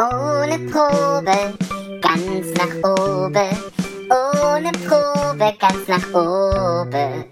Ohne 0.00 0.60
Probe, 0.70 1.58
ganz 2.00 2.54
nach 2.54 2.88
oben. 2.88 3.50
Ohne 4.08 4.70
Probe, 4.86 5.52
ganz 5.58 5.88
nach 5.88 6.14
oben. 6.14 7.24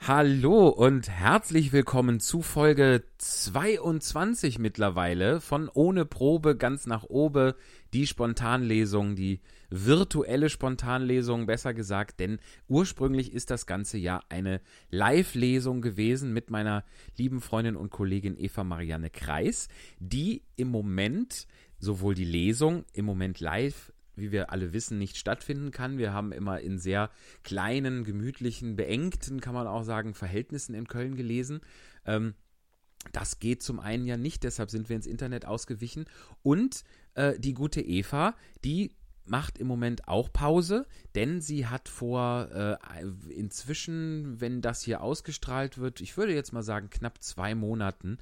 Hallo 0.00 0.68
und 0.68 1.10
herzlich 1.10 1.74
willkommen 1.74 2.18
zu 2.18 2.40
Folge 2.40 3.04
22 3.18 4.58
mittlerweile 4.58 5.42
von 5.42 5.68
Ohne 5.68 6.06
Probe 6.06 6.56
ganz 6.56 6.86
nach 6.86 7.04
oben, 7.04 7.52
die 7.92 8.06
Spontanlesung, 8.06 9.16
die 9.16 9.42
virtuelle 9.70 10.48
Spontanlesung, 10.48 11.46
besser 11.46 11.74
gesagt, 11.74 12.20
denn 12.20 12.38
ursprünglich 12.68 13.32
ist 13.32 13.50
das 13.50 13.66
ganze 13.66 13.98
ja 13.98 14.20
eine 14.28 14.60
Live-Lesung 14.90 15.82
gewesen 15.82 16.32
mit 16.32 16.50
meiner 16.50 16.84
lieben 17.16 17.40
Freundin 17.40 17.76
und 17.76 17.90
Kollegin 17.90 18.38
Eva 18.38 18.64
Marianne 18.64 19.10
Kreis, 19.10 19.68
die 19.98 20.42
im 20.56 20.68
Moment 20.68 21.46
sowohl 21.78 22.14
die 22.14 22.24
Lesung 22.24 22.84
im 22.92 23.04
Moment 23.04 23.40
live 23.40 23.92
wie 24.16 24.32
wir 24.32 24.50
alle 24.50 24.72
wissen, 24.72 24.98
nicht 24.98 25.16
stattfinden 25.16 25.70
kann. 25.70 25.98
Wir 25.98 26.12
haben 26.12 26.32
immer 26.32 26.60
in 26.60 26.78
sehr 26.78 27.10
kleinen, 27.44 28.02
gemütlichen, 28.02 28.74
beengten, 28.74 29.40
kann 29.40 29.54
man 29.54 29.66
auch 29.66 29.82
sagen, 29.82 30.14
Verhältnissen 30.14 30.74
in 30.74 30.88
Köln 30.88 31.16
gelesen. 31.16 31.60
Ähm, 32.06 32.34
das 33.12 33.38
geht 33.38 33.62
zum 33.62 33.78
einen 33.78 34.06
ja 34.06 34.16
nicht, 34.16 34.42
deshalb 34.42 34.70
sind 34.70 34.88
wir 34.88 34.96
ins 34.96 35.06
Internet 35.06 35.44
ausgewichen. 35.44 36.06
Und 36.42 36.82
äh, 37.14 37.38
die 37.38 37.54
gute 37.54 37.80
Eva, 37.80 38.34
die 38.64 38.96
macht 39.28 39.58
im 39.58 39.66
Moment 39.66 40.08
auch 40.08 40.32
Pause, 40.32 40.86
denn 41.14 41.40
sie 41.40 41.66
hat 41.66 41.88
vor 41.88 42.48
äh, 42.52 43.02
inzwischen, 43.30 44.40
wenn 44.40 44.60
das 44.60 44.82
hier 44.82 45.02
ausgestrahlt 45.02 45.78
wird, 45.78 46.00
ich 46.00 46.16
würde 46.16 46.34
jetzt 46.34 46.52
mal 46.52 46.62
sagen 46.62 46.90
knapp 46.90 47.22
zwei 47.22 47.54
Monaten, 47.54 48.18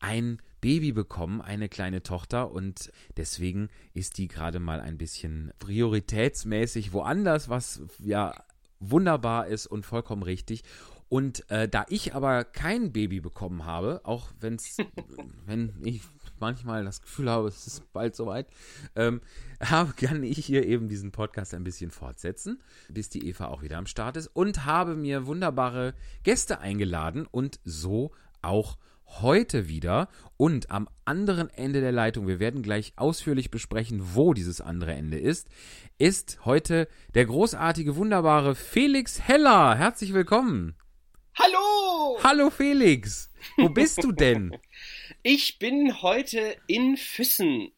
ein 0.00 0.40
Baby 0.60 0.92
bekommen, 0.92 1.40
eine 1.40 1.68
kleine 1.68 2.02
Tochter 2.02 2.50
und 2.50 2.92
deswegen 3.16 3.68
ist 3.94 4.18
die 4.18 4.28
gerade 4.28 4.60
mal 4.60 4.80
ein 4.80 4.98
bisschen 4.98 5.52
prioritätsmäßig 5.58 6.92
woanders, 6.92 7.48
was 7.48 7.82
ja 7.98 8.34
wunderbar 8.78 9.46
ist 9.46 9.66
und 9.66 9.86
vollkommen 9.86 10.22
richtig. 10.22 10.64
Und 11.08 11.50
äh, 11.50 11.68
da 11.68 11.86
ich 11.88 12.14
aber 12.14 12.44
kein 12.44 12.92
Baby 12.92 13.20
bekommen 13.20 13.64
habe, 13.64 14.00
auch 14.04 14.30
wenn's, 14.38 14.76
wenn 15.46 15.74
ich 15.82 16.02
manchmal 16.40 16.84
das 16.84 17.00
Gefühl 17.02 17.30
habe, 17.30 17.48
es 17.48 17.66
ist 17.66 17.92
bald 17.92 18.16
soweit, 18.16 18.46
ähm, 18.96 19.20
kann 19.96 20.22
ich 20.22 20.44
hier 20.44 20.66
eben 20.66 20.88
diesen 20.88 21.12
Podcast 21.12 21.54
ein 21.54 21.64
bisschen 21.64 21.90
fortsetzen, 21.90 22.60
bis 22.88 23.08
die 23.08 23.28
Eva 23.28 23.46
auch 23.46 23.62
wieder 23.62 23.78
am 23.78 23.86
Start 23.86 24.16
ist 24.16 24.28
und 24.28 24.64
habe 24.64 24.96
mir 24.96 25.26
wunderbare 25.26 25.94
Gäste 26.22 26.60
eingeladen 26.60 27.26
und 27.30 27.60
so 27.64 28.12
auch 28.42 28.78
heute 29.20 29.68
wieder 29.68 30.08
und 30.36 30.70
am 30.70 30.88
anderen 31.04 31.50
Ende 31.50 31.80
der 31.80 31.92
Leitung, 31.92 32.26
wir 32.26 32.40
werden 32.40 32.62
gleich 32.62 32.92
ausführlich 32.96 33.50
besprechen, 33.50 34.14
wo 34.14 34.34
dieses 34.34 34.60
andere 34.60 34.92
Ende 34.92 35.18
ist, 35.18 35.48
ist 35.98 36.44
heute 36.44 36.88
der 37.14 37.26
großartige, 37.26 37.96
wunderbare 37.96 38.54
Felix 38.54 39.20
Heller. 39.20 39.74
Herzlich 39.74 40.14
willkommen. 40.14 40.74
Hallo! 41.34 42.18
Hallo 42.22 42.50
Felix. 42.50 43.29
Wo 43.56 43.68
bist 43.68 44.02
du 44.02 44.12
denn? 44.12 44.56
Ich 45.22 45.58
bin 45.58 46.02
heute 46.02 46.56
in 46.66 46.96
Füssen. 46.96 47.72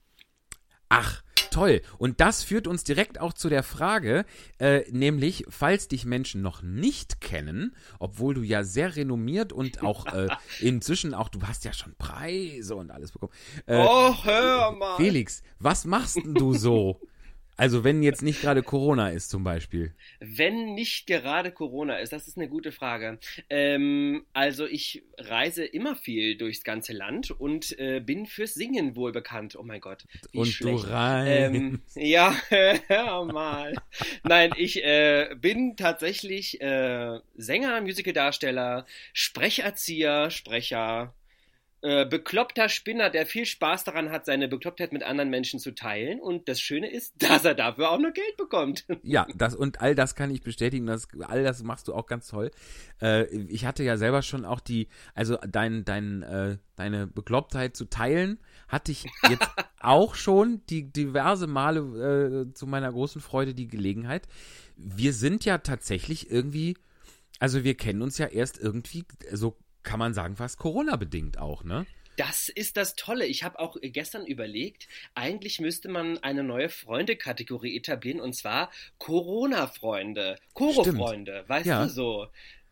Ach, 0.89 1.23
toll. 1.51 1.83
Und 1.99 2.21
das 2.21 2.43
führt 2.43 2.67
uns 2.67 2.85
direkt 2.85 3.21
auch 3.21 3.33
zu 3.33 3.49
der 3.49 3.63
Frage, 3.63 4.25
äh, 4.59 4.83
nämlich, 4.91 5.45
falls 5.49 5.89
dich 5.89 6.05
Menschen 6.05 6.43
noch 6.43 6.63
nicht 6.63 7.21
kennen, 7.21 7.77
obwohl 7.99 8.35
du 8.35 8.43
ja 8.43 8.65
sehr 8.65 8.97
renommiert 8.97 9.53
und 9.53 9.83
auch 9.83 10.07
äh, 10.07 10.29
inzwischen 10.61 11.15
auch, 11.15 11.29
du 11.29 11.41
hast 11.43 11.65
ja 11.65 11.73
schon 11.73 11.95
Preise 11.97 12.75
und 12.75 12.91
alles 12.91 13.13
bekommen. 13.13 13.33
Äh, 13.67 13.77
oh, 13.79 14.15
hör 14.25 14.73
mal. 14.73 14.97
Felix, 14.97 15.43
was 15.59 15.85
machst 15.85 16.17
denn 16.17 16.35
du 16.35 16.55
so? 16.55 17.01
Also 17.57 17.85
wenn 17.85 18.03
jetzt 18.03 18.23
nicht 18.23 18.41
gerade 18.41 18.63
Corona 18.63 19.11
ist 19.11 19.31
zum 19.31 19.45
Beispiel. 19.45 19.95
Wenn 20.21 20.75
nicht 20.75 21.07
gerade 21.07 21.53
Corona 21.53 21.99
ist, 21.99 22.13
das 22.13 22.27
ist 22.27 22.39
eine 22.39 22.49
gute 22.49 22.73
Frage. 22.73 23.19
Ähm, 23.51 24.25
also 24.33 24.67
ich 24.67 25.03
reise 25.19 25.65
immer 25.65 25.95
viel 25.95 26.37
durchs 26.37 26.65
ganze 26.65 26.93
Land 26.93 27.31
und 27.31 27.79
äh, 27.79 28.01
bin 28.01 28.27
fürs 28.27 28.55
Singen 28.55 28.97
wohl 28.97 29.13
bekannt. 29.13 29.57
Oh 29.57 29.63
mein 29.63 29.81
Gott. 29.81 30.07
Wie 30.33 30.39
und 30.39 30.47
schlecht. 30.47 30.85
du 30.85 30.91
rein. 30.91 31.55
Ähm, 31.55 31.83
ja, 31.95 32.35
hör 32.89 33.25
mal. 33.27 33.75
Nein, 34.25 34.53
ich 34.57 34.83
äh, 34.83 35.35
bin 35.39 35.77
tatsächlich 35.77 36.61
äh, 36.61 37.19
Sänger, 37.37 37.81
Musicaldarsteller, 37.83 38.87
Sprecherzieher, 39.13 40.31
Sprecher, 40.31 41.15
äh, 41.85 42.07
bekloppter 42.07 42.69
Spinner, 42.69 43.11
der 43.11 43.27
viel 43.27 43.45
Spaß 43.45 43.83
daran 43.83 44.11
hat, 44.11 44.25
seine 44.25 44.47
Beklopptheit 44.47 44.93
mit 44.93 45.03
anderen 45.03 45.31
Menschen 45.31 45.59
zu 45.59 45.75
teilen. 45.75 46.21
Und 46.21 46.49
das 46.49 46.61
Schöne 46.61 46.89
ist, 46.89 47.15
dass 47.19 47.45
er 47.45 47.55
dafür 47.55 47.91
auch 47.91 47.99
noch 47.99 48.13
Geld 48.13 48.37
bekommt. 48.37 48.87
Ja, 49.03 49.27
das 49.35 49.57
und 49.57 49.81
all 49.81 49.97
das 49.97 50.15
kann 50.15 50.31
ich 50.31 50.43
bestätigen. 50.43 50.87
Das, 50.87 51.09
all 51.23 51.43
das 51.43 51.63
machst 51.65 51.89
du 51.89 51.95
auch 51.95 52.07
ganz 52.07 52.29
toll. 52.29 52.53
Äh, 53.01 53.25
ich 53.49 53.67
hatte 53.67 53.83
ja 53.83 53.97
selber 53.97 54.23
schon 54.23 54.45
auch 54.45 54.61
die, 54.61 54.87
also 55.15 55.37
dein, 55.49 55.85
dein, 55.85 56.23
äh, 56.23 56.59
deine 56.77 57.09
Beklopptheit 57.09 57.77
zu 57.77 57.87
teilen, 57.87 58.39
hatte 58.69 58.93
ich 58.93 59.05
jetzt 59.29 59.49
auch 59.81 60.15
schon 60.15 60.63
die 60.71 60.93
diverse 60.93 61.49
Male 61.49 62.47
äh, 62.49 62.55
zu 62.55 62.69
meiner 62.69 62.93
großen 62.93 63.21
Freude 63.21 63.55
die 63.55 63.67
Gelegenheit. 63.67 64.29
Wir 64.77 65.13
sind 65.13 65.45
ja 65.45 65.59
tatsächlich 65.59 66.31
irgendwie, 66.31 66.77
also 67.41 67.65
wir 67.65 67.77
kennen 67.77 68.03
uns 68.03 68.19
ja 68.19 68.27
erst 68.27 68.59
irgendwie 68.59 69.05
so 69.33 69.57
kann 69.83 69.99
man 69.99 70.15
sagen, 70.15 70.37
fast 70.37 70.59
Corona-bedingt 70.59 71.39
auch, 71.39 71.65
ne? 71.65 71.87
Das 72.17 72.51
ist 72.51 72.77
das 72.77 72.95
Tolle. 72.95 73.27
Ich 73.27 73.43
habe 73.43 73.59
auch 73.59 73.77
gestern 73.81 74.27
überlegt, 74.27 74.87
eigentlich 75.15 75.61
müsste 75.61 75.89
man 75.89 76.19
eine 76.19 76.43
neue 76.43 76.69
Freunde-Kategorie 76.69 77.77
etablieren 77.77 78.21
und 78.21 78.35
zwar 78.35 78.71
Corona-Freunde, 78.99 80.37
Koro-Freunde, 80.53 81.45
weißt 81.47 81.67
ja. 81.67 81.85
du 81.85 81.91
so. 81.91 82.27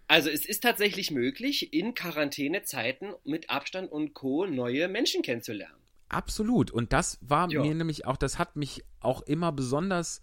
Also 0.08 0.28
es 0.28 0.44
ist 0.44 0.62
tatsächlich 0.62 1.10
möglich, 1.10 1.72
in 1.72 1.94
Quarantänezeiten 1.94 3.14
mit 3.24 3.48
Abstand 3.48 3.90
und 3.90 4.12
Co. 4.12 4.46
neue 4.46 4.88
Menschen 4.88 5.22
kennenzulernen. 5.22 5.76
Absolut. 6.08 6.70
Und 6.70 6.92
das 6.92 7.18
war 7.22 7.48
jo. 7.48 7.64
mir 7.64 7.74
nämlich 7.74 8.04
auch, 8.06 8.16
das 8.16 8.38
hat 8.38 8.56
mich 8.56 8.84
auch 9.00 9.22
immer 9.22 9.52
besonders 9.52 10.22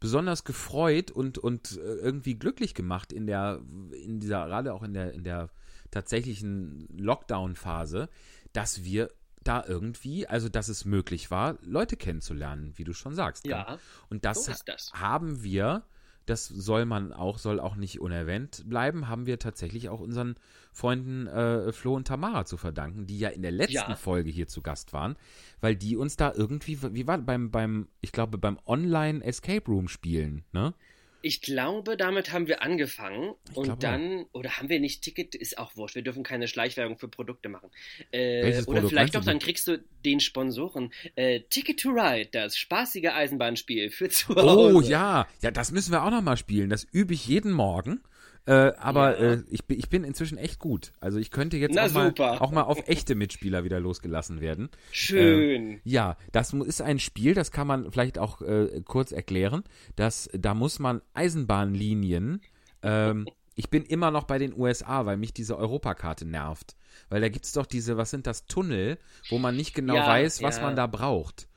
besonders 0.00 0.44
gefreut 0.44 1.10
und, 1.10 1.38
und 1.38 1.76
äh, 1.76 1.80
irgendwie 1.80 2.38
glücklich 2.38 2.74
gemacht 2.74 3.12
in 3.12 3.26
der, 3.26 3.60
in 4.04 4.20
dieser, 4.20 4.46
gerade 4.46 4.72
auch 4.72 4.82
in 4.82 4.94
der, 4.94 5.12
in 5.12 5.24
der 5.24 5.50
tatsächlichen 5.90 6.88
Lockdown-Phase, 6.96 8.08
dass 8.52 8.84
wir 8.84 9.10
da 9.42 9.64
irgendwie, 9.66 10.26
also 10.26 10.48
dass 10.48 10.68
es 10.68 10.84
möglich 10.84 11.30
war, 11.30 11.56
Leute 11.62 11.96
kennenzulernen, 11.96 12.72
wie 12.76 12.84
du 12.84 12.92
schon 12.92 13.14
sagst. 13.14 13.46
Ja. 13.46 13.78
Und 14.10 14.24
das, 14.24 14.44
so 14.44 14.52
das. 14.66 14.92
haben 14.92 15.42
wir, 15.42 15.84
das 16.26 16.46
soll 16.46 16.84
man 16.84 17.12
auch, 17.12 17.38
soll 17.38 17.58
auch 17.58 17.76
nicht 17.76 18.00
unerwähnt 18.00 18.68
bleiben, 18.68 19.08
haben 19.08 19.26
wir 19.26 19.38
tatsächlich 19.38 19.88
auch 19.88 20.00
unseren 20.00 20.34
Freunden 20.72 21.26
äh, 21.26 21.72
Flo 21.72 21.94
und 21.94 22.06
Tamara 22.06 22.44
zu 22.44 22.56
verdanken, 22.56 23.06
die 23.06 23.18
ja 23.18 23.30
in 23.30 23.42
der 23.42 23.52
letzten 23.52 23.90
ja. 23.90 23.96
Folge 23.96 24.30
hier 24.30 24.48
zu 24.48 24.60
Gast 24.60 24.92
waren, 24.92 25.16
weil 25.60 25.76
die 25.76 25.96
uns 25.96 26.16
da 26.16 26.32
irgendwie, 26.34 26.78
wie 26.94 27.06
war 27.06 27.18
beim, 27.18 27.50
beim, 27.50 27.88
ich 28.00 28.12
glaube, 28.12 28.38
beim 28.38 28.58
Online 28.66 29.24
Escape 29.24 29.64
Room 29.66 29.88
spielen, 29.88 30.44
ne? 30.52 30.74
Ich 31.20 31.40
glaube, 31.40 31.96
damit 31.96 32.32
haben 32.32 32.46
wir 32.46 32.62
angefangen 32.62 33.34
ich 33.50 33.56
und 33.56 33.82
dann, 33.82 34.20
auch. 34.20 34.34
oder 34.34 34.58
haben 34.58 34.68
wir 34.68 34.78
nicht 34.78 35.02
Ticket, 35.02 35.34
ist 35.34 35.58
auch 35.58 35.76
wurscht, 35.76 35.96
wir 35.96 36.02
dürfen 36.02 36.22
keine 36.22 36.46
Schleichwerbung 36.46 36.96
für 36.96 37.08
Produkte 37.08 37.48
machen. 37.48 37.70
Äh, 38.12 38.46
oder 38.46 38.62
Produkt 38.62 38.88
vielleicht 38.88 39.14
doch, 39.14 39.24
dann 39.24 39.38
kriegst 39.38 39.66
du 39.66 39.82
den 40.04 40.20
Sponsoren 40.20 40.92
äh, 41.16 41.40
Ticket 41.50 41.80
to 41.80 41.90
Ride, 41.90 42.28
das 42.30 42.56
spaßige 42.56 43.06
Eisenbahnspiel 43.12 43.90
für 43.90 44.08
zu 44.08 44.32
oh, 44.36 44.42
Hause. 44.42 44.74
Oh 44.76 44.80
ja, 44.80 45.26
ja, 45.42 45.50
das 45.50 45.72
müssen 45.72 45.92
wir 45.92 46.04
auch 46.04 46.10
nochmal 46.10 46.36
spielen, 46.36 46.70
das 46.70 46.84
übe 46.84 47.14
ich 47.14 47.26
jeden 47.26 47.52
Morgen. 47.52 48.00
Äh, 48.48 48.72
aber 48.78 49.20
ja. 49.20 49.32
äh, 49.34 49.42
ich, 49.50 49.66
bin, 49.66 49.78
ich 49.78 49.90
bin 49.90 50.04
inzwischen 50.04 50.38
echt 50.38 50.58
gut. 50.58 50.92
Also 51.00 51.18
ich 51.18 51.30
könnte 51.30 51.58
jetzt 51.58 51.78
auch 51.78 51.92
mal, 51.92 52.14
auch 52.16 52.50
mal, 52.50 52.62
auf 52.62 52.88
echte 52.88 53.14
Mitspieler 53.14 53.62
wieder 53.62 53.78
losgelassen 53.78 54.40
werden. 54.40 54.70
Schön. 54.90 55.72
Äh, 55.72 55.80
ja, 55.84 56.16
das 56.32 56.54
ist 56.54 56.80
ein 56.80 56.98
Spiel, 56.98 57.34
das 57.34 57.52
kann 57.52 57.66
man 57.66 57.92
vielleicht 57.92 58.18
auch 58.18 58.40
äh, 58.40 58.80
kurz 58.86 59.12
erklären. 59.12 59.64
dass 59.96 60.30
da 60.32 60.54
muss 60.54 60.78
man 60.78 61.02
Eisenbahnlinien. 61.12 62.40
Ähm, 62.82 63.28
ich 63.54 63.68
bin 63.68 63.84
immer 63.84 64.10
noch 64.10 64.24
bei 64.24 64.38
den 64.38 64.58
USA, 64.58 65.04
weil 65.04 65.18
mich 65.18 65.34
diese 65.34 65.58
Europakarte 65.58 66.24
nervt. 66.24 66.74
Weil 67.10 67.20
da 67.20 67.28
gibt 67.28 67.44
es 67.44 67.52
doch 67.52 67.66
diese, 67.66 67.98
was 67.98 68.08
sind 68.08 68.26
das, 68.26 68.46
Tunnel, 68.46 68.96
wo 69.28 69.38
man 69.38 69.56
nicht 69.56 69.74
genau 69.74 69.96
ja, 69.96 70.06
weiß, 70.06 70.42
was 70.42 70.56
ja. 70.56 70.62
man 70.62 70.74
da 70.74 70.86
braucht. 70.86 71.48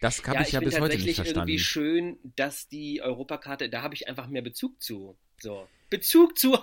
Das 0.00 0.26
habe 0.26 0.36
ja, 0.36 0.40
ich 0.40 0.52
ja 0.52 0.60
bis 0.60 0.80
heute 0.80 0.96
nicht 0.96 1.16
verstanden. 1.16 1.50
irgendwie 1.50 1.58
schön, 1.58 2.18
dass 2.34 2.66
die 2.68 3.02
Europakarte, 3.02 3.68
da 3.68 3.82
habe 3.82 3.94
ich 3.94 4.08
einfach 4.08 4.26
mehr 4.28 4.42
Bezug 4.42 4.80
zu. 4.80 5.18
So. 5.38 5.68
Bezug 5.92 6.38
zu 6.38 6.58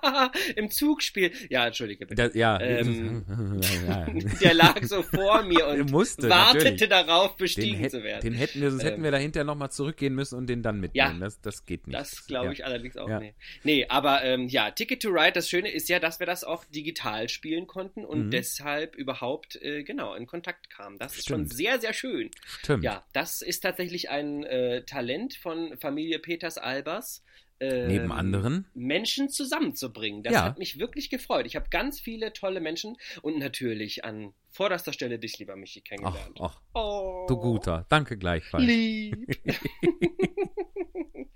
im 0.56 0.70
Zugspiel. 0.70 1.32
Ja, 1.50 1.66
entschuldige 1.66 2.06
bitte. 2.06 2.14
Das, 2.28 2.34
ja. 2.34 2.60
Ähm. 2.60 3.24
Der 4.40 4.54
lag 4.54 4.82
so 4.84 5.02
vor 5.02 5.42
mir 5.42 5.66
und 5.66 5.90
Musste, 5.90 6.28
wartete 6.28 6.64
natürlich. 6.70 6.88
darauf, 6.88 7.32
Den, 7.36 7.38
bestiegen 7.44 7.78
hätt, 7.78 7.90
zu 7.90 8.02
werden. 8.02 8.22
den 8.22 8.34
hätten 8.34 8.60
wir, 8.60 8.70
sonst 8.70 8.84
hätten 8.84 8.98
Ähm, 8.98 9.02
wir 9.04 9.10
dahinter 9.10 9.44
nochmal 9.44 9.70
zurückgehen 9.70 10.14
müssen 10.14 10.36
und 10.36 10.46
den 10.46 10.62
dann 10.62 10.80
mitnehmen. 10.80 11.18
Ja. 11.18 11.24
das, 11.26 11.40
das 11.40 11.66
geht 11.66 11.86
nicht. 11.86 11.98
Das 11.98 12.26
glaube 12.26 12.52
ich 12.52 12.60
Ja. 12.60 12.66
allerdings 12.66 12.96
auch 12.96 13.08
Ja. 13.08 13.18
nicht. 13.20 13.34
Nee, 13.64 13.86
aber 13.88 14.22
ähm, 14.24 14.48
ja, 14.48 14.70
Ticket 14.70 15.02
to 15.02 15.08
Ride, 15.10 15.32
das 15.32 15.48
Schöne 15.50 15.70
ist 15.70 15.88
ja, 15.88 15.98
dass 15.98 16.20
wir 16.20 16.26
das 16.26 16.44
auch 16.44 16.64
digital 16.66 17.28
spielen 17.28 17.66
konnten 17.66 18.04
und 18.04 18.26
Mhm. 18.26 18.30
deshalb 18.30 18.94
überhaupt 18.94 19.56
äh, 19.62 19.82
genau 19.82 20.14
in 20.14 20.26
Kontakt 20.26 20.70
kamen. 20.70 20.98
Das 20.98 21.16
ist 21.18 21.28
schon 21.28 21.46
Stimmt. 21.46 21.54
sehr, 21.54 21.80
sehr 21.80 21.92
schön. 21.92 22.30
Stimmt. 22.62 22.84
Ja, 22.84 23.04
das 23.12 23.42
ist 23.42 23.60
tatsächlich 23.60 24.10
ein 24.10 24.44
äh, 24.44 24.82
Talent 24.84 25.34
von 25.34 25.76
Familie 25.78 26.18
Peters 26.18 26.58
Albers. 26.58 27.24
Ähm, 27.60 27.88
Neben 27.88 28.12
anderen. 28.12 28.66
Menschen 28.74 29.28
zusammenzubringen. 29.30 30.22
Das 30.22 30.32
Ja. 30.32 30.44
hat 30.44 30.58
mich 30.58 30.78
wirklich 30.78 31.10
gefreut. 31.10 31.46
Ich 31.46 31.56
habe 31.56 31.68
ganz 31.70 32.00
viele 32.00 32.32
tolle 32.32 32.60
Menschen 32.60 32.96
und 33.22 33.38
natürlich 33.38 34.04
an 34.04 34.32
vorderster 34.50 34.92
Stelle 34.92 35.18
dich, 35.18 35.38
lieber 35.38 35.56
Michi, 35.56 35.82
Ach, 35.84 35.88
kennengelernt. 35.88 36.38
ach, 36.40 36.60
oh, 36.74 37.26
du 37.28 37.36
Guter. 37.36 37.86
Danke 37.88 38.16
gleichfalls. 38.16 38.64
Lieb. 38.64 39.26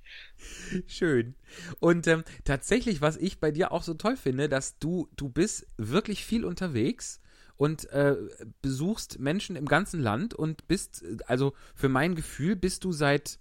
Schön. 0.87 1.35
Und 1.81 2.07
ähm, 2.07 2.25
tatsächlich, 2.45 3.01
was 3.01 3.17
ich 3.17 3.39
bei 3.41 3.51
dir 3.51 3.73
auch 3.73 3.83
so 3.83 3.95
toll 3.95 4.17
finde, 4.17 4.49
dass 4.49 4.79
du, 4.79 5.09
du 5.17 5.29
bist 5.29 5.67
wirklich 5.77 6.25
viel 6.25 6.45
unterwegs 6.45 7.21
und 7.57 7.89
äh, 7.91 8.17
besuchst 8.61 9.19
Menschen 9.19 9.57
im 9.57 9.67
ganzen 9.67 10.01
Land 10.01 10.35
und 10.35 10.67
bist, 10.69 11.03
äh, 11.03 11.17
also 11.27 11.53
für 11.75 11.89
mein 11.89 12.15
Gefühl, 12.15 12.57
bist 12.57 12.85
du 12.85 12.93
seit 12.93 13.39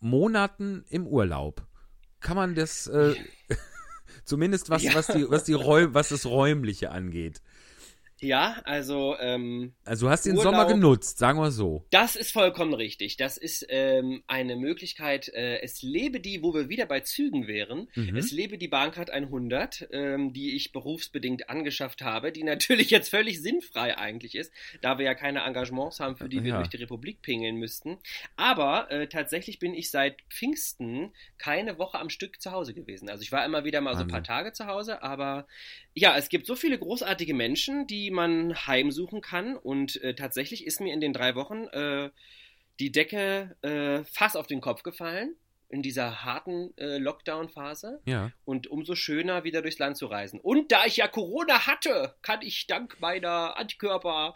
Monaten 0.00 0.84
im 0.88 1.06
Urlaub. 1.06 1.66
Kann 2.24 2.36
man 2.36 2.54
das, 2.54 2.86
äh, 2.86 3.14
zumindest 4.24 4.70
was, 4.70 4.82
Ja. 4.82 4.94
was, 4.94 5.08
die, 5.08 5.28
was, 5.30 5.44
die 5.44 5.52
Räum, 5.52 5.92
was 5.92 6.08
das 6.08 6.24
Räumliche 6.24 6.90
angeht. 6.90 7.42
Ja, 8.24 8.62
also 8.64 9.16
ähm, 9.20 9.74
Also 9.84 10.06
du 10.06 10.10
hast 10.10 10.24
den 10.24 10.32
Urlaub- 10.38 10.54
Sommer 10.54 10.66
genutzt, 10.66 11.18
sagen 11.18 11.38
wir 11.38 11.50
so. 11.50 11.84
Das 11.90 12.16
ist 12.16 12.32
vollkommen 12.32 12.72
richtig. 12.74 13.16
Das 13.18 13.36
ist 13.36 13.66
ähm, 13.68 14.22
eine 14.26 14.56
Möglichkeit. 14.56 15.28
Äh, 15.28 15.60
es 15.60 15.82
lebe 15.82 16.20
die, 16.20 16.42
wo 16.42 16.54
wir 16.54 16.68
wieder 16.70 16.86
bei 16.86 17.00
Zügen 17.00 17.46
wären. 17.46 17.88
Mhm. 17.94 18.16
Es 18.16 18.30
lebe 18.32 18.56
die 18.56 18.68
Bahncard 18.68 19.10
100, 19.10 19.88
ähm, 19.92 20.32
die 20.32 20.56
ich 20.56 20.72
berufsbedingt 20.72 21.50
angeschafft 21.50 22.02
habe, 22.02 22.32
die 22.32 22.42
natürlich 22.44 22.90
jetzt 22.90 23.10
völlig 23.10 23.42
sinnfrei 23.42 23.96
eigentlich 23.98 24.34
ist, 24.34 24.52
da 24.80 24.98
wir 24.98 25.04
ja 25.04 25.14
keine 25.14 25.40
Engagements 25.44 26.00
haben, 26.00 26.16
für 26.16 26.28
die 26.28 26.42
wir 26.42 26.50
Ja. 26.52 26.56
durch 26.56 26.70
die 26.70 26.78
Republik 26.78 27.20
pingeln 27.22 27.56
müssten. 27.56 27.98
Aber 28.36 28.90
äh, 28.90 29.06
tatsächlich 29.06 29.58
bin 29.58 29.74
ich 29.74 29.90
seit 29.90 30.16
Pfingsten 30.30 31.12
keine 31.38 31.78
Woche 31.78 31.98
am 31.98 32.08
Stück 32.10 32.40
zu 32.40 32.52
Hause 32.52 32.72
gewesen. 32.74 33.08
Also 33.10 33.22
ich 33.22 33.32
war 33.32 33.44
immer 33.44 33.64
wieder 33.64 33.80
mal 33.82 33.94
so 33.94 34.00
ein 34.02 34.08
paar. 34.08 34.24
Tage 34.24 34.52
zu 34.54 34.64
Hause, 34.66 35.02
aber 35.02 35.46
ja, 35.94 36.16
es 36.16 36.28
gibt 36.28 36.46
so 36.46 36.56
viele 36.56 36.78
großartige 36.78 37.34
Menschen, 37.34 37.86
die 37.86 38.10
man 38.10 38.54
heimsuchen 38.66 39.20
kann. 39.20 39.56
Und 39.56 40.02
äh, 40.02 40.14
tatsächlich 40.14 40.66
ist 40.66 40.80
mir 40.80 40.92
in 40.92 41.00
den 41.00 41.12
drei 41.12 41.34
Wochen 41.34 41.64
äh, 41.68 42.10
die 42.80 42.90
Decke 42.90 43.56
äh, 43.62 44.04
fast 44.04 44.36
auf 44.36 44.46
den 44.46 44.60
Kopf 44.60 44.82
gefallen 44.82 45.36
in 45.68 45.82
dieser 45.82 46.24
harten 46.24 46.76
äh, 46.76 46.98
Lockdown-Phase 46.98 48.00
Ja. 48.04 48.30
und 48.44 48.66
umso 48.68 48.94
schöner 48.94 49.44
wieder 49.44 49.62
durchs 49.62 49.78
Land 49.78 49.96
zu 49.96 50.06
reisen. 50.06 50.38
Und 50.40 50.70
da 50.70 50.84
ich 50.86 50.96
ja 50.98 51.08
Corona 51.08 51.66
hatte, 51.66 52.14
kann 52.22 52.42
ich 52.42 52.66
dank 52.66 53.00
meiner 53.00 53.56
Antikörper 53.56 54.34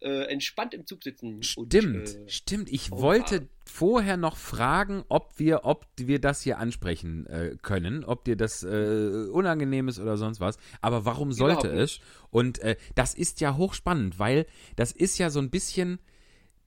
äh, 0.00 0.24
entspannt 0.24 0.74
im 0.74 0.86
Zug 0.86 1.02
sitzen. 1.02 1.42
Stimmt, 1.42 1.74
Und, 1.74 2.16
äh, 2.16 2.28
stimmt. 2.28 2.70
Ich 2.72 2.90
oh, 2.92 3.00
wollte 3.00 3.48
vorher 3.64 4.16
noch 4.16 4.36
fragen, 4.36 5.04
ob 5.08 5.38
wir, 5.38 5.64
ob 5.64 5.86
wir 5.96 6.20
das 6.20 6.42
hier 6.42 6.58
ansprechen 6.58 7.26
äh, 7.26 7.56
können, 7.62 8.04
ob 8.04 8.24
dir 8.24 8.36
das 8.36 8.62
äh, 8.64 9.28
unangenehm 9.30 9.88
ist 9.88 10.00
oder 10.00 10.16
sonst 10.16 10.40
was. 10.40 10.58
Aber 10.80 11.04
warum 11.04 11.32
sollte 11.32 11.68
es? 11.68 12.00
Und 12.30 12.58
äh, 12.60 12.76
das 12.94 13.14
ist 13.14 13.40
ja 13.40 13.56
hochspannend, 13.56 14.18
weil 14.18 14.46
das 14.76 14.92
ist 14.92 15.18
ja 15.18 15.30
so 15.30 15.38
ein 15.40 15.50
bisschen 15.50 16.00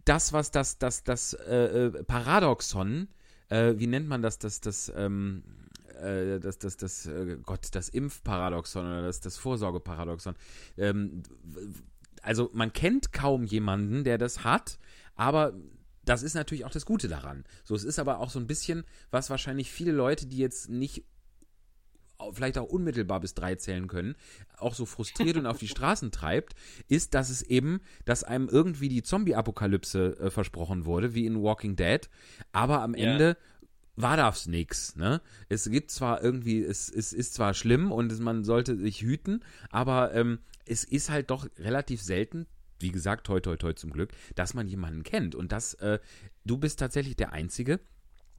das, 0.06 0.34
was 0.34 0.52
das, 0.52 0.78
das, 0.78 1.04
das 1.04 1.34
äh, 1.34 1.56
äh, 1.88 2.04
Paradoxon, 2.04 3.08
äh, 3.54 3.80
wie 3.80 3.88
nennt 3.88 4.08
man 4.08 4.22
das, 4.22 4.40
das, 4.40 4.62
das, 4.62 4.92
ähm, 4.96 5.44
äh, 6.02 6.40
das, 6.40 6.58
das, 6.58 6.76
das, 6.78 7.06
äh, 7.06 7.38
Gott, 7.44 7.68
das 7.74 7.90
Impfparadoxon 7.90 8.86
oder 8.86 9.04
das, 9.04 9.20
das 9.22 9.38
Vorsorgeparadoxon. 9.38 10.36
Ähm, 10.78 11.22
also 12.24 12.50
man 12.54 12.74
kennt 12.74 13.14
kaum 13.14 13.44
jemanden, 13.44 14.04
der 14.04 14.18
das 14.18 14.44
hat, 14.44 14.80
aber 15.16 15.54
das 16.04 16.24
ist 16.24 16.34
natürlich 16.34 16.66
auch 16.66 16.72
das 16.72 16.86
Gute 16.86 17.08
daran. 17.08 17.46
So, 17.64 17.76
es 17.76 17.84
ist 17.84 18.00
aber 18.00 18.20
auch 18.20 18.32
so 18.32 18.40
ein 18.40 18.48
bisschen, 18.48 18.86
was 19.12 19.30
wahrscheinlich 19.30 19.72
viele 19.72 19.92
Leute, 19.92 20.26
die 20.26 20.38
jetzt 20.38 20.70
nicht 20.70 21.06
vielleicht 22.32 22.58
auch 22.58 22.70
unmittelbar 22.70 23.20
bis 23.20 23.34
drei 23.34 23.56
zählen 23.56 23.88
können, 23.88 24.16
auch 24.58 24.76
so 24.76 24.86
frustriert 24.86 25.38
und 25.38 25.46
auf 25.46 25.58
die 25.58 25.68
Straßen 25.68 26.12
treibt, 26.12 26.54
ist, 26.88 27.14
dass 27.14 27.30
es 27.30 27.42
eben, 27.42 27.82
dass 28.06 28.24
einem 28.24 28.48
irgendwie 28.50 28.90
die 28.90 29.04
Zombie-Apokalypse 29.04 30.18
äh, 30.20 30.30
versprochen 30.32 30.86
wurde, 30.86 31.14
wie 31.14 31.26
in 31.26 31.42
Walking 31.42 31.76
Dead, 31.76 32.10
aber 32.52 32.82
am 32.82 32.96
Ja. 32.96 33.12
Ende 33.12 33.38
war 33.96 34.18
das 34.18 34.48
nix, 34.48 34.96
ne? 34.96 35.22
Es 35.50 35.70
gibt 35.70 35.92
zwar 35.92 36.24
irgendwie, 36.24 36.64
es, 36.64 36.90
es 36.90 37.14
ist 37.14 37.36
zwar 37.36 37.54
schlimm 37.54 37.92
und 37.92 38.18
man 38.22 38.44
sollte 38.44 38.76
sich 38.78 39.02
hüten, 39.02 39.44
aber 39.70 40.14
ähm, 40.16 40.40
es 40.66 40.84
ist 40.84 41.10
halt 41.12 41.30
doch 41.30 41.48
relativ 41.60 42.02
selten, 42.02 42.48
wie 42.80 42.92
gesagt, 42.92 43.28
toi 43.28 43.40
toi 43.40 43.56
toi 43.56 43.74
zum 43.74 43.92
Glück, 43.92 44.12
dass 44.36 44.54
man 44.56 44.68
jemanden 44.68 45.04
kennt. 45.04 45.36
Und 45.36 45.52
das, 45.52 45.76
äh, 45.76 46.00
du 46.44 46.58
bist 46.58 46.80
tatsächlich 46.80 47.16
der 47.16 47.34
Einzige. 47.34 47.80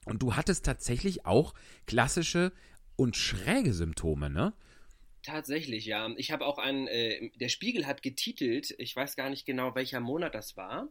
Und 0.06 0.22
du 0.22 0.36
hattest 0.36 0.66
tatsächlich 0.66 1.24
auch 1.24 1.54
klassische 1.86 2.52
und 2.96 3.16
schräge 3.16 3.72
Symptome, 3.72 4.30
ne? 4.30 4.52
Tatsächlich, 5.22 5.86
ja. 5.86 6.10
Ich 6.16 6.30
habe 6.32 6.44
auch 6.44 6.58
einen, 6.58 6.86
äh, 6.86 7.30
der 7.36 7.48
Spiegel 7.48 7.86
hat 7.86 8.02
getitelt, 8.02 8.74
ich 8.78 8.94
weiß 8.94 9.16
gar 9.16 9.30
nicht 9.30 9.46
genau, 9.46 9.74
welcher 9.74 10.00
Monat 10.00 10.34
das 10.34 10.56
war. 10.56 10.88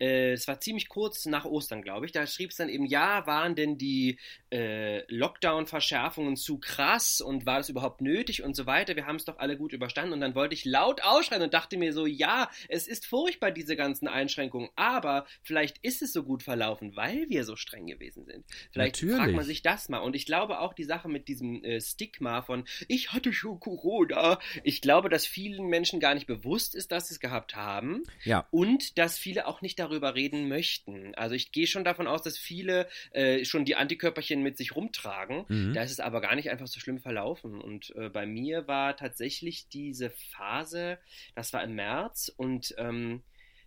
Äh, 0.00 0.32
es 0.32 0.48
war 0.48 0.60
ziemlich 0.60 0.88
kurz 0.88 1.26
nach 1.26 1.44
Ostern, 1.44 1.82
glaube 1.82 2.06
ich. 2.06 2.12
Da 2.12 2.26
schrieb 2.26 2.50
es 2.50 2.56
dann 2.56 2.68
eben, 2.68 2.86
ja, 2.86 3.26
waren 3.26 3.54
denn 3.54 3.76
die 3.78 4.18
äh, 4.50 5.04
Lockdown-Verschärfungen 5.12 6.36
zu 6.36 6.58
krass 6.58 7.20
und 7.20 7.46
war 7.46 7.58
das 7.58 7.68
überhaupt 7.68 8.00
nötig 8.00 8.42
und 8.42 8.56
so 8.56 8.66
weiter? 8.66 8.96
Wir 8.96 9.06
haben 9.06 9.16
es 9.16 9.24
doch 9.24 9.38
alle 9.38 9.56
gut 9.56 9.72
überstanden. 9.72 10.14
Und 10.14 10.20
dann 10.20 10.34
wollte 10.34 10.54
ich 10.54 10.64
laut 10.64 11.02
ausschreien 11.02 11.42
und 11.42 11.54
dachte 11.54 11.76
mir 11.76 11.92
so, 11.92 12.06
ja, 12.06 12.50
es 12.68 12.86
ist 12.88 13.06
furchtbar, 13.06 13.50
diese 13.50 13.76
ganzen 13.76 14.08
Einschränkungen, 14.08 14.70
aber 14.76 15.26
vielleicht 15.42 15.78
ist 15.78 16.02
es 16.02 16.12
so 16.12 16.22
gut 16.22 16.42
verlaufen, 16.42 16.96
weil 16.96 17.28
wir 17.28 17.44
so 17.44 17.56
streng 17.56 17.86
gewesen 17.86 18.24
sind. 18.24 18.44
Vielleicht 18.72 18.96
fragt 18.96 19.12
Natürlich. 19.12 19.36
man 19.36 19.44
sich 19.44 19.62
das 19.62 19.88
mal. 19.88 19.98
Und 19.98 20.16
ich 20.16 20.24
glaube 20.26 20.60
auch 20.60 20.72
die 20.72 20.84
Sache 20.84 21.08
mit 21.08 21.28
diesem 21.28 21.62
äh, 21.64 21.80
Stigma 21.80 22.42
von, 22.42 22.64
ich 22.88 23.12
hatte 23.12 23.32
schon 23.32 23.60
Corona. 23.60 24.38
Ich 24.64 24.80
glaube, 24.80 25.08
dass 25.10 25.26
vielen 25.26 25.66
Menschen 25.66 26.00
gar 26.00 26.14
nicht 26.14 26.26
bewusst 26.26 26.74
ist, 26.74 26.90
dass 26.92 27.08
sie 27.08 27.14
es 27.14 27.20
gehabt 27.20 27.54
haben 27.54 28.02
Ja. 28.24 28.46
und 28.50 28.98
dass 28.98 29.18
viele 29.18 29.46
auch 29.46 29.60
nicht 29.60 29.78
darüber 29.78 29.89
reden 29.98 30.48
möchten. 30.48 31.14
Also 31.14 31.34
ich 31.34 31.52
gehe 31.52 31.66
schon 31.66 31.84
davon 31.84 32.06
aus, 32.06 32.22
dass 32.22 32.38
viele 32.38 32.88
äh, 33.12 33.44
schon 33.44 33.64
die 33.64 33.76
Antikörperchen 33.76 34.42
mit 34.42 34.56
sich 34.56 34.74
rumtragen. 34.74 35.44
Mhm. 35.48 35.74
Da 35.74 35.82
ist 35.82 35.92
es 35.92 36.00
aber 36.00 36.20
gar 36.20 36.34
nicht 36.34 36.50
einfach 36.50 36.66
so 36.66 36.80
schlimm 36.80 36.98
verlaufen. 36.98 37.60
Und 37.60 37.94
äh, 37.96 38.08
bei 38.08 38.26
mir 38.26 38.66
war 38.68 38.96
tatsächlich 38.96 39.68
diese 39.68 40.10
Phase, 40.10 40.98
das 41.34 41.52
war 41.52 41.62
im 41.62 41.74
März 41.74 42.32
und 42.36 42.74
ähm, 42.78 43.22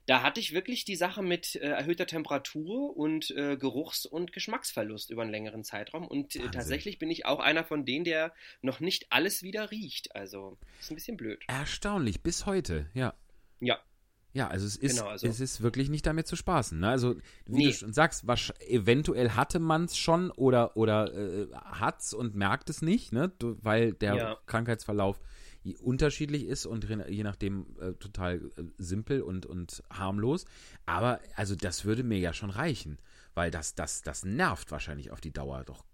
da 0.06 0.22
hatte 0.22 0.40
ich 0.40 0.54
wirklich 0.54 0.84
die 0.84 0.98
Sache 0.98 1.22
mit 1.22 1.56
äh, 1.56 1.60
erhöhter 1.60 2.06
Temperatur 2.06 2.96
und 2.96 3.32
äh, 3.32 3.56
Geruchs- 3.56 4.06
und 4.06 4.34
Geschmacksverlust 4.34 5.10
über 5.10 5.22
einen 5.22 5.32
längeren 5.32 5.64
Zeitraum. 5.64 6.08
Und 6.08 6.36
äh, 6.36 6.52
tatsächlich 6.52 7.00
bin 7.00 7.10
ich 7.10 7.26
auch 7.26 7.40
einer 7.40 7.64
von 7.64 7.86
denen, 7.86 8.04
der 8.04 8.34
noch 8.62 8.82
nicht 8.82 9.12
alles 9.12 9.44
wieder 9.44 9.72
riecht. 9.72 10.14
Also 10.16 10.58
ist 10.80 10.92
ein 10.92 10.96
bisschen 10.96 11.16
blöd. 11.16 11.42
Erstaunlich, 11.48 12.22
bis 12.22 12.46
heute, 12.46 12.90
ja. 12.94 13.14
Ja. 13.62 13.80
Ja, 14.34 14.48
also 14.48 14.66
es 14.66 14.76
ist, 14.76 14.98
Genau, 14.98 15.10
also- 15.10 15.28
es 15.28 15.40
ist 15.40 15.62
wirklich 15.62 15.90
nicht 15.90 16.06
damit 16.08 16.26
zu 16.28 16.36
spaßen. 16.36 16.80
Ne? 16.80 16.90
Also, 16.90 17.16
wie 17.46 17.58
Nee. 17.58 17.66
du 17.68 17.74
schon 17.74 17.94
sagst, 17.94 18.26
wahrsch- 18.26 18.60
eventuell 18.62 19.32
hatte 19.32 19.60
man 19.60 19.86
es 19.86 19.96
schon 19.98 20.32
oder, 20.32 20.76
oder 20.76 21.14
äh, 21.14 21.48
hat's 21.54 22.14
und 22.16 22.36
merkt 22.36 22.70
es 22.72 22.82
nicht, 22.82 23.12
ne? 23.14 23.32
Du, 23.38 23.58
weil 23.62 23.94
der 23.94 24.16
Ja. 24.16 24.38
Krankheitsverlauf 24.48 25.20
unterschiedlich 25.82 26.46
ist 26.46 26.66
und 26.66 26.84
je- 26.90 27.10
je 27.10 27.24
nachdem 27.24 27.66
äh, 27.80 27.94
total 27.94 28.38
äh, 28.58 28.64
simpel 28.78 29.22
und, 29.22 29.46
und 29.46 29.84
harmlos. 29.92 30.46
Aber 30.86 31.20
also 31.36 31.56
das 31.56 31.86
würde 31.86 32.04
mir 32.04 32.18
ja 32.20 32.34
schon 32.34 32.50
reichen, 32.50 32.98
weil 33.34 33.52
das, 33.52 33.76
das, 33.76 34.02
das 34.02 34.26
nervt 34.26 34.72
wahrscheinlich 34.72 35.12
auf 35.12 35.22
die 35.22 35.32
Dauer 35.32 35.64
doch 35.64 35.86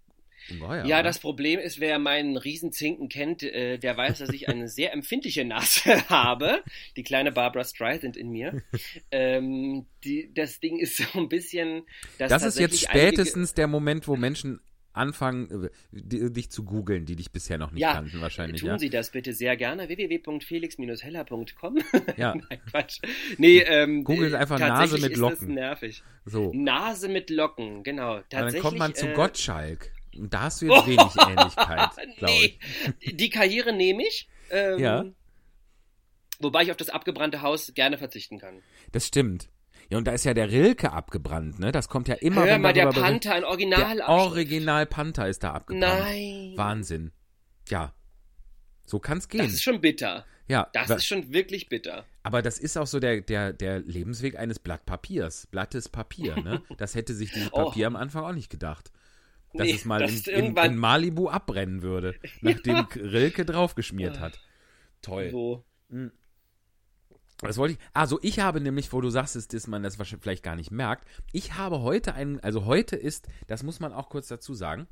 ungeheuer. 0.50 0.84
Ja, 0.86 1.02
das 1.02 1.18
Problem 1.18 1.58
ist, 1.60 1.80
wer 1.80 1.98
meinen 1.98 2.36
Riesenzinken 2.36 3.08
kennt, 3.08 3.42
äh, 3.42 3.78
der 3.78 3.96
weiß, 3.96 4.18
dass 4.18 4.30
ich 4.30 4.48
eine 4.48 4.68
sehr 4.68 4.92
empfindliche 4.92 5.44
Nase 5.44 6.02
habe. 6.08 6.62
Die 6.96 7.02
kleine 7.02 7.32
Barbara 7.32 7.64
Streisand 7.64 8.16
in 8.16 8.30
mir. 8.30 8.62
Ähm, 9.12 9.86
die, 10.04 10.32
das 10.34 10.60
Ding 10.60 10.78
ist 10.78 10.96
so 10.96 11.18
ein 11.18 11.28
bisschen. 11.28 11.82
Das 12.18 12.30
ist 12.42 12.58
jetzt 12.58 12.82
tatsächlich 12.82 12.82
spätestens 12.82 13.54
der 13.54 13.66
Moment, 13.66 14.06
wo 14.08 14.16
Menschen 14.16 14.60
anfangen, 14.92 15.64
äh, 15.64 15.70
di- 15.92 16.32
dich 16.32 16.50
zu 16.50 16.64
googeln, 16.64 17.06
die 17.06 17.16
dich 17.16 17.30
bisher 17.32 17.58
noch 17.58 17.70
nicht 17.72 17.80
Ja, 17.82 17.94
kannten, 17.94 18.20
wahrscheinlich. 18.20 18.60
Tun 18.60 18.70
ja? 18.70 18.78
Sie 18.78 18.90
das 18.90 19.10
bitte 19.10 19.32
sehr 19.32 19.56
gerne. 19.56 19.88
www.felix-heller.com. 19.88 21.78
Ja. 22.16 22.34
Nein, 22.34 22.60
Quatsch. 22.70 23.00
Nee, 23.38 23.58
ähm, 23.60 24.04
Googelt 24.04 24.32
äh, 24.32 24.36
einfach 24.36 24.58
tatsächlich 24.58 24.92
Nase 24.92 25.02
mit 25.02 25.12
ist 25.12 25.18
Locken. 25.18 25.48
Das 25.48 25.54
nervig. 25.56 26.02
So. 26.24 26.52
Nase 26.54 27.08
mit 27.08 27.30
Locken, 27.30 27.82
genau. 27.82 28.16
Und 28.16 28.24
dann 28.30 28.40
Tatsächlich, 28.42 28.62
kommt 28.62 28.78
man 28.78 28.94
zu 28.94 29.08
äh, 29.08 29.14
Gottschalk. 29.14 29.92
Und 30.16 30.32
da 30.34 30.42
hast 30.42 30.60
du 30.62 30.66
jetzt 30.66 30.86
wenig 30.86 30.98
Ähnlichkeit, 31.28 31.90
glaube 32.18 32.32
nee, 32.32 32.58
ich. 33.00 33.16
die 33.16 33.30
Karriere 33.30 33.72
nehme 33.72 34.02
ich. 34.02 34.28
Ähm, 34.50 34.78
Ja. 34.78 35.04
Wobei 36.40 36.62
ich 36.62 36.70
auf 36.70 36.76
das 36.78 36.88
abgebrannte 36.88 37.42
Haus 37.42 37.72
gerne 37.74 37.98
verzichten 37.98 38.38
kann. 38.38 38.62
Das 38.92 39.06
stimmt. 39.06 39.50
Ja, 39.90 39.98
und 39.98 40.04
da 40.06 40.12
ist 40.12 40.24
ja 40.24 40.32
der 40.34 40.50
Rilke 40.50 40.92
abgebrannt, 40.92 41.58
ne? 41.58 41.70
Das 41.72 41.88
kommt 41.88 42.08
ja 42.08 42.14
immer, 42.14 42.42
Hör 42.44 42.54
wenn 42.54 42.62
mal, 42.62 42.72
der 42.72 42.86
Panther, 42.86 43.34
ein 43.34 43.44
Original. 43.44 43.96
Der 43.96 44.08
Original 44.08 44.86
Panther 44.86 45.28
ist 45.28 45.42
da 45.42 45.52
abgebrannt. 45.52 45.80
Nein. 46.00 46.52
Wahnsinn. 46.56 47.12
Ja. 47.68 47.92
So 48.86 48.98
kann's 49.00 49.28
gehen. 49.28 49.42
Das 49.42 49.52
ist 49.52 49.62
schon 49.62 49.80
bitter. 49.80 50.24
ja, 50.48 50.68
Das 50.72 50.90
ist 50.90 51.06
schon 51.06 51.32
wirklich 51.32 51.68
bitter. 51.68 52.04
aber 52.22 52.40
das 52.40 52.58
ist 52.58 52.76
auch 52.78 52.86
so 52.86 53.00
der, 53.00 53.20
der, 53.20 53.52
der 53.52 53.80
Lebensweg 53.80 54.38
eines 54.38 54.58
Blatt 54.58 54.86
Papiers. 54.86 55.46
Blattes 55.48 55.88
Papier, 55.88 56.36
ne? 56.36 56.62
Das 56.78 56.94
hätte 56.94 57.12
sich 57.14 57.32
dieses 57.32 57.52
Oh. 57.52 57.66
Papier 57.66 57.86
am 57.86 57.96
Anfang 57.96 58.24
auch 58.24 58.32
nicht 58.32 58.50
gedacht. 58.50 58.90
Dass 59.52 59.66
Nee, 59.66 59.74
es 59.74 59.84
mal 59.84 60.00
dass 60.00 60.26
in, 60.26 60.54
in, 60.54 60.56
in 60.56 60.76
Malibu 60.76 61.28
abbrennen 61.28 61.82
würde, 61.82 62.14
nachdem 62.40 62.86
Rilke 62.94 63.44
draufgeschmiert 63.44 64.20
hat. 64.20 64.40
Toll. 65.02 65.30
So. 65.30 65.64
Das 67.38 67.56
wollte 67.56 67.74
ich. 67.74 67.80
Also 67.92 68.18
ich 68.22 68.38
habe 68.40 68.60
nämlich, 68.60 68.92
wo 68.92 69.00
du 69.00 69.10
sagst, 69.10 69.34
ist, 69.34 69.54
dass 69.54 69.66
man 69.66 69.82
das 69.82 69.96
vielleicht 69.96 70.42
gar 70.42 70.56
nicht 70.56 70.70
merkt. 70.70 71.06
Ich 71.32 71.54
habe 71.54 71.80
heute 71.80 72.14
einen, 72.14 72.38
also 72.40 72.66
heute 72.66 72.96
ist, 72.96 73.28
das 73.46 73.62
muss 73.62 73.80
man 73.80 73.92
auch 73.92 74.10
kurz 74.10 74.28
dazu 74.28 74.54
sagen, 74.54 74.86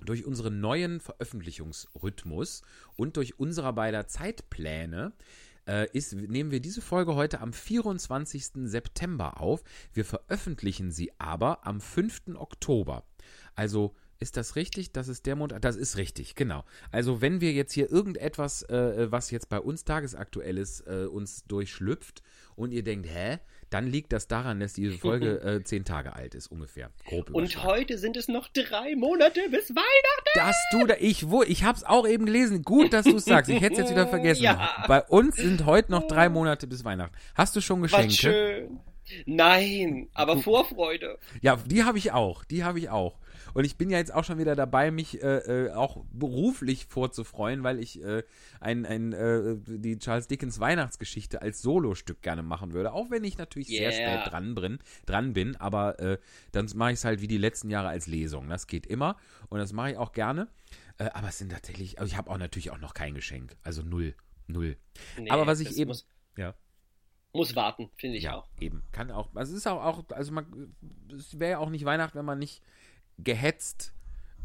durch 0.00 0.24
unseren 0.24 0.60
neuen 0.60 1.00
Veröffentlichungsrhythmus 1.00 2.62
und 2.96 3.16
durch 3.16 3.38
unserer 3.38 3.72
beider 3.72 4.06
Zeitpläne 4.06 5.12
äh, 5.66 5.88
ist, 5.92 6.14
nehmen 6.14 6.50
wir 6.50 6.60
diese 6.60 6.80
Folge 6.80 7.14
heute 7.14 7.40
am 7.40 7.52
24. 7.52 8.50
September 8.64 9.40
auf. 9.40 9.62
Wir 9.92 10.04
veröffentlichen 10.04 10.90
sie 10.90 11.12
aber 11.18 11.66
am 11.66 11.80
5. 11.80 12.34
Oktober. 12.36 13.04
Also 13.58 13.92
ist 14.20 14.36
das 14.36 14.54
richtig? 14.54 14.92
Das 14.92 15.08
ist 15.08 15.26
der 15.26 15.34
Monat? 15.34 15.64
Das 15.64 15.74
ist 15.74 15.96
richtig, 15.96 16.36
genau. 16.36 16.64
Also 16.92 17.20
wenn 17.20 17.40
wir 17.40 17.52
jetzt 17.52 17.72
hier 17.72 17.90
irgendetwas, 17.90 18.62
äh, 18.62 19.10
was 19.10 19.32
jetzt 19.32 19.48
bei 19.48 19.58
uns 19.58 19.84
tagesaktuell 19.84 20.58
ist, 20.58 20.86
äh, 20.86 21.06
uns 21.06 21.44
durchschlüpft 21.44 22.22
und 22.54 22.70
ihr 22.72 22.84
denkt, 22.84 23.08
hä? 23.12 23.38
Dann 23.70 23.86
liegt 23.86 24.12
das 24.12 24.28
daran, 24.28 24.60
dass 24.60 24.74
diese 24.74 24.96
Folge 24.96 25.40
äh, 25.42 25.64
zehn 25.64 25.84
Tage 25.84 26.14
alt 26.14 26.36
ist, 26.36 26.46
ungefähr. 26.46 26.90
Grob 27.04 27.30
Und 27.30 27.64
heute 27.64 27.98
sind 27.98 28.16
es 28.16 28.28
noch 28.28 28.48
drei 28.48 28.94
Monate 28.94 29.40
bis 29.50 29.70
Weihnachten. 29.70 30.30
Dass 30.36 30.56
du 30.70 30.86
da, 30.86 30.94
ich, 31.00 31.28
wo, 31.28 31.42
ich 31.42 31.64
hab's 31.64 31.82
auch 31.82 32.06
eben 32.06 32.26
gelesen. 32.26 32.62
Gut, 32.62 32.92
dass 32.92 33.04
du 33.04 33.16
es 33.16 33.24
sagst. 33.24 33.50
Ich 33.50 33.60
hätte 33.60 33.74
es 33.74 33.78
jetzt 33.80 33.90
wieder 33.90 34.06
vergessen. 34.06 34.44
Ja. 34.44 34.84
Bei 34.86 35.02
uns 35.02 35.36
sind 35.36 35.66
heute 35.66 35.90
noch 35.90 36.06
drei 36.06 36.28
Monate 36.28 36.68
bis 36.68 36.84
Weihnachten. 36.84 37.14
Hast 37.34 37.56
du 37.56 37.60
schon 37.60 37.82
Was 37.82 37.90
Geschenke? 37.90 38.14
schön. 38.14 38.80
Nein, 39.26 40.08
aber 40.14 40.38
Vorfreude. 40.38 41.18
Ja, 41.40 41.56
die 41.56 41.84
habe 41.84 41.98
ich 41.98 42.12
auch. 42.12 42.44
Die 42.44 42.64
habe 42.64 42.78
ich 42.78 42.88
auch. 42.90 43.18
Und 43.58 43.64
ich 43.64 43.76
bin 43.76 43.90
ja 43.90 43.98
jetzt 43.98 44.14
auch 44.14 44.22
schon 44.22 44.38
wieder 44.38 44.54
dabei, 44.54 44.92
mich 44.92 45.20
äh, 45.20 45.66
äh, 45.66 45.72
auch 45.72 46.04
beruflich 46.12 46.86
vorzufreuen, 46.86 47.64
weil 47.64 47.80
ich 47.80 48.00
äh, 48.00 48.22
ein, 48.60 48.86
ein, 48.86 49.12
äh, 49.12 49.56
die 49.66 49.98
Charles 49.98 50.28
Dickens 50.28 50.60
Weihnachtsgeschichte 50.60 51.42
als 51.42 51.60
Solostück 51.60 52.22
gerne 52.22 52.44
machen 52.44 52.72
würde. 52.72 52.92
Auch 52.92 53.10
wenn 53.10 53.24
ich 53.24 53.36
natürlich 53.36 53.66
sehr 53.66 53.90
Yeah. 53.90 54.20
spät 54.20 54.32
dran 54.32 54.54
bin, 54.54 54.78
dran 55.06 55.32
bin 55.32 55.56
aber 55.56 55.98
äh, 55.98 56.18
dann 56.52 56.70
mache 56.76 56.92
ich 56.92 56.98
es 56.98 57.04
halt 57.04 57.20
wie 57.20 57.26
die 57.26 57.36
letzten 57.36 57.68
Jahre 57.68 57.88
als 57.88 58.06
Lesung. 58.06 58.48
Das 58.48 58.68
geht 58.68 58.86
immer 58.86 59.16
und 59.48 59.58
das 59.58 59.72
mache 59.72 59.90
ich 59.90 59.96
auch 59.96 60.12
gerne. 60.12 60.46
Äh, 60.98 61.10
aber 61.12 61.26
es 61.26 61.38
sind 61.38 61.50
tatsächlich, 61.50 61.98
also 61.98 62.08
ich 62.08 62.16
habe 62.16 62.30
auch 62.30 62.38
natürlich 62.38 62.70
auch 62.70 62.78
noch 62.78 62.94
kein 62.94 63.16
Geschenk. 63.16 63.56
Also 63.64 63.82
null. 63.82 64.14
Null. 64.46 64.76
Nee, 65.18 65.30
aber 65.30 65.48
was 65.48 65.58
ich 65.58 65.76
eben. 65.76 65.88
Muss, 65.88 66.06
ja. 66.36 66.54
muss 67.32 67.56
warten, 67.56 67.90
finde 67.96 68.18
ich 68.18 68.22
Ja, 68.22 68.36
auch. 68.36 68.48
eben. 68.60 68.84
Kann 68.92 69.10
auch. 69.10 69.34
Also 69.34 69.50
es 69.50 69.58
ist 69.58 69.66
auch, 69.66 69.82
auch 69.82 70.04
also 70.10 70.30
man, 70.30 70.76
es 71.10 71.40
wäre 71.40 71.50
ja 71.50 71.58
auch 71.58 71.70
nicht 71.70 71.84
Weihnachten, 71.84 72.16
wenn 72.16 72.24
man 72.24 72.38
nicht 72.38 72.62
gehetzt 73.18 73.92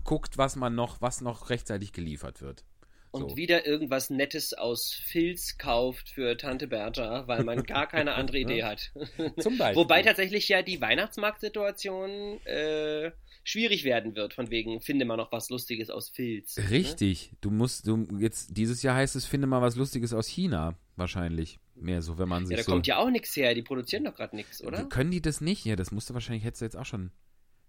guckt, 0.03 0.37
was 0.37 0.55
man 0.55 0.75
noch, 0.75 1.01
was 1.01 1.21
noch 1.21 1.49
rechtzeitig 1.49 1.93
geliefert 1.93 2.41
wird. 2.41 2.65
Und 3.11 3.29
So. 3.29 3.37
wieder 3.37 3.65
irgendwas 3.67 4.09
Nettes 4.09 4.53
aus 4.53 4.91
Filz 4.91 5.57
kauft 5.59 6.09
für 6.09 6.35
Tante 6.35 6.67
Bertha, 6.67 7.27
weil 7.27 7.43
man 7.43 7.63
gar 7.63 7.87
keine 7.87 8.13
andere 8.15 8.39
Idee 8.39 8.63
hat. 8.63 8.91
Zum 9.39 9.57
Beispiel. 9.57 9.75
Wobei 9.75 10.01
tatsächlich 10.01 10.49
ja 10.49 10.63
die 10.63 10.81
Weihnachtsmarktsituation 10.81 12.43
äh, 12.45 13.11
schwierig 13.43 13.83
werden 13.83 14.15
wird, 14.15 14.33
von 14.33 14.49
wegen, 14.49 14.81
finde 14.81 15.05
mal 15.05 15.17
noch 15.17 15.31
was 15.31 15.49
Lustiges 15.49 15.89
aus 15.89 16.09
Filz. 16.09 16.57
Ne? 16.57 16.69
Richtig. 16.71 17.31
Du 17.41 17.51
musst, 17.51 17.87
du 17.87 18.07
jetzt 18.17 18.57
dieses 18.57 18.81
Jahr 18.81 18.95
heißt 18.95 19.15
es, 19.15 19.25
finde 19.25 19.47
mal 19.47 19.61
was 19.61 19.75
Lustiges 19.75 20.13
aus 20.13 20.27
China, 20.27 20.75
wahrscheinlich. 20.95 21.59
Mehr 21.75 22.01
so, 22.01 22.17
wenn 22.17 22.29
man 22.29 22.45
sich 22.45 22.51
Ja, 22.51 22.57
da 22.57 22.63
so. 22.63 22.71
kommt 22.71 22.87
ja 22.87 22.97
auch 22.97 23.09
nichts 23.09 23.35
her, 23.35 23.53
die 23.55 23.61
produzieren 23.63 24.05
doch 24.05 24.15
gerade 24.15 24.35
nichts, 24.35 24.63
oder? 24.63 24.85
Können 24.85 25.11
die 25.11 25.21
das 25.21 25.41
nicht? 25.41 25.65
Ja, 25.65 25.75
das 25.75 25.91
musste 25.91 26.13
wahrscheinlich, 26.13 26.43
hättest 26.45 26.61
du 26.61 26.65
jetzt 26.65 26.77
auch 26.77 26.85
schon 26.85 27.11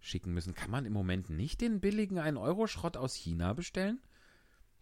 schicken 0.04 0.32
müssen. 0.32 0.54
Kann 0.54 0.70
man 0.70 0.86
im 0.86 0.92
Moment 0.92 1.30
nicht 1.30 1.60
den 1.60 1.80
billigen 1.80 2.18
1-Euro-Schrott 2.18 2.96
aus 2.96 3.14
China 3.14 3.52
bestellen? 3.52 4.00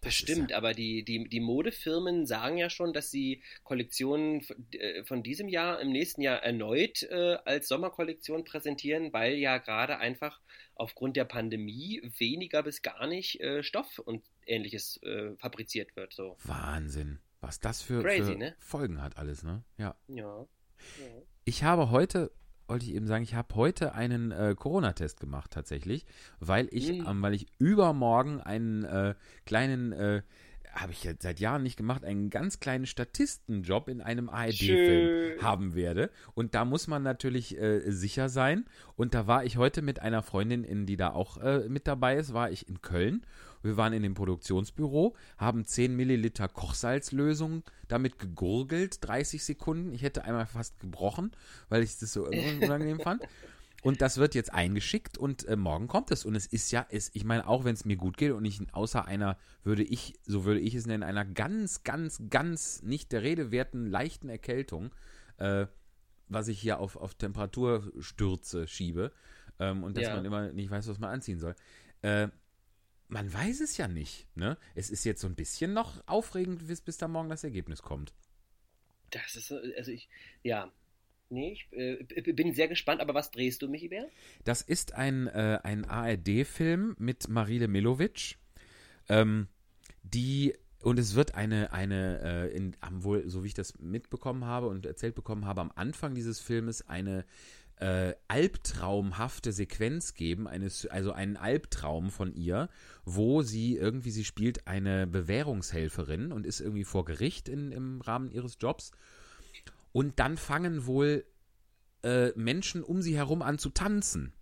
Das 0.03 0.15
ist 0.15 0.27
Bestimmt, 0.27 0.53
aber 0.53 0.75
die, 0.75 1.05
die, 1.05 1.29
die 1.29 1.39
Modefirmen 1.39 2.27
sagen 2.27 2.59
ja 2.59 2.69
schon, 2.69 2.93
dass 2.93 3.13
sie 3.13 3.41
Kollektionen 3.63 4.41
von, 4.41 4.57
äh, 4.73 5.05
von 5.05 5.23
diesem 5.23 5.49
Jahr 5.49 5.81
im 5.81 5.93
nächsten 5.93 6.23
Jahr 6.23 6.43
erneut 6.43 7.05
äh, 7.05 7.39
als 7.45 7.69
Sommerkollektion 7.69 8.43
präsentieren, 8.43 9.13
weil 9.13 9.35
ja 9.35 9.59
gerade 9.59 9.99
einfach 9.99 10.41
aufgrund 10.75 11.17
der 11.17 11.25
Pandemie 11.25 12.03
weniger 12.19 12.65
bis 12.65 12.83
gar 12.83 13.07
nicht 13.07 13.41
äh, 13.41 13.63
Stoff 13.63 14.01
und 14.01 14.25
ähnliches 14.45 15.01
äh, 15.05 15.37
fabriziert 15.37 15.95
wird. 15.95 16.13
So. 16.13 16.37
Wahnsinn. 16.43 17.21
Was 17.41 17.61
das 17.61 17.81
für, 17.81 18.03
Crazy, 18.03 18.33
für 18.33 18.39
ne? 18.39 18.57
Folgen 18.59 19.01
hat 19.03 19.17
alles, 19.17 19.45
ne? 19.45 19.63
Ja. 19.79 19.95
Ja. 20.09 20.47
ja. 20.99 21.23
Ich 21.45 21.63
habe 21.63 21.91
heute, 21.91 22.33
wollte 22.73 22.87
ich 22.87 22.95
eben 22.95 23.07
sagen, 23.07 23.23
ich 23.23 23.35
habe 23.35 23.55
heute 23.55 23.95
einen 23.95 24.31
äh, 24.33 24.55
Corona-Test 24.59 25.21
gemacht 25.21 25.51
tatsächlich, 25.51 26.07
weil 26.41 26.69
ich, 26.71 26.91
Mm. 26.91 27.07
ähm, 27.07 27.23
weil 27.23 27.35
ich 27.35 27.47
übermorgen 27.59 28.41
einen 28.41 28.85
äh, 28.85 29.15
kleinen, 29.45 29.93
äh, 29.93 30.23
habe 30.73 30.93
ich 30.93 31.05
jetzt 31.05 31.23
seit 31.23 31.39
Jahren 31.39 31.63
nicht 31.63 31.77
gemacht, 31.77 32.03
einen 32.03 32.31
ganz 32.31 32.59
kleinen 32.59 32.87
Statistenjob 32.87 33.89
in 33.89 34.01
einem 34.01 34.31
ARD-Film 34.31 35.43
haben 35.43 35.75
werde. 35.75 36.11
Und 36.33 36.55
da 36.55 36.65
muss 36.65 36.87
man 36.89 37.03
natürlich 37.03 37.59
äh, 37.61 37.91
sicher 37.91 38.31
sein. 38.31 38.65
Und 38.97 39.13
da 39.13 39.27
war 39.27 39.45
ich 39.45 39.59
heute 39.59 39.83
mit 39.83 40.01
einer 40.01 40.23
Freundin, 40.23 40.65
in, 40.65 40.87
die 40.87 40.97
da 40.97 41.13
auch 41.13 41.37
äh, 41.37 41.69
mit 41.69 41.87
dabei 41.87 42.17
ist, 42.17 42.33
war 42.33 42.51
ich 42.51 42.69
in 42.71 42.81
Köln. 42.81 43.27
Wir 43.63 43.77
waren 43.77 43.93
in 43.93 44.03
dem 44.03 44.15
Produktionsbüro, 44.15 45.15
haben 45.39 45.65
10 45.65 45.95
Milliliter 45.97 46.49
Kochsalzlösung 46.49 47.63
damit 47.89 48.19
gegurgelt, 48.19 48.99
30 49.07 49.45
Sekunden. 49.45 49.93
Ich 49.93 50.03
hätte 50.03 50.25
einmal 50.25 50.47
fast 50.47 50.81
gebrochen, 50.81 51.33
weil 51.69 51.83
ich 51.83 51.99
das 51.99 52.13
so 52.13 52.27
unangenehm 52.27 53.01
fand. 53.01 53.23
Und 53.83 54.01
das 54.01 54.19
wird 54.19 54.37
jetzt 54.37 54.55
eingeschickt 54.55 55.19
und 55.19 55.45
äh, 55.49 55.57
morgen 55.57 55.89
kommt 55.89 56.13
es. 56.13 56.25
Und 56.25 56.37
es 56.37 56.47
ist 56.47 56.71
ja, 56.71 56.87
es, 56.91 57.11
ich 57.15 57.25
meine, 57.25 57.49
auch 57.49 57.65
wenn 57.65 57.75
es 57.75 57.85
mir 57.85 57.97
gut 57.97 58.17
geht 58.17 58.31
und 58.31 58.45
ich 58.45 58.61
außer 58.73 59.07
einer, 59.07 59.37
würde 59.65 59.83
ich, 59.83 60.15
so 60.25 60.45
würde 60.45 60.61
ich 60.61 60.77
es 60.77 60.87
nennen, 60.87 61.03
einer 61.03 61.25
ganz, 61.25 61.83
ganz, 61.83 62.23
ganz 62.31 62.83
nicht 62.83 63.11
der 63.11 63.23
Rede 63.23 63.51
werten 63.51 63.87
leichten 63.87 64.29
Erkältung, 64.29 64.95
äh, 65.39 65.67
was 66.29 66.47
ich 66.47 66.61
hier 66.61 66.79
auf, 66.79 66.97
auf 66.97 67.15
Temperaturstürze 67.15 68.69
schiebe 68.69 69.11
ähm, 69.59 69.83
und 69.83 69.97
dass 69.97 70.05
Ja. 70.07 70.15
man 70.15 70.25
immer 70.25 70.53
nicht 70.53 70.71
weiß, 70.71 70.87
was 70.87 71.01
man 71.01 71.11
anziehen 71.11 71.41
soll. 71.41 71.57
Äh, 72.03 72.29
man 73.13 73.33
weiß 73.33 73.61
es 73.61 73.77
ja 73.77 73.89
nicht. 73.89 74.27
Ne? 74.37 74.57
Es 74.75 74.91
ist 74.91 75.05
jetzt 75.05 75.21
so 75.21 75.27
ein 75.29 75.35
bisschen 75.35 75.73
noch 75.75 76.03
aufregend, 76.07 76.67
bis, 76.67 76.81
bis 76.81 76.97
da 76.97 77.09
morgen 77.09 77.29
das 77.29 77.45
Ergebnis 77.45 77.83
kommt. 77.83 78.15
Das 79.11 79.37
ist, 79.37 79.49
so- 79.49 79.61
also 79.77 79.91
ich, 79.91 80.09
ja. 80.43 80.73
Nee, 81.29 81.53
ich 81.53 81.67
äh, 81.73 82.33
bin 82.33 82.53
sehr 82.53 82.69
gespannt, 82.69 83.01
aber 83.01 83.15
was 83.15 83.31
drehst 83.31 83.63
du, 83.63 83.69
Michi 83.69 83.89
Bär? 83.89 84.07
Das 84.45 84.61
ist 84.61 84.93
ein, 84.95 85.29
äh, 85.29 85.61
ein 85.63 85.87
ARD-Film 85.87 86.95
mit 86.99 87.29
Marile 87.29 87.69
Milovic, 87.69 88.37
ähm, 89.09 89.49
die 90.03 90.55
und 90.81 90.99
es 90.99 91.15
wird 91.15 91.35
eine, 91.35 91.73
eine 91.73 92.21
äh, 92.51 92.57
in, 92.57 92.77
am 92.81 93.05
wohl, 93.05 93.29
so 93.31 93.45
wie 93.45 93.47
ich 93.47 93.55
das 93.55 93.79
mitbekommen 93.79 94.45
habe 94.45 94.67
und 94.69 94.85
erzählt 94.85 95.15
bekommen 95.15 95.47
habe, 95.47 95.61
am 95.63 95.73
Anfang 95.75 96.15
dieses 96.15 96.41
Filmes 96.41 96.87
eine 96.89 97.25
äh, 97.83 98.15
albtraumhafte 98.29 99.51
Sequenz 99.53 100.15
geben, 100.15 100.47
eine, 100.47 100.71
also 100.91 101.11
einen 101.11 101.37
Albtraum 101.37 102.11
von 102.11 102.33
ihr, 102.33 102.69
wo 103.05 103.43
sie 103.43 103.77
irgendwie, 103.77 104.13
sie 104.13 104.25
spielt 104.25 104.69
eine 104.69 105.09
Bewährungshelferin 105.09 106.31
und 106.31 106.47
ist 106.47 106.61
irgendwie 106.61 106.85
vor 106.85 107.05
Gericht 107.05 107.49
in, 107.49 107.73
im 107.73 108.01
Rahmen 108.01 108.31
ihres 108.31 108.57
Jobs. 108.61 108.93
Und 109.91 110.21
dann 110.21 110.37
fangen 110.37 110.87
wohl 110.87 111.25
äh, 112.05 112.31
Menschen 112.37 112.85
um 112.85 113.03
sie 113.03 113.17
herum 113.17 113.43
an 113.43 113.59
zu 113.59 113.71
tanzen. 113.71 114.33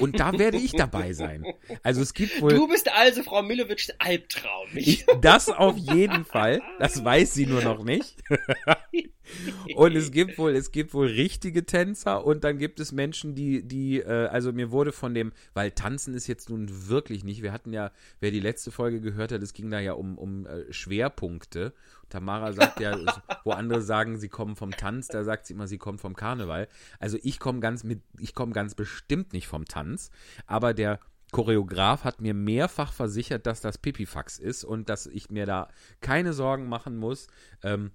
Und 0.00 0.18
da 0.18 0.38
werde 0.38 0.56
ich 0.56 0.72
dabei 0.72 1.12
sein. 1.12 1.44
Also 1.82 2.00
es 2.00 2.14
gibt 2.14 2.40
wohl. 2.40 2.54
Du 2.54 2.68
bist 2.68 2.90
also 2.92 3.22
Frau 3.22 3.42
Milovics 3.42 3.90
Albtraum. 3.98 4.68
Ich, 4.74 5.04
das 5.20 5.48
auf 5.48 5.76
jeden 5.76 6.24
Fall. 6.24 6.62
Das 6.78 7.04
weiß 7.04 7.34
sie 7.34 7.46
nur 7.46 7.62
noch 7.62 7.84
nicht. 7.84 8.22
und 9.76 9.94
es 9.94 10.10
gibt 10.10 10.38
wohl, 10.38 10.54
es 10.56 10.72
gibt 10.72 10.94
wohl 10.94 11.08
richtige 11.08 11.66
Tänzer 11.66 12.24
und 12.24 12.44
dann 12.44 12.58
gibt 12.58 12.80
es 12.80 12.92
Menschen, 12.92 13.34
die, 13.34 13.62
die, 13.62 13.98
äh, 14.00 14.26
also 14.26 14.52
mir 14.52 14.70
wurde 14.70 14.92
von 14.92 15.14
dem, 15.14 15.32
weil 15.54 15.70
Tanzen 15.72 16.14
ist 16.14 16.26
jetzt 16.26 16.48
nun 16.48 16.88
wirklich 16.88 17.24
nicht. 17.24 17.42
Wir 17.42 17.52
hatten 17.52 17.72
ja, 17.72 17.92
wer 18.20 18.30
die 18.30 18.40
letzte 18.40 18.70
Folge 18.70 19.00
gehört 19.00 19.32
hat, 19.32 19.42
es 19.42 19.52
ging 19.52 19.70
da 19.70 19.80
ja 19.80 19.92
um, 19.92 20.16
um 20.16 20.46
äh, 20.46 20.72
Schwerpunkte. 20.72 21.72
Tamara 22.12 22.52
sagt 22.52 22.78
ja, 22.80 22.96
wo 23.44 23.52
andere 23.52 23.80
sagen, 23.80 24.18
sie 24.18 24.28
kommen 24.28 24.54
vom 24.54 24.70
Tanz, 24.70 25.08
da 25.08 25.24
sagt 25.24 25.46
sie 25.46 25.54
immer, 25.54 25.66
sie 25.66 25.78
kommt 25.78 26.00
vom 26.00 26.14
Karneval. 26.14 26.68
Also 26.98 27.18
ich 27.22 27.38
komme 27.38 27.60
ganz 27.60 27.84
mit, 27.84 28.02
ich 28.18 28.34
komme 28.34 28.52
ganz 28.52 28.74
bestimmt 28.74 29.32
nicht 29.32 29.48
vom 29.48 29.64
Tanz, 29.64 30.10
aber 30.46 30.74
der 30.74 31.00
Choreograf 31.32 32.04
hat 32.04 32.20
mir 32.20 32.34
mehrfach 32.34 32.92
versichert, 32.92 33.46
dass 33.46 33.62
das 33.62 33.78
Pipifax 33.78 34.38
ist 34.38 34.64
und 34.64 34.90
dass 34.90 35.06
ich 35.06 35.30
mir 35.30 35.46
da 35.46 35.68
keine 36.02 36.34
Sorgen 36.34 36.68
machen 36.68 36.98
muss. 36.98 37.28
Ähm, 37.62 37.92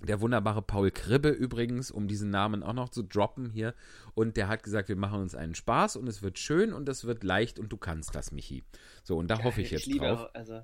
der 0.00 0.20
wunderbare 0.20 0.62
Paul 0.62 0.92
Kribbe 0.92 1.30
übrigens, 1.30 1.90
um 1.90 2.06
diesen 2.06 2.30
Namen 2.30 2.62
auch 2.62 2.72
noch 2.72 2.88
zu 2.88 3.02
droppen 3.02 3.50
hier. 3.50 3.74
Und 4.14 4.36
der 4.36 4.46
hat 4.46 4.62
gesagt, 4.62 4.88
wir 4.88 4.94
machen 4.94 5.20
uns 5.20 5.34
einen 5.34 5.56
Spaß 5.56 5.96
und 5.96 6.06
es 6.06 6.22
wird 6.22 6.38
schön 6.38 6.72
und 6.72 6.88
es 6.88 7.04
wird 7.04 7.24
leicht 7.24 7.58
und 7.58 7.72
du 7.72 7.76
kannst 7.76 8.14
das, 8.14 8.30
Michi. 8.30 8.62
So, 9.02 9.16
und 9.16 9.28
da 9.28 9.34
Geil, 9.34 9.44
hoffe 9.44 9.60
ich 9.60 9.72
jetzt 9.72 9.86
liebe, 9.86 10.06
drauf. 10.06 10.30
Also, 10.34 10.62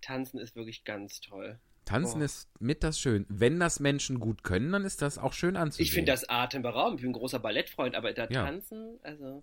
tanzen 0.00 0.40
ist 0.40 0.56
wirklich 0.56 0.82
ganz 0.82 1.20
toll. 1.20 1.60
Tanzen 1.84 2.20
Oh. 2.20 2.24
ist 2.24 2.48
mit 2.60 2.82
das 2.84 2.98
schön. 3.00 3.26
Wenn 3.28 3.58
das 3.60 3.80
Menschen 3.80 4.20
gut 4.20 4.44
können, 4.44 4.72
dann 4.72 4.84
ist 4.84 5.02
das 5.02 5.18
auch 5.18 5.32
schön 5.32 5.56
anzusehen. 5.56 5.84
Ich 5.84 5.92
finde 5.92 6.12
das 6.12 6.28
atemberaubend. 6.28 7.00
Ich 7.00 7.02
bin 7.02 7.10
ein 7.10 7.14
großer 7.18 7.38
Ballettfreund, 7.40 7.94
aber 7.96 8.12
da 8.12 8.28
Ja. 8.30 8.44
tanzen, 8.44 8.98
also 9.02 9.42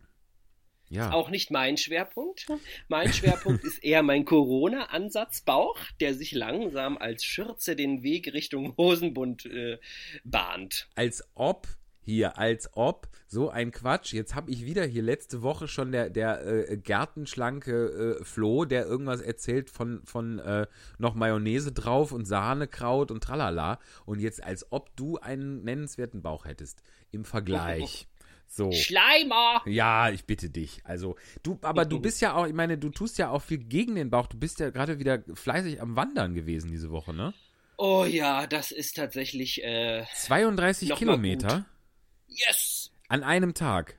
ja. 0.90 1.12
auch 1.12 1.30
nicht 1.30 1.52
mein 1.52 1.78
Schwerpunkt. 1.78 2.48
Mein 2.88 3.12
Schwerpunkt 3.14 3.64
ist 3.66 3.84
eher 3.84 4.04
mein 4.04 4.26
Corona-Ansatzbauch, 4.26 5.78
der 6.00 6.14
sich 6.14 6.32
langsam 6.32 6.98
als 6.98 7.24
Schürze 7.24 7.76
den 7.76 8.04
Weg 8.04 8.34
Richtung 8.34 8.76
Hosenbund 8.78 9.46
äh, 9.46 9.78
bahnt. 10.24 10.88
als 10.96 11.28
ob 11.36 11.68
hier, 12.10 12.38
als 12.38 12.70
ob, 12.74 13.08
so 13.28 13.50
ein 13.50 13.72
Quatsch. 13.72 14.14
Jetzt 14.14 14.36
habe 14.36 14.52
ich 14.52 14.66
wieder 14.66 14.86
hier 14.86 15.04
letzte 15.04 15.42
Woche 15.42 15.68
schon 15.68 15.92
der, 15.92 16.10
der 16.10 16.46
äh, 16.46 16.78
gärtenschlanke 16.78 18.18
äh, 18.20 18.24
Flo, 18.24 18.66
der 18.66 18.86
irgendwas 18.86 19.22
erzählt 19.22 19.70
von, 19.70 20.02
von 20.06 20.40
äh, 20.40 20.66
noch 20.98 21.14
Mayonnaise 21.14 21.72
drauf 21.72 22.12
und 22.12 22.26
Sahnekraut 22.26 23.12
und 23.12 23.24
tralala. 23.24 23.80
Und 24.06 24.20
jetzt 24.20 24.44
als 24.44 24.72
ob 24.72 24.96
du 24.96 25.18
einen 25.18 25.64
nennenswerten 25.64 26.22
Bauch 26.22 26.46
hättest. 26.46 26.82
Im 27.12 27.26
Vergleich. 27.26 28.08
So. 28.48 28.72
Schleimer! 28.72 29.62
Ja, 29.68 30.10
ich 30.10 30.26
bitte 30.26 30.50
dich. 30.50 30.82
Also, 30.84 31.16
du, 31.44 31.60
aber 31.62 31.86
du 31.86 32.00
bist 32.00 32.20
ja 32.20 32.34
auch, 32.34 32.48
ich 32.48 32.54
meine, 32.54 32.80
du 32.80 32.90
tust 32.90 33.20
ja 33.20 33.30
auch 33.30 33.44
viel 33.44 33.60
gegen 33.60 33.94
den 33.94 34.10
Bauch. 34.10 34.26
Du 34.26 34.40
bist 34.40 34.60
ja 34.60 34.72
gerade 34.72 34.98
wieder 34.98 35.24
fleißig 35.36 35.80
am 35.80 35.96
Wandern 35.96 36.34
gewesen 36.34 36.72
diese 36.72 36.90
Woche, 36.90 37.14
ne? 37.14 37.36
Oh 37.78 38.06
ja, 38.06 38.48
das 38.48 38.72
ist 38.72 38.96
tatsächlich 38.96 39.64
äh, 39.64 40.04
32 40.16 40.90
Noch 40.90 40.96
mal 40.96 41.00
Kilometer 41.00 41.66
yes! 42.30 42.92
an 43.08 43.24
einem 43.24 43.54
Tag. 43.54 43.98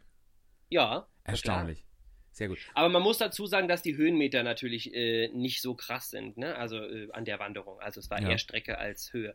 Ja. 0.69 1.07
Erstaunlich. 1.25 1.85
Sehr 2.33 2.49
gut. 2.49 2.59
Aber 2.75 2.89
man 2.89 3.03
muss 3.03 3.19
dazu 3.19 3.47
sagen, 3.47 3.69
dass 3.69 3.83
die 3.83 3.97
Höhenmeter 3.97 4.43
natürlich 4.43 4.95
äh, 4.95 5.29
nicht 5.29 5.61
so 5.61 5.75
krass 5.75 6.11
sind, 6.11 6.37
ne? 6.39 6.55
Also 6.57 6.77
äh, 6.79 7.09
an 7.13 7.25
der 7.25 7.39
Wanderung. 7.39 7.79
Also 7.81 8.01
es 8.01 8.09
war 8.09 8.21
Ja. 8.23 8.31
eher 8.31 8.39
Strecke 8.39 8.79
als 8.79 9.13
Höhe. 9.13 9.35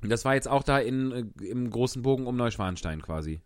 Und 0.00 0.08
das 0.10 0.24
war 0.24 0.34
jetzt 0.34 0.48
auch 0.48 0.62
da 0.62 0.78
in, 0.78 1.12
äh, 1.40 1.44
im 1.44 1.68
großen 1.70 2.02
Bogen 2.02 2.26
um 2.26 2.36
Neuschwanstein 2.36 3.02
quasi. 3.02 3.42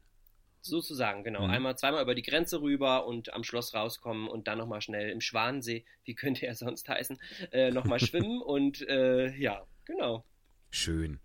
Sozusagen, 0.61 1.25
genau. 1.25 1.43
Mhm. 1.43 1.50
Einmal, 1.50 1.76
zweimal 1.76 2.03
über 2.03 2.14
die 2.14 2.23
Grenze 2.23 2.61
rüber 2.62 3.07
und 3.07 3.33
am 3.35 3.43
Schloss 3.45 3.75
rauskommen 3.75 4.29
und 4.29 4.49
dann 4.49 4.59
nochmal 4.59 4.81
schnell 4.81 5.11
im 5.11 5.21
Schwanensee, 5.21 5.85
wie 6.05 6.14
könnte 6.14 6.47
er 6.47 6.55
sonst 6.55 6.88
heißen, 6.88 7.19
äh, 7.53 7.71
nochmal 7.71 7.99
schwimmen 8.00 8.41
und 8.41 8.81
äh, 8.88 9.35
ja, 9.37 9.67
genau. 9.85 10.25
Schön. 10.71 11.21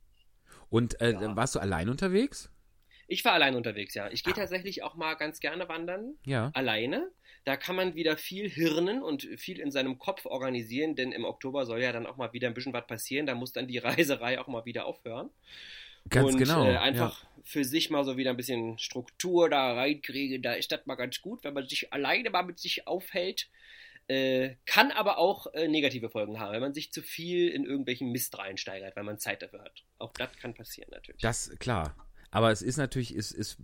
Und 0.70 1.00
äh, 1.02 1.12
Ja. 1.12 1.36
warst 1.36 1.56
du 1.56 1.60
allein 1.60 1.90
unterwegs? 1.90 2.52
Ich 3.10 3.26
war 3.26 3.34
allein 3.34 3.56
unterwegs, 3.56 3.96
ja. 3.96 4.10
Ich 4.12 4.24
gehe 4.24 4.34
tatsächlich 4.34 4.84
auch 4.84 4.96
mal 4.96 5.16
ganz 5.16 5.40
gerne 5.40 5.68
wandern, 5.68 6.16
Ja. 6.26 6.52
alleine. 6.54 7.12
Da 7.46 7.58
kann 7.58 7.76
man 7.76 7.96
wieder 7.96 8.18
viel 8.18 8.50
hirnen 8.50 9.02
und 9.02 9.24
viel 9.38 9.60
in 9.60 9.72
seinem 9.72 9.98
Kopf 9.98 10.26
organisieren, 10.26 10.96
denn 10.96 11.12
im 11.12 11.26
Oktober 11.26 11.66
soll 11.66 11.82
ja 11.82 11.92
dann 11.92 12.06
auch 12.06 12.18
mal 12.18 12.34
wieder 12.34 12.48
ein 12.48 12.54
bisschen 12.54 12.74
was 12.74 12.86
passieren. 12.86 13.26
Da 13.26 13.34
muss 13.34 13.52
dann 13.54 13.68
die 13.68 13.78
Reiserei 14.20 14.40
auch 14.40 14.48
mal 14.48 14.66
wieder 14.66 14.86
aufhören. 14.86 15.30
Ganz 16.10 16.34
und 16.34 16.38
genau. 16.38 16.66
äh, 16.66 16.78
einfach 16.78 17.26
für 17.44 17.64
sich 17.64 17.90
mal 17.90 18.04
so 18.06 18.18
wieder 18.18 18.30
ein 18.32 18.38
bisschen 18.38 18.78
Struktur 18.78 19.50
da 19.50 19.74
reinkriegen. 19.74 20.42
Da 20.42 20.54
ist 20.54 20.72
das 20.72 20.86
mal 20.86 20.96
ganz 20.96 21.22
gut, 21.22 21.44
wenn 21.44 21.54
man 21.54 21.68
sich 21.68 21.92
alleine 21.92 22.30
mal 22.30 22.44
mit 22.44 22.60
sich 22.60 22.88
aufhält. 22.88 23.50
Äh, 24.08 24.56
kann 24.66 24.92
aber 24.92 25.20
auch 25.20 25.54
äh, 25.54 25.68
negative 25.68 26.10
Folgen 26.10 26.40
haben, 26.40 26.54
wenn 26.54 26.62
man 26.62 26.74
sich 26.74 26.92
zu 26.92 27.02
viel 27.04 27.50
in 27.50 27.64
irgendwelchen 27.64 28.12
Mist 28.12 28.38
reinsteigert, 28.38 28.96
weil 28.96 29.04
man 29.04 29.20
Zeit 29.20 29.42
dafür 29.44 29.62
hat. 29.62 29.84
Auch 30.00 30.14
das 30.14 30.36
kann 30.38 30.56
passieren 30.56 30.90
natürlich. 30.92 31.22
Ja. 31.22 31.30
Das, 31.30 31.52
klar. 31.60 31.96
Aber 32.32 32.52
es 32.52 32.62
ist 32.62 32.78
natürlich, 32.78 33.16
es 33.16 33.32
ist, 33.32 33.58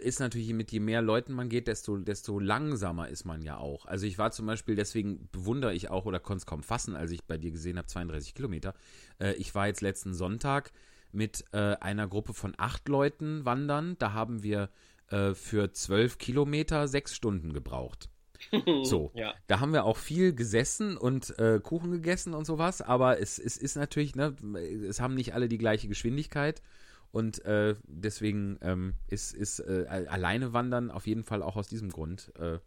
ist 0.00 0.18
natürlich, 0.18 0.52
mit 0.52 0.72
je 0.72 0.80
mehr 0.80 1.02
Leuten 1.02 1.32
man 1.34 1.48
geht, 1.48 1.68
desto, 1.68 1.96
desto 1.98 2.40
langsamer 2.40 3.08
ist 3.08 3.24
man 3.24 3.42
ja 3.42 3.58
auch. 3.58 3.86
Also 3.86 4.06
ich 4.06 4.18
war 4.18 4.32
zum 4.32 4.46
Beispiel, 4.46 4.74
deswegen 4.74 5.28
bewundere 5.30 5.72
ich 5.72 5.88
auch 5.88 6.04
oder 6.04 6.18
konnte 6.18 6.38
es 6.38 6.46
kaum 6.46 6.62
fassen, 6.64 6.96
als 6.96 7.12
ich 7.12 7.24
bei 7.24 7.38
dir 7.38 7.52
gesehen 7.52 7.78
habe, 7.78 7.86
32 7.86 8.34
Kilometer. 8.34 8.74
Äh, 9.20 9.34
ich 9.34 9.54
war 9.54 9.68
jetzt 9.68 9.82
letzten 9.82 10.14
Sonntag 10.14 10.72
mit 11.12 11.44
äh, 11.52 11.76
einer 11.76 12.08
Gruppe 12.08 12.34
von 12.34 12.54
acht 12.56 12.88
Leuten 12.88 13.44
wandern. 13.44 13.96
Da 13.98 14.12
haben 14.12 14.42
wir 14.42 14.70
äh, 15.10 15.34
für 15.34 15.72
zwölf 15.72 16.18
Kilometer 16.18 16.88
sechs 16.88 17.14
Stunden 17.14 17.52
gebraucht. 17.52 18.08
So, 18.82 19.12
Ja. 19.14 19.34
da 19.46 19.60
haben 19.60 19.72
wir 19.72 19.84
auch 19.84 19.96
viel 19.96 20.34
gesessen 20.34 20.96
und 20.96 21.38
äh, 21.38 21.60
Kuchen 21.62 21.92
gegessen 21.92 22.34
und 22.34 22.44
sowas, 22.44 22.82
aber 22.82 23.20
es, 23.20 23.38
es 23.38 23.56
ist 23.56 23.76
natürlich, 23.76 24.16
ne, 24.16 24.34
es 24.88 25.00
haben 25.00 25.14
nicht 25.14 25.32
alle 25.34 25.48
die 25.48 25.58
gleiche 25.58 25.86
Geschwindigkeit 25.86 26.60
und 27.12 27.44
äh, 27.44 27.74
deswegen 27.86 28.58
ähm, 28.62 28.94
ist, 29.06 29.34
ist 29.34 29.60
äh, 29.60 29.86
alleine 29.86 30.52
wandern 30.52 30.90
auf 30.90 31.06
jeden 31.06 31.24
Fall 31.24 31.42
auch 31.42 31.56
aus 31.56 31.68
diesem 31.68 31.90
Grund 31.90 32.32
äh, 32.38 32.58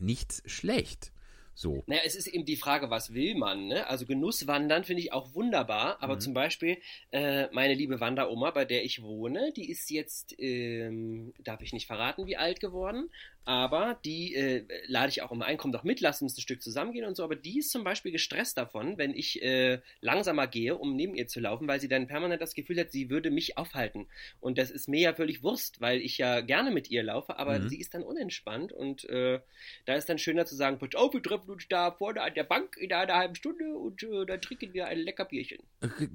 nicht 0.00 0.42
schlecht. 0.46 1.12
So. 1.58 1.82
Naja, 1.86 2.02
es 2.04 2.14
ist 2.14 2.26
eben 2.26 2.44
die 2.44 2.56
Frage, 2.56 2.90
was 2.90 3.14
will 3.14 3.34
man, 3.34 3.66
ne? 3.66 3.86
Also 3.88 4.04
Genusswandern 4.04 4.84
finde 4.84 5.02
ich 5.02 5.12
auch 5.12 5.34
wunderbar, 5.34 6.02
aber 6.02 6.16
Mhm. 6.16 6.20
zum 6.20 6.34
Beispiel 6.34 6.76
äh, 7.12 7.48
meine 7.50 7.72
liebe 7.74 7.98
Wanderoma, 7.98 8.50
bei 8.50 8.66
der 8.66 8.84
ich 8.84 9.02
wohne, 9.02 9.52
die 9.56 9.70
ist 9.70 9.90
jetzt, 9.90 10.34
ähm, 10.38 11.32
darf 11.42 11.62
ich 11.62 11.72
nicht 11.72 11.86
verraten, 11.86 12.26
wie 12.26 12.36
alt 12.36 12.60
geworden, 12.60 13.10
aber 13.44 13.98
die 14.04 14.34
äh, 14.34 14.66
lade 14.86 15.08
ich 15.08 15.22
auch 15.22 15.32
immer 15.32 15.46
ein, 15.46 15.56
komm 15.56 15.72
doch 15.72 15.82
mit, 15.82 16.00
lass 16.02 16.20
uns 16.20 16.36
ein 16.36 16.42
Stück 16.42 16.62
zusammengehen 16.62 17.06
und 17.06 17.16
so, 17.16 17.24
aber 17.24 17.36
die 17.36 17.58
ist 17.60 17.70
zum 17.70 17.84
Beispiel 17.84 18.12
gestresst 18.12 18.58
davon, 18.58 18.98
wenn 18.98 19.14
ich 19.14 19.40
äh, 19.42 19.80
langsamer 20.02 20.46
gehe, 20.46 20.76
um 20.76 20.94
neben 20.94 21.14
ihr 21.14 21.26
zu 21.26 21.40
laufen, 21.40 21.66
weil 21.66 21.80
sie 21.80 21.88
dann 21.88 22.06
permanent 22.06 22.42
das 22.42 22.54
Gefühl 22.54 22.78
hat, 22.78 22.92
sie 22.92 23.08
würde 23.08 23.30
mich 23.30 23.56
aufhalten. 23.56 24.08
Und 24.40 24.58
das 24.58 24.70
ist 24.70 24.88
mir 24.88 25.00
ja 25.00 25.14
völlig 25.14 25.42
Wurst, 25.42 25.80
weil 25.80 26.02
ich 26.02 26.18
ja 26.18 26.42
gerne 26.42 26.70
mit 26.70 26.90
ihr 26.90 27.02
laufe, 27.02 27.38
aber 27.38 27.60
Mhm. 27.60 27.68
sie 27.68 27.80
ist 27.80 27.94
dann 27.94 28.02
unentspannt 28.02 28.72
und 28.72 29.04
äh, 29.08 29.40
da 29.86 29.94
ist 29.94 30.08
dann 30.10 30.18
schöner 30.18 30.44
zu 30.44 30.54
sagen, 30.54 30.78
auf, 30.94 31.14
wir 31.14 31.22
treffen 31.22 31.47
uns 31.48 31.66
da 31.68 31.90
vorne 31.92 32.22
an 32.22 32.34
der 32.34 32.44
Bank 32.44 32.76
in 32.76 32.92
einer 32.92 33.14
halben 33.14 33.34
Stunde 33.34 33.74
und 33.76 34.02
äh, 34.02 34.26
dann 34.26 34.40
trinken 34.40 34.72
wir 34.74 34.86
ein 34.86 34.98
lecker 34.98 35.24
Bierchen. 35.24 35.58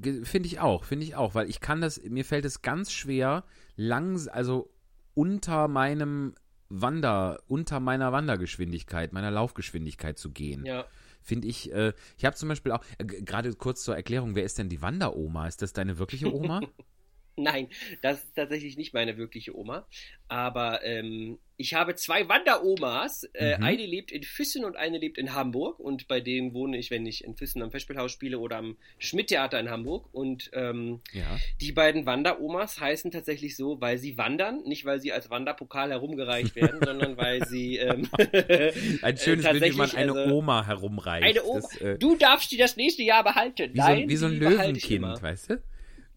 G- 0.02 0.24
Finde 0.26 0.48
ich 0.48 0.60
auch, 0.60 0.84
finde 0.84 1.06
ich 1.06 1.16
auch, 1.16 1.36
weil 1.36 1.50
ich 1.50 1.60
kann 1.60 1.82
das, 1.82 2.02
mir 2.04 2.26
fällt 2.26 2.46
es 2.46 2.62
ganz 2.62 2.92
schwer, 2.92 3.44
langs 3.76 4.28
also 4.28 4.70
unter 5.14 5.68
meinem 5.68 6.36
Wander, 6.70 7.42
unter 7.48 7.80
meiner 7.80 8.12
Wandergeschwindigkeit, 8.12 9.14
meiner 9.14 9.32
Laufgeschwindigkeit 9.32 10.18
zu 10.18 10.32
gehen. 10.32 10.66
Ja. 10.66 10.86
Finde 11.22 11.48
ich, 11.48 11.72
äh, 11.72 11.94
ich 12.18 12.26
habe 12.26 12.36
zum 12.36 12.50
Beispiel 12.50 12.72
auch, 12.72 12.84
äh, 12.98 13.06
gerade 13.06 13.54
kurz 13.54 13.84
zur 13.84 13.96
Erklärung, 13.96 14.36
wer 14.36 14.44
ist 14.44 14.58
denn 14.58 14.70
die 14.70 14.82
Wanderoma? 14.82 15.48
Ist 15.48 15.62
das 15.62 15.72
deine 15.74 15.98
wirkliche 16.00 16.34
Oma? 16.34 16.62
Nein, 17.36 17.68
das 18.02 18.24
ist 18.24 18.36
tatsächlich 18.36 18.78
nicht 18.78 18.94
meine 18.94 19.18
wirkliche 19.18 19.58
Oma. 19.58 19.88
Aber 20.28 20.84
ähm, 20.84 21.40
ich 21.58 21.74
habe 21.74 21.96
zwei 21.96 22.28
Wanderomas. 22.28 23.24
Äh, 23.34 23.58
Mhm. 23.58 23.64
Eine 23.64 23.86
lebt 23.86 24.12
in 24.12 24.24
Füssen 24.24 24.66
und 24.66 24.76
eine 24.76 24.98
lebt 24.98 25.18
in 25.18 25.34
Hamburg. 25.34 25.80
Und 25.80 26.08
bei 26.08 26.22
denen 26.22 26.54
wohne 26.54 26.78
ich, 26.78 26.92
wenn 26.92 27.06
ich 27.06 27.24
in 27.24 27.36
Füssen 27.36 27.62
am 27.62 27.72
Festspielhaus 27.72 28.12
spiele 28.12 28.40
oder 28.40 28.58
am 28.58 28.78
Schmidt-Theater 29.00 29.60
in 29.60 29.70
Hamburg. 29.70 30.08
Und 30.12 30.50
ähm, 30.54 31.02
ja. 31.12 31.38
die 31.62 31.72
beiden 31.72 32.06
Wanderomas 32.06 32.80
heißen 32.80 33.12
tatsächlich 33.12 33.56
so, 33.56 33.80
weil 33.82 33.98
sie 33.98 34.18
wandern, 34.18 34.64
nicht 34.66 34.86
weil 34.86 35.00
sie 35.02 35.12
als 35.12 35.30
Wanderpokal 35.30 35.90
herumgereicht 35.90 36.56
werden, 36.56 36.80
sondern 36.84 37.18
weil 37.18 37.46
sie 37.48 37.78
ähm, 37.78 38.10
Ein 39.02 39.18
schönes 39.18 39.50
Bild, 39.50 39.64
wie 39.74 39.78
man 39.78 39.92
eine 39.92 40.14
also, 40.14 40.34
Oma 40.34 40.66
herumreicht. 40.66 41.24
Eine 41.26 41.44
Oma. 41.44 41.62
Das, 41.62 41.82
äh, 41.82 41.98
Du 41.98 42.16
darfst 42.16 42.52
die 42.52 42.58
das 42.58 42.76
nächste 42.76 43.04
Jahr 43.04 43.24
behalten. 43.24 43.74
wie, 43.74 43.78
so, 43.80 43.84
Nein, 43.88 44.10
wie 44.10 44.16
so 44.16 44.26
ein. 44.28 44.40
Löwenkind, 44.40 45.22
weißt 45.22 45.50
du? 45.52 45.64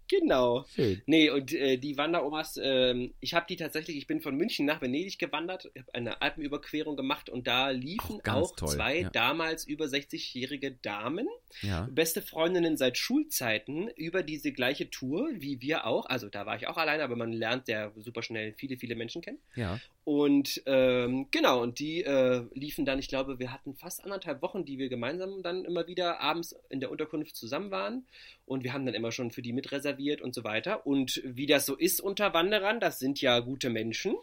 Genau. 0.09 0.65
Schön. 0.75 1.03
Nee, 1.07 1.31
und 1.31 1.53
äh, 1.53 1.77
die 1.79 1.97
Wanderomas, 1.97 2.59
ähm, 2.63 3.15
ich 3.21 3.35
habe 3.35 3.47
die 3.49 3.57
tatsächlich, 3.57 3.97
ich 3.97 4.07
bin 4.07 4.21
von 4.21 4.37
München 4.37 4.67
nach 4.67 4.81
Venedig 4.81 5.19
gewandert, 5.19 5.71
habe 5.77 5.95
eine 5.95 6.23
Alpenüberquerung 6.23 6.97
gemacht 6.97 7.29
und 7.29 7.47
da 7.47 7.71
liefen 7.71 8.21
Auch 8.27 8.35
auch 8.35 8.57
toll, 8.57 8.69
zwei 8.69 9.01
ja. 9.01 9.11
damals 9.11 9.67
über 9.67 9.87
60-jährige 9.87 10.73
Damen, 10.83 11.27
Ja. 11.63 11.89
beste 11.91 12.23
Freundinnen 12.23 12.77
seit 12.77 12.99
Schulzeiten, 12.99 13.89
über 13.97 14.23
diese 14.23 14.53
gleiche 14.53 14.91
Tour, 14.91 15.29
wie 15.35 15.61
wir 15.61 15.87
auch. 15.87 16.07
Also 16.07 16.29
da 16.29 16.47
war 16.47 16.57
ich 16.57 16.69
auch 16.69 16.77
alleine, 16.77 17.03
aber 17.03 17.17
man 17.17 17.33
lernt 17.33 17.69
ja 17.69 17.93
super 17.97 18.23
schnell 18.23 18.55
viele, 18.57 18.77
viele 18.77 18.95
Menschen 18.95 19.23
kennen. 19.23 19.39
Ja. 19.55 19.81
Und 20.07 20.63
ähm, 20.67 21.27
genau, 21.33 21.61
und 21.61 21.81
die 21.81 22.05
äh, 22.05 22.45
liefen 22.55 22.85
dann, 22.85 23.01
ich 23.01 23.09
glaube, 23.09 23.41
wir 23.41 23.53
hatten 23.53 23.75
fast 23.75 24.05
anderthalb 24.05 24.41
Wochen, 24.41 24.65
die 24.65 24.79
wir 24.79 24.89
gemeinsam 24.89 25.43
dann 25.43 25.65
immer 25.65 25.89
wieder 25.89 26.21
abends 26.21 26.55
in 26.71 26.79
der 26.79 26.93
Unterkunft 26.93 27.35
zusammen 27.35 27.73
waren. 27.73 28.07
Und 28.45 28.63
wir 28.63 28.73
haben 28.73 28.87
dann 28.87 28.95
immer 28.95 29.11
schon 29.11 29.33
für 29.33 29.43
die 29.43 29.53
mitreserviert 29.53 30.23
und 30.23 30.33
so 30.33 30.45
weiter. 30.45 30.87
Und 30.87 31.21
wie 31.25 31.47
das 31.47 31.67
so 31.67 31.75
ist 31.75 32.01
unter 32.01 32.33
Wanderern, 32.35 32.79
das 32.79 33.01
sind 33.01 33.21
ja 33.21 33.41
gute 33.41 33.69
Menschen. 33.69 34.15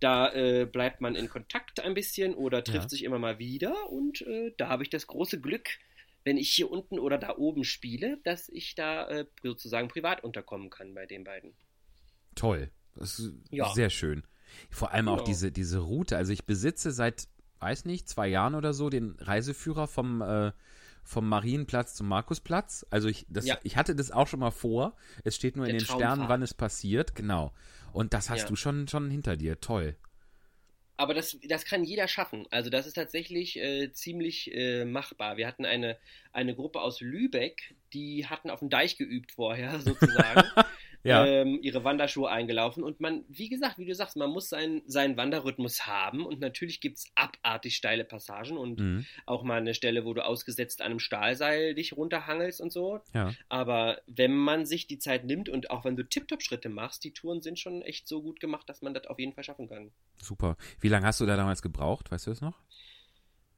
Da 0.00 0.32
äh, 0.34 0.66
bleibt 0.66 1.00
man 1.00 1.14
in 1.14 1.28
Kontakt 1.28 1.78
ein 1.78 1.94
bisschen 1.94 2.34
oder 2.34 2.64
trifft 2.64 2.82
Ja. 2.82 2.88
sich 2.88 3.04
immer 3.04 3.20
mal 3.20 3.38
wieder. 3.38 3.88
Und 3.88 4.22
äh, 4.22 4.52
da 4.56 4.66
habe 4.68 4.82
ich 4.82 4.90
das 4.90 5.06
große 5.06 5.40
Glück, 5.40 5.68
wenn 6.24 6.38
ich 6.38 6.50
hier 6.50 6.68
unten 6.68 6.98
oder 6.98 7.18
da 7.18 7.36
oben 7.38 7.62
spiele, 7.62 8.18
dass 8.24 8.48
ich 8.48 8.74
da 8.74 9.06
äh, 9.08 9.26
sozusagen 9.44 9.86
privat 9.86 10.24
unterkommen 10.24 10.70
kann 10.70 10.92
bei 10.92 11.06
den 11.06 11.22
beiden. 11.22 11.54
Toll. 12.34 12.72
Das 12.96 13.20
ist 13.20 13.32
Ja. 13.52 13.72
sehr 13.72 13.90
schön. 13.90 14.24
Vor 14.70 14.92
allem 14.92 15.08
auch 15.08 15.16
Genau. 15.18 15.26
diese, 15.26 15.52
diese 15.52 15.78
Route. 15.78 16.16
Also 16.16 16.32
ich 16.32 16.44
besitze 16.44 16.90
seit 16.92 17.28
weiß 17.62 17.84
nicht, 17.84 18.08
zwei 18.08 18.26
Jahren 18.26 18.54
oder 18.54 18.72
so 18.72 18.88
den 18.88 19.16
Reiseführer 19.18 19.86
vom, 19.86 20.22
äh, 20.22 20.50
vom 21.04 21.28
Marienplatz 21.28 21.94
zum 21.94 22.08
Markusplatz. 22.08 22.86
Also 22.88 23.08
ich, 23.08 23.26
das, 23.28 23.44
Ja. 23.46 23.58
ich 23.64 23.76
hatte 23.76 23.94
das 23.94 24.10
auch 24.10 24.26
schon 24.26 24.40
mal 24.40 24.50
vor. 24.50 24.96
Es 25.24 25.36
steht 25.36 25.56
nur 25.56 25.66
in 25.66 25.72
Der 25.72 25.80
den 25.80 25.84
Sternen, 25.84 26.00
Traumfahrt. 26.00 26.28
wann 26.30 26.42
es 26.42 26.54
passiert. 26.54 27.14
Genau. 27.14 27.52
Und 27.92 28.14
das 28.14 28.30
hast 28.30 28.42
Ja. 28.42 28.46
du 28.48 28.56
schon, 28.56 28.88
schon 28.88 29.10
hinter 29.10 29.36
dir. 29.36 29.60
Toll. 29.60 29.96
Aber 30.96 31.12
das, 31.14 31.38
das 31.48 31.64
kann 31.66 31.82
jeder 31.84 32.08
schaffen. 32.08 32.46
Also 32.50 32.68
das 32.70 32.86
ist 32.86 32.94
tatsächlich 32.94 33.58
äh, 33.58 33.90
ziemlich 33.92 34.50
äh, 34.54 34.84
machbar. 34.86 35.36
Wir 35.38 35.46
hatten 35.46 35.64
eine, 35.66 35.98
eine 36.32 36.54
Gruppe 36.54 36.80
aus 36.80 37.00
Lübeck, 37.00 37.74
die 37.94 38.26
hatten 38.26 38.48
auf 38.50 38.60
dem 38.60 38.68
Deich 38.70 38.96
geübt 38.96 39.32
vorher 39.32 39.80
sozusagen. 39.80 40.48
Ja. 41.02 41.24
ähm, 41.24 41.58
ihre 41.62 41.82
Wanderschuhe 41.84 42.28
eingelaufen. 42.30 42.82
Und 42.84 43.00
man, 43.00 43.24
wie 43.28 43.48
gesagt, 43.48 43.78
wie 43.78 43.86
du 43.86 43.94
sagst, 43.94 44.16
man 44.16 44.28
muss 44.30 44.48
seinen, 44.50 44.82
seinen 44.86 45.16
Wanderrhythmus 45.16 45.86
haben. 45.86 46.26
Und 46.26 46.40
natürlich 46.40 46.80
gibt 46.80 46.98
es 46.98 47.10
abartig 47.14 47.74
steile 47.76 48.04
Passagen 48.04 48.58
und 48.58 48.78
Mhm. 48.80 49.06
auch 49.26 49.42
mal 49.42 49.58
eine 49.58 49.72
Stelle, 49.74 50.04
wo 50.04 50.12
du 50.12 50.24
ausgesetzt 50.24 50.82
an 50.82 50.90
einem 50.90 50.98
Stahlseil 50.98 51.74
dich 51.74 51.94
runterhangelst 51.96 52.60
und 52.60 52.70
so. 52.72 53.00
Ja. 53.14 53.32
Aber 53.48 54.00
wenn 54.06 54.36
man 54.36 54.66
sich 54.66 54.86
die 54.86 54.98
Zeit 54.98 55.24
nimmt 55.24 55.48
und 55.48 55.70
auch 55.70 55.84
wenn 55.84 55.96
du 55.96 56.04
Tip-Top-Schritte 56.04 56.68
machst, 56.68 57.02
die 57.04 57.12
Touren 57.12 57.40
sind 57.40 57.58
schon 57.58 57.80
echt 57.82 58.06
so 58.06 58.20
gut 58.22 58.38
gemacht, 58.40 58.68
dass 58.68 58.82
man 58.82 58.92
das 58.92 59.06
auf 59.06 59.18
jeden 59.18 59.32
Fall 59.32 59.44
schaffen 59.44 59.68
kann. 59.68 59.92
Super. 60.20 60.56
Wie 60.80 60.88
lange 60.88 61.06
hast 61.06 61.20
du 61.20 61.26
da 61.26 61.36
damals 61.36 61.62
gebraucht? 61.62 62.10
Weißt 62.10 62.26
du 62.26 62.30
das 62.30 62.40
noch? 62.42 62.58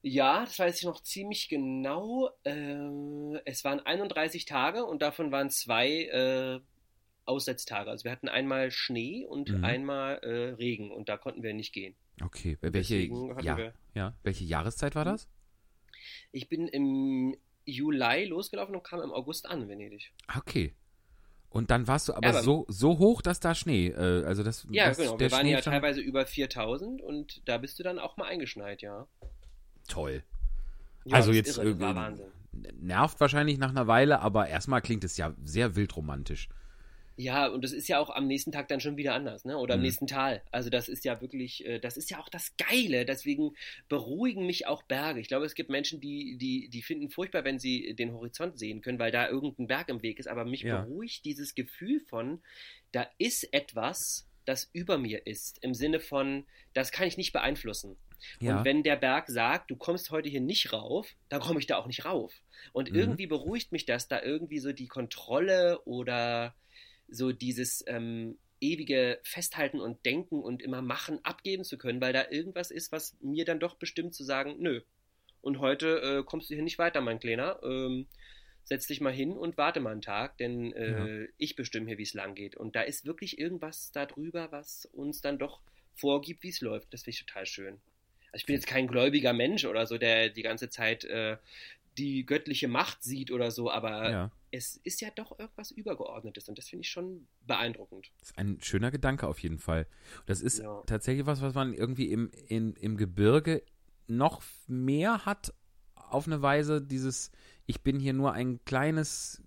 Ja, 0.05 0.41
das 0.41 0.59
weiß 0.59 0.79
ich 0.79 0.85
noch 0.85 1.01
ziemlich 1.01 1.49
genau. 1.49 2.31
Äh, 2.45 3.39
es 3.45 3.63
waren 3.65 3.79
31 3.81 4.47
Tage 4.47 4.85
und 4.85 5.01
davon 5.01 5.31
waren 5.31 5.49
zwei 5.51 5.89
äh, 6.07 6.61
Aussetztage. 7.25 7.91
Also 7.91 8.05
wir 8.05 8.13
hatten 8.13 8.29
einmal 8.29 8.71
Schnee 8.71 9.27
und 9.27 9.51
Mhm. 9.51 9.65
einmal 9.65 10.19
äh, 10.19 10.55
Regen 10.55 10.91
und 10.91 11.09
da 11.09 11.17
konnten 11.17 11.43
wir 11.43 11.55
nicht 11.55 11.73
gehen. 11.73 11.95
Okay. 12.23 12.59
Welche, 12.61 12.97
ja, 13.43 13.57
wir- 13.57 13.75
ja. 13.95 14.15
Welche 14.23 14.45
Jahreszeit 14.45 14.95
war 14.95 15.05
das? 15.05 15.29
Ich 16.33 16.49
bin 16.49 16.67
im 16.69 17.37
Juli 17.65 18.25
losgelaufen 18.27 18.75
und 18.75 18.83
kam 18.85 19.01
im 19.01 19.13
August 19.13 19.47
an 19.47 19.69
Venedig. 19.69 20.13
Ah, 20.27 20.39
Okay. 20.39 20.75
Und 21.51 21.71
dann 21.71 21.87
warst 21.87 22.09
du 22.09 22.15
aber, 22.15 22.25
Ja, 22.25 22.31
aber- 22.31 22.43
so, 22.43 22.65
so 22.69 22.99
hoch, 22.99 23.21
dass 23.21 23.39
da 23.39 23.55
Schnee, 23.55 23.89
äh, 23.89 24.25
also 24.25 24.43
das, 24.43 24.67
Ja, 24.71 24.89
das, 24.89 24.97
genau. 24.97 25.19
der 25.19 25.29
Wir 25.29 25.33
waren 25.33 25.41
Schnee 25.43 25.53
ja 25.53 25.63
schon- 25.63 25.73
teilweise 25.75 26.01
über 26.01 26.25
4000 26.25 27.03
und 27.03 27.47
da 27.47 27.59
bist 27.59 27.79
du 27.79 27.83
dann 27.83 27.99
auch 27.99 28.17
mal 28.17 28.25
eingeschneit, 28.25 28.81
ja. 28.81 29.07
toll. 29.87 30.23
ja 31.05 31.17
also 31.17 31.29
das 31.31 31.37
jetzt 31.37 31.59
irre, 31.59 31.71
äh, 31.73 31.95
Wahnsinn. 31.95 32.31
nervt 32.81 33.21
wahrscheinlich 33.21 33.59
nach 33.59 33.69
einer 33.71 33.87
Weile, 33.87 34.21
aber 34.21 34.49
erstmal 34.49 34.81
klingt 34.81 35.05
es 35.05 35.17
ja 35.19 35.35
sehr 35.45 35.77
wildromantisch. 35.77 36.49
Ja, 37.23 37.47
und 37.47 37.63
das 37.63 37.73
ist 37.73 37.87
ja 37.89 38.01
auch 38.01 38.11
am 38.11 38.27
nächsten 38.27 38.51
Tag 38.51 38.67
dann 38.67 38.81
schon 38.81 38.97
wieder 38.97 39.15
anders, 39.15 39.45
ne? 39.45 39.57
Oder 39.57 39.75
am 39.75 39.81
Mhm. 39.81 39.87
nächsten 39.87 40.07
Tal. 40.09 40.43
Also 40.51 40.71
das 40.71 40.89
ist 40.89 41.05
ja 41.05 41.21
wirklich, 41.21 41.65
äh, 41.65 41.79
das 41.79 41.97
ist 41.97 42.11
ja 42.11 42.19
auch 42.19 42.29
das 42.29 42.57
Geile. 42.57 43.05
Deswegen 43.05 43.55
beruhigen 43.89 44.45
mich 44.45 44.67
auch 44.67 44.83
Berge. 44.83 45.21
Ich 45.21 45.29
glaube, 45.29 45.47
es 45.47 45.55
gibt 45.55 45.71
Menschen, 45.71 46.01
die, 46.01 46.37
die, 46.37 46.69
die 46.69 46.83
finden 46.83 47.11
furchtbar, 47.11 47.45
wenn 47.45 47.61
sie 47.61 47.95
den 47.95 48.13
Horizont 48.13 48.59
sehen 48.59 48.81
können, 48.81 48.99
weil 48.99 49.13
da 49.13 49.29
irgendein 49.29 49.69
Berg 49.69 49.89
im 49.89 50.03
Weg 50.03 50.19
ist. 50.19 50.27
Aber 50.27 50.45
mich 50.45 50.63
Ja. 50.63 50.83
beruhigt 50.83 51.25
dieses 51.25 51.55
Gefühl 51.55 52.01
von, 52.01 52.43
da 52.91 53.07
ist 53.19 53.53
etwas, 53.55 54.27
das 54.45 54.69
über 54.73 54.99
mir 54.99 55.25
ist. 55.27 55.59
Im 55.63 55.75
Sinne 55.75 56.01
von, 56.01 56.45
das 56.73 56.91
kann 56.91 57.07
ich 57.07 57.17
nicht 57.17 57.33
beeinflussen. 57.33 57.97
Ja. 58.41 58.59
Und 58.59 58.65
wenn 58.65 58.83
der 58.83 58.97
Berg 58.97 59.29
sagt, 59.29 59.71
du 59.71 59.77
kommst 59.77 60.11
heute 60.11 60.29
hier 60.29 60.41
nicht 60.41 60.73
rauf, 60.73 61.15
dann 61.29 61.41
komme 61.41 61.61
ich 61.61 61.67
da 61.67 61.77
auch 61.77 61.87
nicht 61.87 62.05
rauf. 62.05 62.33
Und 62.73 62.91
Mhm. 62.91 62.97
irgendwie 62.97 63.27
beruhigt 63.29 63.71
mich 63.71 63.85
das, 63.87 64.09
da 64.09 64.21
irgendwie 64.23 64.59
so 64.59 64.73
die 64.73 64.89
Kontrolle 64.89 65.81
oder 65.85 66.55
so 67.13 67.33
dieses 67.33 67.85
ähm, 67.87 68.39
ewige 68.61 69.21
Festhalten 69.25 69.81
und 69.81 70.05
Denken 70.07 70.41
und 70.41 70.63
immer 70.63 70.83
machen 70.83 71.19
abgeben 71.25 71.65
zu 71.65 71.79
können, 71.79 72.01
weil 72.01 72.13
da 72.13 72.31
irgendwas 72.31 72.71
ist, 72.71 72.93
was 72.93 73.17
mir 73.21 73.45
dann 73.45 73.61
doch 73.61 73.75
bestimmt 73.75 74.15
zu 74.15 74.25
sagen, 74.25 74.57
nö. 74.59 74.81
Und 75.41 75.59
heute 75.59 76.01
äh, 76.01 76.25
kommst 76.25 76.49
du 76.49 76.55
hier 76.55 76.63
nicht 76.63 76.79
weiter, 76.79 77.01
mein 77.01 77.19
Kleiner. 77.19 77.61
Ähm, 77.65 78.07
setz 78.65 78.87
dich 78.87 79.01
mal 79.01 79.13
hin 79.13 79.33
und 79.33 79.59
warte 79.59 79.81
mal 79.81 79.91
einen 79.91 80.03
Tag, 80.03 80.39
denn 80.39 80.73
äh, 80.73 81.29
ich 81.37 81.57
bestimme 81.57 81.89
hier, 81.89 81.99
wie 81.99 82.05
es 82.05 82.15
lang 82.15 82.37
geht. 82.37 82.57
Und 82.57 82.77
da 82.77 82.83
ist 82.83 83.05
wirklich 83.05 83.39
irgendwas 83.39 83.91
darüber, 83.91 84.53
was 84.53 84.87
uns 84.93 85.21
dann 85.21 85.39
doch 85.39 85.63
vorgibt, 85.95 86.45
wie 86.45 86.51
es 86.51 86.61
läuft. 86.61 86.95
Das 86.95 87.03
finde 87.03 87.17
ich 87.17 87.27
total 87.27 87.47
schön. 87.47 87.81
Also 88.31 88.43
ich 88.43 88.47
bin 88.47 88.55
jetzt 88.55 88.69
kein 88.69 88.87
gläubiger 88.87 89.33
Mensch 89.33 89.65
oder 89.65 89.87
so, 89.87 89.99
der 89.99 90.29
die 90.29 90.43
ganze 90.43 90.71
Zeit 90.71 91.05
äh, 91.05 91.39
die 91.99 92.25
göttliche 92.25 92.69
Macht 92.69 93.03
sieht 93.03 93.33
oder 93.33 93.51
so, 93.51 93.71
aber 93.71 94.11
ja. 94.11 94.33
Es 94.53 94.77
ist 94.85 95.01
ja 95.01 95.09
doch 95.11 95.39
irgendwas 95.39 95.71
Übergeordnetes 95.71 96.49
und 96.49 96.59
das 96.59 96.69
finde 96.69 96.83
ich 96.83 96.91
schon 96.91 97.27
beeindruckend. 97.41 98.13
Das 98.21 98.31
ist 98.31 98.39
ein 98.39 98.61
schöner 98.61 98.91
Gedanke 98.91 99.27
auf 99.27 99.39
jeden 99.41 99.59
Fall. 99.59 99.87
Das 100.27 100.43
ist 100.43 100.59
Ja. 100.59 100.83
tatsächlich 100.87 101.27
was, 101.27 101.41
was 101.41 101.55
man 101.55 101.73
irgendwie 101.73 102.13
im, 102.13 102.31
in, 102.49 102.75
im 102.75 102.97
Gebirge 102.97 103.63
noch 104.07 104.43
mehr 104.67 105.25
hat, 105.25 105.55
auf 105.95 106.27
eine 106.27 106.43
Weise, 106.43 106.83
dieses, 106.83 107.31
ich 107.65 107.83
bin 107.83 107.99
hier 107.99 108.13
nur 108.13 108.33
ein 108.35 108.63
kleines, 108.67 109.43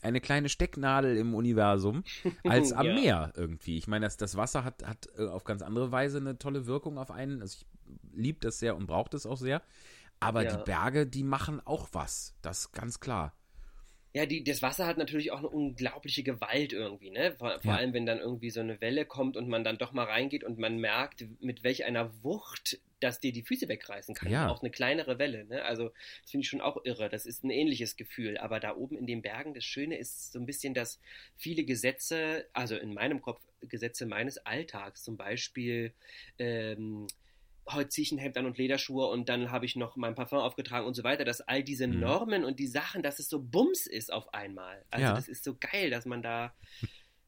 eine 0.00 0.20
kleine 0.22 0.48
Stecknadel 0.48 1.18
im 1.18 1.34
Universum, 1.34 2.02
als 2.44 2.72
am 2.72 2.86
Ja. 2.86 2.94
Meer 2.94 3.32
irgendwie. 3.36 3.76
Ich 3.76 3.86
meine, 3.86 4.06
das, 4.06 4.16
das 4.16 4.34
Wasser 4.36 4.64
hat, 4.64 4.82
hat 4.86 5.08
äh, 5.18 5.26
auf 5.26 5.44
ganz 5.44 5.60
andere 5.60 5.92
Weise 5.92 6.16
eine 6.18 6.38
tolle 6.38 6.66
Wirkung 6.66 6.96
auf 6.96 7.10
einen. 7.10 7.42
Also 7.42 7.58
ich 7.60 7.66
liebe 8.14 8.40
das 8.40 8.58
sehr 8.58 8.76
und 8.76 8.86
brauche 8.86 9.10
das 9.10 9.26
auch 9.26 9.36
sehr. 9.36 9.62
Aber 10.20 10.42
Ja. 10.42 10.56
die 10.56 10.64
Berge, 10.64 11.06
die 11.06 11.22
machen 11.22 11.60
auch 11.66 11.88
was. 11.92 12.34
Das 12.40 12.60
ist 12.60 12.72
ganz 12.72 12.98
klar. 13.00 13.34
Ja, 14.14 14.24
die, 14.26 14.42
das 14.42 14.62
Wasser 14.62 14.86
hat 14.86 14.96
natürlich 14.98 15.32
auch 15.32 15.38
eine 15.38 15.48
unglaubliche 15.48 16.22
Gewalt 16.22 16.72
irgendwie, 16.72 17.10
ne? 17.10 17.32
Vor, 17.32 17.60
vor 17.60 17.72
Ja. 17.72 17.78
allem, 17.78 17.92
wenn 17.92 18.06
dann 18.06 18.18
irgendwie 18.18 18.50
so 18.50 18.60
eine 18.60 18.80
Welle 18.80 19.04
kommt 19.04 19.36
und 19.36 19.48
man 19.48 19.64
dann 19.64 19.78
doch 19.78 19.92
mal 19.92 20.04
reingeht 20.04 20.44
und 20.44 20.58
man 20.58 20.78
merkt, 20.78 21.26
mit 21.40 21.62
welch 21.62 21.84
einer 21.84 22.10
Wucht 22.24 22.80
das 23.00 23.20
dir 23.20 23.32
die 23.32 23.42
Füße 23.42 23.68
wegreißen 23.68 24.14
kann. 24.14 24.30
Ja. 24.32 24.48
Auch 24.48 24.60
eine 24.62 24.70
kleinere 24.70 25.18
Welle, 25.18 25.44
ne? 25.44 25.62
Also, 25.64 25.90
das 26.22 26.30
finde 26.30 26.42
ich 26.44 26.48
schon 26.48 26.60
auch 26.60 26.84
irre. 26.84 27.08
Das 27.08 27.26
ist 27.26 27.44
ein 27.44 27.50
ähnliches 27.50 27.96
Gefühl. 27.96 28.38
Aber 28.38 28.60
da 28.60 28.74
oben 28.74 28.96
in 28.96 29.06
den 29.06 29.22
Bergen, 29.22 29.54
das 29.54 29.64
Schöne 29.64 29.96
ist 29.98 30.32
so 30.32 30.38
ein 30.38 30.46
bisschen, 30.46 30.74
dass 30.74 31.00
viele 31.36 31.64
Gesetze, 31.64 32.46
also 32.54 32.76
in 32.76 32.94
meinem 32.94 33.20
Kopf 33.20 33.40
Gesetze 33.60 34.06
meines 34.06 34.38
Alltags, 34.38 35.02
zum 35.04 35.16
Beispiel, 35.16 35.92
ähm, 36.38 37.06
heute 37.72 37.88
ziehe 37.90 38.02
ich 38.04 38.12
ein 38.12 38.18
Hemd 38.18 38.36
an 38.36 38.46
und 38.46 38.58
Lederschuhe 38.58 39.06
und 39.06 39.28
dann 39.28 39.50
habe 39.50 39.66
ich 39.66 39.76
noch 39.76 39.96
mein 39.96 40.14
Parfum 40.14 40.38
aufgetragen 40.38 40.86
und 40.86 40.94
so 40.94 41.04
weiter, 41.04 41.24
dass 41.24 41.40
all 41.40 41.62
diese 41.62 41.86
Mhm. 41.86 42.00
Normen 42.00 42.44
und 42.44 42.58
die 42.58 42.66
Sachen, 42.66 43.02
dass 43.02 43.18
es 43.18 43.28
so 43.28 43.40
Bums 43.40 43.86
ist 43.86 44.12
auf 44.12 44.32
einmal. 44.34 44.84
Also 44.90 45.06
Ja. 45.06 45.14
das 45.14 45.28
ist 45.28 45.44
so 45.44 45.56
geil, 45.58 45.90
dass 45.90 46.06
man 46.06 46.22
da, 46.22 46.54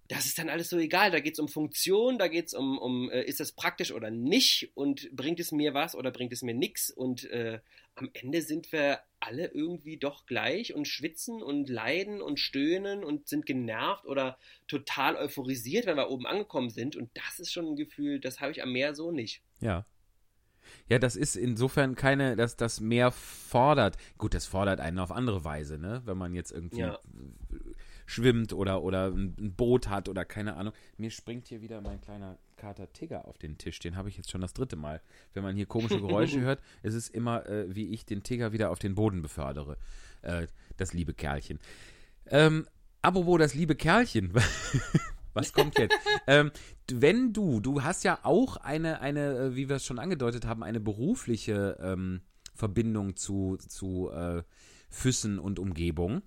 das 0.09 0.27
ist 0.27 0.39
dann 0.39 0.49
alles 0.49 0.69
so 0.71 0.79
egal. 0.79 1.11
Da 1.11 1.21
geht 1.21 1.35
es 1.35 1.39
um 1.39 1.49
Funktion, 1.49 2.19
da 2.19 2.29
geht 2.29 2.47
es 2.47 2.55
um, 2.55 2.79
um 2.79 3.11
äh, 3.11 3.23
ist 3.23 3.39
das 3.41 3.53
praktisch 3.53 3.93
oder 3.93 4.11
nicht 4.11 4.71
und 4.75 5.09
bringt 5.15 5.39
es 5.41 5.53
mir 5.53 5.73
was 5.75 5.95
oder 5.95 6.11
bringt 6.11 6.33
es 6.33 6.43
mir 6.43 6.55
nichts 6.55 6.91
und 6.91 7.25
äh, 7.31 7.61
am 7.97 8.09
Ende 8.15 8.41
sind 8.41 8.73
wir 8.73 9.01
alle 9.19 9.49
irgendwie 9.49 9.99
doch 9.99 10.25
gleich 10.25 10.73
und 10.75 10.87
schwitzen 10.89 11.43
und 11.43 11.69
leiden 11.69 12.23
und 12.23 12.41
stöhnen 12.41 13.05
und 13.05 13.29
sind 13.29 13.45
genervt 13.45 14.07
oder 14.07 14.39
total 14.69 15.17
euphorisiert, 15.17 15.85
wenn 15.87 15.97
wir 15.97 16.09
oben 16.11 16.27
angekommen 16.27 16.71
sind 16.71 16.97
und 16.97 17.11
das 17.15 17.39
ist 17.39 17.53
schon 17.53 17.67
ein 17.67 17.77
Gefühl, 17.77 18.19
das 18.21 18.41
habe 18.41 18.53
ich 18.53 18.63
am 18.63 18.73
Meer 18.73 18.95
so 18.95 19.11
nicht. 19.11 19.43
Ja. 19.61 19.85
Ja, 20.89 20.99
das 20.99 21.17
ist 21.17 21.37
insofern 21.37 21.95
keine, 21.95 22.37
dass 22.37 22.57
das 22.57 22.81
mehr 22.81 23.11
fordert. 23.11 23.97
Gut, 24.19 24.35
das 24.35 24.47
fordert 24.47 24.81
einen 24.81 24.99
auf 24.99 25.13
andere 25.13 25.45
Weise, 25.45 25.79
ne? 25.79 26.03
Wenn 26.05 26.17
man 26.19 26.35
jetzt 26.35 26.53
irgendwie 26.53 26.81
Ja. 26.81 26.99
schwimmt 28.07 28.53
oder, 28.53 28.83
oder 28.83 29.07
ein 29.09 29.55
Boot 29.57 29.89
hat 29.89 30.09
oder 30.09 30.25
keine 30.25 30.57
Ahnung. 30.57 30.73
Mir 30.97 31.11
springt 31.11 31.47
hier 31.49 31.61
wieder 31.63 31.81
mein 31.81 32.01
kleiner 32.01 32.39
Kater 32.57 32.93
Tigger 32.93 33.27
auf 33.27 33.39
den 33.39 33.57
Tisch. 33.57 33.79
Den 33.79 33.97
habe 33.97 34.09
ich 34.09 34.17
jetzt 34.17 34.31
schon 34.31 34.41
das 34.41 34.53
dritte 34.53 34.77
Mal. 34.77 35.01
Wenn 35.33 35.43
man 35.43 35.55
hier 35.57 35.67
komische 35.67 36.01
Geräusche 36.01 36.41
hört, 36.43 36.61
ist 36.83 36.95
es 36.95 37.09
immer, 37.09 37.47
äh, 37.47 37.75
wie 37.75 37.89
ich 37.91 38.05
den 38.05 38.23
Tigger 38.23 38.53
wieder 38.53 38.71
auf 38.71 38.79
den 38.79 38.95
Boden 38.97 39.23
befördere. 39.23 39.77
Äh, 40.23 40.47
das 40.77 40.93
liebe 40.93 41.15
Kerlchen. 41.15 41.59
Ähm, 42.27 42.67
apropos 43.01 43.39
das 43.39 43.55
liebe 43.55 43.75
Kerlchen. 43.77 44.33
Was 45.33 45.53
kommt 45.53 45.79
jetzt? 45.79 45.97
ähm, 46.27 46.51
wenn 46.91 47.33
du, 47.33 47.61
du 47.61 47.83
hast 47.83 48.03
ja 48.05 48.19
auch 48.23 48.57
eine, 48.57 49.01
eine, 49.01 49.37
äh, 49.39 49.57
wie 49.57 49.69
wir 49.69 49.77
es 49.77 49.85
schon 49.85 49.99
angedeutet 49.99 50.47
haben, 50.47 50.63
eine 50.63 50.81
berufliche 50.81 51.79
ähm, 51.81 52.23
Verbindung 52.55 53.17
zu, 53.17 53.57
zu 53.57 54.11
äh, 54.11 54.43
Füssen 54.89 55.39
und 55.39 55.59
Umgebung. 55.59 56.23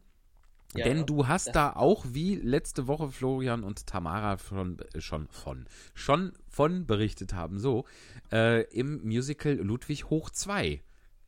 Ja, 0.75 0.85
Denn 0.85 1.05
du 1.05 1.27
hast 1.27 1.47
das- 1.47 1.53
da 1.53 1.73
auch, 1.73 2.03
wie 2.09 2.35
letzte 2.35 2.87
Woche 2.87 3.11
Florian 3.11 3.63
und 3.63 3.85
Tamara 3.85 4.37
schon, 4.39 4.79
äh, 4.79 5.01
schon 5.01 5.27
von, 5.27 5.67
schon 5.93 6.33
von 6.47 6.87
berichtet 6.87 7.33
haben, 7.33 7.59
so, 7.59 7.85
äh, 8.31 8.63
im 8.71 9.03
Musical 9.03 9.53
Ludwig 9.53 10.09
Hoch 10.09 10.31
2 10.31 10.81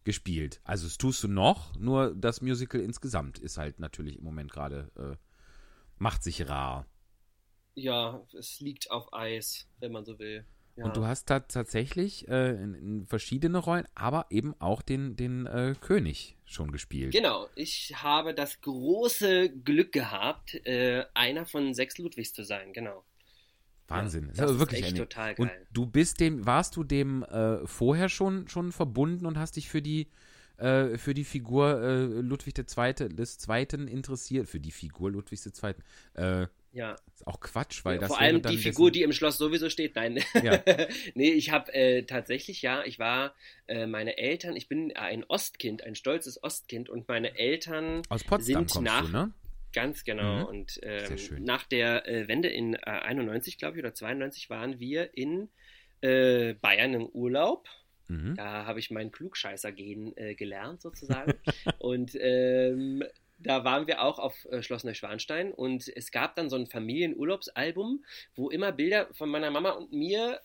gespielt. 0.03 0.61
Also 0.63 0.88
das 0.88 0.97
tust 0.97 1.23
du 1.23 1.27
noch, 1.27 1.75
nur 1.77 2.15
das 2.15 2.41
Musical 2.41 2.79
insgesamt 2.81 3.38
ist 3.38 3.57
halt 3.57 3.79
natürlich 3.79 4.17
im 4.17 4.23
Moment 4.23 4.51
gerade, 4.51 4.89
äh, 4.97 5.15
macht 5.97 6.23
sich 6.23 6.47
rar. 6.49 6.88
Ja, 7.75 8.25
es 8.38 8.59
liegt 8.59 8.89
auf 8.89 9.13
Eis, 9.13 9.67
wenn 9.79 9.91
man 9.91 10.05
so 10.05 10.17
will. 10.17 10.45
Ja. 10.75 10.85
Und 10.85 10.97
du 10.97 11.05
hast 11.05 11.29
da 11.29 11.39
tatsächlich 11.39 12.27
äh, 12.27 12.51
in, 12.51 12.73
in 12.73 13.05
verschiedene 13.05 13.59
Rollen, 13.59 13.85
aber 13.95 14.25
eben 14.29 14.53
auch 14.59 14.81
den, 14.81 15.15
den 15.15 15.45
äh, 15.45 15.73
König 15.79 16.35
schon 16.43 16.71
gespielt. 16.71 17.13
Genau, 17.13 17.47
ich 17.55 17.93
habe 18.03 18.33
das 18.33 18.59
große 18.59 19.49
Glück 19.49 19.93
gehabt, 19.93 20.53
äh, 20.65 21.05
einer 21.13 21.45
von 21.45 21.73
sechs 21.73 21.97
Ludwigs 21.97 22.33
zu 22.33 22.43
sein, 22.43 22.73
genau. 22.73 23.05
Wahnsinn. 23.88 24.27
Ja, 24.27 24.31
das 24.31 24.39
aber 24.41 24.51
ist 24.51 24.59
wirklich 24.59 24.83
echt 24.83 24.97
total 24.97 25.35
Und 25.38 25.47
geil. 25.47 25.67
du 25.71 25.85
bist 25.85 26.19
dem, 26.19 26.45
warst 26.45 26.75
du 26.75 26.83
dem 26.83 27.23
äh, 27.23 27.65
vorher 27.65 28.09
schon, 28.09 28.47
schon 28.49 28.71
verbunden 28.71 29.25
und 29.25 29.38
hast 29.38 29.55
dich 29.55 29.69
für 29.69 29.81
die 29.81 30.09
äh, 30.57 30.97
für 30.97 31.13
die 31.13 31.25
Figur 31.25 31.81
äh, 31.81 32.03
Ludwig 32.05 32.57
II. 32.57 32.93
des 33.09 33.38
Zweiten 33.38 33.88
interessiert, 33.88 34.47
für 34.47 34.59
die 34.59 34.71
Figur 34.71 35.11
Ludwig 35.11 35.39
II. 35.45 35.73
Äh, 36.13 36.47
Ja, 36.75 36.97
ist 37.13 37.25
auch 37.25 37.39
Quatsch, 37.39 37.85
weil 37.85 37.99
das 37.99 38.09
vor 38.09 38.19
allem 38.19 38.41
die 38.41 38.57
Figur, 38.57 38.91
die 38.91 39.03
im 39.03 39.13
Schloss 39.13 39.38
sowieso 39.38 39.69
steht. 39.69 39.95
Nein. 39.95 40.21
Ja. 40.43 40.61
nee, 41.15 41.31
ich 41.31 41.49
habe 41.49 41.73
äh, 41.73 42.03
tatsächlich, 42.03 42.61
ja, 42.61 42.83
ich 42.83 42.99
war, 42.99 43.33
äh, 43.67 43.88
meine 43.88 44.17
Eltern, 44.17 44.57
ich 44.57 44.67
bin 44.67 44.93
ein 44.93 45.23
Ostkind, 45.23 45.83
ein 45.83 45.95
stolzes 45.95 46.43
Ostkind 46.43 46.89
und 46.89 47.07
meine 47.07 47.39
Eltern 47.39 48.01
aus 48.09 48.25
Potsdam 48.25 48.67
sind 48.67 48.83
nach- 48.83 49.05
du, 49.05 49.11
ne? 49.11 49.33
Ganz 49.71 50.03
genau. 50.03 50.39
Mhm. 50.39 50.45
Und 50.45 50.79
ähm, 50.83 51.17
schön. 51.17 51.43
nach 51.45 51.63
der 51.63 52.07
äh, 52.09 52.27
Wende 52.27 52.49
in 52.49 52.73
äh, 52.73 52.79
91, 52.79 53.57
glaube 53.57 53.77
ich, 53.77 53.83
oder 53.83 53.93
92 53.93 54.49
waren 54.49 54.79
wir 54.81 55.17
in 55.17 55.47
äh, 56.01 56.55
Bayern 56.55 56.93
im 56.93 57.05
Urlaub. 57.07 57.69
Mhm. 58.09 58.35
Da 58.35 58.65
habe 58.65 58.79
ich 58.79 58.91
mein 58.91 59.11
Klugscheißer-Gen 59.11 60.15
äh, 60.17 60.35
gelernt, 60.35 60.81
sozusagen. 60.81 61.33
und 61.79 62.11
ähm, 62.19 63.03
da 63.45 63.63
waren 63.63 63.88
wir 63.88 64.01
auch 64.01 64.19
auf 64.19 64.45
äh, 64.51 64.62
Schloss 64.62 64.84
Neuschwanstein 64.84 65.53
und 65.53 65.88
es 65.95 66.12
gab 66.12 66.36
dann 66.36 66.49
so 66.49 66.55
ein 66.55 66.67
Familienurlaubsalbum, 66.67 68.03
wo 68.36 68.49
immer 68.49 68.71
Bilder 68.71 69.08
von 69.13 69.29
meiner 69.29 69.51
Mama 69.51 69.71
und 69.71 69.91
mir 69.93 70.41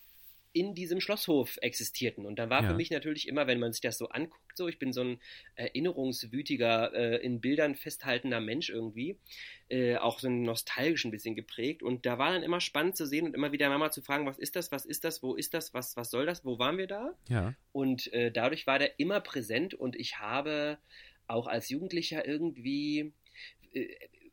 in 0.53 0.75
diesem 0.75 1.01
Schlosshof 1.01 1.59
existierten. 1.63 2.27
Und 2.27 2.41
da 2.41 2.51
war 2.51 2.63
Ja. 2.63 2.69
für 2.71 2.75
mich 2.75 2.91
natürlich 2.91 3.29
immer, 3.29 3.47
wenn 3.47 3.61
man 3.61 3.73
sich 3.73 3.83
das 3.83 3.97
so 3.99 4.09
anguckt, 4.09 4.57
so, 4.57 4.67
ich 4.67 4.81
bin 4.81 4.93
so 4.93 5.03
ein 5.03 5.21
erinnerungswütiger, 5.55 6.93
äh, 6.93 7.17
in 7.25 7.41
Bildern 7.41 7.77
festhaltender 7.77 8.41
Mensch 8.41 8.69
irgendwie, 8.69 9.17
äh, 9.69 9.97
auch 9.97 10.19
so 10.19 10.27
ein 10.29 10.43
nostalgisch 10.43 11.05
ein 11.05 11.13
bisschen 11.13 11.37
geprägt. 11.37 11.83
Und 11.85 12.05
da 12.05 12.19
war 12.19 12.33
dann 12.33 12.43
immer 12.43 12.61
spannend 12.61 12.97
zu 12.97 13.07
sehen 13.07 13.27
und 13.27 13.35
immer 13.35 13.53
wieder 13.53 13.69
Mama 13.69 13.93
zu 13.93 14.03
fragen, 14.03 14.27
was 14.27 14.39
ist 14.39 14.57
das, 14.57 14.73
was 14.73 14.85
ist 14.87 15.05
das, 15.05 15.23
wo 15.23 15.37
ist 15.37 15.55
das, 15.55 15.73
was, 15.73 15.97
was 15.97 16.11
soll 16.11 16.27
das, 16.27 16.45
wo 16.45 16.59
waren 16.59 16.79
wir 16.79 16.89
da? 16.89 17.15
Ja. 17.29 17.55
Und 17.73 18.13
äh, 18.13 18.33
dadurch 18.33 18.67
war 18.67 18.79
der 18.81 18.99
immer 18.99 19.21
präsent 19.21 19.75
und 19.75 19.95
ich 19.95 20.19
habe 20.19 20.79
auch 21.31 21.47
als 21.47 21.69
Jugendlicher 21.69 22.27
irgendwie 22.27 23.13
äh, 23.73 23.89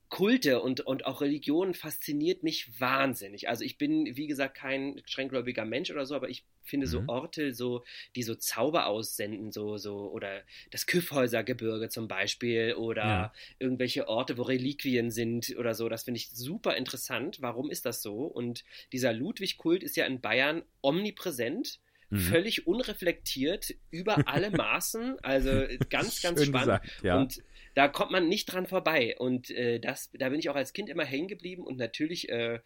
Kulte 0.10 0.62
und, 0.62 0.79
und 0.79 1.05
auch 1.05 1.19
Religion 1.19 1.73
fasziniert 1.73 2.41
mich 2.41 2.79
wahnsinnig. 2.79 3.49
Also 3.49 3.65
ich 3.65 3.77
bin, 3.77 4.15
wie 4.15 4.27
gesagt, 4.27 4.55
kein 4.55 5.01
strenggläubiger 5.05 5.65
Mensch 5.65 5.91
oder 5.91 6.05
so, 6.05 6.15
aber 6.15 6.29
ich 6.29 6.45
finde 6.63 6.88
so 6.88 7.03
Mhm. 7.03 7.07
Orte, 7.07 7.53
so, 7.53 7.83
die 8.15 8.23
so 8.23 8.33
Zauber 8.36 8.88
aussenden, 8.88 9.51
so, 9.51 9.75
so, 9.77 10.10
oder 10.10 10.43
das 10.71 10.86
Kyffhäusergebirge 10.86 11.89
zum 11.89 12.07
Beispiel, 12.07 12.75
oder 12.75 13.31
Ja. 13.31 13.33
irgendwelche 13.60 14.07
Orte, 14.07 14.38
wo 14.38 14.43
Reliquien 14.43 15.12
sind 15.12 15.53
oder 15.57 15.73
so, 15.73 15.89
das 15.89 16.03
finde 16.03 16.19
ich 16.19 16.29
super 16.29 16.77
interessant. 16.77 17.41
Warum 17.41 17.69
ist 17.69 17.86
das 17.86 18.01
so? 18.01 18.23
Und 18.25 18.63
dieser 18.93 19.12
Ludwig-Kult 19.12 19.83
ist 19.83 19.97
ja 19.97 20.05
in 20.05 20.21
Bayern 20.21 20.63
omnipräsent 20.81 21.79
Mhm. 22.10 22.20
völlig 22.20 22.67
unreflektiert 22.67 23.76
über 23.91 24.28
alle 24.28 24.50
Maßen. 24.52 25.20
Also 25.24 25.52
ganz, 25.89 26.22
ganz 26.22 26.39
Schön 26.39 26.48
spannend. 26.50 26.82
gesagt, 26.82 27.04
ja. 27.04 27.17
Und 27.17 27.41
da 27.76 27.88
kommt 27.88 28.12
man 28.12 28.28
nicht 28.28 28.46
dran 28.46 28.65
vorbei. 28.65 29.15
Und 29.17 29.50
äh, 29.52 29.80
das, 29.80 30.10
da 30.13 30.30
bin 30.30 30.39
ich 30.39 30.50
auch 30.50 30.56
als 30.56 30.74
Kind 30.74 30.89
immer 30.89 31.06
hängen 31.06 31.28
geblieben 31.28 31.63
und 31.63 31.78
natürlich. 31.78 32.30
Äh, 32.30 32.60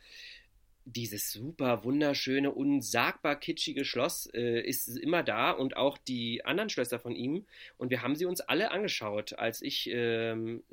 dieses 0.86 1.32
super 1.32 1.84
wunderschöne, 1.84 2.52
unsagbar 2.52 3.36
kitschige 3.40 3.86
Schloss 3.86 4.28
äh, 4.34 4.62
ist 4.62 4.88
immer 4.88 5.24
da 5.24 5.52
und 5.52 5.78
auch 5.78 5.98
die 5.98 6.44
anderen 6.44 6.70
Schlösser 6.70 7.00
von 7.00 7.16
ihm. 7.16 7.46
Und 7.78 7.92
wir 7.92 8.02
haben 8.02 8.16
sie 8.16 8.26
uns 8.26 8.42
alle 8.42 8.72
angeschaut. 8.72 9.38
Als 9.38 9.62
ich 9.62 9.90
ähm, 9.92 10.64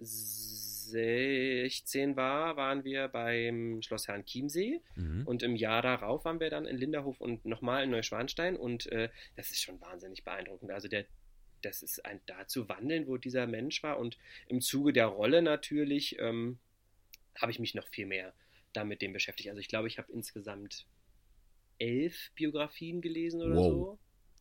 16 0.90 2.16
war, 2.16 2.56
waren 2.56 2.84
wir 2.84 3.08
beim 3.08 3.82
Schloss 3.82 4.08
Herrn 4.08 4.24
Chiemsee. 4.24 4.80
Mhm. 4.96 5.26
Und 5.26 5.42
im 5.42 5.56
Jahr 5.56 5.82
darauf 5.82 6.24
waren 6.24 6.40
wir 6.40 6.50
dann 6.50 6.66
in 6.66 6.76
Linderhof 6.76 7.20
und 7.20 7.44
nochmal 7.44 7.84
in 7.84 7.90
Neuschwanstein 7.90 8.56
und 8.56 8.86
äh, 8.92 9.08
das 9.36 9.50
ist 9.50 9.62
schon 9.62 9.80
wahnsinnig 9.80 10.24
beeindruckend. 10.24 10.70
Also 10.70 10.88
der, 10.88 11.04
das 11.62 11.82
ist 11.82 12.04
ein 12.04 12.20
da 12.26 12.46
zu 12.46 12.68
wandeln, 12.68 13.06
wo 13.06 13.16
dieser 13.16 13.46
Mensch 13.46 13.82
war 13.82 13.98
und 13.98 14.18
im 14.48 14.60
Zuge 14.60 14.92
der 14.92 15.06
Rolle 15.06 15.42
natürlich 15.42 16.18
ähm, 16.18 16.58
habe 17.36 17.52
ich 17.52 17.58
mich 17.58 17.74
noch 17.74 17.88
viel 17.88 18.06
mehr 18.06 18.32
damit 18.72 19.02
dem 19.02 19.12
beschäftigt. 19.12 19.48
Also 19.48 19.60
ich 19.60 19.68
glaube, 19.68 19.88
ich 19.88 19.98
habe 19.98 20.12
insgesamt 20.12 20.86
elf 21.78 22.30
Biografien 22.34 23.00
gelesen 23.00 23.42
oder 23.42 23.56
Wow. 23.56 23.66
so. 23.66 23.98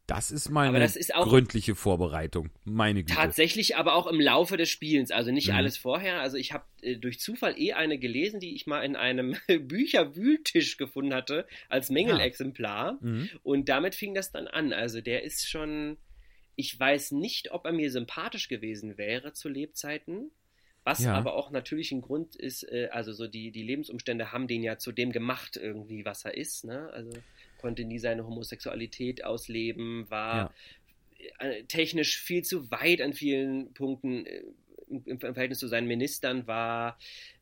Das 0.08 0.32
ist 0.32 0.50
mal 0.50 0.68
Aber 0.70 0.78
eine 0.78 0.86
das 0.86 0.96
ist 0.96 1.14
auch- 1.14 1.28
gründliche 1.28 1.76
Vorbereitung. 1.76 2.50
Meine 2.64 3.04
Güte. 3.04 3.14
Tatsächlich 3.14 3.76
aber 3.76 3.94
auch 3.94 4.08
im 4.08 4.20
Laufe 4.22 4.56
des 4.56 4.70
Spielens, 4.70 5.12
also 5.12 5.32
nicht 5.32 5.50
Mhm. 5.50 5.56
alles 5.56 5.78
vorher. 5.78 6.22
Also 6.22 6.38
ich 6.38 6.54
habe 6.54 6.64
äh, 6.82 6.96
durch 6.96 7.20
Zufall 7.20 7.60
eh 7.60 7.74
eine 7.74 7.98
gelesen, 8.00 8.40
die 8.40 8.56
ich 8.56 8.68
mal 8.68 8.82
in 8.86 8.96
einem 8.96 9.36
Bücherwühltisch 9.60 10.78
gefunden 10.78 11.14
hatte, 11.14 11.46
als 11.70 11.90
Mängelexemplar. 11.90 12.98
Mhm. 13.02 13.30
Und 13.44 13.70
damit 13.70 13.96
fing 13.96 14.14
das 14.14 14.32
dann 14.32 14.48
an. 14.48 14.74
Also 14.74 15.02
der 15.02 15.24
ist 15.24 15.50
schon, 15.50 15.98
ich 16.56 16.80
weiß 16.80 17.12
nicht, 17.12 17.52
ob 17.52 17.66
er 17.66 17.74
mir 17.74 17.92
sympathisch 17.92 18.48
gewesen 18.48 18.98
wäre 18.98 19.34
zu 19.34 19.50
Lebzeiten. 19.50 20.32
Was 20.84 21.04
Ja. 21.04 21.16
aber 21.16 21.36
auch 21.36 21.52
natürlich 21.52 21.92
ein 21.92 22.00
Grund 22.02 22.38
ist, 22.38 22.64
äh, 22.64 22.88
also 22.94 23.12
so 23.12 23.28
die, 23.28 23.52
die 23.52 23.64
Lebensumstände 23.64 24.32
haben 24.32 24.48
den 24.48 24.64
ja 24.64 24.78
zu 24.78 24.94
dem 24.94 25.12
gemacht, 25.12 25.58
irgendwie, 25.58 26.06
was 26.06 26.24
er 26.24 26.38
ist. 26.38 26.64
Ne? 26.64 26.90
Also 26.94 27.12
konnte 27.58 27.84
nie 27.84 28.00
seine 28.00 28.26
Homosexualität 28.26 29.24
ausleben, 29.24 30.10
war 30.10 30.54
äh, 31.40 31.64
technisch 31.64 32.20
viel 32.20 32.44
zu 32.44 32.70
weit 32.72 33.02
an 33.02 33.14
vielen 33.14 33.74
Punkten 33.74 34.26
äh, 34.26 34.44
im, 34.90 35.04
im 35.06 35.20
Verhältnis 35.20 35.60
zu 35.60 35.68
seinen 35.68 35.88
Ministern, 35.88 36.48
war 36.48 36.98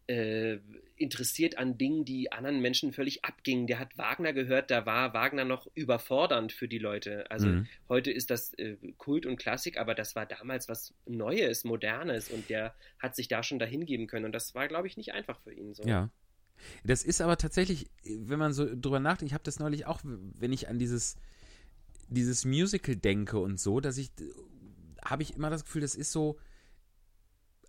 äh, 0.08 0.58
interessiert 0.97 1.58
an 1.58 1.78
Dingen, 1.78 2.06
die 2.06 2.32
anderen 2.32 2.62
Menschen 2.62 2.93
völlig 2.93 3.25
abgingen. 3.25 3.67
Der 3.67 3.80
hat 3.80 3.97
Wagner 3.97 4.34
gehört, 4.34 4.71
da 4.71 4.86
war 4.86 5.13
Wagner 5.13 5.45
noch 5.45 5.67
überfordernd 5.73 6.54
für 6.54 6.67
die 6.67 6.78
Leute. 6.78 7.30
Also 7.30 7.47
Mhm. 7.47 7.67
heute 7.89 8.12
ist 8.12 8.30
das 8.30 8.54
äh, 8.54 8.78
Kult 8.97 9.25
und 9.25 9.38
Klassik, 9.38 9.78
aber 9.78 9.95
das 9.95 10.15
war 10.15 10.25
damals 10.25 10.69
was 10.69 10.93
Neues, 11.06 11.63
Modernes 11.63 12.30
und 12.30 12.49
der 12.49 12.75
hat 12.99 13.15
sich 13.15 13.28
da 13.28 13.43
schon 13.43 13.60
dahin 13.60 13.86
geben 13.86 14.08
können 14.08 14.25
und 14.25 14.32
das 14.32 14.56
war, 14.56 14.67
glaube 14.67 14.88
ich, 14.88 14.95
nicht 14.95 15.13
einfach 15.13 15.39
für 15.41 15.54
ihn. 15.54 15.73
So. 15.73 15.84
Ja. 15.84 16.10
Das 16.84 17.04
ist 17.04 17.22
aber 17.22 17.38
tatsächlich, 17.38 17.89
wenn 18.04 18.39
man 18.39 18.54
so 18.54 18.65
drüber 18.65 19.00
nachdenkt, 19.00 19.30
ich 19.30 19.34
habe 19.34 19.44
das 19.44 19.60
neulich 19.60 19.86
auch, 19.86 20.02
wenn 20.04 20.54
ich 20.54 20.68
an 20.70 20.80
dieses, 20.80 21.15
dieses 22.08 22.46
Musical 22.46 22.96
denke 22.96 23.39
und 23.39 23.60
so, 23.60 23.80
dass 23.80 23.98
ich, 23.98 24.12
habe 25.04 25.24
ich 25.24 25.36
immer 25.36 25.50
das 25.50 25.65
Gefühl, 25.65 25.82
das 25.82 25.96
ist 25.96 26.12
so, 26.12 26.38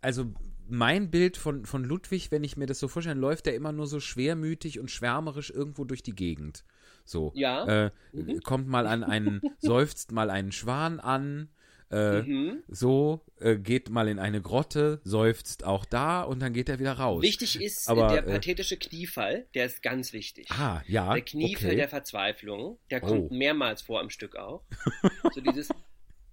also 0.00 0.32
mein 0.68 1.10
Bild 1.10 1.36
von, 1.36 1.64
von 1.64 1.84
Ludwig, 1.84 2.30
wenn 2.30 2.44
ich 2.44 2.56
mir 2.56 2.66
das 2.66 2.78
so 2.78 2.88
vorstelle, 2.88 3.18
läuft 3.18 3.46
der 3.46 3.54
immer 3.54 3.72
nur 3.72 3.86
so 3.86 4.00
schwermütig 4.00 4.80
und 4.80 4.90
schwärmerisch 4.90 5.50
irgendwo 5.50 5.84
durch 5.84 6.02
die 6.02 6.14
Gegend. 6.14 6.64
So. 7.04 7.32
Ja. 7.34 7.86
Äh, 7.86 7.90
Mhm. 8.12 8.40
Kommt 8.40 8.66
mal 8.68 8.86
an 8.86 9.04
einen, 9.04 9.40
seufzt 9.58 10.12
mal 10.12 10.30
einen 10.30 10.52
Schwan 10.52 11.00
an, 11.00 11.50
äh, 11.90 12.22
Mhm. 12.22 12.62
so, 12.68 13.20
äh, 13.40 13.56
geht 13.56 13.90
mal 13.90 14.08
in 14.08 14.18
eine 14.18 14.40
Grotte, 14.42 15.00
seufzt 15.04 15.64
auch 15.64 15.84
da 15.84 16.22
und 16.22 16.40
dann 16.40 16.52
geht 16.52 16.68
er 16.68 16.78
wieder 16.78 16.92
raus. 16.94 17.22
Wichtig 17.22 17.60
ist 17.60 17.88
Aber, 17.88 18.08
der 18.08 18.26
äh, 18.26 18.30
pathetische 18.32 18.76
Kniefall, 18.76 19.46
der 19.54 19.66
ist 19.66 19.82
ganz 19.82 20.12
wichtig. 20.12 20.50
Ah, 20.50 20.82
ja. 20.86 21.12
Der 21.14 21.22
Kniefall 21.22 21.66
okay. 21.68 21.76
der 21.76 21.88
Verzweiflung, 21.88 22.78
der 22.90 23.00
kommt 23.00 23.30
Oh. 23.30 23.34
mehrmals 23.34 23.82
vor 23.82 24.00
im 24.00 24.10
Stück 24.10 24.36
auch. 24.36 24.62
So 25.34 25.40
dieses, 25.40 25.68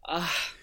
ach, 0.01 0.55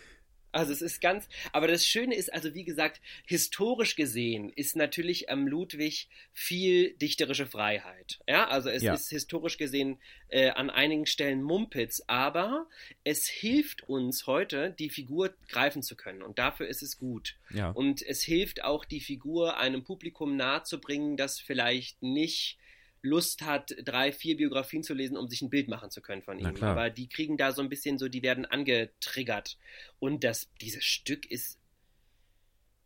also 0.53 0.73
es 0.73 0.83
ist 0.83 1.01
ganz, 1.01 1.29
aber 1.53 1.67
das 1.69 1.87
Schöne 1.87 2.15
ist, 2.15 2.33
also 2.33 2.55
wie 2.55 2.65
gesagt, 2.65 3.01
historisch 3.27 3.97
gesehen 3.97 4.51
ist 4.51 4.77
natürlich 4.77 5.29
am 5.31 5.47
Ludwig 5.47 6.09
viel 6.33 6.95
dichterische 6.95 7.47
Freiheit. 7.47 8.21
Ja, 8.29 8.49
also 8.49 8.69
es 8.69 8.83
Ja. 8.83 8.95
ist 8.95 9.11
historisch 9.11 9.59
gesehen 9.59 9.99
äh, 10.29 10.51
an 10.51 10.71
einigen 10.71 11.07
Stellen 11.07 11.43
Mumpitz, 11.43 12.03
aber 12.07 12.67
es 13.05 13.27
hilft 13.27 13.89
uns 13.89 14.27
heute, 14.27 14.75
die 14.79 14.91
Figur 14.91 15.35
greifen 15.49 15.83
zu 15.83 15.97
können 15.97 16.23
und 16.23 16.39
dafür 16.39 16.69
ist 16.69 16.83
es 16.83 16.99
gut. 16.99 17.37
Ja. 17.53 17.71
Und 17.71 18.03
es 18.03 18.23
hilft 18.23 18.65
auch, 18.65 18.85
die 18.85 19.01
Figur 19.01 19.59
einem 19.59 19.85
Publikum 19.85 20.37
nahezubringen, 20.37 21.17
das 21.17 21.41
vielleicht 21.41 22.03
nicht 22.03 22.59
Lust 23.03 23.43
hat, 23.43 23.75
drei, 23.85 24.13
vier 24.13 24.37
Biografien 24.37 24.83
zu 24.83 24.93
lesen, 24.95 25.17
um 25.17 25.29
sich 25.29 25.41
ein 25.43 25.51
Bild 25.51 25.69
machen 25.69 25.91
zu 25.91 26.03
können 26.03 26.23
von 26.23 26.39
ihm. 26.39 26.63
Aber 26.63 26.91
die 26.91 27.09
kriegen 27.09 27.37
da 27.37 27.53
so 27.53 27.63
ein 27.63 27.69
bisschen 27.69 27.99
so, 27.99 28.09
die 28.09 28.23
werden 28.23 28.45
angetriggert. 28.45 29.57
Und 29.99 30.23
das, 30.25 30.51
dieses 30.61 30.85
Stück 30.85 31.31
ist 31.31 31.59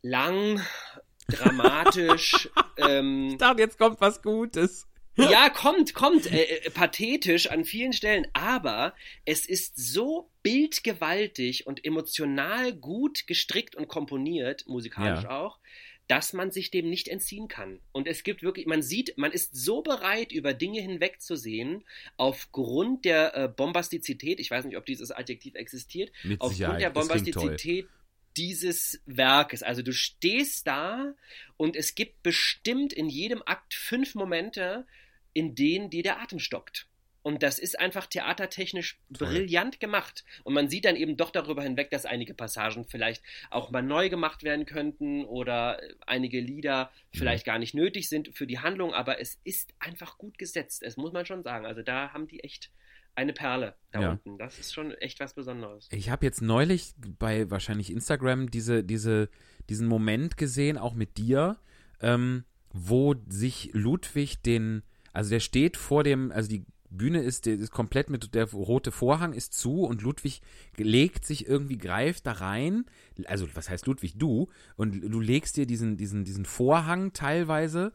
lang, 0.02 0.60
dramatisch, 1.28 2.48
ähm, 2.76 3.30
Ich 3.32 3.38
dachte, 3.38 3.62
jetzt 3.62 3.78
kommt 3.78 4.00
was 4.00 4.22
Gutes. 4.22 4.86
ja, 5.16 5.48
kommt, 5.48 5.94
kommt, 5.94 6.26
äh, 6.26 6.42
äh, 6.42 6.70
pathetisch 6.70 7.48
an 7.50 7.64
vielen 7.64 7.92
Stellen, 7.92 8.26
aber 8.32 8.94
es 9.24 9.46
ist 9.46 9.76
so 9.76 10.30
bildgewaltig 10.42 11.66
und 11.66 11.84
emotional 11.84 12.72
gut 12.74 13.26
gestrickt 13.26 13.74
und 13.76 13.88
komponiert, 13.88 14.66
musikalisch 14.66 15.24
Ja. 15.24 15.30
auch, 15.30 15.58
dass 16.06 16.32
man 16.32 16.50
sich 16.50 16.70
dem 16.70 16.90
nicht 16.90 17.08
entziehen 17.08 17.48
kann. 17.48 17.80
Und 17.92 18.06
es 18.06 18.22
gibt 18.24 18.42
wirklich, 18.42 18.66
man 18.66 18.82
sieht, 18.82 19.16
man 19.16 19.32
ist 19.32 19.56
so 19.56 19.82
bereit, 19.82 20.32
über 20.32 20.52
Dinge 20.52 20.80
hinwegzusehen, 20.80 21.84
aufgrund 22.16 23.04
der 23.04 23.34
äh, 23.36 23.48
Bombastizität, 23.48 24.38
ich 24.38 24.50
weiß 24.50 24.66
nicht, 24.66 24.76
ob 24.76 24.84
dieses 24.84 25.10
Adjektiv 25.10 25.54
existiert, 25.54 26.12
Mit 26.22 26.40
aufgrund 26.40 26.56
Sicherheit. 26.56 26.80
der. 26.82 26.90
Bombastizität 26.90 27.88
dieses 28.36 29.00
Werkes. 29.06 29.62
Also 29.62 29.82
du 29.82 29.92
stehst 29.92 30.66
da 30.66 31.14
und 31.56 31.76
es 31.76 31.94
gibt 31.94 32.22
bestimmt 32.22 32.92
in 32.92 33.08
jedem 33.08 33.42
Akt 33.46 33.74
fünf 33.74 34.14
Momente, 34.14 34.86
in 35.32 35.54
denen 35.54 35.90
dir 35.90 36.02
der 36.02 36.20
Atem 36.20 36.38
stockt. 36.38 36.88
Und 37.24 37.42
das 37.42 37.58
ist 37.58 37.80
einfach 37.80 38.06
theatertechnisch 38.06 39.00
Toll. 39.16 39.28
brillant 39.28 39.80
gemacht. 39.80 40.24
Und 40.44 40.52
man 40.52 40.68
sieht 40.68 40.84
dann 40.84 40.94
eben 40.94 41.16
doch 41.16 41.30
darüber 41.30 41.62
hinweg, 41.62 41.90
dass 41.90 42.04
einige 42.04 42.34
Passagen 42.34 42.84
vielleicht 42.84 43.22
auch 43.50 43.70
mal 43.70 43.82
neu 43.82 44.10
gemacht 44.10 44.42
werden 44.44 44.66
könnten 44.66 45.24
oder 45.24 45.80
einige 46.06 46.38
Lieder 46.38 46.90
vielleicht 47.14 47.46
gar 47.46 47.58
nicht 47.58 47.74
nötig 47.74 48.10
sind 48.10 48.28
für 48.36 48.46
die 48.46 48.58
Handlung, 48.58 48.92
aber 48.92 49.20
es 49.22 49.40
ist 49.42 49.72
einfach 49.78 50.18
gut 50.18 50.36
gesetzt. 50.36 50.82
Das 50.84 50.98
muss 50.98 51.12
man 51.12 51.24
schon 51.24 51.42
sagen. 51.42 51.64
Also 51.64 51.80
da 51.82 52.12
haben 52.12 52.28
die 52.28 52.44
echt 52.44 52.70
eine 53.14 53.32
Perle 53.32 53.74
da 53.90 54.02
Ja. 54.02 54.10
unten. 54.10 54.36
Das 54.36 54.58
ist 54.58 54.74
schon 54.74 54.92
echt 54.92 55.18
was 55.18 55.32
Besonderes. 55.32 55.88
Ich 55.92 56.10
habe 56.10 56.26
jetzt 56.26 56.42
neulich 56.42 56.92
bei 57.18 57.50
wahrscheinlich 57.50 57.90
Instagram 57.90 58.50
diese, 58.50 58.84
diese, 58.84 59.30
diesen 59.70 59.88
Moment 59.88 60.36
gesehen, 60.36 60.76
auch 60.76 60.92
mit 60.92 61.16
dir, 61.16 61.58
ähm, 62.02 62.44
wo 62.70 63.14
sich 63.28 63.70
Ludwig 63.72 64.42
den, 64.42 64.82
also 65.14 65.30
der 65.30 65.40
steht 65.40 65.78
vor 65.78 66.04
dem, 66.04 66.30
also 66.30 66.50
die 66.50 66.66
Bühne 66.96 67.20
ist, 67.20 67.46
ist 67.46 67.70
komplett 67.70 68.10
mit, 68.10 68.34
der 68.34 68.50
rote 68.50 68.92
Vorhang 68.92 69.32
ist 69.32 69.54
zu 69.54 69.82
und 69.82 70.02
Ludwig 70.02 70.40
legt 70.76 71.24
sich 71.24 71.46
irgendwie, 71.46 71.78
greift 71.78 72.26
da 72.26 72.32
rein, 72.32 72.84
also 73.26 73.46
was 73.54 73.68
heißt 73.68 73.86
Ludwig, 73.86 74.14
du, 74.16 74.48
und 74.76 75.00
du 75.00 75.20
legst 75.20 75.56
dir 75.56 75.66
diesen, 75.66 75.96
diesen, 75.96 76.24
diesen 76.24 76.44
Vorhang 76.44 77.12
teilweise 77.12 77.92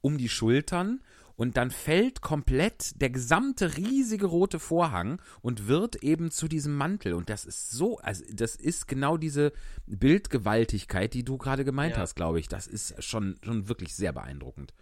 um 0.00 0.18
die 0.18 0.28
Schultern 0.28 1.00
und 1.36 1.56
dann 1.56 1.70
fällt 1.70 2.20
komplett 2.20 3.00
der 3.00 3.10
gesamte 3.10 3.76
riesige 3.76 4.26
rote 4.26 4.58
Vorhang 4.58 5.20
und 5.40 5.66
wird 5.66 5.96
eben 6.02 6.30
zu 6.30 6.46
diesem 6.46 6.76
Mantel. 6.76 7.14
Und 7.14 7.30
das 7.30 7.44
ist 7.44 7.70
so, 7.70 7.98
also 7.98 8.22
das 8.32 8.54
ist 8.54 8.86
genau 8.86 9.16
diese 9.16 9.52
Bildgewaltigkeit, 9.86 11.14
die 11.14 11.24
du 11.24 11.38
gerade 11.38 11.64
gemeint 11.64 11.96
Ja. 11.96 12.02
hast, 12.02 12.14
glaube 12.14 12.38
ich. 12.38 12.48
Das 12.48 12.66
ist 12.66 13.02
schon, 13.02 13.36
schon 13.42 13.68
wirklich 13.68 13.94
sehr 13.94 14.12
beeindruckend. 14.12 14.74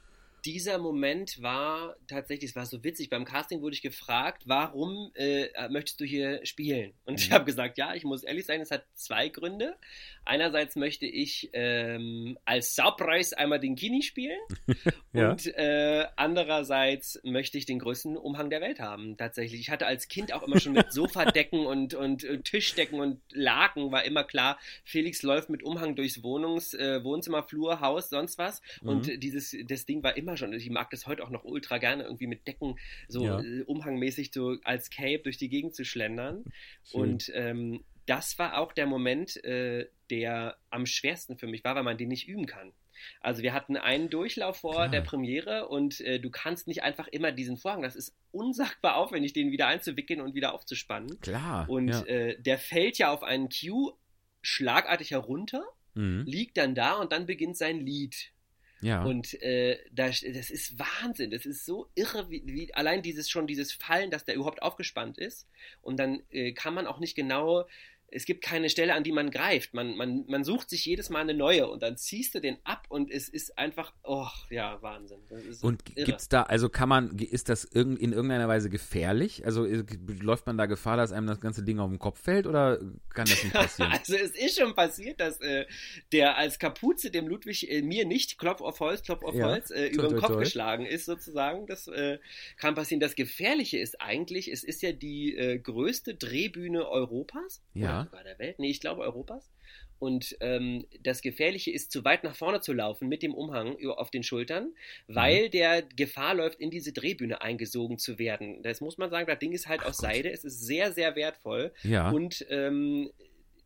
Dieser 0.45 0.79
Moment 0.79 1.41
war 1.43 1.97
tatsächlich, 2.07 2.51
es 2.51 2.57
war 2.57 2.67
so 2.67 2.83
witzig, 2.85 3.11
beim 3.11 3.25
Casting 3.25 3.61
wurde 3.63 3.75
ich 3.75 3.83
gefragt, 3.83 4.43
warum 4.47 5.11
äh, 5.15 5.49
möchtest 5.69 6.01
du 6.01 6.05
hier 6.05 6.45
spielen? 6.45 6.93
Und 7.05 7.21
ich 7.21 7.29
Mhm. 7.31 7.35
habe 7.35 7.45
gesagt, 7.45 7.79
ja, 7.79 7.95
ich 7.95 8.05
muss 8.05 8.23
ehrlich 8.23 8.47
sein, 8.47 8.61
es 8.61 8.71
hat 8.71 8.85
zwei 8.95 9.29
Gründe. 9.29 9.77
Einerseits 10.25 10.77
möchte 10.77 11.07
ich 11.07 11.51
ähm, 11.53 12.39
als 12.45 12.75
Surprise 12.75 13.37
einmal 13.37 13.59
den 13.61 13.75
Kini 13.77 14.03
spielen 14.03 14.39
Ja. 15.13 15.33
und 15.33 15.47
äh, 15.57 16.07
andererseits 16.17 17.21
möchte 17.25 17.59
ich 17.59 17.67
den 17.67 17.81
größten 17.81 18.17
Umhang 18.17 18.49
der 18.51 18.61
Welt 18.61 18.79
haben, 18.81 19.17
tatsächlich. 19.17 19.61
Ich 19.61 19.71
hatte 19.71 19.87
als 19.87 20.07
Kind 20.09 20.33
auch 20.33 20.43
immer 20.45 20.59
schon 20.59 20.73
mit 20.73 20.87
Sofadecken 20.93 21.67
und, 21.67 21.95
und, 21.95 22.23
äh, 22.25 22.39
Tischdecken 22.43 23.01
und 23.01 23.21
Laken, 23.33 23.91
war 23.93 24.05
immer 24.05 24.25
klar, 24.25 24.59
Felix 24.85 25.23
läuft 25.23 25.51
mit 25.51 25.63
Umhang 25.63 25.97
durchs 25.97 26.23
Wohnungs, 26.23 26.75
äh, 26.75 27.03
Wohnzimmer, 27.03 27.43
Flur, 27.43 27.81
Haus, 27.81 28.09
sonst 28.11 28.39
was. 28.39 28.63
Und 28.85 29.07
Mhm. 29.07 29.13
äh, 29.15 29.19
dieses, 29.19 29.57
das 29.67 29.85
Ding 29.87 30.03
war 30.03 30.17
immer 30.17 30.30
schon, 30.37 30.53
ich 30.53 30.71
mag 30.71 30.91
das 30.91 31.07
heute 31.07 31.23
auch 31.25 31.31
noch 31.31 31.45
ultra 31.45 31.79
gerne, 31.79 32.05
irgendwie 32.05 32.27
mit 32.27 32.47
Decken 32.47 32.79
so 33.09 33.25
Ja. 33.25 33.41
äh, 33.41 33.63
umhangmäßig 33.63 34.31
so 34.33 34.57
als 34.65 34.91
Cape 34.91 35.21
durch 35.21 35.39
die 35.39 35.49
Gegend 35.49 35.75
zu 35.75 35.85
schlendern. 35.85 36.45
Schön. 36.85 37.01
Und 37.01 37.31
ähm, 37.35 37.85
das 38.07 38.39
war 38.39 38.59
auch 38.59 38.73
der 38.73 38.87
Moment, 38.87 39.43
äh, 39.45 39.89
der 40.11 40.57
am 40.71 40.87
schwersten 40.87 41.39
für 41.39 41.47
mich 41.47 41.63
war, 41.65 41.77
weil 41.77 41.85
man 41.85 41.99
den 41.99 42.09
nicht 42.09 42.29
üben 42.29 42.47
kann. 42.47 42.73
Also 43.21 43.43
wir 43.43 43.53
hatten 43.53 43.77
einen 43.77 44.11
Durchlauf 44.11 44.59
vor 44.59 44.75
Klar. 44.75 44.89
der 44.89 45.01
Premiere 45.01 45.69
und 45.69 46.01
äh, 46.01 46.21
du 46.21 46.31
kannst 46.31 46.67
nicht 46.67 46.83
einfach 46.83 47.09
immer 47.09 47.33
diesen 47.33 47.57
Vorhang, 47.57 47.83
das 47.83 47.97
ist 47.97 48.15
unsagbar 48.31 48.97
aufwendig, 48.97 49.33
den 49.33 49.51
wieder 49.53 49.67
einzuwickeln 49.67 50.21
und 50.21 50.35
wieder 50.35 50.53
aufzuspannen. 50.55 51.21
Klar. 51.21 51.69
Und 51.69 51.89
ja. 51.89 52.03
äh, 52.05 52.41
der 52.41 52.59
fällt 52.59 52.99
ja 52.99 53.11
auf 53.13 53.23
einen 53.23 53.49
Cue 53.49 53.95
schlagartig 54.43 55.11
herunter, 55.13 55.65
mhm. 55.95 56.25
liegt 56.27 56.57
dann 56.57 56.75
da 56.75 56.95
und 56.95 57.13
dann 57.13 57.27
beginnt 57.27 57.57
sein 57.57 57.81
Lied. 57.81 58.33
Ja. 58.81 59.03
Und 59.05 59.41
äh, 59.43 59.79
das, 59.93 60.21
das 60.21 60.51
ist 60.51 60.79
Wahnsinn. 60.79 61.31
Das 61.31 61.47
ist 61.47 61.67
so 61.67 61.91
irre, 61.95 62.31
wie, 62.31 62.43
wie 62.47 62.75
allein 62.75 63.03
dieses 63.03 63.29
schon 63.29 63.47
dieses 63.47 63.73
Fallen, 63.73 64.11
dass 64.11 64.25
der 64.25 64.35
überhaupt 64.35 64.63
aufgespannt 64.63 65.19
ist. 65.19 65.47
Und 65.83 65.99
dann 65.99 66.23
äh, 66.31 66.53
kann 66.53 66.75
man 66.75 66.87
auch 66.87 66.99
nicht 66.99 67.15
genau. 67.15 67.67
Es 68.13 68.25
gibt 68.25 68.43
keine 68.43 68.71
Stelle, 68.71 68.95
an 68.95 69.05
die 69.05 69.13
man 69.13 69.31
greift. 69.31 69.75
Man, 69.75 69.97
man, 69.97 70.25
man 70.29 70.45
sucht 70.45 70.71
sich 70.71 70.85
jedes 70.85 71.11
Mal 71.11 71.21
eine 71.21 71.35
neue 71.35 71.69
und 71.69 71.83
dann 71.83 71.97
ziehst 71.97 72.35
du 72.35 72.41
den 72.41 72.57
ab 72.65 72.87
und 72.89 73.11
es 73.11 73.29
ist 73.29 73.59
einfach, 73.59 73.93
oh 74.03 74.27
ja, 74.51 74.81
Wahnsinn. 74.83 75.21
Und 75.63 75.83
irre. 75.95 76.07
gibt's 76.07 76.29
da, 76.29 76.43
also 76.43 76.69
kann 76.69 76.89
man, 76.89 77.17
ist 77.19 77.49
das 77.49 77.65
in 77.65 77.97
irgendeiner 77.99 78.49
Weise 78.49 78.71
gefährlich? 78.71 79.45
Also 79.45 79.65
äh, 79.65 79.85
läuft 80.21 80.47
man 80.47 80.59
da 80.59 80.67
Gefahr, 80.67 80.97
dass 80.97 81.13
einem 81.13 81.27
das 81.27 81.41
ganze 81.41 81.63
Ding 81.63 81.79
auf 81.79 81.91
den 81.91 81.99
Kopf 81.99 82.21
fällt 82.21 82.47
oder 82.47 82.79
kann 83.11 83.27
das 83.27 83.43
nicht 83.45 83.53
passieren? 83.53 83.93
Also 83.93 84.15
es 84.15 84.31
ist 84.33 84.59
schon 84.59 84.75
passiert, 84.75 85.21
dass 85.21 85.41
äh, 85.41 85.67
der 86.13 86.37
als 86.37 86.59
Kapuze 86.59 87.11
dem 87.11 87.29
Ludwig 87.29 87.71
äh, 87.71 87.83
mir 87.83 88.05
nicht 88.07 88.39
Klopf 88.39 88.61
auf 88.61 88.81
Holz, 88.81 89.03
Klopf 89.03 89.23
auf 89.25 89.35
Ja. 89.35 89.47
Holz 89.47 89.71
äh, 89.71 89.91
Toi, 89.91 89.95
über 89.95 90.09
den 90.09 90.19
Kopf 90.19 90.33
toi. 90.33 90.41
geschlagen 90.41 90.87
ist 90.87 91.07
sozusagen. 91.07 91.67
Das 91.67 91.87
äh, 91.89 92.19
kann 92.57 92.75
passieren. 92.75 93.01
Das 93.01 93.15
Gefährliche 93.15 93.79
ist 93.79 94.01
eigentlich, 94.01 94.51
es 94.51 94.65
ist 94.65 94.83
ja 94.83 94.93
die 94.93 95.37
äh, 95.37 95.59
größte 95.59 96.15
Drehbühne 96.15 96.89
Europas 96.89 97.63
Ja. 97.75 98.00
Oder 98.01 98.11
sogar 98.11 98.25
der 98.25 98.39
Welt. 98.39 98.59
Nee, 98.59 98.71
ich 98.71 98.81
glaube 98.81 99.03
Europas. 99.03 99.51
Und 99.99 100.37
ähm, 100.41 100.87
das 101.03 101.21
Gefährliche 101.21 101.71
ist, 101.71 101.93
zu 101.93 102.05
weit 102.05 102.25
nach 102.25 102.35
vorne 102.35 102.61
zu 102.63 102.73
laufen 102.73 103.07
mit 103.09 103.23
dem 103.23 103.35
Umhang 103.35 103.77
auf 103.97 104.11
den 104.11 104.23
Schultern, 104.23 104.73
weil 105.09 105.47
Mhm. 105.47 105.51
der 105.51 105.83
Gefahr 105.83 106.35
läuft, 106.35 106.59
in 106.59 106.71
diese 106.71 106.93
Drehbühne 106.93 107.43
eingesogen 107.43 107.99
zu 107.99 108.19
werden. 108.19 108.63
Das 108.63 108.81
muss 108.81 108.97
man 108.97 109.11
sagen, 109.11 109.27
das 109.27 109.39
Ding 109.39 109.53
ist 109.53 109.69
halt 109.69 109.81
Ach 109.83 109.91
aus 109.91 109.99
Gott. 109.99 110.11
Seide, 110.11 110.31
es 110.31 110.45
ist 110.45 110.61
sehr, 110.65 110.93
sehr 110.93 111.17
wertvoll. 111.17 111.73
ja. 111.83 112.11
Und 112.11 112.47
ähm, 112.49 113.11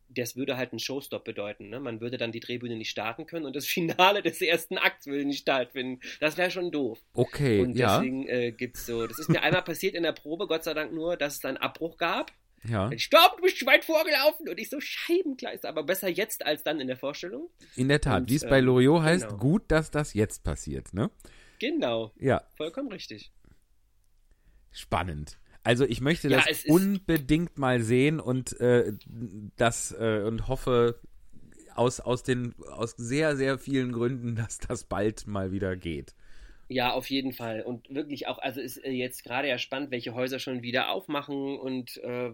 das 0.09 0.35
würde 0.37 0.55
halt 0.55 0.71
einen 0.71 0.79
Showstop 0.79 1.25
bedeuten. 1.25 1.69
Ne? 1.69 1.79
Man 1.79 1.99
würde 1.99 2.17
dann 2.17 2.31
die 2.31 2.39
Drehbühne 2.39 2.75
nicht 2.77 2.89
starten 2.89 3.25
können 3.25 3.45
und 3.45 3.55
das 3.55 3.65
Finale 3.65 4.21
des 4.21 4.41
ersten 4.41 4.77
Akts 4.77 5.07
würde 5.07 5.25
nicht 5.25 5.39
stattfinden. 5.41 5.99
Das 6.19 6.37
wäre 6.37 6.51
schon 6.51 6.71
doof. 6.71 6.99
Okay, 7.13 7.59
und 7.61 7.75
ja. 7.77 7.97
deswegen 7.97 8.27
äh, 8.27 8.51
gibt's 8.51 8.85
so. 8.85 9.07
Das 9.07 9.19
ist 9.19 9.29
mir 9.29 9.41
einmal 9.41 9.63
passiert 9.63 9.95
in 9.95 10.03
der 10.03 10.11
Probe, 10.13 10.47
Gott 10.47 10.63
sei 10.65 10.73
Dank 10.73 10.93
nur, 10.93 11.17
dass 11.17 11.35
es 11.37 11.45
einen 11.45 11.57
Abbruch 11.57 11.97
gab. 11.97 12.31
Ja. 12.67 12.89
Stopp, 12.97 13.37
du 13.37 13.43
bist 13.43 13.59
zu 13.59 13.65
weit 13.65 13.85
vorgelaufen. 13.85 14.49
Und 14.49 14.59
ich 14.59 14.69
so, 14.69 14.79
Scheibenkleister. 14.79 15.69
Aber 15.69 15.83
besser 15.83 16.07
jetzt 16.07 16.45
als 16.45 16.63
dann 16.63 16.79
in 16.79 16.87
der 16.87 16.97
Vorstellung. 16.97 17.49
In 17.75 17.87
der 17.87 18.01
Tat, 18.01 18.29
wie 18.29 18.35
es 18.35 18.43
bei 18.43 18.59
ähm, 18.59 18.65
Loriot 18.65 19.03
heißt, 19.03 19.27
genau. 19.27 19.37
gut, 19.37 19.63
dass 19.67 19.91
das 19.91 20.13
jetzt 20.13 20.43
passiert, 20.43 20.93
ne? 20.93 21.09
Genau. 21.59 22.11
Ja, 22.19 22.43
Vollkommen 22.55 22.91
richtig. 22.91 23.31
spannend. 24.71 25.37
Also 25.63 25.83
ich 25.85 25.99
möchte 25.99 26.29
Ja, 26.29 26.43
das 26.47 26.65
unbedingt 26.65 27.57
mal 27.57 27.81
sehen 27.81 28.19
und 28.19 28.59
äh, 28.59 28.93
das 29.55 29.91
äh, 29.97 30.21
und 30.23 30.47
hoffe 30.47 30.99
aus, 31.73 31.99
aus 31.99 32.23
den 32.23 32.53
aus 32.69 32.91
sehr, 32.97 33.35
sehr 33.35 33.57
vielen 33.57 33.91
Gründen, 33.91 34.35
dass 34.35 34.59
das 34.59 34.83
bald 34.83 35.27
mal 35.27 35.51
wieder 35.51 35.75
geht. 35.75 36.13
Ja, 36.67 36.93
auf 36.93 37.09
jeden 37.11 37.31
Fall. 37.31 37.61
Und 37.61 37.93
wirklich 37.93 38.27
auch, 38.27 38.39
also 38.39 38.59
ist 38.59 38.77
äh, 38.83 38.89
jetzt 38.91 39.23
gerade 39.23 39.47
ja 39.47 39.57
spannend, 39.59 39.91
welche 39.91 40.15
Häuser 40.15 40.39
schon 40.39 40.63
wieder 40.63 40.89
aufmachen 40.89 41.59
und 41.59 41.97
äh, 41.97 42.31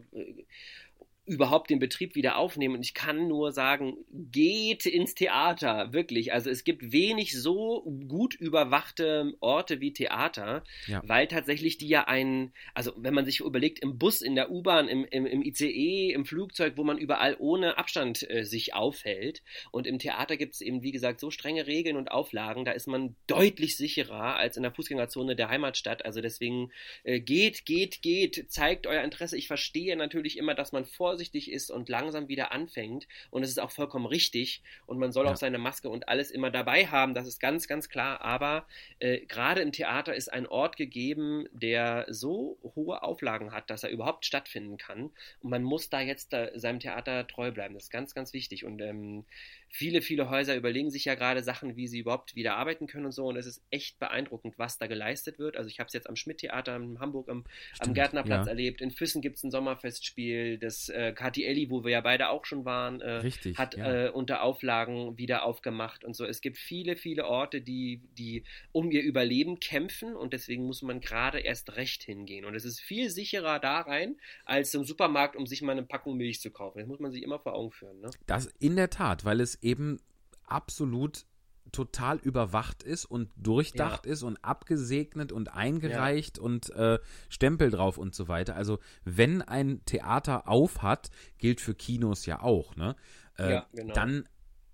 überhaupt 1.26 1.70
den 1.70 1.80
Betrieb 1.80 2.16
wieder 2.16 2.38
aufnehmen. 2.38 2.76
Und 2.76 2.82
ich 2.82 2.94
kann 2.94 3.28
nur 3.28 3.52
sagen, 3.52 3.96
geht 4.10 4.86
ins 4.86 5.14
Theater, 5.14 5.94
wirklich. 5.94 6.34
Also 6.34 6.50
es 6.50 6.64
gibt 6.64 6.92
wenig 6.92 7.40
so 7.40 7.84
gut 8.08 8.34
überwachte 8.34 9.34
Orte 9.40 9.80
wie 9.82 9.94
Theater, 9.94 10.64
Ja. 10.88 11.02
weil 11.06 11.28
tatsächlich 11.28 11.78
die 11.78 11.88
ja 11.88 12.06
ein, 12.08 12.54
also 12.74 12.92
wenn 12.98 13.14
man 13.14 13.26
sich 13.26 13.40
überlegt, 13.40 13.80
im 13.80 13.98
Bus, 13.98 14.22
in 14.22 14.36
der 14.36 14.52
U-Bahn, 14.52 14.88
im, 14.88 15.06
im, 15.06 15.26
im 15.26 15.44
ICE, 15.44 16.12
im 16.12 16.26
Flugzeug, 16.26 16.74
wo 16.76 16.84
man 16.84 16.98
überall 16.98 17.36
ohne 17.40 17.78
Abstand 17.78 18.28
äh, 18.30 18.44
sich 18.44 18.74
aufhält. 18.74 19.44
Und 19.72 19.86
im 19.86 20.00
Theater 20.00 20.38
gibt 20.38 20.56
es 20.56 20.62
eben, 20.62 20.82
wie 20.82 20.92
gesagt, 20.92 21.20
so 21.20 21.30
strenge 21.30 21.68
Regeln 21.68 21.98
und 21.98 22.12
Auflagen, 22.12 22.66
da 22.66 22.72
ist 22.72 22.88
man 22.88 23.16
deutlich 23.28 23.78
sicherer 23.78 24.38
als 24.38 24.58
in 24.58 24.64
der 24.64 24.74
Fußgängerzone 24.74 25.36
der 25.36 25.50
Heimatstadt. 25.50 26.04
Also 26.04 26.20
deswegen 26.20 26.72
äh, 27.04 27.20
geht, 27.20 27.66
geht, 27.66 28.02
geht, 28.02 28.46
zeigt 28.50 28.88
euer 28.88 29.04
Interesse. 29.04 29.38
Ich 29.38 29.48
verstehe 29.48 29.96
natürlich 29.96 30.38
immer, 30.38 30.56
dass 30.56 30.72
man 30.72 30.86
vorsichtig 31.12 31.52
ist 31.52 31.72
und 31.72 31.90
langsam 31.90 32.30
wieder 32.30 32.54
anfängt. 32.54 33.06
Und 33.32 33.44
es 33.44 33.50
ist 33.50 33.60
auch 33.60 33.72
vollkommen 33.72 34.06
richtig. 34.06 34.62
Und 34.86 34.98
man 34.98 35.12
soll 35.12 35.26
Ja. 35.26 35.34
auch 35.34 35.36
seine 35.36 35.58
Maske 35.58 35.90
und 35.90 36.08
alles 36.08 36.32
immer 36.32 36.50
dabei 36.52 36.88
haben. 36.88 37.14
Das 37.14 37.28
ist 37.28 37.40
ganz, 37.42 37.68
ganz 37.68 37.90
klar. 37.90 38.22
Aber 38.22 38.66
äh, 39.00 39.20
gerade 39.26 39.62
im 39.62 39.74
Theater 39.74 40.16
ist 40.16 40.32
ein 40.32 40.48
Ort 40.48 40.78
gegeben, 40.78 41.48
der 41.52 42.06
so 42.08 42.58
hohe 42.76 43.04
Auflagen 43.04 43.52
hat, 43.52 43.70
dass 43.70 43.84
er 43.84 43.90
überhaupt 43.90 44.26
stattfinden 44.26 44.78
kann. 44.78 45.12
Und 45.42 45.50
man 45.50 45.64
muss 45.64 45.90
da 45.90 46.00
jetzt 46.00 46.32
da 46.32 46.58
seinem 46.58 46.80
Theater 46.80 47.28
treu 47.28 47.52
bleiben. 47.52 47.74
Das 47.74 47.84
ist 47.84 47.90
ganz, 47.92 48.16
ganz 48.16 48.32
wichtig. 48.32 48.64
Und 48.64 48.80
ähm, 48.82 49.26
viele, 49.72 50.02
viele 50.02 50.30
Häuser 50.30 50.56
überlegen 50.56 50.92
sich 50.92 51.06
ja 51.06 51.16
gerade 51.16 51.42
Sachen, 51.44 51.78
wie 51.78 51.88
sie 51.88 52.00
überhaupt 52.00 52.36
wieder 52.36 52.58
arbeiten 52.58 52.88
können 52.88 53.06
und 53.06 53.14
so. 53.14 53.26
Und 53.28 53.38
es 53.38 53.46
ist 53.46 53.64
echt 53.72 54.00
beeindruckend, 54.00 54.60
was 54.60 54.78
da 54.78 54.88
geleistet 54.88 55.40
wird. 55.40 55.56
Also 55.56 55.70
ich 55.70 55.80
habe 55.80 55.88
es 55.88 55.94
jetzt 55.94 56.10
am 56.10 56.18
Schmidt-Theater 56.18 56.76
in 56.76 57.00
Hamburg 57.00 57.30
am, 57.30 57.38
am 57.38 57.46
Stimmt, 57.76 57.96
Gärtnerplatz 57.96 58.46
ja. 58.46 58.52
erlebt. 58.52 58.82
In 58.82 58.92
Füssen 58.92 59.22
gibt 59.22 59.38
es 59.38 59.44
ein 59.44 59.52
Sommerfestspiel. 59.52 60.58
Das 60.58 60.90
äh, 60.90 61.14
Kati 61.14 61.46
Elli, 61.46 61.70
wo 61.70 61.86
wir 61.86 61.92
ja 61.92 62.02
beide 62.02 62.30
auch 62.30 62.46
schon 62.46 62.66
waren, 62.66 63.00
äh, 63.00 63.12
Richtig. 63.12 63.58
hat 63.58 63.78
ja. 63.78 64.08
äh, 64.08 64.10
unter 64.10 64.44
Auflagen 64.44 65.18
wieder 65.18 65.44
aufgemacht 65.44 66.04
und 66.04 66.16
so. 66.16 66.26
Es 66.26 66.42
gibt 66.42 66.58
viele, 66.58 66.98
viele 66.98 67.26
Orte, 67.26 67.62
die, 67.62 68.02
die 68.18 68.44
um 68.74 68.92
ihr 68.92 69.02
Überleben 69.02 69.60
kämpfen 69.62 70.16
und 70.16 70.34
deswegen 70.34 70.66
muss 70.66 70.82
man 70.82 71.00
gerade 71.00 71.40
erst 71.40 71.78
recht 71.78 72.04
hingehen. 72.04 72.44
Und 72.44 72.56
es 72.56 72.66
ist 72.66 72.82
viel 72.82 73.10
sicherer 73.10 73.60
da 73.60 73.80
rein, 73.80 74.18
als 74.44 74.74
im 74.74 74.84
Supermarkt, 74.84 75.38
um 75.38 75.48
sich 75.48 75.62
mal 75.62 75.72
eine 75.72 75.84
Packung 75.84 76.18
Milch 76.18 76.42
zu 76.42 76.52
kaufen. 76.52 76.80
Das 76.80 76.88
muss 76.88 77.00
man 77.00 77.12
sich 77.12 77.24
immer 77.24 77.40
vor 77.40 77.54
Augen 77.54 77.72
führen. 77.72 78.02
Ne? 78.02 78.10
Das 78.26 78.48
in 78.60 78.76
der 78.76 78.90
Tat, 78.90 79.24
weil 79.24 79.40
es 79.40 79.61
eben 79.62 80.00
absolut 80.46 81.26
total 81.72 82.18
überwacht 82.18 82.84
ist 82.84 83.06
und 83.06 83.30
durchdacht 83.38 84.06
ist 84.06 84.24
und 84.24 84.44
abgesegnet 84.44 85.32
und 85.32 85.54
eingereicht 85.54 86.38
und 86.38 86.70
äh, 86.72 87.00
Stempel 87.30 87.72
drauf 87.72 87.98
und 87.98 88.14
so 88.14 88.28
weiter. 88.28 88.56
Also 88.56 88.80
wenn 89.06 89.42
ein 89.42 89.84
Theater 89.86 90.48
auf 90.50 90.82
hat, 90.82 91.12
gilt 91.38 91.62
für 91.62 91.74
Kinos 91.74 92.26
ja 92.26 92.42
auch, 92.42 92.76
ne? 92.76 92.96
Äh, 93.38 93.52
Ja, 93.54 93.68
genau. 93.74 93.94
Dann 93.94 94.28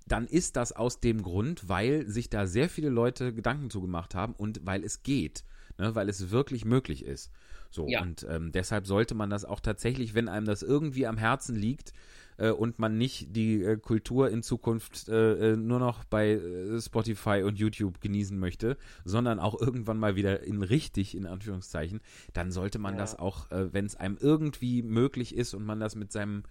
dann 0.07 0.25
ist 0.25 0.55
das 0.55 0.71
aus 0.71 1.01
dem 1.01 1.21
Grund, 1.21 1.67
weil 1.67 2.07
sich 2.07 2.29
da 2.29 2.47
sehr 2.47 2.69
viele 2.69 2.89
Leute 2.89 3.33
Gedanken 3.33 3.69
zugemacht 3.69 4.15
haben 4.15 4.33
und 4.33 4.65
weil 4.65 4.85
es 4.85 5.03
geht, 5.03 5.43
ne, 5.77 5.95
weil 5.95 6.07
es 6.07 6.31
wirklich 6.31 6.63
möglich 6.63 7.03
ist. 7.03 7.29
So, 7.69 7.85
Ja. 7.85 8.01
und 8.01 8.25
ähm, 8.29 8.51
deshalb 8.51 8.87
sollte 8.87 9.15
man 9.15 9.29
das 9.29 9.45
auch 9.45 9.59
tatsächlich, 9.59 10.13
wenn 10.13 10.29
einem 10.29 10.45
das 10.45 10.63
irgendwie 10.63 11.05
am 11.07 11.17
Herzen 11.17 11.55
liegt 11.55 11.93
äh, 12.37 12.49
und 12.49 12.79
man 12.79 12.97
nicht 12.97 13.35
die 13.35 13.61
äh, 13.63 13.77
Kultur 13.77 14.29
in 14.29 14.43
Zukunft 14.43 15.09
äh, 15.09 15.55
nur 15.57 15.79
noch 15.79 16.03
bei 16.05 16.39
Spotify 16.79 17.43
und 17.43 17.57
YouTube 17.59 17.99
genießen 18.01 18.37
möchte, 18.37 18.77
sondern 19.05 19.39
auch 19.39 19.59
irgendwann 19.59 19.97
mal 19.97 20.15
wieder 20.15 20.43
in 20.43 20.61
richtig, 20.63 21.15
in 21.15 21.25
Anführungszeichen, 21.25 21.99
dann 22.33 22.51
sollte 22.51 22.79
man 22.79 22.93
Ja. 22.95 23.01
das 23.01 23.17
auch, 23.19 23.47
wenn 23.49 23.85
es 23.85 23.95
einem 23.95 24.17
irgendwie 24.19 24.81
möglich 24.83 25.35
ist 25.35 25.53
und 25.53 25.65
man 25.65 25.79
das 25.79 25.95
mit 25.95 26.11
seinem 26.11 26.43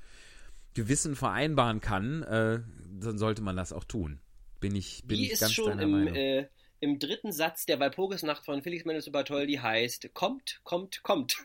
Gewissen 0.75 1.17
vereinbaren 1.17 1.81
kann, 1.81 2.21
dann 2.23 3.19
sollte 3.19 3.43
man 3.43 3.57
das 3.57 3.73
auch 3.73 3.85
tun. 3.85 4.19
Bin 4.61 4.75
ich, 4.75 5.05
bin 5.07 5.19
Wie 5.21 5.33
ich 5.33 5.39
ganz 5.39 5.53
schon 5.53 5.71
deiner 5.71 5.83
im, 5.85 5.91
Meinung. 5.93 6.15
äh, 6.15 6.47
im 6.81 6.99
dritten 6.99 7.33
Satz 7.33 7.67
der 7.67 7.81
Walpurgisnacht 7.81 8.45
von 8.45 8.63
Felix 8.63 8.85
Mendelssohn 8.85 9.13
Bartholdy 9.13 9.55
heißt, 9.55 10.11
kommt, 10.15 10.61
kommt, 10.65 11.03
kommt. 11.03 11.37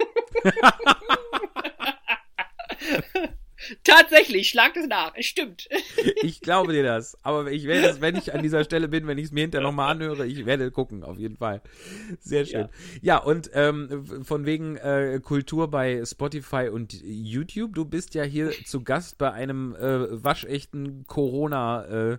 Tatsächlich, 3.83 4.49
schlag 4.49 4.75
es 4.75 4.87
nach, 4.87 5.13
es 5.15 5.27
stimmt. 5.27 5.69
Ich 6.23 6.41
glaube 6.41 6.73
dir 6.73 6.83
das. 6.83 7.17
Aber 7.23 7.51
ich 7.51 7.65
werde 7.65 7.89
es, 7.89 8.01
wenn 8.01 8.15
ich 8.15 8.33
an 8.33 8.41
dieser 8.41 8.63
Stelle 8.63 8.87
bin, 8.87 9.05
wenn 9.07 9.17
ich 9.19 9.25
es 9.25 9.31
mir 9.31 9.41
hinterher 9.41 9.67
nochmal 9.67 9.91
anhöre, 9.91 10.25
ich 10.25 10.45
werde 10.45 10.71
gucken, 10.71 11.03
auf 11.03 11.17
jeden 11.17 11.37
Fall. 11.37 11.61
Sehr 12.19 12.45
schön. 12.45 12.69
Ja, 13.01 13.17
und 13.17 13.51
ähm, 13.53 14.23
von 14.23 14.45
wegen 14.45 14.77
äh, 14.77 15.19
Kultur 15.23 15.69
bei 15.69 16.03
Spotify 16.05 16.69
und 16.69 16.93
YouTube, 17.03 17.75
du 17.75 17.85
bist 17.85 18.15
ja 18.15 18.23
hier 18.23 18.51
zu 18.65 18.83
Gast 18.83 19.17
bei 19.17 19.31
einem 19.31 19.75
äh, 19.75 20.23
waschechten 20.23 21.05
Corona- 21.07 22.13
äh, 22.13 22.17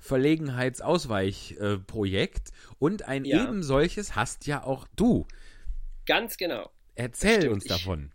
Verlegenheitsausweichprojekt 0.00 2.50
und 2.78 3.06
ein 3.06 3.24
Ja. 3.24 3.44
eben 3.44 3.62
solches 3.62 4.16
hast 4.16 4.46
ja 4.46 4.64
auch 4.64 4.86
du. 4.96 5.26
Ganz 6.06 6.36
genau. 6.36 6.70
Erzähl 6.94 7.48
uns 7.48 7.64
ich- 7.64 7.70
davon. 7.70 8.12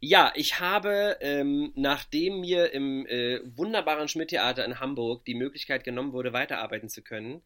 Ja, 0.00 0.32
ich 0.36 0.60
habe, 0.60 1.16
ähm, 1.20 1.72
nachdem 1.74 2.40
mir 2.40 2.72
im 2.72 3.04
äh, 3.06 3.40
wunderbaren 3.56 4.06
Schmidt-Theater 4.06 4.64
in 4.64 4.78
Hamburg 4.78 5.24
die 5.24 5.34
Möglichkeit 5.34 5.82
genommen 5.82 6.12
wurde, 6.12 6.32
weiterarbeiten 6.32 6.88
zu 6.88 7.02
können, 7.02 7.42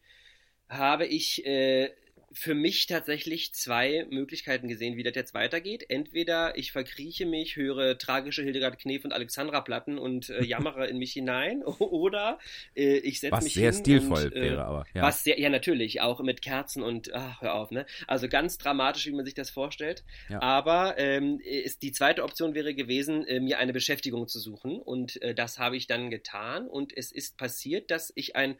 habe 0.69 1.07
ich 1.07 1.43
äh, 1.47 1.89
für 2.33 2.55
mich 2.55 2.87
tatsächlich 2.87 3.53
zwei 3.53 4.05
Möglichkeiten 4.09 4.67
gesehen, 4.67 4.97
wie 4.97 5.03
das 5.03 5.15
jetzt 5.15 5.33
weitergeht. 5.33 5.85
Entweder 5.89 6.57
ich 6.57 6.71
verkrieche 6.71 7.25
mich, 7.25 7.55
höre 7.55 7.97
tragische 7.97 8.43
Hildegard 8.43 8.79
Knef 8.79 9.05
und 9.05 9.13
Alexandra 9.13 9.61
Platten 9.61 9.97
und 9.97 10.29
äh, 10.29 10.43
jammere 10.43 10.87
in 10.87 10.97
mich 10.97 11.13
hinein, 11.13 11.63
oder 11.79 12.39
äh, 12.75 12.97
ich 12.97 13.19
setze 13.19 13.33
Was 13.33 13.43
mich 13.43 13.53
sehr 13.53 13.71
hin 13.71 13.79
stilvoll 13.79 14.25
und, 14.25 14.35
äh, 14.35 14.41
wäre, 14.41 14.65
aber 14.65 14.85
ja. 14.93 15.03
Was 15.03 15.23
sehr, 15.23 15.39
ja 15.39 15.49
natürlich, 15.49 16.01
auch 16.01 16.21
mit 16.21 16.41
Kerzen 16.41 16.83
und, 16.83 17.13
ach, 17.13 17.41
hör 17.41 17.55
auf, 17.55 17.71
ne? 17.71 17.85
Also 18.07 18.27
ganz 18.27 18.57
dramatisch, 18.57 19.05
wie 19.07 19.11
man 19.13 19.25
sich 19.25 19.35
das 19.35 19.49
vorstellt. 19.49 20.03
Ja. 20.29 20.41
Aber 20.41 20.97
ähm, 20.97 21.39
ist, 21.39 21.81
die 21.83 21.91
zweite 21.91 22.23
Option 22.23 22.55
wäre 22.55 22.73
gewesen, 22.73 23.25
äh, 23.27 23.39
mir 23.39 23.59
eine 23.59 23.73
Beschäftigung 23.73 24.27
zu 24.27 24.39
suchen. 24.39 24.79
Und 24.79 25.21
äh, 25.21 25.35
das 25.35 25.59
habe 25.59 25.77
ich 25.77 25.87
dann 25.87 26.09
getan. 26.09 26.67
Und 26.67 26.95
es 26.95 27.11
ist 27.11 27.37
passiert, 27.37 27.91
dass 27.91 28.11
ich 28.15 28.35
ein 28.35 28.57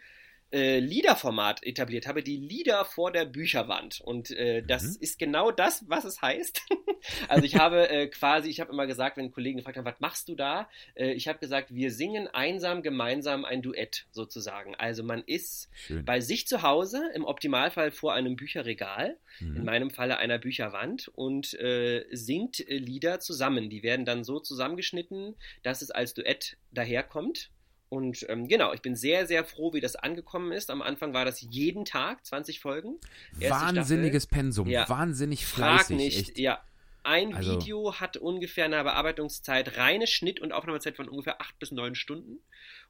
äh, 0.54 0.80
Liederformat 0.80 1.64
etabliert 1.64 2.06
habe, 2.08 2.22
die 2.24 2.38
Lieder 2.38 2.86
vor 2.86 3.12
der 3.12 3.26
Bücherwand. 3.26 3.99
Und 4.01 4.32
äh, 4.32 4.62
das 4.64 4.84
Mhm. 4.84 4.97
ist 5.01 5.20
genau 5.20 5.51
das, 5.51 5.84
was 5.89 6.06
es 6.06 6.22
heißt. 6.22 6.62
also 7.28 7.43
ich 7.45 7.56
habe 7.56 7.89
äh, 7.89 8.08
quasi, 8.08 8.49
ich 8.49 8.60
habe 8.60 8.72
immer 8.72 8.86
gesagt, 8.88 9.18
wenn 9.18 9.32
Kollegen 9.32 9.58
gefragt 9.58 9.78
haben, 9.78 9.86
was 9.86 9.99
machst 9.99 10.30
du 10.30 10.36
da? 10.36 10.70
Äh, 10.95 11.14
ich 11.14 11.28
habe 11.28 11.39
gesagt, 11.39 11.74
wir 11.74 11.91
singen 11.91 12.28
einsam 12.28 12.84
gemeinsam 12.84 13.45
ein 13.45 13.62
Duett 13.64 14.06
sozusagen. 14.12 14.76
Also 14.76 15.04
man 15.04 15.24
ist 15.26 15.70
Schön. 15.74 16.06
bei 16.06 16.20
sich 16.22 16.47
zu 16.47 16.62
Hause, 16.62 17.01
im 17.16 17.26
Optimalfall 17.26 17.91
vor 17.91 18.14
einem 18.14 18.36
Bücherregal, 18.36 19.18
in 19.39 19.54
Mhm. 19.56 19.66
meinem 19.66 19.89
Falle 19.89 20.18
einer 20.18 20.38
Bücherwand, 20.38 21.08
und 21.16 21.54
äh, 21.56 22.06
singt 22.12 22.60
äh, 22.70 22.78
Lieder 22.78 23.20
zusammen. 23.20 23.70
Die 23.72 23.82
werden 23.82 24.06
dann 24.06 24.24
so 24.24 24.39
zusammengeschnitten, 24.39 25.36
dass 25.64 25.82
es 25.82 25.89
als 25.89 26.14
Duett 26.14 26.58
daherkommt. 26.72 27.49
Und 27.94 28.26
ähm, 28.28 28.48
genau, 28.48 28.74
ich 28.74 28.82
bin 28.82 28.96
sehr, 28.96 29.28
sehr 29.28 29.46
froh, 29.46 29.72
wie 29.74 29.80
das 29.80 29.96
angekommen 29.96 30.52
ist. 30.52 30.72
Am 30.72 30.82
Anfang 30.82 31.14
war 31.14 31.26
das 31.26 31.41
jeden 31.41 31.86
Tag, 31.86 32.26
20 32.26 32.60
Folgen. 32.60 32.98
Wahnsinniges 33.39 34.26
Pensum, 34.26 34.68
Ja. 34.68 34.89
wahnsinnig 34.89 35.46
Frag 35.46 35.82
fleißig. 35.86 35.96
nicht, 35.98 36.20
echt. 36.30 36.38
ja. 36.39 36.60
Ein 37.04 37.36
Also- 37.36 37.52
Video 37.60 37.94
hat 38.00 38.18
ungefähr 38.18 38.66
eine 38.66 38.82
Bearbeitungszeit, 38.84 39.78
reine 39.78 40.08
Schnitt- 40.08 40.39
und 40.39 40.54
Aufnahmezeit 40.54 40.96
von 40.96 41.08
ungefähr 41.10 41.39
acht 41.41 41.60
bis 41.60 41.72
neun 41.72 41.94
Stunden. 41.96 42.39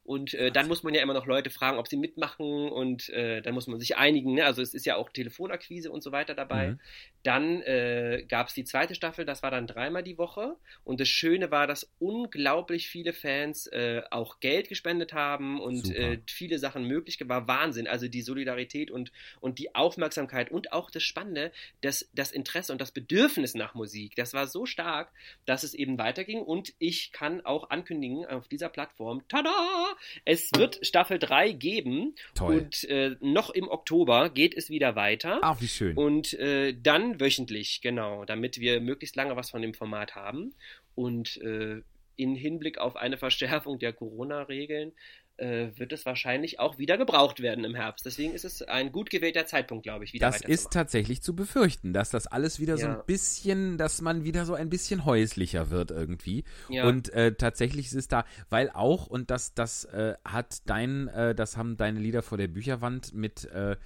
Und 0.04 0.34
äh, 0.34 0.52
dann 0.52 0.68
muss 0.68 0.82
man 0.82 0.92
ja 0.92 1.02
immer 1.02 1.14
noch 1.14 1.26
Leute 1.26 1.48
fragen, 1.48 1.78
ob 1.78 1.88
sie 1.88 1.96
mitmachen 1.96 2.68
und 2.68 3.08
äh, 3.08 3.40
dann 3.40 3.54
muss 3.54 3.66
man 3.66 3.80
sich 3.80 3.96
einigen. 3.96 4.34
Ne? 4.34 4.44
Also 4.44 4.60
es 4.60 4.74
ist 4.74 4.84
ja 4.84 4.96
auch 4.96 5.08
Telefonakquise 5.08 5.90
und 5.90 6.02
so 6.02 6.12
weiter 6.12 6.34
dabei. 6.34 6.72
Mhm. 6.72 6.80
Dann 7.22 7.62
äh, 7.62 8.24
gab 8.28 8.48
es 8.48 8.54
die 8.54 8.64
zweite 8.64 8.94
Staffel, 8.94 9.24
das 9.24 9.42
war 9.42 9.50
dann 9.50 9.66
dreimal 9.66 10.02
die 10.02 10.18
Woche. 10.18 10.56
Und 10.84 11.00
das 11.00 11.08
Schöne 11.08 11.50
war, 11.50 11.66
dass 11.66 11.90
unglaublich 11.98 12.88
viele 12.88 13.14
Fans 13.14 13.66
äh, 13.68 14.02
auch 14.10 14.40
Geld 14.40 14.68
gespendet 14.68 15.14
haben 15.14 15.58
und 15.58 15.90
äh, 15.94 16.18
viele 16.26 16.58
Sachen 16.58 16.84
möglich 16.84 17.18
war. 17.26 17.48
Wahnsinn. 17.48 17.88
Also 17.88 18.06
die 18.06 18.20
Solidarität 18.20 18.90
und, 18.90 19.10
und 19.40 19.58
die 19.58 19.74
Aufmerksamkeit 19.74 20.50
und 20.50 20.74
auch 20.74 20.90
das 20.90 21.02
Spannende, 21.02 21.50
das, 21.80 22.10
das 22.12 22.30
Interesse 22.30 22.72
und 22.72 22.80
das 22.82 22.92
Bedürfnis 22.92 23.54
nach 23.54 23.72
Musik. 23.74 24.16
Das 24.16 24.34
war 24.34 24.46
so 24.48 24.66
stark, 24.66 25.10
dass 25.46 25.62
es 25.62 25.72
eben 25.72 25.96
weiterging. 25.96 26.42
Und 26.42 26.74
ich 26.78 27.10
kann 27.12 27.40
auch 27.40 27.70
ankündigen 27.70 28.26
auf 28.26 28.48
dieser 28.48 28.68
Plattform, 28.68 29.22
tada! 29.28 29.93
Es 30.24 30.50
wird 30.56 30.84
Staffel 30.86 31.18
3 31.18 31.52
geben. 31.52 32.14
Toll. 32.34 32.58
Und 32.58 32.84
äh, 32.84 33.16
noch 33.20 33.50
im 33.50 33.68
Oktober 33.68 34.30
geht 34.30 34.56
es 34.56 34.70
wieder 34.70 34.96
weiter. 34.96 35.38
Ach, 35.42 35.60
wie 35.60 35.68
schön. 35.68 35.96
Und 35.96 36.34
äh, 36.34 36.74
dann 36.74 37.20
wöchentlich, 37.20 37.80
genau, 37.80 38.24
damit 38.24 38.60
wir 38.60 38.80
möglichst 38.80 39.16
lange 39.16 39.36
was 39.36 39.50
von 39.50 39.62
dem 39.62 39.74
Format 39.74 40.14
haben. 40.14 40.54
Und 40.94 41.36
äh, 41.38 41.82
in 42.16 42.34
Hinblick 42.34 42.78
auf 42.78 42.96
eine 42.96 43.16
Verschärfung 43.18 43.78
der 43.78 43.92
Corona-Regeln 43.92 44.92
wird 45.36 45.92
es 45.92 46.06
wahrscheinlich 46.06 46.60
auch 46.60 46.78
wieder 46.78 46.96
gebraucht 46.96 47.40
werden 47.40 47.64
im 47.64 47.74
Herbst. 47.74 48.06
Deswegen 48.06 48.32
ist 48.34 48.44
es 48.44 48.62
ein 48.62 48.92
gut 48.92 49.10
gewählter 49.10 49.46
Zeitpunkt, 49.46 49.82
glaube 49.82 50.04
ich, 50.04 50.12
wieder 50.12 50.26
das 50.30 50.40
ist 50.42 50.72
tatsächlich 50.72 51.22
zu 51.22 51.34
befürchten, 51.34 51.92
dass 51.92 52.10
das 52.10 52.26
alles 52.28 52.60
wieder 52.60 52.76
so 52.78 52.86
Ja. 52.86 52.98
ein 53.00 53.06
bisschen, 53.06 53.76
dass 53.76 54.00
man 54.00 54.22
wieder 54.24 54.44
so 54.44 54.54
ein 54.54 54.70
bisschen 54.70 55.04
häuslicher 55.04 55.70
wird 55.70 55.90
irgendwie. 55.90 56.44
Ja. 56.68 56.86
Und 56.86 57.12
äh, 57.12 57.34
tatsächlich 57.34 57.86
ist 57.86 57.94
es 57.94 58.08
da, 58.08 58.24
weil 58.48 58.70
auch, 58.70 59.08
und 59.08 59.30
das, 59.30 59.54
das 59.54 59.84
äh, 59.86 60.14
hat 60.24 60.58
dein, 60.66 61.08
äh, 61.08 61.34
das 61.34 61.56
haben 61.56 61.76
deine 61.76 61.98
Lieder 61.98 62.22
vor 62.22 62.38
der 62.38 62.48
Bücherwand 62.48 63.12
mit, 63.12 63.44
äh, 63.46 63.76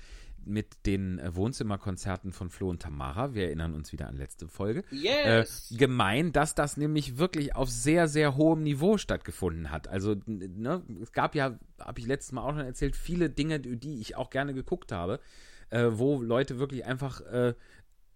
mit 0.49 0.86
den 0.86 1.18
äh, 1.18 1.34
Wohnzimmerkonzerten 1.34 2.32
von 2.32 2.51
Flo 2.51 2.70
und 2.70 2.82
Tamara, 2.82 3.34
wir 3.34 3.44
erinnern 3.44 3.74
uns 3.74 3.92
wieder 3.92 4.09
an 4.09 4.16
letzte 4.16 4.49
Folge, 4.49 4.82
Yes! 4.90 5.70
äh, 5.70 5.76
gemein, 5.76 6.32
dass 6.32 6.55
das 6.55 6.76
nämlich 6.76 7.18
wirklich 7.18 7.55
auf 7.55 7.68
sehr, 7.70 8.09
sehr 8.09 8.36
hohem 8.36 8.62
Niveau 8.62 8.96
stattgefunden 8.99 9.70
hat. 9.70 9.88
Also, 9.88 10.16
ne, 10.26 10.82
es 11.03 11.12
gab 11.12 11.34
ja, 11.34 11.59
habe 11.78 12.01
ich 12.01 12.07
letztes 12.07 12.32
Mal 12.32 12.42
auch 12.42 12.51
schon 12.53 12.64
erzählt, 12.64 12.96
viele 12.96 13.30
Dinge, 13.30 13.61
die 13.61 14.01
ich 14.01 14.16
auch 14.16 14.30
gerne 14.30 14.55
geguckt 14.55 14.90
habe, 14.90 15.20
äh, 15.70 15.86
wo 15.92 16.20
Leute 16.22 16.59
wirklich 16.59 16.86
einfach 16.86 17.20
äh, 17.20 17.55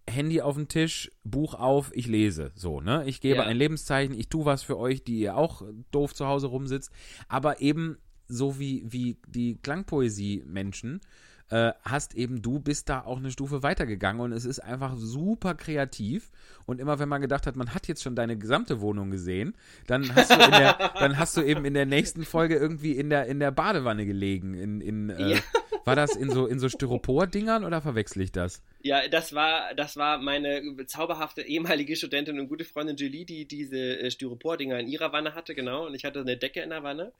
Handy 0.08 0.40
auf 0.40 0.56
den 0.56 0.66
Tisch, 0.68 1.12
Buch 1.22 1.54
auf, 1.54 1.90
ich 1.94 2.06
lese. 2.08 2.50
So, 2.56 2.80
ne? 2.80 3.04
Ich 3.06 3.20
gebe 3.20 3.36
Ja. 3.42 3.46
ein 3.46 3.56
Lebenszeichen, 3.56 4.18
ich 4.18 4.28
tue 4.28 4.44
was 4.44 4.62
für 4.64 4.76
euch, 4.78 5.04
die 5.04 5.20
ihr 5.20 5.36
auch 5.36 5.62
doof 5.92 6.12
zu 6.14 6.26
Hause 6.26 6.48
rumsitzt. 6.48 6.90
Aber 7.28 7.60
eben 7.60 7.98
so 8.26 8.58
wie, 8.58 8.82
wie 8.90 9.18
die 9.28 9.58
Klangpoesie-Menschen, 9.62 11.00
äh, 11.52 11.72
hast 11.82 12.14
eben 12.14 12.40
du 12.40 12.58
bist 12.58 12.88
da 12.88 13.02
auch 13.02 13.18
eine 13.18 13.30
Stufe 13.30 13.62
weitergegangen 13.62 14.22
und 14.22 14.32
es 14.32 14.46
ist 14.46 14.58
einfach 14.60 14.94
super 14.96 15.54
kreativ 15.54 16.30
und 16.64 16.80
immer 16.80 16.98
wenn 16.98 17.08
man 17.08 17.20
gedacht 17.20 17.46
hat, 17.46 17.56
man 17.56 17.74
hat 17.74 17.88
jetzt 17.88 18.02
schon 18.02 18.16
deine 18.16 18.38
gesamte 18.38 18.80
Wohnung 18.80 19.10
gesehen, 19.10 19.54
dann 19.86 20.14
hast 20.14 20.30
du 20.30 20.34
in 20.34 20.50
der, 20.50 20.92
dann 20.98 21.18
hast 21.18 21.36
du 21.36 21.42
eben 21.42 21.64
in 21.66 21.74
der 21.74 21.84
nächsten 21.86 22.24
Folge 22.24 22.56
irgendwie 22.56 22.92
in 22.92 23.10
der 23.10 23.26
in 23.26 23.38
der 23.38 23.50
Badewanne 23.50 24.06
gelegen 24.06 24.54
in 24.54 24.80
in 24.80 25.10
äh, 25.10 25.32
Ja. 25.34 25.38
war 25.84 25.94
das 25.94 26.16
in 26.16 26.30
so 26.30 26.46
in 26.46 26.58
so 26.58 26.68
Styropor-Dingern 26.70 27.64
oder 27.64 27.82
verwechsel 27.82 28.22
ich 28.22 28.32
das? 28.32 28.62
Ja, 28.82 29.06
das 29.08 29.34
war, 29.34 29.74
das 29.74 29.96
war 29.96 30.18
meine 30.18 30.62
zauberhafte 30.86 31.42
ehemalige 31.42 31.96
Studentin 31.96 32.40
und 32.40 32.48
gute 32.48 32.64
Freundin 32.64 32.96
Julie, 32.96 33.26
die 33.26 33.46
diese 33.46 33.76
äh, 34.00 34.10
Styropor-Dinger 34.10 34.78
in 34.78 34.88
ihrer 34.88 35.12
Wanne 35.12 35.34
hatte, 35.34 35.54
genau. 35.54 35.86
Und 35.86 35.94
ich 35.94 36.04
hatte 36.04 36.20
eine 36.20 36.36
Decke 36.36 36.60
in 36.62 36.70
der 36.70 36.82
Wanne. 36.82 37.12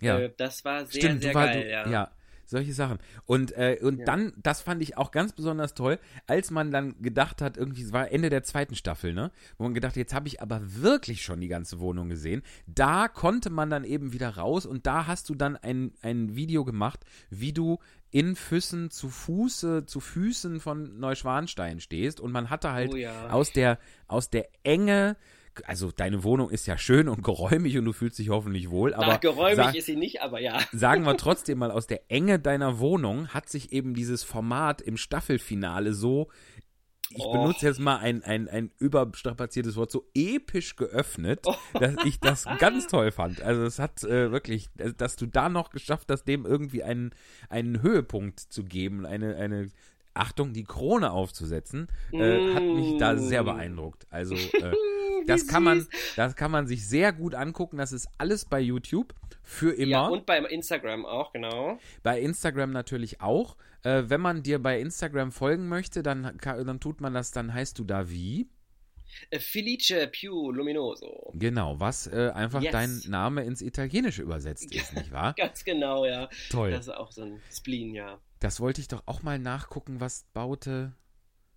Ja. 0.00 0.18
Äh, 0.18 0.30
das 0.36 0.64
war 0.64 0.86
sehr, 0.86 1.02
Stimmt, 1.02 1.22
sehr 1.22 1.32
du 1.32 1.38
war, 1.38 1.46
geil, 1.46 1.62
du, 1.64 1.70
ja. 1.70 1.88
ja. 1.90 2.10
Solche 2.50 2.72
Sachen. 2.74 2.98
Und, 3.26 3.52
äh, 3.52 3.78
und 3.80 4.00
Ja. 4.00 4.04
dann, 4.04 4.32
das 4.42 4.60
fand 4.60 4.82
ich 4.82 4.96
auch 4.98 5.10
ganz 5.10 5.32
besonders 5.32 5.74
toll, 5.74 5.98
als 6.26 6.50
man 6.50 6.70
dann 6.70 7.00
gedacht 7.00 7.40
hat, 7.40 7.56
irgendwie, 7.56 7.82
es 7.82 7.92
war 7.92 8.10
Ende 8.10 8.28
der 8.30 8.42
zweiten 8.42 8.74
Staffel, 8.74 9.14
ne? 9.14 9.30
Wo 9.56 9.64
man 9.64 9.74
gedacht, 9.74 9.96
jetzt 9.96 10.12
habe 10.14 10.28
ich 10.28 10.42
aber 10.42 10.60
wirklich 10.62 11.22
schon 11.22 11.40
die 11.40 11.48
ganze 11.48 11.80
Wohnung 11.80 12.08
gesehen. 12.08 12.42
Da 12.66 13.08
konnte 13.08 13.50
man 13.50 13.70
dann 13.70 13.84
eben 13.84 14.12
wieder 14.12 14.36
raus 14.36 14.66
und 14.66 14.86
da 14.86 15.06
hast 15.06 15.28
du 15.28 15.34
dann 15.34 15.56
ein, 15.56 15.92
ein 16.02 16.36
Video 16.36 16.64
gemacht, 16.64 17.04
wie 17.30 17.52
du 17.52 17.78
in 18.10 18.34
Füssen 18.34 18.90
zu 18.90 19.08
Fuße, 19.08 19.86
zu 19.86 20.00
Füßen 20.00 20.58
von 20.58 20.98
Neuschwanstein 20.98 21.78
stehst 21.80 22.18
und 22.20 22.32
man 22.32 22.50
hatte 22.50 22.72
halt 22.72 22.92
Oh 22.92 22.96
ja. 22.96 23.28
aus 23.30 23.52
der, 23.52 23.78
aus 24.08 24.30
der 24.30 24.48
Enge, 24.64 25.16
also 25.66 25.90
deine 25.92 26.24
Wohnung 26.24 26.50
ist 26.50 26.66
ja 26.66 26.76
schön 26.78 27.08
und 27.08 27.22
geräumig 27.22 27.76
und 27.78 27.84
du 27.84 27.92
fühlst 27.92 28.18
dich 28.18 28.28
hoffentlich 28.30 28.70
wohl, 28.70 28.94
aber 28.94 29.06
Na, 29.06 29.16
geräumig 29.16 29.56
sag- 29.56 29.74
ist 29.74 29.86
sie 29.86 29.96
nicht, 29.96 30.22
aber 30.22 30.40
ja. 30.40 30.58
sagen 30.72 31.04
wir 31.04 31.16
trotzdem 31.18 31.58
mal, 31.58 31.70
aus 31.70 31.86
der 31.86 32.02
Enge 32.10 32.38
deiner 32.38 32.78
Wohnung 32.78 33.28
hat 33.28 33.48
sich 33.48 33.72
eben 33.72 33.94
dieses 33.94 34.22
Format 34.22 34.80
im 34.80 34.96
Staffelfinale 34.96 35.92
so, 35.94 36.28
ich 37.12 37.24
Oh. 37.24 37.32
benutze 37.32 37.66
jetzt 37.66 37.80
mal 37.80 37.96
ein, 37.96 38.22
ein, 38.22 38.46
ein 38.48 38.70
überstrapaziertes 38.78 39.74
Wort, 39.74 39.90
so 39.90 40.08
episch 40.14 40.76
geöffnet, 40.76 41.40
Oh. 41.44 41.54
dass 41.78 41.96
ich 42.04 42.20
das 42.20 42.44
ganz 42.60 42.86
toll 42.86 43.10
fand. 43.10 43.42
Also 43.42 43.62
es 43.64 43.80
hat 43.80 44.04
äh, 44.04 44.30
wirklich, 44.30 44.68
dass- 44.96 45.16
du 45.16 45.26
da 45.26 45.48
noch 45.48 45.70
geschafft 45.70 46.08
hast, 46.12 46.24
dem 46.24 46.46
irgendwie 46.46 46.84
einen, 46.84 47.10
einen 47.48 47.82
Höhepunkt 47.82 48.38
zu 48.38 48.62
geben, 48.64 49.06
eine, 49.06 49.34
eine 49.34 49.70
Achtung, 50.14 50.52
die 50.52 50.64
Krone 50.64 51.10
aufzusetzen, 51.12 51.86
äh, 52.12 52.54
hat 52.54 52.62
mich 52.62 52.98
da 52.98 53.16
sehr 53.16 53.42
Mm. 53.42 53.46
beeindruckt. 53.46 54.06
Also 54.10 54.34
äh, 54.54 54.72
das 55.26 55.46
kann 55.46 55.62
man, 55.62 55.86
das 56.16 56.34
kann 56.36 56.50
man 56.50 56.66
sich 56.66 56.86
sehr 56.88 57.12
gut 57.12 57.34
angucken. 57.34 57.76
Das 57.78 57.92
ist 57.92 58.08
alles 58.18 58.44
bei 58.44 58.60
YouTube 58.60 59.14
für 59.42 59.72
immer. 59.72 59.90
Ja, 59.90 60.06
und 60.08 60.26
beim 60.26 60.44
Instagram 60.46 61.06
auch, 61.06 61.32
genau. 61.32 61.78
Bei 62.02 62.20
Instagram 62.20 62.70
natürlich 62.72 63.20
auch. 63.20 63.56
Äh, 63.82 64.04
wenn 64.08 64.20
man 64.20 64.42
dir 64.42 64.58
bei 64.60 64.78
Instagram 64.80 65.32
folgen 65.32 65.68
möchte, 65.68 66.02
dann, 66.02 66.38
dann 66.42 66.80
tut 66.80 67.00
man 67.00 67.14
das, 67.14 67.30
dann 67.30 67.52
heißt 67.54 67.78
du 67.78 67.84
da 67.84 68.10
wie? 68.10 68.48
Äh, 69.30 69.38
Felice 69.40 70.06
Più 70.12 70.52
Luminoso. 70.52 71.32
Genau, 71.34 71.80
was 71.80 72.06
äh, 72.06 72.30
einfach 72.34 72.62
Yes. 72.62 72.72
dein 72.72 73.00
Name 73.08 73.42
ins 73.44 73.60
Italienische 73.62 74.22
übersetzt 74.22 74.72
ist, 74.74 74.94
nicht 74.94 75.12
wahr? 75.12 75.34
Ganz 75.36 75.64
genau, 75.64 76.04
ja. 76.04 76.28
Toll. 76.50 76.70
Das 76.70 76.86
ist 76.86 76.94
auch 76.94 77.10
so 77.10 77.22
ein 77.22 77.40
Spleen, 77.52 77.94
ja. 77.94 78.18
Das 78.40 78.58
wollte 78.60 78.80
ich 78.80 78.88
doch 78.88 79.02
auch 79.06 79.22
mal 79.22 79.38
nachgucken, 79.38 80.00
was 80.00 80.24
baute. 80.32 80.94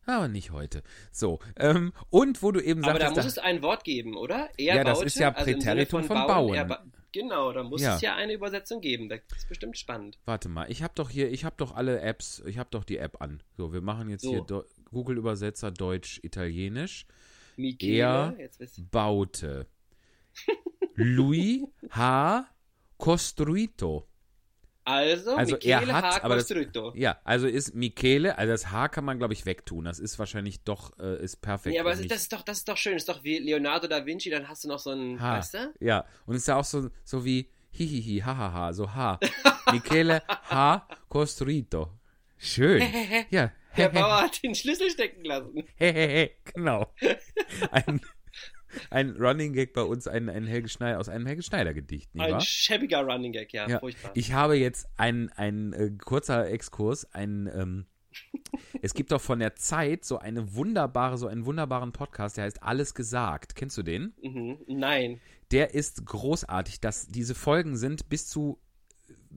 Aber 0.06 0.28
nicht 0.28 0.52
heute. 0.52 0.84
So, 1.14 1.40
ähm, 1.56 1.94
und 2.10 2.44
wo 2.44 2.52
du 2.52 2.60
eben 2.60 2.84
Aber 2.84 3.00
da 3.00 3.10
muss 3.10 3.24
es 3.26 3.38
ein 3.38 3.62
Wort 3.62 3.86
geben, 3.86 4.18
oder? 4.18 4.50
Er 4.58 4.76
Ja, 4.76 4.84
das 4.84 4.98
baute, 4.98 5.06
ist 5.08 5.16
ja 5.18 5.30
also 5.34 5.50
im 5.50 5.62
Sinne 5.62 5.76
Präteritum 5.86 6.04
von 6.04 6.18
bauen. 6.28 6.54
er 6.54 6.66
ba 6.66 6.84
genau, 7.14 7.54
da 7.54 7.64
muss 7.64 7.82
Ja. 7.82 7.96
es 7.96 8.02
ja 8.02 8.16
eine 8.16 8.34
Übersetzung 8.34 8.82
geben. 8.82 9.08
Das 9.08 9.22
ist 9.38 9.48
bestimmt 9.48 9.78
spannend. 9.78 10.20
warte 10.26 10.50
mal, 10.50 10.70
ich 10.70 10.84
habe 10.84 10.94
doch 10.96 11.10
hier, 11.10 11.32
ich 11.32 11.46
habe 11.46 11.56
doch 11.58 11.74
alle 11.74 12.02
Apps, 12.02 12.44
ich 12.46 12.58
habe 12.58 12.70
doch 12.70 12.84
die 12.84 12.98
App 12.98 13.22
an. 13.22 13.42
So, 13.56 13.72
wir 13.72 13.80
machen 13.82 14.10
jetzt 14.10 14.24
So. 14.24 14.32
hier 14.32 14.42
Do 14.42 14.66
Google 14.92 15.18
Übersetzer 15.18 15.72
Deutsch 15.72 16.20
Italienisch. 16.22 17.06
Michele, 17.56 18.36
Er 18.38 18.38
baute. 18.92 19.68
Lui 20.96 21.66
ha 21.92 22.46
costruito. 22.98 24.08
Also, 24.86 25.36
Also 25.36 25.56
Michele 25.56 25.88
er 25.88 25.94
hat, 25.94 26.04
H. 26.04 26.24
aber 26.24 26.36
das, 26.36 26.54
ja, 26.96 27.18
also 27.24 27.48
ist 27.48 27.74
Michele, 27.74 28.38
also 28.38 28.52
das 28.52 28.72
H 28.72 28.90
kann 28.90 29.06
man 29.06 29.18
glaube 29.18 29.34
ich 29.34 29.46
wegtun. 29.46 29.86
Das 29.86 30.00
ist 30.00 30.20
wahrscheinlich 30.20 30.64
doch 30.64 30.98
äh, 31.00 31.24
ist 31.24 31.38
perfekt. 31.38 31.74
Nee, 31.74 31.80
aber 31.80 31.92
das 31.92 32.02
ist 32.02 32.34
doch, 32.34 32.42
das 32.42 32.60
ist 32.60 32.70
doch 32.70 32.78
schön. 32.78 32.94
Das 32.94 33.04
ist 33.04 33.10
doch 33.10 33.24
wie 33.24 33.40
Leonardo 33.40 33.88
da 33.88 34.06
Vinci, 34.06 34.30
dann 34.30 34.48
hast 34.50 34.64
du 34.66 34.68
noch 34.68 34.80
so 34.80 34.92
ein, 34.92 35.22
H. 35.22 35.38
weißt 35.38 35.54
du? 35.54 35.74
Ja, 35.80 36.06
und 36.26 36.36
ist 36.36 36.48
ja 36.48 36.58
auch 36.58 36.66
so 36.66 36.90
so 37.06 37.24
wie 37.24 37.50
hihihi 37.72 38.20
hahaha, 38.20 38.74
so 38.74 38.94
H. 38.94 39.20
Michele 39.72 40.22
H 40.28 40.88
costruito. 41.10 41.90
Schön. 42.38 42.84
Ja. 43.30 43.52
Der 43.76 43.90
Bauer 43.90 44.22
hat 44.22 44.44
den 44.44 44.54
Schlüssel 44.54 44.92
stecken 44.92 45.26
lassen. 45.26 45.64
Hehehe, 45.78 46.32
genau. 46.54 46.94
Ein, 47.72 48.02
ein 48.90 49.12
Running 49.20 49.54
Gag 49.54 49.74
bei 49.74 49.82
uns, 49.84 50.08
ein, 50.08 50.30
ein 50.30 50.46
Helge 50.46 50.70
Schneider, 50.70 51.00
aus 51.00 51.10
einem 51.10 51.26
Helge 51.26 51.44
Schneider 51.44 51.74
Gedicht, 51.74 52.14
nicht 52.16 52.24
Ein 52.26 52.34
wahr? 52.34 52.42
schäbiger 52.42 53.02
Running 53.04 53.32
Gag, 53.32 53.54
ja, 53.54 53.68
Ja, 53.68 53.80
furchtbar. 53.80 54.12
ich 54.16 54.34
habe 54.34 54.56
jetzt 54.56 54.88
ein, 54.98 55.30
ein 55.36 55.74
äh, 55.74 55.92
kurzer 56.04 56.50
Exkurs, 56.50 57.06
ein, 57.14 57.50
ähm, 57.54 57.86
es 58.82 58.94
gibt 58.94 59.12
doch 59.12 59.22
von 59.22 59.40
der 59.40 59.56
Zeit 59.56 60.06
so 60.06 60.18
eine 60.20 60.54
wunderbare, 60.56 61.18
so 61.18 61.28
einen 61.28 61.46
wunderbaren 61.46 61.92
Podcast, 61.92 62.38
der 62.38 62.44
heißt 62.46 62.62
Alles 62.62 62.94
gesagt. 62.94 63.56
Kennst 63.56 63.78
du 63.78 63.84
den? 63.84 64.14
mhm. 64.22 64.58
Nein. 64.68 65.20
Der 65.52 65.74
ist 65.76 66.06
großartig. 66.06 66.80
Das, 66.80 67.08
diese 67.08 67.36
Folgen 67.36 67.76
sind 67.78 68.10
bis 68.10 68.28
zu, 68.28 68.60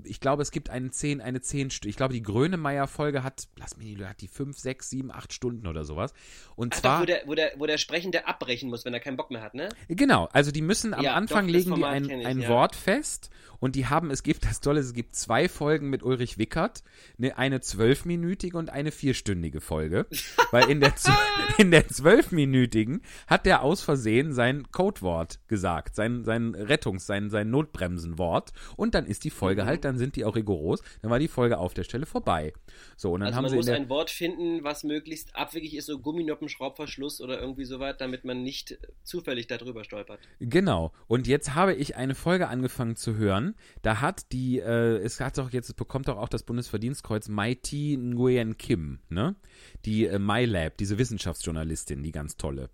ich 0.04 0.20
glaube, 0.20 0.42
es 0.42 0.50
gibt 0.50 0.70
eine 0.70 0.90
10, 0.90 1.20
eine 1.20 1.40
10 1.40 1.70
Stu- 1.70 1.88
Ich 1.88 1.96
glaube, 1.96 2.14
die 2.14 2.22
Grönemeyer-Folge 2.22 3.22
hat, 3.22 3.48
lass 3.56 3.76
mich 3.76 3.86
nicht, 3.88 4.04
hat 4.06 4.20
die 4.20 4.28
5, 4.28 4.58
6, 4.58 4.90
7, 4.90 5.10
8 5.10 5.32
Stunden 5.32 5.66
oder 5.66 5.84
sowas. 5.84 6.12
Und 6.54 6.74
Ach 6.74 6.80
zwar. 6.80 6.94
doch, 6.96 7.02
wo 7.02 7.06
der, 7.06 7.22
wo, 7.26 7.34
der, 7.34 7.52
wo 7.58 7.66
der 7.66 7.78
Sprechende 7.78 8.26
abbrechen 8.26 8.68
muss, 8.70 8.84
wenn 8.84 8.94
er 8.94 9.00
keinen 9.00 9.16
Bock 9.16 9.30
mehr 9.30 9.42
hat, 9.42 9.54
ne? 9.54 9.68
Genau, 9.88 10.28
also 10.32 10.50
die 10.50 10.62
müssen 10.62 10.94
am 10.94 11.02
Ja, 11.02 11.14
Anfang 11.14 11.46
doch, 11.46 11.52
legen 11.52 11.74
die 11.74 11.84
ein, 11.84 12.08
ich, 12.10 12.26
ein 12.26 12.40
ja. 12.40 12.48
Wort 12.48 12.76
fest 12.76 13.30
und 13.58 13.74
die 13.74 13.86
haben, 13.86 14.10
es 14.10 14.22
gibt 14.22 14.44
das 14.48 14.60
Tolle, 14.60 14.80
es 14.80 14.92
gibt 14.92 15.14
zwei 15.16 15.48
Folgen 15.48 15.88
mit 15.90 16.02
Ulrich 16.02 16.38
Wickert, 16.38 16.82
ne, 17.18 17.36
eine 17.36 17.60
zwölfminütige 17.60 18.56
und 18.58 18.70
eine 18.70 18.90
vierstündige 18.92 19.60
Folge, 19.60 20.06
weil 20.50 20.70
in 20.70 20.80
der, 20.80 20.94
in 21.58 21.70
der 21.70 21.88
zwölfminütigen 21.88 23.02
hat 23.26 23.46
der 23.46 23.62
aus 23.62 23.82
Versehen 23.82 24.32
sein 24.32 24.70
Codewort 24.72 25.38
gesagt, 25.48 25.94
sein, 25.94 26.24
sein 26.24 26.54
Rettungs-, 26.54 27.06
sein, 27.06 27.30
sein 27.30 27.50
Notbremsenwort 27.50 28.52
und 28.76 28.94
dann 28.94 29.06
ist 29.06 29.24
die 29.24 29.30
Folge 29.30 29.62
Mhm. 29.62 29.66
halt, 29.66 29.84
dann 29.86 29.98
sind 29.98 30.16
die 30.16 30.24
auch 30.24 30.36
rigoros, 30.36 30.82
dann 31.02 31.10
war 31.10 31.18
die 31.18 31.28
Folge 31.28 31.58
auf 31.58 31.74
der 31.74 31.84
Stelle 31.84 32.06
vorbei. 32.06 32.52
So, 32.96 33.12
und 33.12 33.20
dann 33.20 33.28
Also 33.28 33.36
haben 33.36 33.42
man 33.44 33.50
sie 33.50 33.56
muss 33.56 33.68
ein 33.68 33.88
Wort 33.88 34.10
finden, 34.10 34.64
was 34.64 34.84
möglichst 34.84 35.34
abwegig 35.36 35.74
ist, 35.74 35.86
so 35.86 35.98
Gumminoppen, 35.98 36.48
Schraubverschluss 36.48 37.20
oder 37.20 37.40
irgendwie 37.40 37.64
sowas, 37.64 37.96
damit 37.98 38.24
man 38.24 38.42
nicht 38.42 38.78
zufällig 39.02 39.46
darüber 39.46 39.84
stolpert. 39.84 40.20
Genau. 40.40 40.92
Und 41.06 41.26
jetzt 41.26 41.54
habe 41.54 41.74
ich 41.74 41.96
eine 41.96 42.14
Folge 42.14 42.48
angefangen 42.48 42.96
zu 42.96 43.16
hören. 43.16 43.54
Da 43.82 44.00
hat 44.00 44.32
die, 44.32 44.58
äh, 44.58 44.96
es 44.98 45.20
hat 45.20 45.38
doch 45.38 45.52
jetzt, 45.52 45.68
es 45.68 45.74
bekommt 45.74 46.08
doch 46.08 46.16
auch 46.16 46.28
das 46.28 46.42
Bundesverdienstkreuz 46.42 47.28
Mighty 47.28 47.96
Nguyen 47.96 48.58
Kim, 48.58 48.98
ne? 49.08 49.36
Die 49.84 50.06
äh, 50.06 50.18
MyLab, 50.18 50.76
diese 50.76 50.98
Wissenschaftsjournalistin, 50.98 52.02
die 52.02 52.12
ganz 52.12 52.36
tolle. 52.36 52.70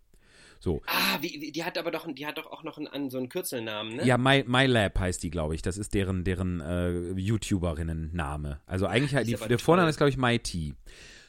So. 0.62 0.80
Ah, 0.86 1.18
wie, 1.20 1.50
die 1.50 1.64
hat 1.64 1.76
aber 1.76 1.90
doch, 1.90 2.06
die 2.14 2.24
hat 2.24 2.38
doch 2.38 2.46
auch 2.46 2.62
noch 2.62 2.78
einen, 2.78 3.10
so 3.10 3.18
einen 3.18 3.28
Kürzelnamen, 3.28 3.96
ne? 3.96 4.06
Ja, 4.06 4.16
My, 4.16 4.44
MyLab 4.46 4.96
heißt 4.96 5.20
die, 5.24 5.30
glaube 5.30 5.56
ich. 5.56 5.62
Das 5.62 5.76
ist 5.76 5.92
deren, 5.92 6.22
deren 6.22 6.60
äh, 6.60 7.10
YouTuberinnen-Name. 7.18 8.60
Also 8.64 8.86
eigentlich, 8.86 9.10
das 9.10 9.24
die, 9.24 9.48
der 9.48 9.58
Vorname 9.58 9.86
toll. 9.86 9.90
ist, 9.90 9.96
glaube 9.96 10.10
ich, 10.10 10.16
MyT. 10.16 10.76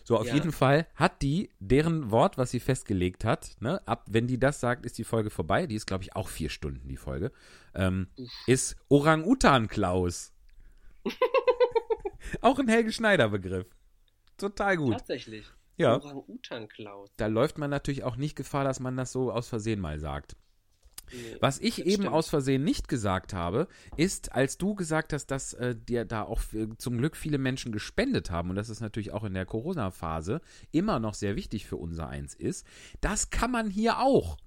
So, 0.03 0.17
auf 0.17 0.27
Ja. 0.27 0.36
jeden 0.36 0.51
Fall 0.51 0.86
hat 0.93 1.23
die 1.23 1.49
deren 1.59 2.11
Wort, 2.11 2.38
was 2.38 2.51
sie 2.51 2.59
festgelegt 2.59 3.25
hat, 3.25 3.55
ne, 3.59 3.81
ab, 3.88 4.05
wenn 4.07 4.27
die 4.27 4.38
das 4.39 4.59
sagt, 4.59 4.86
ist 4.86 4.99
die 4.99 5.03
Folge 5.03 5.31
vorbei. 5.31 5.65
Die 5.65 5.75
ist, 5.75 5.88
glaube 5.88 6.03
ich, 6.03 6.15
auch 6.15 6.27
vier 6.27 6.49
Stunden, 6.51 6.88
die 6.88 6.97
Folge. 6.97 7.31
Ähm, 7.73 8.09
ist 8.45 8.75
Orang-Utan-Klaus. 8.89 10.31
auch 12.41 12.59
ein 12.59 12.67
Helge 12.67 12.91
Schneider-Begriff. 12.91 13.65
Total 14.38 14.77
gut. 14.77 14.93
Tatsächlich. 14.93 15.45
Ja. 15.78 15.95
Orang-Utan-Klaus. 15.95 17.09
Da 17.17 17.28
läuft 17.28 17.57
man 17.57 17.69
natürlich 17.69 18.03
auch 18.03 18.15
nicht 18.15 18.36
Gefahr, 18.36 18.63
dass 18.63 18.80
man 18.80 18.95
das 18.95 19.11
so 19.11 19.32
aus 19.32 19.47
Versehen 19.47 19.80
mal 19.80 19.99
sagt. 19.99 20.36
Nee. 21.11 21.38
Was 21.41 21.59
ich 21.59 21.80
eben 21.80 22.03
stimmt. 22.03 22.07
aus 22.07 22.30
Versehen 22.30 22.63
nicht 22.63 22.88
gesagt 22.88 23.34
habe, 23.34 23.67
ist, 23.97 24.32
als 24.34 24.57
du 24.57 24.74
gesagt 24.74 25.13
hast, 25.13 25.28
dass 25.28 25.53
äh, 25.53 25.76
dir 25.76 26.05
da 26.05 26.24
auch 26.24 26.41
äh, 26.53 26.69
zum 26.78 26.97
Glück 26.97 27.15
viele 27.15 27.38
Menschen 27.38 27.71
gespendet 27.71 28.32
haben 28.32 28.49
und 28.49 28.55
das 28.55 28.69
ist 28.69 28.82
natürlich 28.82 29.11
auch 29.11 29.24
in 29.24 29.34
der 29.34 29.45
Corona-Phase 29.45 30.41
immer 30.71 30.99
noch 30.99 31.13
sehr 31.13 31.36
wichtig 31.36 31.65
für 31.65 31.78
unser 31.78 32.07
Eins 32.07 32.34
ist, 32.34 32.65
das 33.01 33.30
kann 33.30 33.51
man 33.51 33.69
hier 33.69 33.99
auch. 33.99 34.38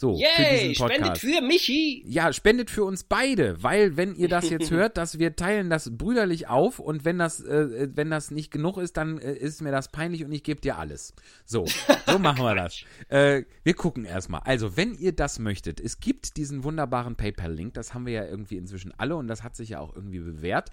So, 0.00 0.16
für 0.16 0.22
Yay, 0.22 0.68
diesen 0.68 0.74
spendet 0.76 1.18
für 1.18 1.40
Michi! 1.40 2.04
Ja, 2.06 2.32
spendet 2.32 2.70
für 2.70 2.84
uns 2.84 3.02
beide, 3.02 3.60
weil 3.64 3.96
wenn 3.96 4.14
ihr 4.14 4.28
das 4.28 4.48
jetzt 4.48 4.70
hört, 4.70 4.96
dass 4.96 5.18
wir 5.18 5.34
teilen 5.34 5.70
das 5.70 5.90
brüderlich 5.98 6.46
auf 6.46 6.78
und 6.78 7.04
wenn 7.04 7.18
das, 7.18 7.40
äh, 7.40 7.88
wenn 7.96 8.08
das 8.08 8.30
nicht 8.30 8.52
genug 8.52 8.78
ist, 8.78 8.96
dann 8.96 9.18
äh, 9.18 9.32
ist 9.32 9.60
mir 9.60 9.72
das 9.72 9.90
peinlich 9.90 10.24
und 10.24 10.30
ich 10.30 10.44
gebe 10.44 10.60
dir 10.60 10.78
alles. 10.78 11.14
So, 11.44 11.66
so 12.06 12.18
machen 12.20 12.44
wir 12.44 12.54
das. 12.54 12.84
Äh, 13.08 13.42
wir 13.64 13.74
gucken 13.74 14.04
erstmal. 14.04 14.42
Also, 14.44 14.76
wenn 14.76 14.94
ihr 14.94 15.10
das 15.10 15.40
möchtet, 15.40 15.80
es 15.80 15.98
gibt 15.98 16.36
diesen 16.36 16.62
wunderbaren 16.62 17.16
PayPal-Link, 17.16 17.74
das 17.74 17.92
haben 17.92 18.06
wir 18.06 18.12
ja 18.12 18.24
irgendwie 18.24 18.56
inzwischen 18.56 18.94
alle 18.96 19.16
und 19.16 19.26
das 19.26 19.42
hat 19.42 19.56
sich 19.56 19.70
ja 19.70 19.80
auch 19.80 19.96
irgendwie 19.96 20.20
bewährt. 20.20 20.70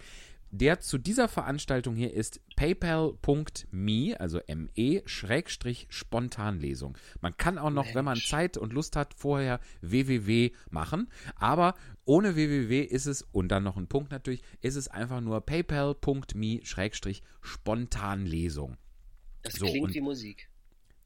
Der 0.57 0.79
zu 0.79 0.97
dieser 0.97 1.27
Veranstaltung 1.27 1.95
hier 1.97 2.13
ist 2.13 2.39
paypal.me, 2.55 4.15
also 4.19 4.39
me, 4.47 5.01
Schrägstrich 5.05 5.85
Spontanlesung. 5.89 6.97
Man 7.19 7.35
kann 7.35 7.57
auch 7.57 7.71
noch, 7.71 7.93
wenn 7.93 8.05
man 8.05 8.13
Mensch. 8.13 8.29
Zeit 8.29 8.55
und 8.57 8.71
Lust 8.71 8.95
hat, 8.95 9.13
vorher 9.15 9.59
www 9.81 10.51
machen, 10.69 11.09
aber 11.35 11.75
ohne 12.05 12.35
www 12.35 12.79
ist 12.83 13.05
es, 13.05 13.21
und 13.33 13.49
dann 13.49 13.63
noch 13.63 13.75
ein 13.75 13.87
Punkt 13.87 14.11
natürlich, 14.11 14.43
ist 14.61 14.75
es 14.77 14.87
einfach 14.87 15.19
nur 15.19 15.41
paypal.me, 15.41 16.61
Schrägstrich 16.63 17.21
Spontanlesung. 17.41 18.77
Das 19.41 19.55
So, 19.55 19.65
klingt 19.65 19.87
und- 19.89 19.93
wie 19.93 20.01
Musik. 20.01 20.49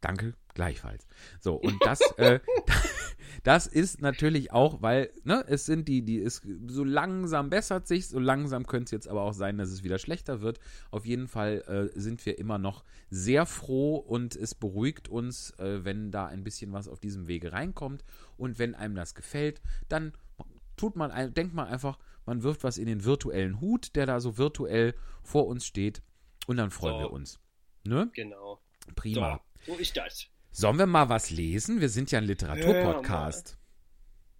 Danke, 0.02 0.34
gleichfalls. 0.54 1.08
So, 1.42 1.56
und 1.56 1.76
das, 1.86 2.00
äh, 2.18 2.40
das 3.44 3.68
ist 3.68 4.02
natürlich 4.02 4.52
auch, 4.52 4.82
weil, 4.82 5.12
ne, 5.24 5.44
es 5.48 5.66
sind 5.66 5.88
die, 5.88 6.04
die 6.04 6.18
ist, 6.18 6.44
so 6.68 6.84
langsam 6.84 7.50
bessert 7.50 7.88
sich, 7.88 8.08
so 8.08 8.20
langsam 8.20 8.68
könnte 8.68 8.86
es 8.86 8.92
jetzt 8.92 9.08
aber 9.08 9.22
auch 9.22 9.34
sein, 9.34 9.58
dass 9.58 9.70
es 9.70 9.84
wieder 9.84 10.00
schlechter 10.00 10.42
wird. 10.42 10.60
Auf 10.92 11.06
jeden 11.06 11.28
Fall 11.28 11.64
äh, 11.68 12.00
sind 12.00 12.26
wir 12.26 12.38
immer 12.38 12.58
noch 12.58 12.84
sehr 13.10 13.46
froh 13.46 13.96
und 13.98 14.36
es 14.36 14.56
beruhigt 14.56 15.08
uns, 15.08 15.52
äh, 15.60 15.84
wenn 15.84 16.12
da 16.12 16.26
ein 16.28 16.44
bisschen 16.44 16.74
was 16.74 16.88
auf 16.88 17.00
diesem 17.00 17.28
Wege 17.28 17.52
reinkommt. 17.52 18.04
Und 18.38 18.60
wenn 18.60 18.76
einem 18.76 18.96
das 18.96 19.16
gefällt, 19.16 19.62
dann 19.88 20.14
tut 20.78 20.96
man, 20.96 21.34
denkt 21.34 21.54
man 21.54 21.68
einfach, 21.68 22.00
man 22.26 22.44
wirft 22.44 22.64
was 22.64 22.78
in 22.78 22.86
den 22.86 23.04
virtuellen 23.04 23.60
Hut, 23.60 23.96
der 23.96 24.06
da 24.06 24.20
so 24.20 24.38
virtuell 24.38 24.96
vor 25.24 25.48
uns 25.48 25.66
steht. 25.66 26.02
Und 26.48 26.58
dann 26.58 26.72
freuen 26.72 26.96
So. 26.96 27.00
wir 27.00 27.12
uns. 27.12 27.40
Ne? 27.84 28.10
Genau. 28.14 28.60
Prima. 28.96 29.42
So, 29.66 29.74
so 29.74 29.80
ist 29.80 29.96
das. 29.96 30.28
Sollen 30.52 30.78
wir 30.78 30.86
mal 30.88 31.10
was 31.10 31.30
lesen? 31.30 31.80
Wir 31.82 31.90
sind 31.90 32.12
ja 32.12 32.20
ein 32.20 32.26
Literaturpodcast. 32.26 33.58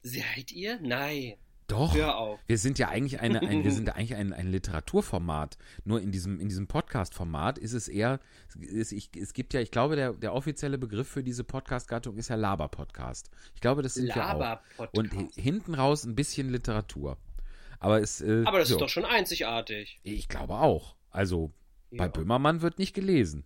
Seid 0.02 0.52
ihr? 0.52 0.80
Nein. 0.82 1.34
Doch. 1.68 1.94
Hör 1.94 2.18
auf. 2.18 2.40
Wir 2.48 2.58
sind 2.58 2.80
ja 2.80 2.90
eigentlich 2.90 3.20
eine, 3.20 3.42
ein, 3.42 3.64
wir 3.64 3.72
sind 3.72 3.88
ja 3.88 3.94
eigentlich 3.96 4.16
ein, 4.16 4.34
ein 4.34 4.48
Literaturformat. 4.48 5.58
Nur 5.86 6.02
in 6.02 6.12
diesem, 6.12 6.40
in 6.40 6.50
diesem 6.50 6.66
Podcast-Format 6.68 7.60
ist 7.60 7.74
es 7.74 7.88
eher, 7.88 8.20
es, 8.60 8.92
ich, 8.92 9.12
es 9.16 9.34
gibt 9.34 9.54
ja, 9.54 9.62
ich 9.62 9.70
glaube, 9.70 9.96
der, 9.96 10.14
der 10.14 10.34
offizielle 10.34 10.80
Begriff 10.80 11.08
für 11.08 11.24
diese 11.24 11.44
Podcast-Gattung 11.44 12.18
ist 12.18 12.30
ja 12.30 12.36
Laber-Podcast. 12.38 13.30
Ich 13.54 13.62
glaube, 13.62 13.84
das 13.84 13.94
sind 13.94 14.08
wir 14.08 14.16
auch. 14.16 14.40
Laber-Podcast. 14.40 14.98
Und 14.98 15.14
hi- 15.14 15.30
hinten 15.40 15.76
raus 15.76 16.06
ein 16.06 16.16
bisschen 16.16 16.50
Literatur. 16.50 17.18
Aber 17.80 18.02
es, 18.02 18.20
äh, 18.22 18.44
Aber 18.46 18.58
das 18.60 18.70
so. 18.70 18.76
ist 18.76 18.82
doch 18.82 18.90
schon 18.90 19.06
einzigartig. 19.06 20.00
Ich 20.02 20.28
glaube 20.28 20.56
auch. 20.56 20.96
Also, 21.12 21.52
bei 21.92 22.06
Ja. 22.06 22.08
Böhmermann 22.08 22.62
wird 22.62 22.80
nicht 22.80 22.94
gelesen. 22.96 23.46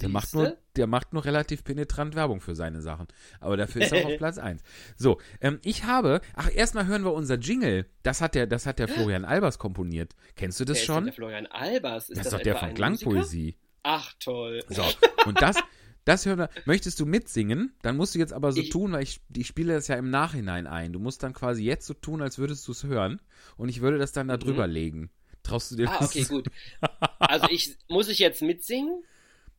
Der 0.00 0.08
macht, 0.08 0.34
nur, 0.34 0.56
der 0.76 0.86
macht 0.86 1.12
nur 1.12 1.24
relativ 1.24 1.64
penetrant 1.64 2.14
Werbung 2.14 2.40
für 2.40 2.54
seine 2.54 2.80
Sachen. 2.80 3.06
Aber 3.40 3.56
dafür 3.56 3.82
ist 3.82 3.92
er 3.92 4.06
auf 4.06 4.16
Platz 4.18 4.38
1. 4.38 4.62
So, 4.96 5.18
ähm, 5.40 5.58
ich 5.62 5.84
habe, 5.84 6.20
ach, 6.34 6.48
erstmal 6.54 6.86
hören 6.86 7.04
wir 7.04 7.12
unser 7.12 7.36
Jingle. 7.38 7.86
Das 8.02 8.20
hat 8.20 8.34
der, 8.34 8.46
das 8.46 8.66
hat 8.66 8.78
der 8.78 8.88
Florian 8.88 9.24
Albers 9.24 9.58
komponiert. 9.58 10.14
Kennst 10.36 10.58
du 10.60 10.64
das 10.64 10.76
Wer 10.76 10.80
ist 10.82 10.86
schon? 10.86 11.04
Der 11.04 11.12
Florian 11.14 11.46
Albers. 11.46 12.08
Ist 12.10 12.18
das 12.18 12.26
ist 12.26 12.32
doch 12.32 12.40
der 12.42 12.56
von 12.56 12.74
Klangpoesie. 12.74 13.56
Ach, 13.82 14.12
toll. 14.20 14.62
So, 14.68 14.84
und 15.26 15.40
das, 15.40 15.56
das 16.04 16.26
hören 16.26 16.38
wir. 16.38 16.50
Möchtest 16.66 17.00
du 17.00 17.06
mitsingen? 17.06 17.72
Dann 17.82 17.96
musst 17.96 18.14
du 18.14 18.18
jetzt 18.18 18.32
aber 18.32 18.52
so 18.52 18.60
Ich- 18.60 18.70
tun, 18.70 18.92
weil 18.92 19.02
ich, 19.02 19.20
ich 19.36 19.46
spiele 19.46 19.74
das 19.74 19.88
ja 19.88 19.96
im 19.96 20.10
Nachhinein 20.10 20.66
ein. 20.66 20.92
Du 20.92 20.98
musst 21.00 21.22
dann 21.22 21.32
quasi 21.34 21.62
jetzt 21.64 21.86
so 21.86 21.94
tun, 21.94 22.22
als 22.22 22.38
würdest 22.38 22.66
du 22.68 22.72
es 22.72 22.84
hören. 22.84 23.20
Und 23.56 23.68
ich 23.68 23.80
würde 23.80 23.98
das 23.98 24.12
dann 24.12 24.28
da 24.28 24.36
drüber 24.36 24.66
legen. 24.66 25.10
Traust 25.42 25.70
du 25.72 25.76
dir 25.76 25.86
Mhm. 25.86 25.92
Ah, 25.92 25.98
das? 26.00 26.08
okay, 26.10 26.24
gut. 26.24 26.48
Also 27.18 27.46
ich 27.50 27.76
muss 27.88 28.08
ich 28.08 28.18
jetzt 28.18 28.42
mitsingen? 28.42 29.02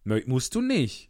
Nö, 0.03 0.21
Musst 0.25 0.55
du 0.55 0.61
nicht. 0.61 1.09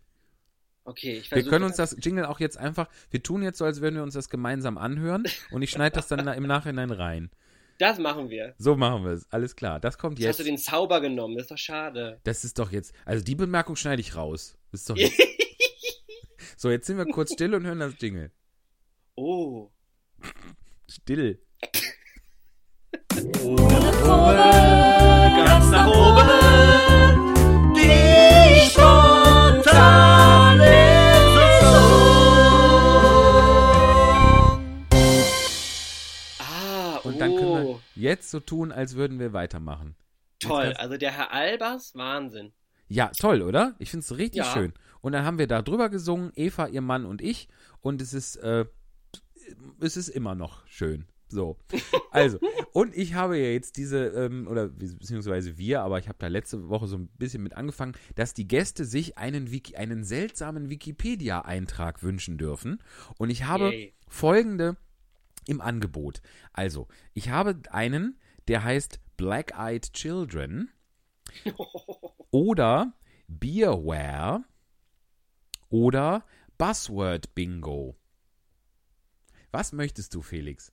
Okay, 0.84 1.20
ich 1.20 1.32
Wir 1.32 1.44
können 1.44 1.66
uns 1.66 1.76
das 1.76 1.96
Jingle 2.00 2.26
auch 2.26 2.40
jetzt 2.40 2.58
einfach, 2.58 2.90
wir 3.12 3.22
tun 3.22 3.44
jetzt 3.44 3.60
so, 3.60 3.66
als 3.66 3.82
würden 3.82 3.96
wir 3.96 4.04
uns 4.04 4.16
das 4.16 4.30
gemeinsam 4.30 4.78
anhören 4.78 5.24
und 5.52 5.62
ich 5.62 5.70
schneide 5.70 5.96
das 5.96 6.08
dann 6.08 6.26
da 6.26 6.34
im 6.34 6.48
Nachhinein 6.48 6.92
rein. 6.92 7.30
Das 7.78 7.98
machen 7.98 8.30
wir. 8.30 8.54
So 8.58 8.76
machen 8.76 9.04
wir 9.04 9.12
es. 9.12 9.32
Alles 9.32 9.56
klar. 9.56 9.80
Das 9.80 9.98
kommt 9.98 10.20
Jetzt 10.20 10.30
hast 10.30 10.40
du 10.40 10.44
den 10.44 10.58
Zauber 10.58 11.02
genommen, 11.02 11.36
das 11.36 11.46
ist 11.46 11.52
doch 11.52 11.58
schade. 11.58 12.20
Das 12.24 12.44
ist 12.44 12.60
doch 12.60 12.72
jetzt. 12.72 12.94
Also 13.06 13.24
die 13.24 13.36
Bemerkung 13.36 13.76
schneide 13.76 14.02
ich 14.02 14.16
raus. 14.16 14.58
Das 14.72 14.82
ist 14.82 14.90
doch 14.90 14.98
jetzt. 14.98 15.20
So, 16.58 16.70
jetzt 16.70 16.86
sind 16.86 16.98
wir 16.98 17.06
kurz 17.06 17.34
still 17.34 17.56
und 17.56 17.66
hören 17.66 17.80
das 17.80 17.94
Jingle. 18.00 18.32
Oh. 19.16 19.72
Still. 20.88 21.42
Ganz 25.36 25.70
nach 25.72 25.88
oben. 25.88 27.31
Wir 37.62 37.80
jetzt 37.96 38.32
so 38.32 38.40
tun, 38.40 38.72
als 38.72 38.96
würden 38.96 39.20
wir 39.20 39.34
weitermachen. 39.34 39.96
Toll. 40.40 40.74
Also 40.78 40.98
der 40.98 41.12
Herr 41.12 41.32
Albers, 41.32 41.94
Wahnsinn. 41.96 42.52
Ja, 42.88 43.12
toll, 43.18 43.42
oder? 43.42 43.76
Ich 43.80 43.90
finde 43.92 44.04
es 44.04 44.18
richtig 44.18 44.40
Ja. 44.44 44.54
schön. 44.54 44.74
Und 45.02 45.14
dann 45.14 45.24
haben 45.26 45.38
wir 45.38 45.48
da 45.48 45.62
drüber 45.62 45.90
gesungen, 45.90 46.32
Eva, 46.36 46.68
ihr 46.68 46.82
Mann 46.82 47.06
und 47.06 47.22
ich. 47.22 47.48
Und 47.80 48.02
es 48.02 48.14
ist, 48.14 48.36
äh, 48.38 48.66
es 49.80 49.98
ist 49.98 50.10
immer 50.10 50.36
noch 50.36 50.66
schön. 50.68 51.06
So. 51.28 51.58
Also, 52.14 52.40
und 52.74 52.94
ich 52.94 53.14
habe 53.14 53.38
ja 53.38 53.46
jetzt 53.52 53.78
diese, 53.78 54.08
ähm, 54.08 54.46
oder 54.50 54.68
beziehungsweise 54.68 55.58
wir, 55.58 55.80
aber 55.82 55.98
ich 55.98 56.10
habe 56.10 56.18
da 56.20 56.28
letzte 56.28 56.68
Woche 56.68 56.88
so 56.88 56.98
ein 56.98 57.08
bisschen 57.18 57.42
mit 57.42 57.54
angefangen, 57.56 57.94
dass 58.16 58.34
die 58.34 58.50
Gäste 58.50 58.84
sich 58.84 59.18
einen, 59.18 59.50
Wiki, 59.50 59.78
einen 59.78 60.04
seltsamen 60.04 60.70
Wikipedia-Eintrag 60.70 62.04
wünschen 62.04 62.38
dürfen. 62.38 62.80
Und 63.18 63.30
ich 63.30 63.46
habe 63.46 63.72
Yay. 63.72 63.94
folgende 64.10 64.76
im 65.48 65.62
Angebot. 65.62 66.22
Also, 66.54 66.88
ich 67.14 67.30
habe 67.30 67.62
einen, 67.70 68.20
der 68.48 68.64
heißt 68.64 69.00
Black 69.18 69.54
Eyed 69.58 69.94
Children 69.94 70.72
oder 72.32 72.94
Beerware 73.28 74.44
oder 75.70 76.26
Buzzword 76.58 77.34
Bingo. 77.34 77.96
Was 79.52 79.74
möchtest 79.74 80.14
du, 80.14 80.22
Felix? 80.22 80.72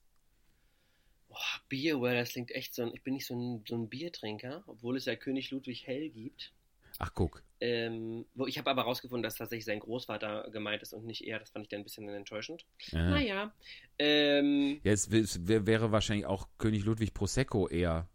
Boah, 1.29 1.61
Bier, 1.69 2.01
well, 2.01 2.17
das 2.17 2.31
klingt 2.31 2.51
echt 2.53 2.75
so 2.75 2.83
ein. 2.83 2.93
Ich 2.95 3.03
bin 3.03 3.15
nicht 3.15 3.27
so 3.27 3.35
ein, 3.35 3.65
so 3.67 3.77
ein 3.77 3.89
Biertrinker, 3.89 4.65
obwohl 4.67 4.97
es 4.97 5.05
ja 5.05 5.15
König 5.17 5.51
Ludwig 5.51 5.87
Hell 5.87 6.11
gibt. 6.11 6.53
Ach, 6.99 7.11
guck. 7.15 7.43
Ähm, 7.61 8.25
wo 8.35 8.47
ich 8.47 8.59
habe 8.59 8.71
aber 8.71 8.83
rausgefunden, 8.83 9.23
dass 9.23 9.37
tatsächlich 9.37 9.65
sein 9.65 9.81
Großvater 9.81 10.49
gemeint 10.53 10.83
ist 10.83 10.93
und 10.93 11.05
nicht 11.07 11.25
er. 11.25 11.39
Das 11.41 11.51
fand 11.51 11.65
ich 11.65 11.69
dann 11.69 11.81
ein 11.81 11.85
bisschen 11.85 12.09
enttäuschend. 12.09 12.67
Äh. 12.93 12.97
Naja. 12.97 13.53
Ähm, 13.99 14.81
Ja, 14.85 14.93
es, 14.93 15.09
es 15.09 15.47
wär- 15.47 15.67
wäre 15.67 15.91
wahrscheinlich 15.93 16.27
auch 16.27 16.49
König 16.59 16.85
Ludwig 16.85 17.15
Prosecco 17.15 17.69
eher 17.69 18.09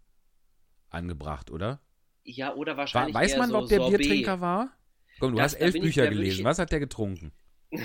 angebracht, 0.90 1.52
oder? 1.52 1.80
ja, 2.26 2.54
oder 2.56 2.74
War, 2.74 2.78
wahrscheinlich. 2.78 3.14
weiß 3.16 3.34
eher 3.34 3.38
man, 3.40 3.50
so 3.50 3.58
ob 3.58 3.68
der 3.70 3.80
Sorbet. 3.80 3.98
Biertrinker 4.00 4.40
war? 4.40 4.72
Komm, 5.20 5.32
du 5.34 5.38
Das- 5.38 5.54
hast 5.56 5.62
elf 5.62 5.76
ich 5.76 5.82
Bücher 5.82 6.08
gelesen. 6.08 6.46
Was 6.46 6.58
hat 6.60 6.72
der 6.72 6.80
getrunken? 6.80 7.32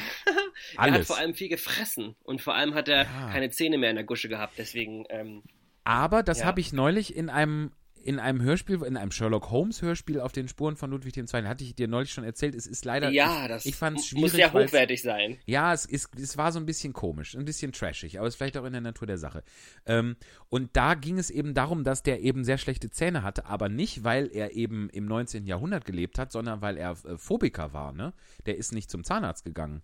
Er 0.76 0.82
hat 0.82 0.92
Alles. 0.92 1.06
vor 1.06 1.16
allem 1.16 1.34
viel 1.34 1.48
gefressen 1.48 2.14
und 2.24 2.42
vor 2.42 2.54
allem 2.54 2.74
hat 2.74 2.88
er 2.88 3.04
Ja. 3.04 3.30
keine 3.30 3.48
Zähne 3.50 3.78
mehr 3.78 3.90
in 3.90 3.96
der 3.96 4.04
Gusche 4.04 4.28
gehabt. 4.28 4.54
Deswegen, 4.58 5.04
ähm, 5.08 5.42
Aber 5.84 6.22
das 6.22 6.40
Ja. 6.40 6.46
habe 6.46 6.60
ich 6.60 6.72
neulich 6.72 7.14
in 7.16 7.30
einem 7.30 7.72
in 8.02 8.18
einem 8.18 8.40
Hörspiel, 8.42 8.82
in 8.82 8.96
einem 8.96 9.10
Sherlock 9.10 9.50
Holmes 9.50 9.82
Hörspiel 9.82 10.20
auf 10.20 10.32
den 10.32 10.48
Spuren 10.48 10.76
von 10.76 10.90
Ludwig 10.90 11.16
II. 11.16 11.26
hatte 11.44 11.64
ich 11.64 11.74
dir 11.74 11.88
neulich 11.88 12.12
schon 12.12 12.24
erzählt. 12.24 12.54
Es 12.54 12.66
ist 12.66 12.84
leider 12.84 13.10
ja, 13.10 13.42
ich, 13.42 13.48
das 13.48 13.66
ich 13.66 13.76
fand 13.76 13.98
es 13.98 14.02
muss 14.04 14.08
schwierig. 14.08 14.32
sehr 14.32 14.54
weil's- 14.54 14.68
hochwertig 14.70 15.02
sein. 15.02 15.38
Ja, 15.46 15.72
es, 15.72 15.84
ist, 15.84 16.08
es 16.18 16.36
war 16.36 16.52
so 16.52 16.58
ein 16.58 16.66
bisschen 16.66 16.92
komisch, 16.92 17.34
ein 17.36 17.44
bisschen 17.44 17.72
trashig, 17.72 18.18
aber 18.18 18.26
es 18.28 18.34
ist 18.34 18.38
vielleicht 18.38 18.56
auch 18.56 18.64
in 18.64 18.72
der 18.72 18.80
Natur 18.80 19.06
der 19.06 19.18
Sache. 19.18 19.42
Ähm, 19.86 20.16
und 20.48 20.70
da 20.76 20.94
ging 20.94 21.18
es 21.18 21.30
eben 21.30 21.54
darum, 21.54 21.84
dass 21.84 22.02
der 22.02 22.20
eben 22.20 22.44
sehr 22.44 22.58
schlechte 22.58 22.90
Zähne 22.90 23.22
hatte, 23.22 23.46
aber 23.46 23.68
nicht, 23.68 24.04
weil 24.04 24.28
er 24.32 24.52
eben 24.52 24.88
im 24.90 25.06
19. 25.06 25.46
Jahrhundert 25.46 25.84
gelebt 25.84 26.18
hat, 26.18 26.32
sondern 26.32 26.60
weil 26.62 26.76
er 26.76 26.92
äh, 27.04 27.18
Phobiker 27.18 27.72
war, 27.72 27.92
ne? 27.92 28.12
Der 28.46 28.56
ist 28.56 28.72
nicht 28.72 28.90
zum 28.90 29.04
Zahnarzt 29.04 29.44
gegangen. 29.44 29.82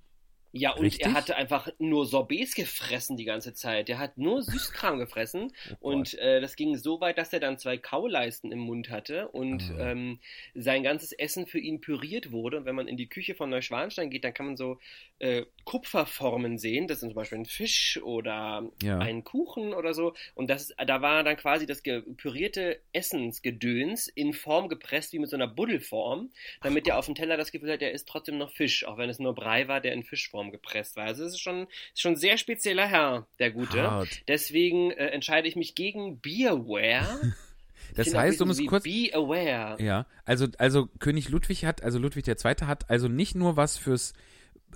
Ja, 0.56 0.70
und 0.72 0.82
Richtig? 0.84 1.04
er 1.04 1.14
hatte 1.14 1.34
einfach 1.34 1.68
nur 1.80 2.06
Sorbets 2.06 2.54
gefressen 2.54 3.16
die 3.16 3.24
ganze 3.24 3.54
Zeit. 3.54 3.88
Der 3.88 3.98
hat 3.98 4.18
nur 4.18 4.40
Süßkram 4.42 4.98
gefressen. 4.98 5.52
Oh 5.80 5.90
und 5.90 6.14
äh, 6.18 6.40
das 6.40 6.54
ging 6.54 6.76
so 6.76 7.00
weit, 7.00 7.18
dass 7.18 7.32
er 7.32 7.40
dann 7.40 7.58
zwei 7.58 7.76
Kauleisten 7.76 8.52
im 8.52 8.60
Mund 8.60 8.88
hatte 8.88 9.28
und 9.28 9.62
Ah. 9.78 9.90
ähm, 9.90 10.20
sein 10.54 10.82
ganzes 10.84 11.10
Essen 11.12 11.46
für 11.46 11.58
ihn 11.58 11.80
püriert 11.80 12.30
wurde. 12.30 12.58
Und 12.58 12.64
wenn 12.66 12.76
man 12.76 12.86
in 12.86 12.96
die 12.96 13.08
Küche 13.08 13.34
von 13.34 13.50
Neuschwanstein 13.50 14.10
geht, 14.10 14.22
dann 14.24 14.32
kann 14.32 14.46
man 14.46 14.56
so 14.56 14.78
äh, 15.18 15.44
Kupferformen 15.64 16.58
sehen. 16.58 16.86
Das 16.86 17.00
sind 17.00 17.10
zum 17.10 17.16
Beispiel 17.16 17.38
ein 17.38 17.46
Fisch 17.46 17.98
oder 18.02 18.70
Ja. 18.82 18.98
ein 18.98 19.24
Kuchen 19.24 19.74
oder 19.74 19.92
so. 19.94 20.14
Und 20.34 20.48
das, 20.50 20.72
da 20.86 21.02
war 21.02 21.24
dann 21.24 21.36
quasi 21.36 21.66
das 21.66 21.82
pürierte 22.16 22.80
Essensgedöns 22.92 24.08
in 24.08 24.32
Form 24.32 24.68
gepresst, 24.68 25.12
wie 25.12 25.18
mit 25.18 25.30
so 25.30 25.36
einer 25.36 25.48
Buddelform, 25.48 26.30
damit 26.62 26.86
er 26.86 26.98
auf 26.98 27.06
dem 27.06 27.14
Teller 27.14 27.36
das 27.36 27.50
Gefühl 27.52 27.72
hat, 27.72 27.80
der 27.80 27.92
ist 27.92 28.06
trotzdem 28.08 28.38
noch 28.38 28.50
Fisch, 28.50 28.84
auch 28.86 28.98
wenn 28.98 29.10
es 29.10 29.18
nur 29.18 29.34
Brei 29.34 29.66
war, 29.68 29.80
der 29.80 29.92
in 29.92 30.04
Fischform 30.04 30.43
gepresst 30.50 30.96
war. 30.96 31.04
Also 31.04 31.24
es 31.24 31.34
ist 31.34 31.40
schon, 31.40 31.66
ist 31.92 32.00
schon 32.00 32.12
ein 32.12 32.16
sehr 32.16 32.38
spezieller 32.38 32.86
Herr, 32.86 33.26
der 33.38 33.50
Gute. 33.50 33.82
Hart. 33.82 34.22
Deswegen 34.28 34.90
äh, 34.92 35.06
entscheide 35.08 35.48
ich 35.48 35.56
mich 35.56 35.74
gegen 35.74 36.20
Beerware. 36.20 37.32
Das 37.94 38.14
heißt, 38.14 38.40
um 38.42 38.50
es 38.50 38.64
kurz. 38.66 38.84
Be 38.84 39.10
aware. 39.12 39.80
Ja, 39.80 40.06
also, 40.24 40.46
also 40.58 40.88
König 40.98 41.28
Ludwig 41.28 41.64
hat, 41.64 41.82
also 41.82 41.98
Ludwig 41.98 42.26
II. 42.26 42.34
hat 42.66 42.90
also 42.90 43.08
nicht 43.08 43.34
nur 43.34 43.56
was 43.56 43.76
fürs, 43.76 44.14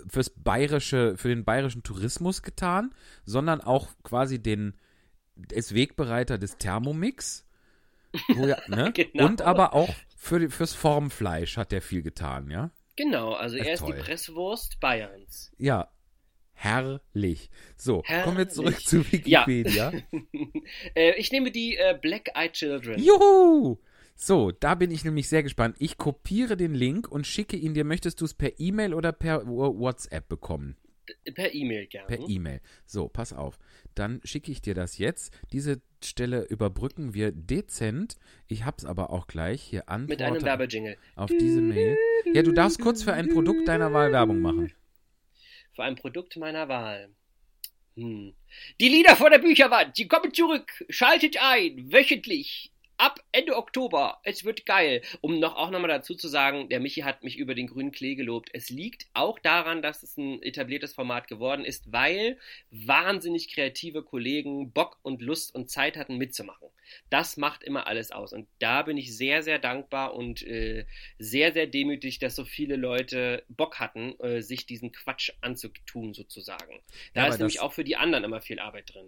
fürs 0.08 0.30
bayerische, 0.30 1.16
für 1.16 1.28
den 1.28 1.44
bayerischen 1.44 1.82
Tourismus 1.82 2.42
getan, 2.42 2.94
sondern 3.24 3.60
auch 3.60 3.88
quasi 4.04 4.40
den, 4.40 4.74
ist 5.50 5.74
Wegbereiter 5.74 6.38
des 6.38 6.58
Thermomix. 6.58 7.44
Ja, 8.28 8.58
ne? 8.68 8.92
Genau. 8.92 9.26
Und 9.26 9.42
aber 9.42 9.74
auch 9.74 9.92
für, 10.16 10.48
fürs 10.50 10.74
Formfleisch 10.74 11.56
hat 11.56 11.72
er 11.72 11.82
viel 11.82 12.02
getan, 12.02 12.50
ja? 12.50 12.70
Genau, 12.98 13.32
also 13.32 13.56
er 13.56 13.74
ist 13.74 13.86
die. 13.86 13.92
Presswurst 13.92 14.80
Bayerns. 14.80 15.52
Ja. 15.56 15.88
Herrlich. 16.52 17.48
So, 17.76 18.02
kommen 18.24 18.36
wir 18.36 18.48
zurück 18.48 18.74
Herrlich. 18.74 18.86
zu 18.88 19.04
Ja. 19.24 19.46
Wikipedia. 19.46 19.92
äh, 20.96 21.12
ich 21.16 21.30
nehme 21.30 21.52
die 21.52 21.76
äh, 21.76 21.96
Black 22.02 22.30
Eyed 22.34 22.54
Children. 22.54 23.00
Juhu! 23.00 23.78
So, 24.16 24.50
da 24.50 24.74
bin 24.74 24.90
ich 24.90 25.04
nämlich 25.04 25.28
sehr 25.28 25.44
gespannt. 25.44 25.76
Ich 25.78 25.96
kopiere 25.96 26.56
den 26.56 26.74
Link 26.74 27.06
und 27.06 27.24
schicke 27.24 27.56
ihn 27.56 27.72
dir. 27.74 27.84
Möchtest 27.84 28.20
du 28.20 28.24
es 28.24 28.34
per 28.34 28.58
E-Mail 28.58 28.92
oder 28.92 29.12
per 29.12 29.46
WhatsApp 29.46 30.28
bekommen? 30.28 30.76
Per 31.34 31.54
E-Mail 31.54 31.86
gerne. 31.86 32.06
Per 32.06 32.28
E-Mail. 32.28 32.60
So, 32.86 33.08
pass 33.08 33.32
auf. 33.32 33.58
Dann 33.94 34.20
schicke 34.24 34.52
ich 34.52 34.60
dir 34.60 34.74
das 34.74 34.98
jetzt. 34.98 35.32
Diese 35.52 35.80
Stelle 36.02 36.44
überbrücken 36.44 37.14
wir 37.14 37.32
dezent. 37.32 38.16
Ich 38.46 38.64
hab's 38.64 38.84
aber 38.84 39.10
auch 39.10 39.26
gleich 39.26 39.62
hier 39.62 39.88
an. 39.88 40.06
Mit 40.06 40.22
einem 40.22 40.42
Werbejingle. 40.42 40.96
Auf 41.16 41.30
diese 41.30 41.60
Mail. 41.60 41.96
Ja, 42.32 42.42
du 42.42 42.52
darfst 42.52 42.80
kurz 42.80 43.02
für 43.02 43.12
ein 43.12 43.28
Produkt 43.28 43.68
deiner 43.68 43.92
Wahl 43.92 44.12
Werbung 44.12 44.40
machen. 44.40 44.72
Für 45.74 45.84
ein 45.84 45.96
Produkt 45.96 46.36
meiner 46.36 46.68
Wahl. 46.68 47.10
Hm. 47.96 48.34
Die 48.80 48.88
Lieder 48.88 49.16
vor 49.16 49.30
der 49.30 49.38
Bücherwand, 49.38 49.96
sie 49.96 50.06
kommen 50.06 50.32
zurück. 50.32 50.70
Schaltet 50.88 51.36
ein, 51.40 51.92
wöchentlich 51.92 52.72
ab 52.98 53.20
Ende 53.32 53.56
Oktober. 53.56 54.20
Es 54.24 54.44
wird 54.44 54.66
geil. 54.66 55.02
Um 55.20 55.38
noch 55.38 55.56
auch 55.56 55.70
nochmal 55.70 55.88
dazu 55.88 56.14
zu 56.14 56.28
sagen, 56.28 56.68
der 56.68 56.80
Michi 56.80 57.02
hat 57.02 57.22
mich 57.22 57.38
über 57.38 57.54
den 57.54 57.68
grünen 57.68 57.92
Klee 57.92 58.16
gelobt. 58.16 58.50
Es 58.52 58.68
liegt 58.68 59.06
auch 59.14 59.38
daran, 59.38 59.80
dass 59.82 60.02
es 60.02 60.16
ein 60.16 60.42
etabliertes 60.42 60.92
Format 60.92 61.28
geworden 61.28 61.64
ist, 61.64 61.92
weil 61.92 62.38
wahnsinnig 62.70 63.52
kreative 63.52 64.02
Kollegen 64.02 64.72
Bock 64.72 64.98
und 65.02 65.22
Lust 65.22 65.54
und 65.54 65.70
Zeit 65.70 65.96
hatten 65.96 66.18
mitzumachen. 66.18 66.68
Das 67.10 67.36
macht 67.36 67.62
immer 67.62 67.86
alles 67.86 68.10
aus. 68.10 68.32
Und 68.32 68.48
da 68.58 68.82
bin 68.82 68.96
ich 68.96 69.16
sehr, 69.16 69.42
sehr 69.42 69.58
dankbar 69.58 70.14
und 70.14 70.42
äh, 70.42 70.84
sehr, 71.18 71.52
sehr 71.52 71.66
demütig, 71.66 72.18
dass 72.18 72.34
so 72.34 72.44
viele 72.44 72.76
Leute 72.76 73.44
Bock 73.48 73.78
hatten, 73.78 74.18
äh, 74.20 74.42
sich 74.42 74.66
diesen 74.66 74.92
Quatsch 74.92 75.30
anzutun, 75.40 76.14
sozusagen. 76.14 76.80
Da 77.14 77.22
ja, 77.22 77.28
ist 77.28 77.38
nämlich 77.38 77.60
auch 77.60 77.72
für 77.72 77.84
die 77.84 77.96
anderen 77.96 78.24
immer 78.24 78.40
viel 78.40 78.58
Arbeit 78.58 78.94
drin. 78.94 79.06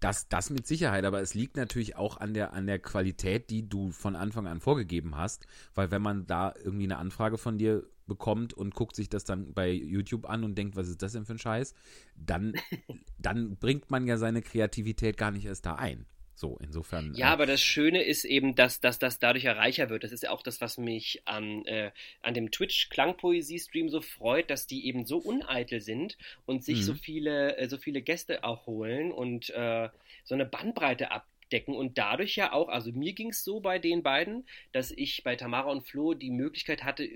Das, 0.00 0.28
das 0.28 0.50
mit 0.50 0.66
Sicherheit, 0.66 1.04
aber 1.04 1.22
es 1.22 1.34
liegt 1.34 1.56
natürlich 1.56 1.96
auch 1.96 2.18
an 2.18 2.34
der, 2.34 2.52
an 2.52 2.66
der 2.66 2.78
Qualität, 2.78 3.50
die 3.50 3.68
du 3.68 3.90
von 3.90 4.14
Anfang 4.14 4.46
an 4.46 4.60
vorgegeben 4.60 5.16
hast, 5.16 5.46
weil 5.74 5.90
wenn 5.90 6.02
man 6.02 6.26
da 6.26 6.54
irgendwie 6.62 6.84
eine 6.84 6.98
Anfrage 6.98 7.38
von 7.38 7.56
dir 7.56 7.84
bekommt 8.06 8.52
und 8.52 8.74
guckt 8.74 8.94
sich 8.94 9.08
das 9.08 9.24
dann 9.24 9.52
bei 9.52 9.70
YouTube 9.70 10.28
an 10.28 10.44
und 10.44 10.56
denkt, 10.56 10.76
was 10.76 10.88
ist 10.88 11.02
das 11.02 11.12
denn 11.12 11.24
für 11.24 11.34
ein 11.34 11.38
Scheiß, 11.38 11.74
dann, 12.14 12.54
dann 13.18 13.56
bringt 13.56 13.90
man 13.90 14.06
ja 14.06 14.16
seine 14.16 14.42
Kreativität 14.42 15.16
gar 15.16 15.30
nicht 15.30 15.46
erst 15.46 15.66
da 15.66 15.74
ein. 15.76 16.06
So, 16.38 16.58
insofern. 16.60 17.14
Ja, 17.14 17.28
äh, 17.28 17.32
aber 17.32 17.46
das 17.46 17.62
Schöne 17.62 18.02
ist 18.02 18.26
eben, 18.26 18.54
dass, 18.54 18.80
dass 18.80 18.98
das 18.98 19.18
dadurch 19.18 19.44
ja 19.44 19.54
reicher 19.54 19.88
wird. 19.88 20.04
Das 20.04 20.12
ist 20.12 20.22
ja 20.22 20.30
auch 20.30 20.42
das, 20.42 20.60
was 20.60 20.76
mich 20.76 21.22
an, 21.24 21.64
äh, 21.64 21.92
an 22.20 22.34
dem 22.34 22.50
Twitch-Klangpoesie-Stream 22.50 23.88
so 23.88 24.02
freut, 24.02 24.50
dass 24.50 24.66
die 24.66 24.86
eben 24.86 25.06
so 25.06 25.16
uneitel 25.16 25.80
sind 25.80 26.18
und 26.44 26.62
sich 26.62 26.80
mhm. 26.80 26.82
so 26.82 26.94
viele, 26.94 27.56
äh, 27.56 27.68
so 27.70 27.78
viele 27.78 28.02
Gäste 28.02 28.44
auch 28.44 28.66
holen 28.66 29.12
und 29.12 29.48
äh, 29.48 29.88
so 30.24 30.34
eine 30.34 30.44
Bandbreite 30.44 31.10
ab, 31.10 31.26
decken 31.52 31.74
und 31.74 31.98
dadurch 31.98 32.36
ja 32.36 32.52
auch, 32.52 32.68
also 32.68 32.92
mir 32.92 33.12
ging 33.12 33.30
es 33.30 33.44
so 33.44 33.60
bei 33.60 33.78
den 33.78 34.02
beiden, 34.02 34.46
dass 34.72 34.90
ich 34.90 35.22
bei 35.22 35.36
Tamara 35.36 35.70
und 35.70 35.86
Flo 35.86 36.14
die 36.14 36.30
Möglichkeit 36.30 36.84
hatte, 36.84 37.08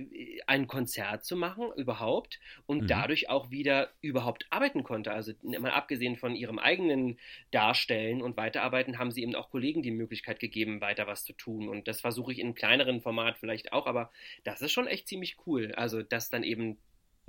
ein 0.47 0.67
Konzert 0.67 1.25
zu 1.25 1.37
machen 1.37 1.71
überhaupt 1.77 2.39
und 2.67 2.83
mhm. 2.83 2.87
dadurch 2.87 3.29
auch 3.29 3.51
wieder 3.51 3.91
überhaupt 4.01 4.47
arbeiten 4.51 4.83
konnte. 4.83 5.13
Also 5.13 5.33
mal 5.43 5.71
abgesehen 5.71 6.17
von 6.17 6.35
ihrem 6.35 6.59
eigenen 6.59 7.19
Darstellen 7.51 8.23
und 8.23 8.37
Weiterarbeiten, 8.37 8.99
haben 8.99 9.11
sie 9.11 9.23
eben 9.23 9.35
auch 9.35 9.51
Kollegen 9.51 9.83
die 9.83 9.91
Möglichkeit 9.91 10.41
gegeben, 10.41 10.81
weiter 10.81 11.07
was 11.07 11.25
zu 11.25 11.33
tun. 11.33 11.69
Und 11.69 11.89
das 11.89 12.01
versuche 12.01 12.33
ich 12.33 12.39
in 12.39 12.47
einem 12.47 12.55
kleineren 12.55 13.01
Format 13.01 13.39
vielleicht 13.39 13.73
auch, 13.73 13.87
aber 13.87 14.11
das 14.45 14.63
ist 14.63 14.73
schon 14.73 14.87
echt 14.87 15.09
ziemlich 15.09 15.37
cool. 15.47 15.73
Also, 15.75 16.03
dass 16.03 16.31
dann 16.31 16.43
eben 16.43 16.79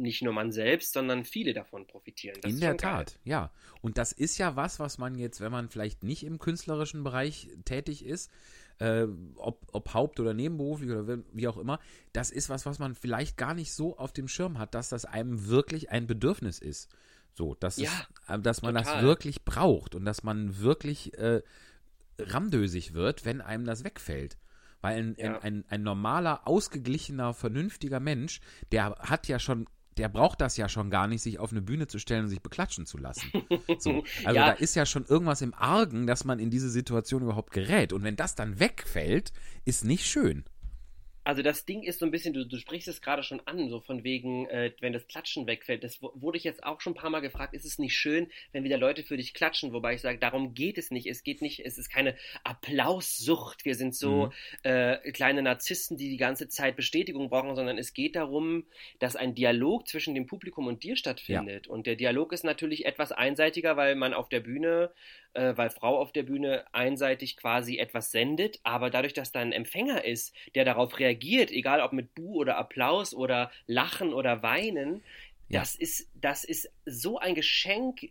nicht 0.01 0.21
nur 0.21 0.33
man 0.33 0.51
selbst, 0.51 0.93
sondern 0.93 1.23
viele 1.25 1.53
davon 1.53 1.87
profitieren. 1.87 2.37
Das 2.41 2.51
In 2.51 2.59
der 2.59 2.77
Tat, 2.77 3.19
ja. 3.23 3.51
Und 3.81 3.97
das 3.97 4.11
ist 4.11 4.37
ja 4.37 4.55
was, 4.55 4.79
was 4.79 4.97
man 4.97 5.15
jetzt, 5.15 5.41
wenn 5.41 5.51
man 5.51 5.69
vielleicht 5.69 6.03
nicht 6.03 6.23
im 6.23 6.39
künstlerischen 6.39 7.03
Bereich 7.03 7.49
tätig 7.65 8.05
ist, 8.05 8.31
äh, 8.79 9.07
ob, 9.35 9.67
ob 9.71 9.93
haupt- 9.93 10.19
oder 10.19 10.33
nebenberuflich 10.33 10.91
oder 10.91 11.19
wie 11.31 11.47
auch 11.47 11.57
immer, 11.57 11.79
das 12.13 12.31
ist 12.31 12.49
was, 12.49 12.65
was 12.65 12.79
man 12.79 12.95
vielleicht 12.95 13.37
gar 13.37 13.53
nicht 13.53 13.73
so 13.73 13.97
auf 13.97 14.11
dem 14.11 14.27
Schirm 14.27 14.57
hat, 14.57 14.73
dass 14.73 14.89
das 14.89 15.05
einem 15.05 15.47
wirklich 15.47 15.91
ein 15.91 16.07
Bedürfnis 16.07 16.59
ist. 16.59 16.89
So, 17.33 17.55
dass, 17.55 17.77
ja, 17.77 17.89
es, 18.27 18.35
äh, 18.35 18.39
dass 18.39 18.61
man 18.61 18.75
total. 18.75 18.95
das 18.95 19.03
wirklich 19.03 19.45
braucht 19.45 19.95
und 19.95 20.03
dass 20.05 20.23
man 20.23 20.59
wirklich 20.59 21.17
äh, 21.17 21.41
ramdösig 22.17 22.93
wird, 22.93 23.23
wenn 23.23 23.39
einem 23.41 23.65
das 23.65 23.83
wegfällt. 23.83 24.37
Weil 24.81 24.97
ein, 24.97 25.15
ja. 25.17 25.35
ein, 25.35 25.41
ein, 25.41 25.65
ein, 25.69 25.83
normaler, 25.83 26.47
ausgeglichener, 26.47 27.33
vernünftiger 27.33 27.99
Mensch, 27.99 28.41
der 28.71 28.95
hat 28.99 29.27
ja 29.27 29.37
schon 29.37 29.67
der 29.97 30.09
braucht 30.09 30.41
das 30.41 30.57
ja 30.57 30.69
schon 30.69 30.89
gar 30.89 31.07
nicht, 31.07 31.21
sich 31.21 31.39
auf 31.39 31.51
eine 31.51 31.61
Bühne 31.61 31.87
zu 31.87 31.99
stellen 31.99 32.23
und 32.23 32.29
sich 32.29 32.41
beklatschen 32.41 32.85
zu 32.85 32.97
lassen. 32.97 33.31
So. 33.79 34.03
Also 34.23 34.35
ja. 34.35 34.47
da 34.47 34.51
ist 34.51 34.75
ja 34.75 34.85
schon 34.85 35.05
irgendwas 35.05 35.41
im 35.41 35.53
Argen, 35.53 36.07
dass 36.07 36.23
man 36.23 36.39
in 36.39 36.49
diese 36.49 36.69
Situation 36.69 37.23
überhaupt 37.23 37.51
gerät. 37.51 37.91
Und 37.93 38.03
wenn 38.03 38.15
das 38.15 38.35
dann 38.35 38.59
wegfällt, 38.59 39.31
ist 39.65 39.83
nicht 39.83 40.05
schön 40.05 40.43
also 41.23 41.41
das 41.41 41.65
Ding 41.65 41.83
ist 41.83 41.99
so 41.99 42.05
ein 42.05 42.11
bisschen, 42.11 42.33
du, 42.33 42.45
du 42.45 42.57
sprichst 42.57 42.87
es 42.87 43.01
gerade 43.01 43.21
schon 43.21 43.41
an, 43.45 43.69
so 43.69 43.79
von 43.79 44.03
wegen, 44.03 44.47
äh, 44.47 44.71
wenn 44.79 44.93
das 44.93 45.07
Klatschen 45.07 45.45
wegfällt. 45.45 45.83
Das 45.83 46.01
wurde 46.01 46.37
ich 46.37 46.43
jetzt 46.43 46.63
auch 46.63 46.81
schon 46.81 46.93
ein 46.93 46.95
paar 46.95 47.09
Mal 47.09 47.19
gefragt, 47.19 47.53
ist 47.53 47.65
es 47.65 47.77
nicht 47.77 47.95
schön, 47.95 48.27
wenn 48.51 48.63
wieder 48.63 48.77
Leute 48.77 49.03
für 49.03 49.17
dich 49.17 49.33
klatschen? 49.33 49.71
Wobei 49.73 49.93
ich 49.93 50.01
sage, 50.01 50.17
darum 50.17 50.53
geht 50.53 50.77
es 50.77 50.89
nicht. 50.89 51.07
Es 51.07 51.23
geht 51.23 51.41
nicht, 51.41 51.63
es 51.63 51.77
ist 51.77 51.89
keine 51.89 52.15
Applaussucht. 52.43 53.65
Wir 53.65 53.75
sind 53.75 53.95
so 53.95 54.27
mhm. 54.27 54.31
äh, 54.63 55.11
kleine 55.11 55.43
Narzissten, 55.43 55.97
die 55.97 56.09
die 56.09 56.17
ganze 56.17 56.49
Zeit 56.49 56.75
Bestätigung 56.75 57.29
brauchen, 57.29 57.55
sondern 57.55 57.77
es 57.77 57.93
geht 57.93 58.15
darum, 58.15 58.65
dass 58.99 59.15
ein 59.15 59.35
Dialog 59.35 59.87
zwischen 59.87 60.15
dem 60.15 60.25
Publikum 60.25 60.67
und 60.67 60.83
dir 60.83 60.95
stattfindet. 60.95 61.67
Ja. 61.67 61.71
Und 61.71 61.85
der 61.85 61.95
Dialog 61.95 62.33
ist 62.33 62.43
natürlich 62.43 62.85
etwas 62.85 63.11
einseitiger, 63.11 63.77
weil 63.77 63.95
man 63.95 64.13
auf 64.13 64.29
der 64.29 64.39
Bühne 64.39 64.91
äh, 65.33 65.53
weil 65.55 65.69
Frau 65.69 65.97
auf 65.97 66.11
der 66.11 66.23
Bühne 66.23 66.65
einseitig 66.73 67.37
quasi 67.37 67.77
etwas 67.77 68.11
sendet, 68.11 68.59
aber 68.63 68.89
dadurch, 68.89 69.13
dass 69.13 69.31
da 69.31 69.39
ein 69.39 69.51
Empfänger 69.51 70.03
ist, 70.05 70.35
der 70.55 70.65
darauf 70.65 70.99
reagiert, 70.99 71.51
egal 71.51 71.81
ob 71.81 71.93
mit 71.93 72.13
Bu 72.15 72.35
oder 72.35 72.57
Applaus 72.57 73.13
oder 73.13 73.51
Lachen 73.67 74.13
oder 74.13 74.43
Weinen, 74.43 75.03
ja. 75.49 75.59
das 75.59 75.75
ist, 75.75 76.09
das 76.15 76.43
ist 76.43 76.71
so 76.85 77.17
ein 77.17 77.35
Geschenk, 77.35 78.09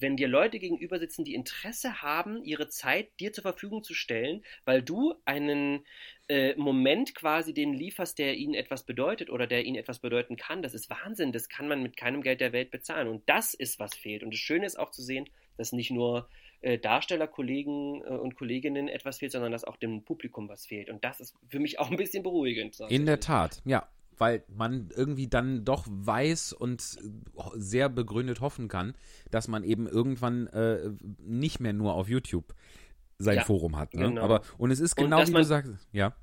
wenn 0.00 0.16
dir 0.16 0.28
Leute 0.28 0.58
gegenüber 0.58 0.98
sitzen, 0.98 1.24
die 1.24 1.34
Interesse 1.34 2.02
haben, 2.02 2.44
ihre 2.44 2.68
Zeit 2.68 3.08
dir 3.20 3.32
zur 3.32 3.42
Verfügung 3.42 3.82
zu 3.82 3.94
stellen, 3.94 4.44
weil 4.64 4.82
du 4.82 5.14
einen 5.24 5.84
äh, 6.28 6.54
Moment 6.56 7.14
quasi 7.14 7.52
den 7.54 7.74
lieferst, 7.74 8.18
der 8.18 8.36
ihnen 8.36 8.54
etwas 8.54 8.84
bedeutet 8.84 9.30
oder 9.30 9.46
der 9.46 9.64
ihnen 9.64 9.76
etwas 9.76 9.98
bedeuten 9.98 10.36
kann, 10.36 10.62
das 10.62 10.74
ist 10.74 10.90
Wahnsinn. 10.90 11.32
Das 11.32 11.48
kann 11.48 11.68
man 11.68 11.82
mit 11.82 11.96
keinem 11.96 12.22
Geld 12.22 12.40
der 12.40 12.52
Welt 12.52 12.70
bezahlen. 12.70 13.08
Und 13.08 13.28
das 13.28 13.54
ist, 13.54 13.78
was 13.78 13.94
fehlt. 13.94 14.22
Und 14.22 14.32
das 14.32 14.40
Schöne 14.40 14.66
ist 14.66 14.78
auch 14.78 14.90
zu 14.90 15.02
sehen, 15.02 15.28
dass 15.56 15.72
nicht 15.72 15.90
nur 15.90 16.28
äh, 16.60 16.78
Darstellerkollegen 16.78 18.02
äh, 18.02 18.08
und 18.08 18.34
Kolleginnen 18.36 18.88
etwas 18.88 19.18
fehlt, 19.18 19.32
sondern 19.32 19.52
dass 19.52 19.64
auch 19.64 19.76
dem 19.76 20.04
Publikum 20.04 20.48
was 20.48 20.66
fehlt. 20.66 20.90
Und 20.90 21.04
das 21.04 21.20
ist 21.20 21.34
für 21.48 21.60
mich 21.60 21.78
auch 21.80 21.90
ein 21.90 21.96
bisschen 21.96 22.22
beruhigend. 22.22 22.78
In 22.88 23.06
der 23.06 23.20
Tat, 23.20 23.62
ja. 23.64 23.88
Weil 24.20 24.42
man 24.48 24.90
irgendwie 24.96 25.28
dann 25.28 25.64
doch 25.64 25.86
weiß 25.88 26.52
und 26.52 26.98
sehr 27.54 27.88
begründet 27.88 28.40
hoffen 28.40 28.66
kann, 28.66 28.94
dass 29.30 29.46
man 29.46 29.62
eben 29.62 29.86
irgendwann 29.86 30.48
äh, 30.48 30.90
nicht 31.20 31.60
mehr 31.60 31.72
nur 31.72 31.94
auf 31.94 32.08
YouTube 32.08 32.52
sein 33.18 33.36
ja, 33.36 33.44
Forum 33.44 33.76
hat. 33.76 33.94
Ne? 33.94 34.08
Genau. 34.08 34.22
Aber, 34.22 34.42
und 34.56 34.72
es 34.72 34.80
ist 34.80 34.96
genau 34.96 35.24
wie 35.24 35.30
man, 35.30 35.42
du 35.42 35.46
sagst, 35.46 35.70
ja. 35.92 36.16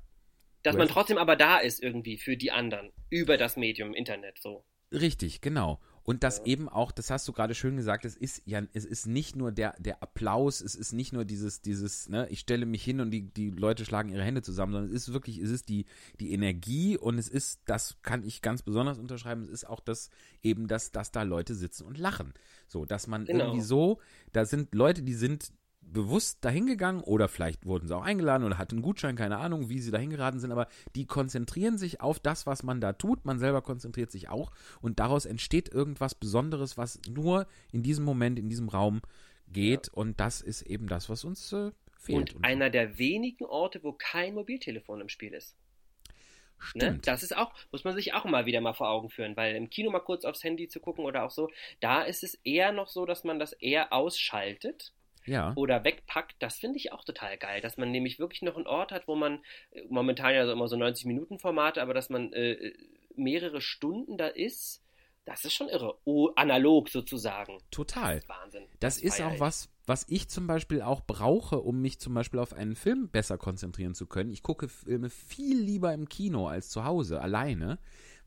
Dass 0.62 0.76
man 0.76 0.88
trotzdem 0.88 1.16
aber 1.16 1.36
da 1.36 1.58
ist 1.58 1.82
irgendwie 1.82 2.18
für 2.18 2.36
die 2.36 2.50
anderen 2.50 2.92
über 3.08 3.38
das 3.38 3.56
Medium 3.56 3.94
Internet 3.94 4.38
so. 4.40 4.64
Richtig, 4.92 5.40
genau. 5.40 5.80
Und 6.06 6.22
das 6.22 6.38
ja. 6.38 6.44
eben 6.46 6.68
auch, 6.68 6.92
das 6.92 7.10
hast 7.10 7.26
du 7.26 7.32
gerade 7.32 7.54
schön 7.54 7.76
gesagt, 7.76 8.04
es 8.04 8.16
ist 8.16 8.40
ja, 8.46 8.62
es 8.72 8.84
ist 8.84 9.06
nicht 9.06 9.34
nur 9.34 9.50
der, 9.50 9.74
der 9.78 10.04
Applaus, 10.04 10.60
es 10.60 10.76
ist 10.76 10.92
nicht 10.92 11.12
nur 11.12 11.24
dieses, 11.24 11.62
dieses, 11.62 12.08
ne, 12.08 12.28
ich 12.30 12.38
stelle 12.38 12.64
mich 12.64 12.84
hin 12.84 13.00
und 13.00 13.10
die, 13.10 13.22
die 13.22 13.50
Leute 13.50 13.84
schlagen 13.84 14.08
ihre 14.08 14.22
Hände 14.22 14.40
zusammen, 14.40 14.72
sondern 14.72 14.94
es 14.94 15.08
ist 15.08 15.12
wirklich, 15.12 15.38
es 15.38 15.50
ist 15.50 15.68
die, 15.68 15.84
die 16.20 16.32
Energie 16.32 16.96
und 16.96 17.18
es 17.18 17.28
ist, 17.28 17.60
das 17.66 17.96
kann 18.02 18.24
ich 18.24 18.40
ganz 18.40 18.62
besonders 18.62 18.98
unterschreiben, 18.98 19.42
es 19.42 19.48
ist 19.48 19.68
auch 19.68 19.80
das, 19.80 20.10
eben, 20.44 20.68
dass, 20.68 20.92
dass 20.92 21.10
da 21.10 21.22
Leute 21.22 21.56
sitzen 21.56 21.84
und 21.84 21.98
lachen. 21.98 22.32
So, 22.68 22.84
dass 22.84 23.08
man 23.08 23.24
genau. 23.24 23.46
irgendwie 23.46 23.62
so, 23.62 23.98
da 24.32 24.44
sind 24.44 24.74
Leute, 24.76 25.02
die 25.02 25.14
sind 25.14 25.50
bewusst 25.92 26.44
dahingegangen 26.44 27.02
oder 27.02 27.28
vielleicht 27.28 27.64
wurden 27.64 27.86
sie 27.86 27.96
auch 27.96 28.02
eingeladen 28.02 28.44
oder 28.44 28.58
hatten 28.58 28.76
einen 28.76 28.82
Gutschein, 28.82 29.16
keine 29.16 29.38
Ahnung, 29.38 29.68
wie 29.68 29.78
sie 29.78 29.90
dahin 29.90 30.10
geraten 30.10 30.40
sind, 30.40 30.52
aber 30.52 30.68
die 30.94 31.06
konzentrieren 31.06 31.78
sich 31.78 32.00
auf 32.00 32.18
das, 32.18 32.46
was 32.46 32.62
man 32.62 32.80
da 32.80 32.92
tut. 32.92 33.24
Man 33.24 33.38
selber 33.38 33.62
konzentriert 33.62 34.10
sich 34.10 34.28
auch 34.28 34.50
und 34.80 34.98
daraus 34.98 35.26
entsteht 35.26 35.72
irgendwas 35.72 36.14
Besonderes, 36.14 36.76
was 36.76 37.00
nur 37.08 37.46
in 37.72 37.82
diesem 37.82 38.04
Moment, 38.04 38.38
in 38.38 38.48
diesem 38.48 38.68
Raum 38.68 39.00
geht 39.48 39.86
ja. 39.86 39.92
und 39.94 40.20
das 40.20 40.40
ist 40.40 40.62
eben 40.62 40.88
das, 40.88 41.08
was 41.08 41.24
uns 41.24 41.52
äh, 41.52 41.70
fehlt. 41.98 42.32
Und, 42.32 42.36
und 42.36 42.44
einer 42.44 42.70
der 42.70 42.98
wenigen 42.98 43.44
Orte, 43.44 43.82
wo 43.82 43.92
kein 43.92 44.34
Mobiltelefon 44.34 45.00
im 45.00 45.08
Spiel 45.08 45.32
ist. 45.32 45.56
Ne? 45.56 46.14
Stimmt. 46.58 46.82
Ne? 46.82 47.00
Das 47.04 47.22
ist 47.22 47.36
auch, 47.36 47.52
muss 47.70 47.84
man 47.84 47.94
sich 47.94 48.14
auch 48.14 48.24
mal 48.24 48.46
wieder 48.46 48.60
mal 48.60 48.72
vor 48.72 48.88
Augen 48.88 49.10
führen, 49.10 49.36
weil 49.36 49.54
im 49.54 49.70
Kino 49.70 49.90
mal 49.90 50.00
kurz 50.00 50.24
aufs 50.24 50.42
Handy 50.42 50.68
zu 50.68 50.80
gucken 50.80 51.04
oder 51.04 51.24
auch 51.24 51.30
so, 51.30 51.50
da 51.80 52.02
ist 52.02 52.24
es 52.24 52.34
eher 52.44 52.72
noch 52.72 52.88
so, 52.88 53.06
dass 53.06 53.24
man 53.24 53.38
das 53.38 53.52
eher 53.52 53.92
ausschaltet 53.92 54.92
ja. 55.26 55.52
oder 55.56 55.84
wegpackt, 55.84 56.36
das 56.38 56.56
finde 56.58 56.78
ich 56.78 56.92
auch 56.92 57.04
total 57.04 57.36
geil, 57.38 57.60
dass 57.60 57.76
man 57.76 57.90
nämlich 57.90 58.18
wirklich 58.18 58.42
noch 58.42 58.56
einen 58.56 58.66
Ort 58.66 58.92
hat, 58.92 59.06
wo 59.08 59.14
man 59.14 59.40
äh, 59.70 59.82
momentan 59.88 60.34
ja 60.34 60.50
immer 60.50 60.68
so 60.68 60.76
90 60.76 61.06
Minuten 61.06 61.38
Formate, 61.38 61.82
aber 61.82 61.94
dass 61.94 62.10
man 62.10 62.32
äh, 62.32 62.72
mehrere 63.14 63.60
Stunden 63.60 64.16
da 64.16 64.26
ist, 64.26 64.82
das 65.24 65.44
ist 65.44 65.54
schon 65.54 65.68
irre. 65.68 65.98
Oh, 66.04 66.30
analog 66.36 66.88
sozusagen. 66.88 67.58
Total. 67.72 68.14
Das 68.14 68.22
ist 68.22 68.28
Wahnsinn. 68.28 68.62
Das, 68.78 68.94
das 68.94 69.02
ist 69.02 69.20
auch 69.20 69.40
was, 69.40 69.68
was 69.84 70.06
ich 70.08 70.28
zum 70.28 70.46
Beispiel 70.46 70.82
auch 70.82 71.00
brauche, 71.00 71.60
um 71.60 71.80
mich 71.82 71.98
zum 71.98 72.14
Beispiel 72.14 72.38
auf 72.38 72.52
einen 72.52 72.76
Film 72.76 73.08
besser 73.08 73.36
konzentrieren 73.36 73.94
zu 73.94 74.06
können. 74.06 74.30
Ich 74.30 74.44
gucke 74.44 74.68
Filme 74.68 75.10
viel 75.10 75.58
lieber 75.58 75.92
im 75.92 76.08
Kino 76.08 76.46
als 76.46 76.68
zu 76.68 76.84
Hause, 76.84 77.20
alleine, 77.20 77.78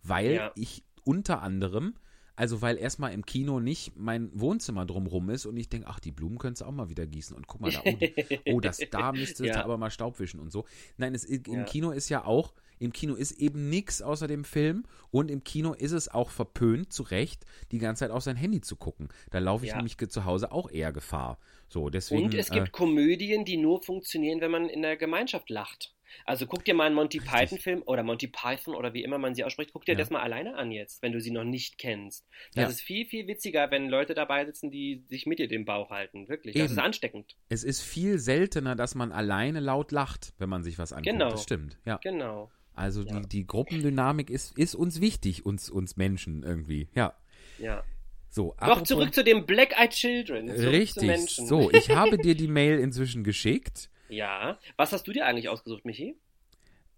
weil 0.04 0.34
Ja. 0.34 0.52
ich 0.56 0.84
unter 1.06 1.42
anderem, 1.42 1.96
also 2.40 2.62
weil 2.62 2.78
erstmal 2.78 3.12
im 3.12 3.26
Kino 3.26 3.60
nicht 3.60 3.92
mein 3.98 4.30
Wohnzimmer 4.34 4.86
drumrum 4.86 5.30
ist 5.30 5.46
und 5.46 5.58
ich 5.58 5.68
denke, 5.68 5.88
ach, 5.90 6.00
die 6.00 6.14
Blumen 6.14 6.38
könntest 6.38 6.62
du 6.62 6.66
auch 6.68 6.72
mal 6.72 6.90
wieder 6.90 7.06
gießen 7.06 7.36
und 7.36 7.48
guck 7.48 7.60
mal 7.60 7.70
da, 7.70 7.82
oh, 7.84 7.98
die, 7.98 8.14
oh 8.46 8.62
das, 8.62 8.78
da 8.92 9.12
müsstest 9.12 9.42
du 9.42 9.46
Ja. 9.48 9.62
aber 9.66 9.78
mal 9.78 9.92
Staub 9.92 10.18
wischen 10.22 10.40
und 10.40 10.50
so. 10.50 10.64
Nein, 10.96 11.14
es, 11.14 11.26
im 11.26 11.44
Ja. 11.54 11.64
Kino 11.66 11.92
ist 11.92 12.08
ja 12.08 12.24
auch, 12.24 12.54
im 12.80 12.94
Kino 12.94 13.16
ist 13.16 13.34
eben 13.34 13.68
nichts 13.70 14.02
außer 14.02 14.28
dem 14.28 14.46
Film 14.46 14.86
und 15.12 15.30
im 15.30 15.44
Kino 15.44 15.74
ist 15.74 15.92
es 15.92 16.08
auch 16.08 16.30
verpönt, 16.30 16.94
zu 16.94 17.04
Recht, 17.04 17.46
die 17.74 17.78
ganze 17.78 18.06
Zeit 18.06 18.12
auf 18.12 18.24
sein 18.24 18.38
Handy 18.38 18.62
zu 18.62 18.78
gucken. 18.78 19.10
Da 19.32 19.40
laufe 19.40 19.66
ich 19.66 19.72
Ja. 19.72 19.76
nämlich 19.76 19.98
zu 19.98 20.24
Hause 20.24 20.54
auch 20.54 20.72
eher 20.72 20.94
Gefahr. 20.94 21.40
So, 21.68 21.90
deswegen. 21.90 22.24
Und 22.28 22.34
es 22.36 22.50
gibt 22.52 22.70
äh, 22.70 22.72
Komödien, 22.72 23.44
die 23.44 23.58
nur 23.58 23.82
funktionieren, 23.84 24.40
wenn 24.40 24.52
man 24.52 24.70
in 24.70 24.82
der 24.82 24.96
Gemeinschaft 24.96 25.50
lacht. 25.50 25.94
Also 26.26 26.46
guck 26.48 26.64
dir 26.66 26.74
mal 26.74 26.86
einen 26.86 26.96
Monty. 26.96 27.20
Python-Film 27.20 27.84
oder 27.86 28.04
Monty 28.04 28.28
Python 28.28 28.76
oder 28.76 28.94
wie 28.94 29.04
immer 29.04 29.18
man 29.18 29.36
sie 29.36 29.44
ausspricht, 29.44 29.72
guck 29.74 29.86
dir 29.86 29.94
Ja. 29.94 29.98
das 29.98 30.10
mal 30.10 30.22
alleine 30.22 30.56
an 30.56 30.72
jetzt, 30.72 31.02
wenn 31.02 31.12
du 31.12 31.20
sie 31.22 31.32
noch 31.32 31.44
nicht 31.44 31.78
kennst. 31.78 32.26
Das 32.54 32.64
Ja. 32.64 32.70
ist 32.70 32.82
viel, 32.82 33.06
viel 33.06 33.28
witziger, 33.28 33.72
wenn 33.72 33.90
Leute 33.90 34.14
dabei 34.14 34.46
sitzen, 34.46 34.72
die 34.72 35.04
sich 35.08 35.26
mit 35.26 35.40
dir 35.40 35.48
den 35.48 35.66
Bauch 35.66 35.90
halten. 35.90 36.28
Wirklich. 36.30 36.54
Das 36.56 36.64
Eben. 36.66 36.74
ist 36.74 36.80
ansteckend. 36.80 37.36
es 37.50 37.64
ist 37.64 37.82
viel 37.82 38.20
seltener, 38.20 38.76
dass 38.76 38.96
man 38.96 39.12
alleine 39.12 39.60
laut 39.60 39.92
lacht, 39.92 40.34
wenn 40.38 40.50
man 40.50 40.64
sich 40.64 40.78
was 40.78 40.92
anguckt. 40.94 41.12
Genau. 41.14 41.30
Das 41.32 41.44
stimmt, 41.44 41.78
ja. 41.86 41.98
Genau. 42.04 42.52
Also 42.74 43.04
Ja. 43.04 43.20
die, 43.20 43.28
die 43.28 43.48
Gruppendynamik 43.48 44.30
ist, 44.30 44.58
ist 44.58 44.74
uns 44.76 45.02
wichtig, 45.02 45.46
uns, 45.46 45.70
uns 45.70 45.98
Menschen 45.98 46.44
irgendwie. 46.44 46.88
Ja. 46.96 47.14
Ja. 47.58 47.84
So, 48.30 48.56
Doch 48.60 48.84
zurück 48.84 49.14
zu 49.14 49.24
den 49.24 49.46
Black 49.48 49.74
Eyed 49.80 49.90
Children. 49.92 50.50
Richtig. 50.52 51.30
So, 51.32 51.72
ich 51.72 51.90
habe 51.90 52.18
dir 52.18 52.36
die 52.36 52.48
Mail 52.48 52.80
inzwischen 52.80 53.24
geschickt. 53.24 53.90
Ja. 54.10 54.60
Was 54.76 54.92
hast 54.92 55.08
du 55.08 55.14
dir 55.14 55.26
eigentlich 55.26 55.48
ausgesucht, 55.50 55.86
Michi? 55.86 56.18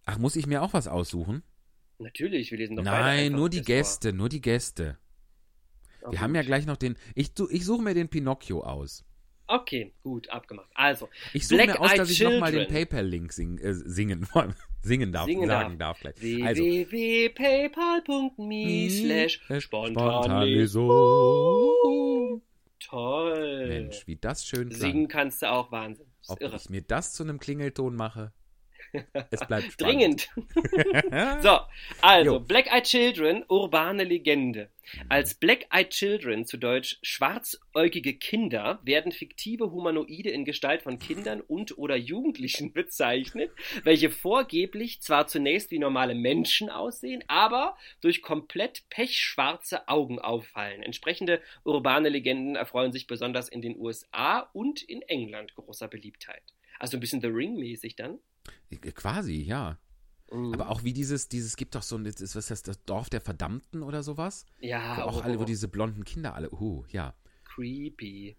Ach, 0.05 0.17
muss 0.17 0.35
ich 0.35 0.47
mir 0.47 0.63
auch 0.63 0.73
was 0.73 0.87
aussuchen? 0.87 1.43
Natürlich, 1.99 2.49
wir 2.51 2.57
lesen 2.57 2.75
doch 2.75 2.83
Nein, 2.83 3.33
nur 3.33 3.49
die 3.49 3.61
Gäste, 3.61 4.13
nur 4.13 4.29
die 4.29 4.41
Gäste. 4.41 4.97
vor. 5.99 6.11
Wir 6.11 6.21
haben 6.21 6.33
ja 6.33 6.41
gleich 6.41 6.65
noch 6.65 6.77
den. 6.77 6.95
Ich, 7.13 7.31
ich 7.49 7.65
suche 7.65 7.83
mir 7.83 7.93
den 7.93 8.09
Pinocchio 8.09 8.63
aus. 8.63 9.05
Okay, 9.45 9.93
gut, 10.01 10.29
abgemacht. 10.29 10.69
Also, 10.73 11.09
Ich 11.33 11.47
suche 11.47 11.65
mir 11.65 11.79
aus, 11.79 11.93
dass 11.93 12.09
ich 12.09 12.21
nochmal 12.21 12.51
den. 12.53 12.67
PayPal-Link 12.67 13.33
sing, 13.33 13.57
äh, 13.57 13.73
singen, 13.73 14.25
singen 14.81 15.11
darf, 15.11 15.25
Singen 15.25 15.47
sagen 15.47 15.77
darf, 15.77 15.99
gleich. 15.99 16.15
Also, 16.43 16.63
www.paypal.me 16.63 18.89
slash 18.89 19.41
spontan 19.59 19.93
Spontanlesung. 19.93 22.41
Toll. 22.79 23.67
Mensch, 23.67 24.07
wie 24.07 24.15
das 24.15 24.45
schön 24.45 24.69
klang. 24.69 24.79
Singen 24.79 25.07
kannst 25.07 25.41
du 25.41 25.51
auch 25.51 25.71
Wahnsinn. 25.71 26.07
Ob 26.27 26.41
irre. 26.41 26.55
ich 26.55 26.69
mir 26.69 26.81
das 26.81 27.13
zu 27.13 27.23
einem 27.23 27.39
Klingelton 27.39 27.95
mache? 27.95 28.33
Es 29.31 29.45
bleibt 29.47 29.71
spannend. 29.73 29.79
Dringend. 29.79 30.29
So, 31.41 31.59
also 32.01 32.33
Jo. 32.33 32.39
Black 32.39 32.71
Eyed 32.71 32.83
Children, 32.83 33.45
urbane 33.47 34.03
Legende. 34.03 34.69
Als 35.09 35.35
Black 35.35 35.67
Eyed 35.71 35.89
Children, 35.89 36.45
zu 36.45 36.57
Deutsch 36.57 36.97
schwarzäugige 37.01 38.15
Kinder, 38.15 38.79
werden 38.83 39.11
fiktive 39.11 39.71
Humanoide 39.71 40.29
in 40.29 40.45
Gestalt 40.45 40.81
von 40.83 40.99
Kindern 40.99 41.41
und 41.41 41.77
oder 41.77 41.95
Jugendlichen 41.95 42.73
bezeichnet, 42.73 43.51
welche 43.83 44.09
vorgeblich 44.09 45.01
zwar 45.01 45.27
zunächst 45.27 45.71
wie 45.71 45.79
normale 45.79 46.15
Menschen 46.15 46.69
aussehen, 46.69 47.23
aber 47.27 47.77
durch 48.01 48.21
komplett 48.21 48.83
pechschwarze 48.89 49.87
Augen 49.87 50.19
auffallen. 50.19 50.83
Entsprechende 50.83 51.41
urbane 51.63 52.09
Legenden 52.09 52.55
erfreuen 52.55 52.91
sich 52.91 53.07
besonders 53.07 53.49
in 53.49 53.61
den 53.61 53.77
USA 53.77 54.49
und 54.53 54.81
in 54.81 55.01
England 55.03 55.55
großer 55.55 55.87
Beliebtheit. 55.87 56.43
Also 56.81 56.97
ein 56.97 56.99
bisschen 56.99 57.21
The 57.21 57.27
Ring-mäßig 57.27 57.95
dann. 57.95 58.17
Quasi, 58.95 59.35
ja. 59.35 59.77
Mhm. 60.31 60.51
Aber 60.55 60.69
auch 60.69 60.83
wie 60.83 60.93
dieses, 60.93 61.29
dieses 61.29 61.55
gibt 61.55 61.75
doch 61.75 61.83
so 61.83 61.95
ein, 61.95 62.05
was 62.05 62.47
das, 62.47 62.63
das 62.63 62.83
Dorf 62.85 63.07
der 63.11 63.21
Verdammten 63.21 63.83
oder 63.83 64.01
sowas? 64.01 64.47
ja, 64.61 64.97
Wo 64.97 65.01
auch 65.03 65.17
oh, 65.17 65.19
alle, 65.21 65.37
wo 65.37 65.43
oh. 65.43 65.45
diese 65.45 65.67
blonden 65.67 66.05
Kinder 66.05 66.33
alle, 66.33 66.49
uh, 66.51 66.83
ja. 66.89 67.13
Creepy. 67.43 68.35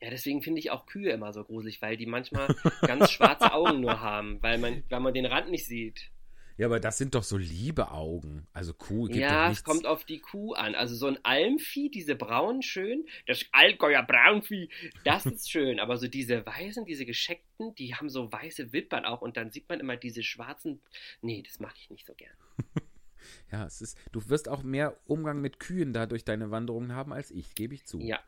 Ja, 0.00 0.10
deswegen 0.10 0.42
finde 0.42 0.60
ich 0.60 0.70
auch 0.70 0.86
Kühe 0.86 1.10
immer 1.10 1.32
so 1.32 1.42
gruselig, 1.42 1.82
weil 1.82 1.96
die 1.96 2.06
manchmal 2.06 2.46
ganz 2.82 3.10
schwarze 3.10 3.52
Augen 3.52 3.80
nur 3.80 3.98
haben, 3.98 4.40
weil 4.40 4.58
man, 4.58 4.84
weil 4.88 5.00
man 5.00 5.12
den 5.12 5.26
Rand 5.26 5.50
nicht 5.50 5.66
sieht. 5.66 6.11
Ja, 6.58 6.66
aber 6.66 6.80
das 6.80 6.98
sind 6.98 7.14
doch 7.14 7.22
so 7.22 7.36
liebe 7.36 7.90
Augen. 7.90 8.46
Also 8.52 8.74
Kuh 8.74 9.04
gibt 9.06 9.18
ja, 9.18 9.50
es 9.50 9.64
kommt 9.64 9.86
auf 9.86 10.04
die 10.04 10.20
Kuh 10.20 10.54
an. 10.54 10.74
Also 10.74 10.94
so 10.94 11.06
ein 11.06 11.18
Almvieh, 11.24 11.90
diese 11.90 12.14
braunen 12.14 12.62
schön, 12.62 13.06
das 13.26 13.44
Allgäuer 13.52 14.02
Braunvieh, 14.02 14.68
das 15.04 15.26
ist 15.26 15.50
schön. 15.50 15.80
Aber 15.80 15.96
so 15.96 16.08
diese 16.08 16.44
weißen, 16.44 16.84
diese 16.84 17.06
gescheckten, 17.06 17.74
die 17.76 17.94
haben 17.94 18.08
so 18.08 18.30
weiße 18.30 18.72
Wimpern 18.72 19.04
auch 19.04 19.22
und 19.22 19.36
dann 19.36 19.50
sieht 19.50 19.68
man 19.68 19.80
immer 19.80 19.96
diese 19.96 20.22
schwarzen. 20.22 20.80
Nee, 21.20 21.42
das 21.42 21.58
mache 21.60 21.74
ich 21.76 21.90
nicht 21.90 22.06
so 22.06 22.14
gern. 22.14 22.34
Ja, 23.52 23.66
es 23.66 23.80
ist, 23.80 23.98
du 24.10 24.28
wirst 24.28 24.48
auch 24.48 24.62
mehr 24.62 24.96
Umgang 25.06 25.40
mit 25.40 25.60
Kühen 25.60 25.92
da 25.92 26.06
durch 26.06 26.24
deine 26.24 26.50
Wanderungen 26.50 26.92
haben 26.92 27.12
als 27.12 27.30
ich, 27.30 27.54
gebe 27.54 27.74
ich 27.74 27.84
zu. 27.84 28.00
Ja, 28.00 28.18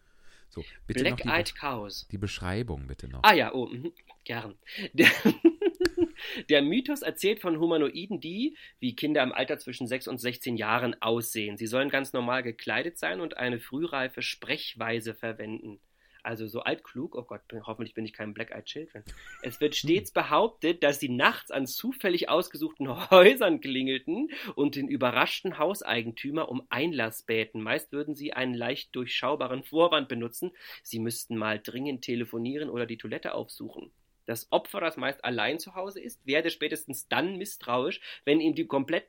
So, 0.50 0.62
bitte 0.86 1.02
noch 1.02 1.16
Black 1.16 1.22
die, 1.22 1.28
Eyed 1.28 1.56
Cows. 1.56 2.06
die 2.12 2.18
Beschreibung, 2.18 2.86
bitte 2.86 3.08
noch. 3.08 3.20
Ah 3.24 3.32
ja, 3.34 3.52
oh, 3.52 3.66
mhm, 3.66 3.92
gern. 4.24 4.54
Der, 6.48 6.62
Mythos 6.62 7.02
erzählt 7.02 7.40
von 7.40 7.58
Humanoiden, 7.58 8.20
die, 8.20 8.56
wie 8.80 8.96
Kinder 8.96 9.22
im 9.22 9.32
Alter 9.32 9.58
zwischen 9.58 9.86
6 9.86 10.08
und 10.08 10.18
16 10.18 10.56
Jahren 10.56 11.00
aussehen. 11.00 11.56
Sie 11.56 11.66
sollen 11.66 11.88
ganz 11.88 12.12
normal 12.12 12.42
gekleidet 12.42 12.98
sein 12.98 13.20
und 13.20 13.36
eine 13.36 13.60
frühreife 13.60 14.22
Sprechweise 14.22 15.14
verwenden. 15.14 15.80
Also 16.24 16.46
so 16.46 16.60
altklug, 16.60 17.16
oh 17.16 17.22
Gott, 17.22 17.42
hoffentlich 17.66 17.92
bin 17.92 18.06
ich 18.06 18.14
kein 18.14 18.32
Black 18.32 18.50
Eyed 18.50 18.64
Children. 18.64 19.04
Es 19.42 19.60
wird 19.60 19.76
stets 19.76 20.10
behauptet, 20.10 20.82
dass 20.82 20.98
sie 20.98 21.10
nachts 21.10 21.50
an 21.50 21.66
zufällig 21.66 22.30
ausgesuchten 22.30 22.88
Häusern 23.10 23.60
klingelten 23.60 24.30
und 24.54 24.74
den 24.74 24.88
überraschten 24.88 25.58
Hauseigentümer 25.58 26.48
um 26.48 26.66
Einlass 26.70 27.24
bäten. 27.24 27.62
Meist 27.62 27.92
würden 27.92 28.14
sie 28.14 28.32
einen 28.32 28.54
leicht 28.54 28.96
durchschaubaren 28.96 29.64
Vorwand 29.64 30.08
benutzen, 30.08 30.52
sie 30.82 30.98
müssten 30.98 31.36
mal 31.36 31.60
dringend 31.60 32.02
telefonieren 32.02 32.70
oder 32.70 32.86
die 32.86 32.96
Toilette 32.96 33.34
aufsuchen. 33.34 33.92
Das 34.26 34.50
Opfer, 34.50 34.80
das 34.80 34.96
meist 34.96 35.24
allein 35.24 35.58
zu 35.58 35.74
Hause 35.74 36.00
ist, 36.00 36.24
werde 36.26 36.50
spätestens 36.50 37.08
dann 37.08 37.36
misstrauisch, 37.36 38.00
wenn 38.24 38.40
ihm 38.40 38.54
die 38.54 38.66
komplett 38.66 39.06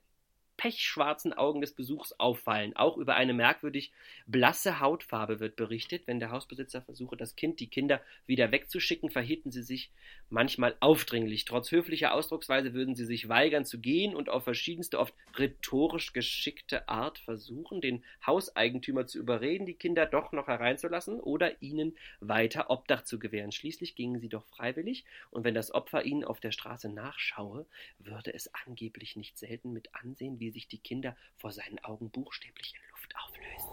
pechschwarzen 0.66 1.32
Augen 1.32 1.62
des 1.62 1.74
Besuchs 1.74 2.14
auffallen. 2.14 2.76
Auch 2.76 2.98
über 2.98 3.16
eine 3.16 3.36
merkwürdig 3.36 3.92
blasse 4.26 4.80
Hautfarbe 4.80 5.40
wird 5.40 5.56
berichtet. 5.56 6.08
Wenn 6.08 6.20
der 6.20 6.32
Hausbesitzer 6.32 6.82
versuche, 6.82 7.16
das 7.16 7.36
Kind, 7.36 7.60
die 7.60 7.68
Kinder 7.68 8.02
wieder 8.26 8.52
wegzuschicken, 8.52 9.12
verhielten 9.12 9.52
sie 9.52 9.62
sich 9.62 9.92
manchmal 10.32 10.76
aufdringlich. 10.80 11.46
Trotz 11.46 11.72
höflicher 11.72 12.16
Ausdrucksweise 12.16 12.74
würden 12.74 12.96
sie 12.96 13.06
sich 13.06 13.30
weigern 13.30 13.64
zu 13.64 13.80
gehen 13.80 14.16
und 14.16 14.28
auf 14.28 14.44
verschiedenste, 14.44 14.98
oft 14.98 15.14
rhetorisch 15.38 16.14
geschickte 16.14 16.90
Art 16.90 17.20
versuchen, 17.20 17.80
den 17.80 18.04
Hauseigentümer 18.26 19.06
zu 19.06 19.20
überreden, 19.20 19.68
die 19.68 19.76
Kinder 19.76 20.08
doch 20.08 20.32
noch 20.32 20.48
hereinzulassen 20.48 21.20
oder 21.20 21.62
ihnen 21.62 21.96
weiter 22.22 22.72
Obdach 22.72 23.04
zu 23.04 23.20
gewähren. 23.20 23.52
Schließlich 23.52 23.94
gingen 23.94 24.20
sie 24.20 24.30
doch 24.30 24.48
freiwillig 24.48 25.06
und 25.30 25.44
wenn 25.44 25.54
das 25.54 25.72
Opfer 25.72 26.06
ihnen 26.06 26.24
auf 26.24 26.40
der 26.40 26.52
Straße 26.52 26.90
nachschaue, 26.90 27.68
würde 28.00 28.34
es 28.34 28.52
angeblich 28.66 29.16
nicht 29.16 29.38
selten 29.38 29.72
mit 29.72 29.94
ansehen, 29.94 30.40
wie 30.40 30.55
sich 30.56 30.68
die 30.68 30.80
Kinder 30.80 31.16
vor 31.38 31.52
seinen 31.52 31.80
Augen 31.80 32.10
buchstäblich 32.10 32.74
in 32.74 32.82
Luft 32.92 33.14
auflösen. 33.18 33.70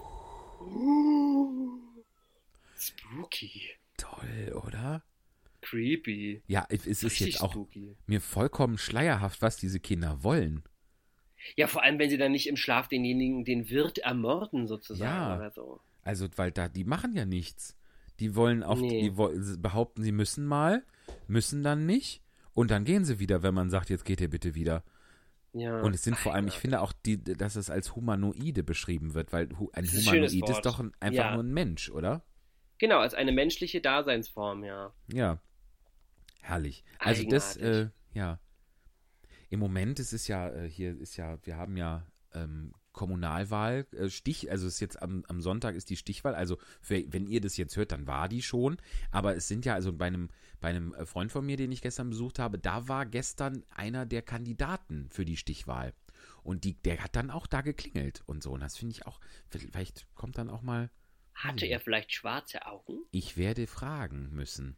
Spooky. 2.77 3.71
Toll, 3.97 4.61
oder? 4.67 5.03
Creepy. 5.61 6.43
Ja, 6.49 6.67
es 6.71 6.87
ist 6.87 7.05
Richtig 7.05 7.27
jetzt 7.35 7.41
auch 7.43 7.53
spooky. 7.53 7.97
mir 8.07 8.21
vollkommen 8.21 8.79
schleierhaft, 8.79 9.43
was 9.43 9.57
diese 9.57 9.79
Kinder 9.79 10.23
wollen. 10.25 10.65
Ja, 11.57 11.67
vor 11.69 11.83
allem, 11.83 11.99
wenn 11.99 12.11
sie 12.11 12.19
dann 12.19 12.33
nicht 12.33 12.49
im 12.49 12.57
Schlaf 12.57 12.89
denjenigen, 12.89 13.45
den 13.45 13.69
Wirt 13.71 13.99
ermorden, 13.99 14.67
sozusagen, 14.67 15.11
Ja. 15.31 15.37
oder 15.37 15.51
so. 15.53 15.81
Also, 16.03 16.27
weil 16.37 16.51
da, 16.51 16.69
die 16.69 16.85
machen 16.85 17.15
ja 17.17 17.25
nichts. 17.25 17.77
Die 18.19 18.35
wollen 18.35 18.63
auf, 18.63 18.81
Nee. 18.81 19.03
die 19.03 19.57
behaupten, 19.59 20.03
sie 20.03 20.13
müssen 20.13 20.47
mal, 20.47 20.85
müssen 21.29 21.63
dann 21.63 21.87
nicht 21.87 22.23
und 22.55 22.71
dann 22.71 22.85
gehen 22.85 23.05
sie 23.05 23.19
wieder, 23.21 23.43
wenn 23.43 23.55
man 23.55 23.71
sagt, 23.71 23.89
jetzt 23.91 24.05
geht 24.05 24.21
ihr 24.21 24.31
bitte 24.31 24.55
wieder. 24.55 24.83
Ja. 25.55 25.81
Und 25.83 25.95
es 25.95 26.03
sind 26.03 26.17
vor 26.17 26.35
allem, 26.35 26.47
ich 26.49 26.55
finde 26.59 26.81
auch, 26.81 26.93
die, 26.93 27.23
dass 27.23 27.57
es 27.57 27.69
als 27.69 27.95
Humanoide 27.95 28.63
beschrieben 28.63 29.15
wird, 29.15 29.33
weil 29.33 29.49
ein 29.75 29.85
ist 29.85 29.95
ein 30.09 30.13
Humanoid 30.15 30.33
ist 30.33 30.41
Wort. 30.43 30.67
doch 30.67 30.81
ein, 30.81 30.93
einfach 31.01 31.25
Ja. 31.25 31.35
nur 31.35 31.43
ein 31.45 31.53
Mensch, 31.53 31.91
oder? 31.91 32.25
Genau, 32.79 32.99
als 33.01 33.15
eine 33.15 33.33
menschliche 33.33 33.81
Daseinsform, 33.81 34.65
ja. 34.65 34.93
Ja. 35.13 35.39
Herrlich. 36.41 36.85
Also 36.99 37.25
das, 37.29 37.57
äh, 37.57 37.91
ja. 38.15 38.41
Im 39.51 39.61
Moment 39.61 40.01
ist 40.01 40.13
es 40.13 40.27
ja, 40.27 40.49
äh, 40.49 40.69
hier 40.69 40.99
ist 40.99 41.17
ja, 41.17 41.39
wir 41.45 41.57
haben 41.57 41.77
ja 41.77 42.07
ähm, 42.35 42.73
Kommunalwahl, 42.93 43.87
äh, 43.93 44.09
Stich, 44.11 44.51
also 44.51 44.67
es 44.67 44.75
ist 44.75 44.81
jetzt 44.81 45.03
am, 45.03 45.25
am 45.29 45.41
Sonntag 45.41 45.75
ist 45.75 45.91
die 45.91 45.97
Stichwahl, 45.97 46.35
also 46.35 46.59
für, 46.81 47.03
wenn 47.13 47.27
ihr 47.27 47.41
das 47.41 47.57
jetzt 47.57 47.77
hört, 47.77 47.93
dann 47.93 48.07
war 48.07 48.29
die 48.29 48.43
schon, 48.43 48.77
aber 49.11 49.35
es 49.37 49.49
sind 49.49 49.65
ja, 49.65 49.75
also 49.75 49.93
bei 49.93 50.07
einem, 50.07 50.29
bei 50.61 50.69
einem 50.69 50.95
Freund 51.07 51.33
von 51.33 51.45
mir, 51.45 51.57
den 51.57 51.73
ich 51.73 51.83
gestern 51.83 52.11
besucht 52.11 52.39
habe, 52.39 52.59
da 52.59 52.89
war 52.89 53.07
gestern 53.07 53.65
einer 53.71 54.07
der 54.07 54.23
Kandidaten 54.23 55.09
für 55.11 55.25
die 55.25 55.37
Stichwahl. 55.37 55.93
Und 56.45 56.65
die, 56.65 56.75
der 56.75 57.03
hat 57.03 57.17
dann 57.17 57.31
auch 57.31 57.47
da 57.47 57.61
geklingelt 57.63 58.23
und 58.27 58.43
so. 58.43 58.53
Und 58.53 58.61
das 58.61 58.77
finde 58.77 58.93
ich 58.95 59.07
auch, 59.07 59.21
vielleicht 59.49 60.07
kommt 60.15 60.39
dann 60.39 60.51
auch 60.51 60.63
mal 60.63 60.91
Hatte 61.35 61.65
Hm. 61.67 61.73
er 61.73 61.81
vielleicht 61.81 62.13
schwarze 62.13 62.67
Augen? 62.67 62.99
Ich 63.11 63.37
werde 63.37 63.67
fragen 63.67 64.29
müssen. 64.33 64.77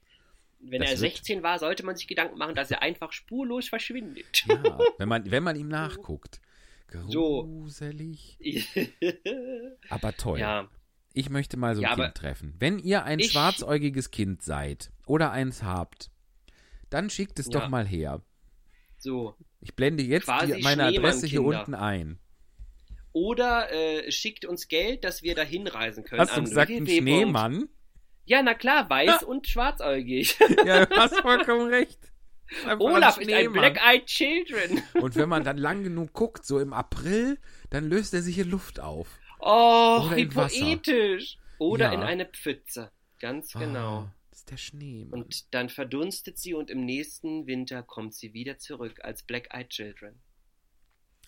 Wenn 0.61 0.81
Das 0.81 0.93
er 0.93 1.01
wird- 1.01 1.13
16 1.17 1.43
war, 1.43 1.59
sollte 1.59 1.85
man 1.85 1.97
sich 1.97 2.07
Gedanken 2.07 2.39
machen, 2.39 2.55
dass 2.55 2.71
er 2.71 2.81
einfach 2.81 3.13
spurlos 3.13 3.69
verschwindet. 3.69 4.45
Ja, 4.47 4.79
wenn 4.99 5.09
man, 5.09 5.31
wenn 5.31 5.43
man 5.43 5.57
ihm 5.57 5.69
nachguckt. 5.69 6.41
So. 7.09 7.43
Gruselig. 7.45 8.39
Aber 9.89 10.17
toll. 10.17 10.39
ja, 10.39 10.69
Ich 11.13 11.29
möchte 11.31 11.57
mal 11.57 11.75
so 11.75 11.83
ein 11.83 11.89
Ja, 11.89 11.95
Kind 11.95 12.15
treffen. 12.15 12.55
Wenn 12.59 12.79
ihr 12.79 13.05
ein 13.05 13.19
ich- 13.19 13.33
schwarzäugiges 13.33 14.11
Kind 14.11 14.43
seid 14.43 14.91
oder 15.07 15.31
eins 15.33 15.63
habt, 15.63 16.11
dann 16.91 17.11
schickt 17.11 17.39
es 17.39 17.47
Ja. 17.47 17.61
doch 17.61 17.69
mal 17.69 17.87
her. 17.87 18.23
so. 18.99 19.35
Ich 19.61 19.75
blende 19.75 20.03
jetzt 20.03 20.29
die, 20.29 20.63
meine 20.63 20.85
Adresse 20.85 21.27
hier 21.27 21.43
unten 21.43 21.75
ein. 21.75 22.19
Oder 23.13 23.73
äh, 23.73 24.11
schickt 24.13 24.45
uns 24.45 24.69
Geld, 24.69 25.05
dass 25.05 25.23
wir 25.23 25.35
da 25.35 25.43
hinreisen 25.43 26.05
können. 26.05 26.21
Hast 26.21 26.37
du 26.37 26.43
gesagt, 26.43 26.71
ein. 26.71 26.87
Schneemann? 26.87 27.69
Ja, 28.27 28.43
na 28.43 28.55
klar, 28.55 28.89
weiß 28.91 29.23
und 29.23 29.47
schwarzäugig. 29.49 30.37
Ja, 30.67 30.85
du 30.87 30.97
hast 30.97 31.17
vollkommen 31.21 31.69
recht. 31.69 31.99
Einfach 32.65 32.79
Olaf 32.81 33.19
ist 33.19 33.33
ein. 33.33 33.53
Black-Eyed 33.53 34.07
Children. 34.07 34.83
Und 35.03 35.17
wenn 35.17 35.29
man 35.29 35.45
dann 35.45 35.57
lang 35.59 35.83
genug 35.83 36.13
guckt, 36.13 36.45
so 36.45 36.59
im 36.61 36.73
April, 36.73 37.39
dann 37.71 37.89
löst 37.89 38.15
er 38.15 38.23
sich 38.23 38.39
in 38.39 38.51
Luft 38.51 38.81
auf. 38.81 39.09
Oh, 39.41 40.03
Oder 40.07 40.17
wie 40.17 40.21
in 40.23 40.35
Wasser. 40.35 40.61
poetisch. 40.61 41.39
Oder 41.59 41.87
Ja. 41.87 41.93
in 41.93 42.01
eine 42.03 42.27
Pfütze. 42.27 42.91
Ganz 43.21 43.53
genau. 43.53 43.99
Ah, 44.01 44.15
das 44.31 44.41
ist 44.41 44.51
der 44.51 44.57
Schneemann. 44.57 45.23
Und 45.23 45.55
dann 45.55 45.69
verdunstet 45.69 46.39
sie 46.39 46.55
und 46.55 46.71
im 46.71 46.85
nächsten 46.85 47.47
Winter 47.47 47.83
kommt 47.83 48.15
sie 48.15 48.33
wieder 48.35 48.59
zurück 48.59 49.01
als 49.03 49.23
Black-Eyed 49.23 49.69
Children. 49.71 50.21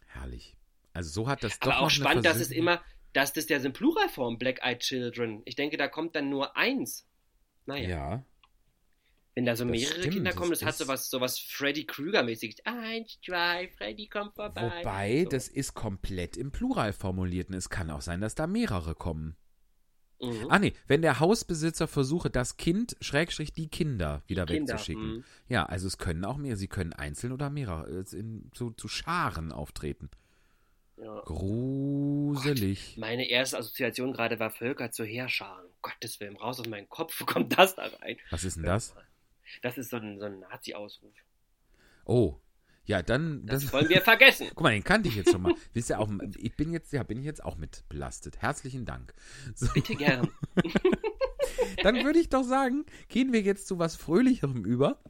Herrlich. 0.06 0.56
Also 0.92 1.10
so 1.10 1.28
hat 1.28 1.42
das 1.44 1.58
doch 1.58 1.66
Aber 1.68 1.74
noch 1.74 1.78
auch 1.78 1.82
eine 1.84 1.90
spannend, 1.90 2.26
dass 2.26 2.38
es 2.40 2.50
immer, 2.50 2.82
dass 3.12 3.32
das 3.32 3.48
ja 3.48 3.60
so 3.60 3.66
in 3.66 3.72
Pluralform 3.72 4.38
Black-Eyed 4.38 4.80
Children. 4.80 5.42
Ich 5.44 5.54
denke, 5.54 5.76
da 5.76 5.88
kommt 5.88 6.16
dann 6.16 6.28
nur 6.30 6.56
eins. 6.56 7.06
Naja, 7.66 7.88
Ja. 7.88 8.24
Wenn 9.36 9.44
da 9.44 9.54
so 9.54 9.64
das 9.64 9.70
mehrere 9.70 9.98
stimmt, 10.00 10.14
Kinder 10.14 10.30
das 10.30 10.36
kommen, 10.38 10.50
das 10.50 10.62
hat 10.64 10.70
ist- 10.70 10.78
sowas, 10.78 11.10
sowas 11.10 11.38
Freddy 11.38 11.84
Krüger-mäßiges. 11.84 12.64
Eins, 12.64 13.18
zwei, 13.24 13.68
Freddy 13.76 14.08
kommt 14.08 14.34
vorbei. 14.34 14.72
Wobei, 14.80 15.22
so. 15.24 15.28
das 15.30 15.46
ist 15.48 15.74
komplett 15.74 16.36
im 16.38 16.50
Plural 16.50 16.92
formuliert. 16.94 17.50
Und 17.50 17.54
es 17.54 17.68
kann 17.68 17.90
auch 17.90 18.00
sein, 18.00 18.20
dass 18.20 18.34
da 18.34 18.46
mehrere 18.46 18.94
kommen. 18.94 19.36
Mhm. 20.22 20.46
Ah 20.48 20.58
nee, 20.58 20.72
wenn 20.86 21.02
der 21.02 21.20
Hausbesitzer 21.20 21.86
versuche, 21.86 22.30
das 22.30 22.56
Kind, 22.56 22.96
Schrägstrich 23.02 23.52
die 23.52 23.68
Kinder 23.68 24.22
wieder 24.26 24.46
Kinder, 24.46 24.72
wegzuschicken. 24.72 25.16
mhm. 25.16 25.24
Ja, 25.48 25.66
also 25.66 25.86
es 25.86 25.98
können 25.98 26.24
auch 26.24 26.38
mehr, 26.38 26.56
sie 26.56 26.68
können 26.68 26.94
einzeln 26.94 27.32
oder 27.32 27.50
mehrere, 27.50 27.86
äh, 28.10 28.16
in, 28.16 28.50
zu, 28.54 28.70
zu 28.70 28.88
Scharen 28.88 29.52
auftreten. 29.52 30.08
Ja. 30.96 31.20
Gruselig. 31.26 32.96
Meine 32.96 33.28
erste 33.28 33.58
Assoziation 33.58 34.14
gerade 34.14 34.40
war 34.40 34.50
Völker 34.50 34.90
zu 34.90 35.04
Heerscharen. 35.04 35.66
Um 35.66 35.72
Gottes 35.82 36.18
Willen, 36.20 36.36
raus 36.36 36.58
aus 36.58 36.68
meinem 36.68 36.88
Kopf, 36.88 37.14
wo 37.20 37.26
kommt 37.26 37.58
das 37.58 37.74
da 37.74 37.82
rein? 38.00 38.16
Was 38.30 38.44
ist 38.44 38.56
denn 38.56 38.62
das? 38.64 38.94
Das 39.62 39.78
ist 39.78 39.90
so 39.90 39.96
ein, 39.96 40.18
so 40.18 40.26
ein 40.26 40.40
Nazi-Ausruf. 40.40 41.14
Oh, 42.04 42.40
ja, 42.86 43.02
dann. 43.02 43.44
Das 43.46 43.72
wollen 43.72 43.88
wir 43.88 44.00
vergessen. 44.00 44.46
Guck 44.54 44.62
mal, 44.62 44.72
den 44.72 44.84
kannte 44.84 45.08
ich 45.08 45.16
jetzt 45.16 45.32
schon 45.32 45.42
mal. 45.42 45.54
Wisst 45.72 45.90
ihr 45.90 45.98
auch, 45.98 46.08
ich 46.36 46.56
bin 46.56 46.72
jetzt, 46.72 46.92
ja, 46.92 47.02
bin 47.02 47.18
ich 47.18 47.24
jetzt 47.24 47.44
auch 47.44 47.56
mit 47.56 47.84
belastet. 47.88 48.40
Herzlichen 48.40 48.84
Dank. 48.84 49.12
So, 49.54 49.66
Bitte 49.74 49.96
gern. 49.96 50.30
dann 51.82 52.04
würde 52.04 52.20
ich 52.20 52.28
doch 52.28 52.44
sagen, 52.44 52.86
gehen 53.08 53.32
wir 53.32 53.42
jetzt 53.42 53.66
zu 53.66 53.78
was 53.78 53.96
Fröhlicherem 53.96 54.64
über 54.64 55.02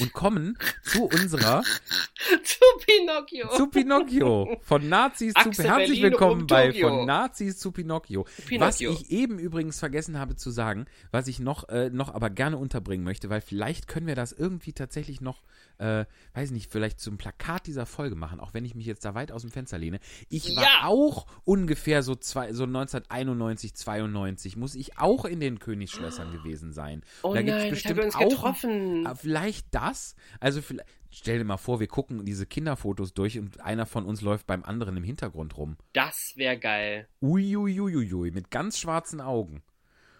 und 0.00 0.12
kommen 0.12 0.58
zu 0.82 1.04
unserer, 1.04 1.62
zu 2.42 2.64
Pinocchio. 2.86 3.48
zu 3.56 3.66
Pinocchio. 3.68 4.60
Von 4.62 4.88
Nazis 4.88 5.34
zu, 5.34 5.40
Achse 5.40 5.64
herzlich 5.64 6.00
Berlin 6.00 6.02
willkommen 6.02 6.46
bei. 6.46 6.72
Von 6.72 7.06
Nazis 7.06 7.58
zu 7.58 7.72
Pinocchio. 7.72 8.26
Pinocchio. 8.46 8.60
Was 8.60 8.80
ich 8.80 9.10
eben 9.10 9.38
übrigens 9.38 9.78
vergessen 9.78 10.18
habe 10.18 10.36
zu 10.36 10.50
sagen, 10.50 10.86
was 11.10 11.28
ich 11.28 11.40
noch, 11.40 11.68
äh, 11.68 11.90
noch 11.90 12.14
aber 12.14 12.30
gerne 12.30 12.56
unterbringen 12.56 13.04
möchte, 13.04 13.30
weil 13.30 13.40
vielleicht 13.40 13.88
können 13.88 14.06
wir 14.06 14.14
das 14.14 14.32
irgendwie 14.32 14.72
tatsächlich 14.72 15.20
noch, 15.20 15.42
äh, 15.80 16.04
weiß 16.34 16.50
nicht, 16.52 16.70
vielleicht 16.70 17.00
zum 17.00 17.16
Plakat 17.18 17.66
dieser 17.66 17.86
Folge 17.86 18.14
machen, 18.14 18.38
auch 18.38 18.54
wenn 18.54 18.64
ich 18.64 18.74
mich 18.74 18.86
jetzt 18.86 19.04
da 19.04 19.14
weit 19.14 19.32
aus 19.32 19.42
dem 19.42 19.50
Fenster 19.50 19.78
lehne. 19.78 19.98
Ich 20.28 20.54
war 20.54 20.62
Ja. 20.62 20.84
auch 20.84 21.26
ungefähr 21.44 22.02
so, 22.02 22.14
zwei, 22.14 22.52
so 22.52 22.64
1991, 22.64 23.74
92, 23.74 24.56
muss 24.56 24.74
ich 24.74 24.98
auch 24.98 25.24
in 25.24 25.40
den 25.40 25.58
Königsschlössern 25.58 26.32
gewesen 26.32 26.72
sein. 26.72 27.02
oh 27.22 27.34
da 27.34 27.42
nein, 27.42 27.70
bestimmt 27.70 27.96
wir 27.96 28.04
uns 28.04 28.14
auch 28.14 28.28
getroffen. 28.28 29.06
Ah, 29.06 29.14
Vielleicht 29.14 29.66
das? 29.74 30.14
Also 30.38 30.60
vielleicht, 30.62 30.88
stell 31.10 31.38
dir 31.38 31.44
mal 31.44 31.56
vor, 31.56 31.80
wir 31.80 31.86
gucken 31.88 32.24
diese 32.24 32.46
Kinderfotos 32.46 33.14
durch 33.14 33.38
und 33.38 33.60
einer 33.60 33.86
von 33.86 34.04
uns 34.04 34.20
läuft 34.20 34.46
beim 34.46 34.64
anderen 34.64 34.96
im 34.96 35.02
Hintergrund 35.04 35.56
rum. 35.56 35.76
Das 35.94 36.32
wäre 36.36 36.58
geil. 36.58 37.08
Uiuiuiui, 37.22 38.30
mit 38.30 38.50
ganz 38.50 38.78
schwarzen 38.78 39.20
Augen. 39.20 39.62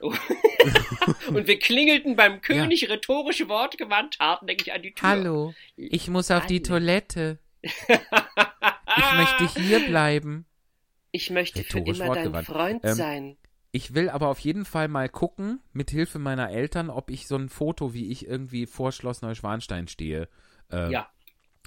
Und 1.29 1.47
wir 1.47 1.59
klingelten 1.59 2.17
beim 2.17 2.41
König 2.41 2.89
rhetorische 2.89 3.49
Worte 3.49 3.77
gewandt, 3.77 4.19
hartnäckig 4.19 4.73
an 4.73 4.83
die 4.83 4.93
Tür. 4.93 5.55
ich 5.77 6.09
muss 6.09 6.31
auf 6.31 6.47
die 6.47 6.57
Hallo. 6.59 6.79
Toilette. 6.79 7.39
Ich 8.97 9.15
möchte 9.15 9.61
hier 9.61 9.87
bleiben. 9.87 10.47
Ich 11.13 11.31
möchte 11.31 11.63
für 11.63 11.79
Rhetorisch 11.79 12.01
immer 12.01 12.15
dein 12.15 12.33
wortgewandt. 12.33 12.47
Freund 12.47 12.85
Ähm, 12.85 12.95
sein. 12.95 13.37
Ich 13.73 13.95
will 13.95 14.09
aber 14.11 14.29
auf 14.29 14.41
jeden 14.41 14.65
Fall 14.65 14.89
mal 14.89 15.09
gucken, 15.09 15.61
mit 15.73 15.91
Hilfe 15.91 16.19
meiner 16.19 16.51
Eltern, 16.51 16.91
ob 16.91 17.09
ich 17.09 17.29
so 17.29 17.37
ein 17.37 17.49
Foto, 17.49 17.95
wie 17.95 18.11
ich 18.11 18.27
irgendwie 18.27 18.67
vor 18.67 18.91
Schloss 18.91 19.23
Neuschwanstein 19.23 19.87
stehe, 19.87 20.29
äh, 20.73 20.91
Ja, 20.91 21.09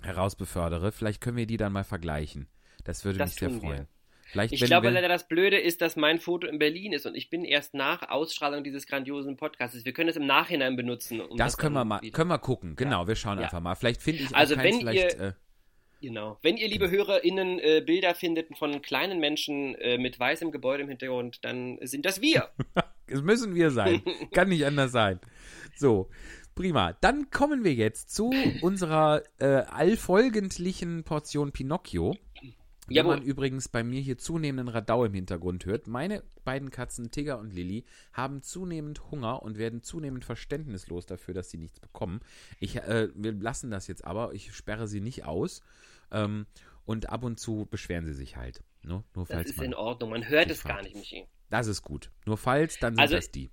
herausbefördere. 0.01 0.91
Vielleicht 0.91 1.21
können 1.21 1.37
wir 1.37 1.47
die 1.47 1.57
dann 1.57 1.71
mal 1.71 1.85
vergleichen. 1.85 2.47
Das 2.83 3.05
würde 3.05 3.19
Das 3.19 3.29
mich 3.31 3.39
sehr 3.39 3.49
tun 3.49 3.61
wir. 3.61 3.87
Vielleicht, 4.33 4.53
ich 4.53 4.59
wenn, 4.61 4.67
glaube 4.67 4.87
wenn, 4.87 4.93
leider, 4.95 5.07
das 5.07 5.27
Blöde 5.27 5.57
ist, 5.57 5.81
dass 5.81 5.95
mein 5.95 6.19
Foto 6.19 6.47
in 6.47 6.59
Berlin 6.59 6.91
ist 6.91 7.05
und 7.05 7.15
ich 7.15 7.29
bin 7.29 7.45
erst 7.45 7.73
nach 7.73 8.09
Ausstrahlung 8.09 8.63
dieses 8.63 8.85
grandiosen 8.87 9.37
Podcasts. 9.37 9.85
Wir 9.85 9.93
können 9.93 10.09
es 10.09 10.15
im 10.17 10.25
Nachhinein 10.25 10.75
benutzen. 10.75 11.21
Um 11.21 11.37
das 11.37 11.57
können 11.57 11.75
wir 11.75 11.85
mal, 11.85 12.01
können 12.11 12.29
wir 12.29 12.39
gucken. 12.39 12.75
Genau, 12.75 13.07
wir 13.07 13.15
schauen 13.15 13.37
Ja. 13.37 13.45
einfach 13.45 13.61
mal. 13.61 13.75
Vielleicht 13.75 14.01
finde 14.01 14.23
ich 14.23 14.35
Also 14.35 14.55
auch 14.55 14.59
keins, 14.59 14.83
wenn 14.83 14.93
ihr- 14.95 15.19
äh, 15.19 15.33
Genau. 16.01 16.37
Wenn 16.41 16.57
ihr, 16.57 16.67
liebe 16.67 16.91
HörerInnen, 16.91 17.59
äh, 17.59 17.81
Bilder 17.85 18.13
findet 18.13 18.57
von 18.57 18.81
kleinen 18.81 19.19
Menschen 19.21 19.75
äh, 19.75 19.97
mit 19.97 20.19
weißem 20.19 20.51
Gebäude 20.51 20.83
im 20.83 20.89
Hintergrund, 20.89 21.45
dann 21.45 21.77
sind 21.83 22.05
das 22.05 22.19
wir. 22.21 22.49
Es 23.07 23.21
müssen 23.21 23.53
wir 23.55 23.69
sein. 23.71 24.01
Kann 24.33 24.49
nicht 24.49 24.65
anders 24.65 24.91
sein. 24.91 25.19
So, 25.75 26.09
prima. 26.55 26.93
Dann 27.01 27.29
kommen 27.29 27.63
wir 27.63 27.73
jetzt 27.73 28.13
zu 28.15 28.33
unserer 28.61 29.21
äh, 29.39 29.45
allfolgendlichen 30.17 31.03
Portion 31.03 31.51
Pinocchio. 31.51 32.15
Wenn 32.87 32.95
Jawohl. 32.95 33.15
man 33.17 33.23
übrigens 33.25 33.69
bei 33.69 33.83
mir 33.83 34.01
hier 34.01 34.17
zunehmenden 34.17 34.67
Radau 34.67 35.05
im 35.05 35.13
Hintergrund 35.13 35.65
hört, 35.65 35.87
meine 35.87 36.21
beiden 36.43 36.69
Katzen 36.69 37.11
Tigger 37.11 37.39
und 37.39 37.53
Lilly 37.53 37.85
haben 38.11 38.41
zunehmend 38.41 39.09
Hunger 39.11 39.41
und 39.41 39.57
werden 39.57 39.83
zunehmend 39.83 40.25
verständnislos 40.25 41.05
dafür, 41.05 41.33
dass 41.33 41.49
sie 41.49 41.57
nichts 41.57 41.79
bekommen. 41.79 42.19
Ich, 42.59 42.75
äh, 42.77 43.07
wir 43.15 43.31
lassen 43.33 43.71
das 43.71 43.87
jetzt 43.87 44.03
aber, 44.03 44.33
ich 44.33 44.53
sperre 44.53 44.87
sie 44.87 44.99
nicht 45.01 45.23
aus. 45.25 45.61
Ähm, 46.11 46.45
und 46.85 47.09
ab 47.09 47.23
und 47.23 47.39
zu 47.39 47.65
beschweren 47.71 48.05
sie 48.05 48.13
sich 48.13 48.35
halt. 48.35 48.61
Ne? 48.83 49.03
Nur 49.15 49.25
Das 49.25 49.35
falls 49.37 49.49
ist 49.51 49.57
man. 49.57 49.67
in 49.67 49.73
Ordnung. 49.73 50.09
Man 50.09 50.27
hört 50.27 50.51
es 50.51 50.63
gar 50.63 50.73
fragt. 50.73 50.83
nicht, 50.83 50.95
Michi. 50.97 51.25
Das 51.49 51.67
ist 51.67 51.81
gut. 51.81 52.11
Nur 52.25 52.35
falls, 52.37 52.77
dann 52.79 52.95
sind 52.95 53.01
Also- 53.01 53.15
das 53.15 53.31
die. 53.31 53.49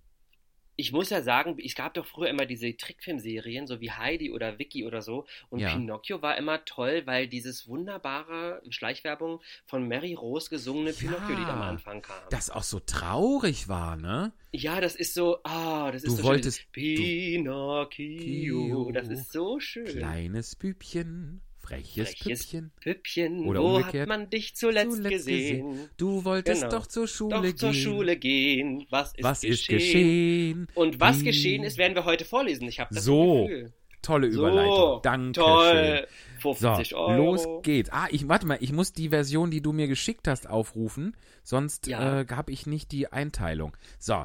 Ich 0.81 0.93
muss 0.93 1.11
ja 1.11 1.20
sagen, 1.22 1.59
es 1.62 1.74
gab 1.74 1.93
doch 1.93 2.07
früher 2.07 2.31
immer 2.31 2.47
diese 2.47 2.74
Trickfilmserien, 2.74 3.66
so 3.66 3.83
wie 3.83 3.91
Heidi 3.91 4.31
oder 4.31 4.59
Vicky 4.59 4.87
oder 4.87 5.03
so. 5.03 5.26
Und 5.51 5.61
Ja. 5.61 5.74
Pinocchio 5.74 6.22
war 6.22 6.39
immer 6.39 6.64
toll, 6.64 7.03
weil 7.05 7.28
dieses 7.28 7.68
wunderbare 7.68 8.62
Schleichwerbung 8.70 9.41
von 9.66 9.87
Mary 9.87 10.14
Rose 10.14 10.49
gesungene 10.49 10.93
Ja. 10.93 10.97
Pinocchio-Lied 10.97 11.49
am 11.49 11.61
Anfang 11.61 12.01
kam. 12.01 12.16
Das 12.31 12.49
auch 12.49 12.62
so 12.62 12.81
traurig 12.81 13.68
war, 13.68 13.97
ne? 13.97 14.33
ja, 14.53 14.81
das 14.81 14.97
ist 14.97 15.14
so, 15.14 15.39
ah, 15.45 15.93
das 15.93 16.03
ist 16.03 16.11
Du 16.12 16.16
so 16.16 16.22
wolltest- 16.24 16.59
schön. 16.61 16.72
Pinocchio, 16.72 18.91
das 18.93 19.09
ist 19.09 19.31
so 19.33 19.61
schön. 19.61 19.87
Kleines 19.87 20.57
Bübchen, 20.57 21.41
freches, 21.71 22.09
Freches 22.11 22.47
Püppchen. 22.47 22.71
Püppchen, 22.83 23.47
Oder 23.47 23.61
wo 23.62 23.77
umgekehrt. 23.77 24.03
hat 24.03 24.09
man 24.09 24.31
dich 24.31 24.55
zuletzt, 24.55 24.97
Zuletzt 24.97 25.12
gesehen? 25.27 25.89
Du 25.97 26.25
wolltest 26.25 26.62
Genau. 26.62 26.77
doch 26.77 26.87
zur 26.87 27.09
Schule 27.09 27.37
Doch 27.37 27.43
gehen. 27.43 27.57
zur 27.57 27.73
Schule 27.75 28.16
gehen. 28.16 28.87
Was 28.91 29.12
ist 29.14 29.23
Was 29.25 29.41
geschehen? 29.41 29.53
ist 29.55 29.66
geschehen? 29.68 30.66
Und 30.75 31.01
was 31.01 31.21
Wie- 31.21 31.25
geschehen 31.25 31.62
ist, 31.64 31.79
werden 31.79 31.95
wir 31.95 32.05
heute 32.05 32.25
vorlesen. 32.25 32.68
Ich 32.68 32.81
habe 32.81 32.95
das 32.95 33.05
So. 33.05 33.45
Gefühl. 33.47 33.73
Tolle 34.03 34.33
So, 34.33 34.41
Überleitung. 34.41 35.01
Danke 35.03 35.33
Toll. 35.33 36.07
So, 36.43 36.55
50 36.55 36.95
Euro. 36.95 37.16
los 37.16 37.47
geht's. 37.62 37.91
Ah, 37.93 38.09
ich 38.11 38.27
warte 38.29 38.47
mal, 38.47 38.57
ich 38.61 38.73
muss 38.73 38.95
die 38.95 39.11
Version, 39.11 39.51
die 39.51 39.61
du 39.61 39.73
mir 39.75 39.89
geschickt 39.89 40.27
hast, 40.27 40.49
aufrufen, 40.49 41.14
sonst 41.43 41.87
Ja. 41.87 42.21
äh, 42.23 42.27
habe 42.31 42.51
ich 42.51 42.66
nicht 42.66 42.93
die 42.93 43.12
Einteilung. 43.12 43.77
So. 43.99 44.25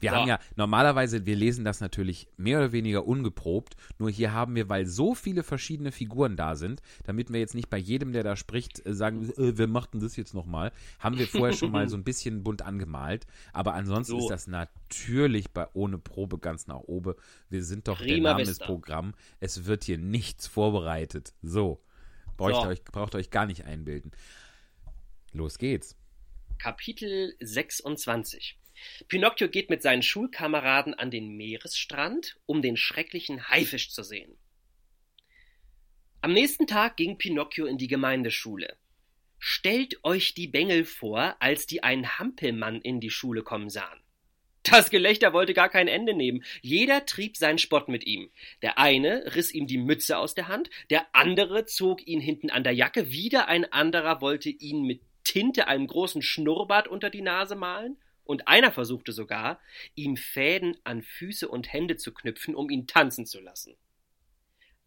Wir 0.00 0.10
So. 0.10 0.16
haben 0.16 0.28
ja 0.28 0.38
normalerweise, 0.56 1.24
wir 1.24 1.36
lesen 1.36 1.64
das 1.64 1.80
natürlich 1.80 2.28
mehr 2.36 2.58
oder 2.58 2.72
weniger 2.72 3.06
ungeprobt, 3.06 3.76
nur 3.98 4.10
hier 4.10 4.32
haben 4.32 4.54
wir, 4.56 4.68
weil 4.68 4.86
so 4.86 5.14
viele 5.14 5.42
verschiedene 5.42 5.92
Figuren 5.92 6.36
da 6.36 6.56
sind, 6.56 6.82
damit 7.04 7.32
wir 7.32 7.38
jetzt 7.40 7.54
nicht 7.54 7.70
bei 7.70 7.78
jedem, 7.78 8.12
der 8.12 8.24
da 8.24 8.34
spricht, 8.36 8.84
äh, 8.86 8.92
sagen, 8.94 9.30
äh, 9.30 9.56
wer 9.56 9.68
macht 9.68 9.94
denn 9.94 10.00
das 10.00 10.16
jetzt 10.16 10.34
nochmal, 10.34 10.72
haben 10.98 11.18
wir 11.18 11.28
vorher 11.28 11.56
schon 11.56 11.70
mal 11.70 11.88
so 11.88 11.96
ein 11.96 12.04
bisschen 12.04 12.42
bunt 12.42 12.62
angemalt, 12.62 13.26
aber 13.52 13.74
ansonsten 13.74 14.12
So. 14.12 14.18
ist 14.18 14.30
das 14.30 14.46
natürlich 14.48 15.52
bei 15.52 15.68
ohne 15.74 15.98
Probe 15.98 16.38
ganz 16.38 16.66
nach 16.66 16.80
oben. 16.80 17.14
Wir 17.48 17.62
sind 17.62 17.86
doch 17.88 17.98
der 17.98 18.04
Prima 18.06 18.30
Name 18.32 18.44
des. 18.44 18.58
Programm, 18.58 19.14
es 19.40 19.64
wird 19.66 19.84
hier 19.84 19.98
nichts 19.98 20.46
vorbereitet. 20.46 21.34
So, 21.42 21.80
braucht, 22.36 22.54
So. 22.54 22.68
Euch, 22.68 22.82
braucht 22.84 23.14
euch 23.14 23.30
gar 23.30 23.46
nicht 23.46 23.64
einbilden. 23.64 24.10
Los 25.32 25.58
geht's. 25.58 25.96
Kapitel 26.58 27.34
26. 27.40 28.58
Pinocchio 29.08 29.48
geht 29.48 29.70
mit 29.70 29.82
seinen 29.82 30.02
Schulkameraden 30.02 30.94
an 30.94 31.10
den 31.10 31.36
Meeresstrand, 31.36 32.36
um 32.46 32.62
den 32.62 32.76
schrecklichen 32.76 33.48
Haifisch 33.48 33.90
zu 33.90 34.02
sehen. 34.02 34.36
Am 36.20 36.32
nächsten 36.32 36.66
Tag 36.66 36.96
ging 36.96 37.18
Pinocchio 37.18 37.66
in 37.66 37.78
die 37.78 37.88
Gemeindeschule. 37.88 38.76
Stellt 39.38 40.02
euch 40.04 40.32
die 40.32 40.48
Bengel 40.48 40.84
vor, 40.84 41.36
als 41.38 41.66
die 41.66 41.82
einen 41.82 42.18
Hampelmann 42.18 42.80
in 42.80 43.00
die 43.00 43.10
Schule 43.10 43.42
kommen 43.42 43.68
sahen. 43.68 44.00
Das 44.62 44.88
Gelächter 44.88 45.34
wollte 45.34 45.52
gar 45.52 45.68
kein 45.68 45.88
Ende 45.88 46.14
nehmen. 46.14 46.42
Jeder 46.62 47.04
trieb 47.04 47.36
seinen 47.36 47.58
Spott 47.58 47.88
mit 47.88 48.06
ihm. 48.06 48.30
Der 48.62 48.78
eine 48.78 49.34
riss 49.34 49.52
ihm 49.52 49.66
die 49.66 49.76
Mütze 49.76 50.16
aus 50.16 50.34
der 50.34 50.48
Hand, 50.48 50.70
der 50.88 51.06
andere 51.12 51.66
zog 51.66 52.06
ihn 52.06 52.20
hinten 52.20 52.48
an 52.48 52.64
der 52.64 52.72
Jacke, 52.72 53.12
wieder 53.12 53.46
ein 53.46 53.70
anderer 53.70 54.22
wollte 54.22 54.48
ihn 54.48 54.84
mit 54.84 55.02
Tinte 55.22 55.68
einem 55.68 55.86
großen 55.86 56.22
Schnurrbart 56.22 56.88
unter 56.88 57.10
die 57.10 57.20
Nase 57.20 57.56
malen, 57.56 57.98
und 58.24 58.48
einer 58.48 58.72
versuchte 58.72 59.12
sogar, 59.12 59.60
ihm 59.94 60.16
Fäden 60.16 60.76
an 60.84 61.02
Füße 61.02 61.48
und 61.48 61.72
Hände 61.72 61.96
zu 61.96 62.12
knüpfen, 62.12 62.54
um 62.54 62.70
ihn 62.70 62.86
tanzen 62.86 63.26
zu 63.26 63.40
lassen. 63.40 63.76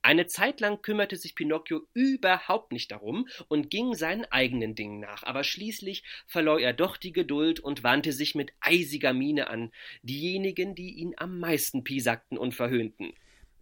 Eine 0.01 0.27
Zeit 0.27 0.61
lang 0.61 0.81
kümmerte 0.81 1.17
sich 1.17 1.35
Pinocchio 1.35 1.81
überhaupt 1.93 2.71
nicht 2.71 2.91
darum 2.91 3.27
und 3.49 3.69
ging 3.69 3.93
seinen 3.93 4.23
eigenen 4.25 4.73
Dingen 4.73 5.01
nach, 5.01 5.23
aber 5.23 5.43
schließlich 5.43 6.03
verlor 6.25 6.61
er 6.61 6.71
doch 6.71 6.95
die 6.95 7.11
Geduld 7.11 7.59
und 7.59 7.83
wandte 7.83 8.13
sich 8.13 8.33
mit 8.33 8.53
eisiger 8.61 9.11
Miene 9.11 9.49
an 9.49 9.71
diejenigen, 10.03 10.75
die 10.75 10.93
ihn 10.93 11.13
am 11.17 11.39
meisten 11.39 11.83
piesakten 11.83 12.37
und 12.37 12.55
verhöhnten. 12.55 13.11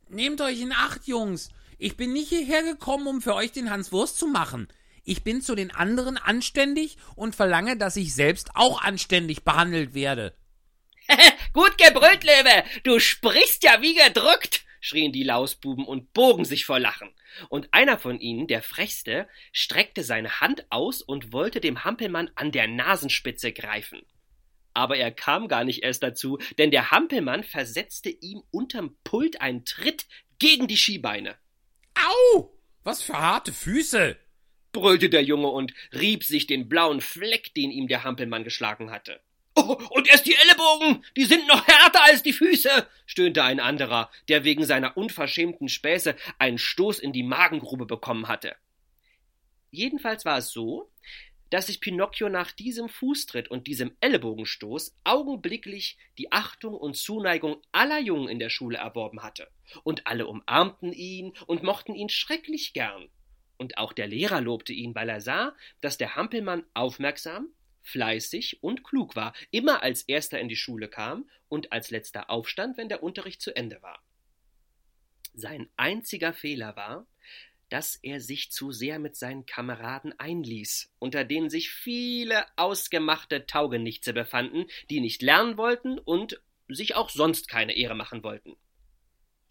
Nehmt 0.07 0.39
euch 0.39 0.61
in 0.61 0.71
Acht, 0.71 1.07
Jungs. 1.07 1.49
Ich 1.80 1.97
bin 1.97 2.13
nicht 2.13 2.30
hierher 2.30 2.61
gekommen, 2.61 3.07
um 3.07 3.21
für 3.21 3.34
euch 3.34 3.51
den 3.51 3.71
Hans 3.71 3.91
Wurst 3.91 4.19
zu 4.19 4.28
machen. 4.28 4.67
Ich 5.06 5.24
bin 5.24 5.41
zu 5.41 5.56
den 5.56 5.72
anderen 5.72 6.18
anständig 6.18 6.97
und 7.16 7.36
verlange, 7.36 7.78
dass 7.78 7.95
ich 7.95 8.14
selbst 8.14 8.49
auch 8.56 8.82
anständig 8.82 9.43
behandelt 9.43 9.93
werde. 9.93 10.36
Gut 11.53 11.78
gebrüllt, 11.78 12.24
Löwe. 12.24 12.64
Du 12.84 12.99
sprichst 12.99 13.64
ja 13.64 13.82
wie 13.82 13.95
gedrückt 13.95 14.66
schrien 14.86 15.12
die 15.12 15.24
Lausbuben 15.24 15.86
und 15.86 16.14
bogen 16.14 16.45
sich 16.45 16.66
vor 16.66 16.80
Lachen. 16.80 17.10
Und 17.49 17.74
einer 17.74 17.97
von 17.97 18.20
ihnen, 18.20 18.47
der 18.47 18.62
frechste, 18.62 19.28
streckte 19.51 20.03
seine 20.03 20.39
Hand 20.39 20.66
aus 20.70 21.01
und 21.01 21.34
wollte 21.34 21.60
dem 21.60 21.84
Hampelmann 21.84 22.30
an 22.36 22.51
der 22.51 22.68
Nasenspitze 22.68 23.51
greifen. 23.51 24.03
Aber 24.74 24.97
er 24.97 25.12
kam 25.12 25.47
gar 25.47 25.64
nicht 25.64 25.84
erst 25.84 26.03
dazu, 26.03 26.38
denn 26.58 26.70
der 26.70 26.91
Hampelmann 26.91 27.43
versetzte 27.43 28.10
ihm 28.10 28.43
unterm 28.51 28.95
Pult 29.03 29.41
einen 29.41 29.66
Tritt 29.66 30.06
gegen 30.38 30.68
die 30.68 30.78
Skibeine. 30.78 31.36
Au! 31.95 32.53
Was 32.84 33.01
für 33.01 33.18
harte 33.18 33.53
Füße! 33.53 34.18
Brüllte 34.76 35.09
der 35.09 35.23
Junge 35.23 35.47
und 35.47 35.73
rieb 35.93 36.23
sich 36.23 36.45
den 36.45 36.69
blauen 36.69 37.01
Fleck, 37.01 37.53
den 37.53 37.71
ihm 37.71 37.88
der 37.88 38.03
Hampelmann 38.03 38.43
geschlagen 38.43 38.91
hatte. 38.91 39.19
Oh, 39.55 39.78
und 39.91 40.07
erst 40.09 40.26
die 40.26 40.36
Ellenbogen, 40.36 41.05
die 41.15 41.23
sind 41.23 41.47
noch 41.47 41.65
härter 41.65 42.03
als 42.03 42.21
die 42.21 42.34
Füße, 42.34 42.88
stöhnte 43.05 43.43
ein 43.43 43.61
anderer, 43.61 44.11
der 44.28 44.43
wegen 44.43 44.65
seiner 44.65 44.97
unverschämten 44.97 45.69
Späße 45.69 46.15
einen 46.39 46.57
Stoß 46.57 46.99
in 46.99 47.13
die 47.13 47.23
Magengrube 47.23 47.86
bekommen 47.86 48.28
hatte. 48.28 48.55
Jedenfalls 49.71 50.26
war 50.26 50.39
es 50.39 50.51
so, 50.51 50.91
dass 51.49 51.67
sich 51.67 51.80
Pinocchio 51.80 52.28
nach 52.28 52.51
diesem 52.51 52.89
Fußtritt 52.89 53.49
und 53.49 53.67
diesem 53.67 53.95
Ellenbogenstoß 54.01 54.97
augenblicklich 55.05 55.97
die 56.17 56.34
Achtung 56.34 56.73
und 56.73 56.97
Zuneigung 56.97 57.61
aller 57.71 57.99
Jungen 57.99 58.28
in 58.28 58.39
der 58.39 58.49
Schule 58.49 58.78
erworben 58.78 59.23
hatte, 59.23 59.47
und 59.84 60.05
alle 60.05 60.28
umarmten 60.28 60.91
ihn 60.91 61.34
und 61.45 61.63
mochten 61.63 61.95
ihn 61.95 62.09
schrecklich 62.09 62.73
gern. 62.73 63.07
Und 63.58 63.78
auch 63.78 63.93
der 63.93 64.08
Lehrer 64.08 64.41
lobte 64.41 64.74
ihn, 64.74 64.95
weil 64.95 65.10
er 65.10 65.22
sah, 65.22 65.56
dass 65.82 65.97
der 65.97 66.16
Hampelmann 66.16 66.66
aufmerksam, 66.74 67.49
fleißig 67.82 68.64
und 68.64 68.84
klug 68.84 69.16
war, 69.16 69.34
immer 69.51 69.84
als 69.84 70.03
erster 70.03 70.39
in 70.39 70.49
die 70.49 70.56
Schule 70.56 70.88
kam 70.88 71.30
und 71.47 71.72
als 71.72 71.91
letzter 71.91 72.30
aufstand, 72.30 72.78
wenn 72.78 72.89
der 72.89 73.03
Unterricht 73.03 73.41
zu 73.41 73.56
Ende 73.56 73.82
war. 73.82 74.01
Sein 75.34 75.70
einziger 75.76 76.34
Fehler 76.34 76.76
war, 76.76 77.06
dass 77.70 77.95
er 77.95 78.22
sich 78.22 78.51
zu 78.51 78.72
sehr 78.72 78.99
mit 78.99 79.16
seinen 79.16 79.45
Kameraden 79.45 80.18
einließ, 80.20 80.91
unter 80.99 81.24
denen 81.24 81.49
sich 81.49 81.72
viele 81.72 82.45
ausgemachte 82.58 83.45
Taugenichtse 83.45 84.14
befanden, 84.14 84.66
die 84.89 84.99
nicht 84.99 85.22
lernen 85.22 85.58
wollten 85.58 85.99
und 85.99 86.41
sich 86.68 86.95
auch 86.95 87.10
sonst 87.10 87.47
keine 87.47 87.76
Ehre 87.76 87.95
machen 87.95 88.24
wollten. 88.24 88.56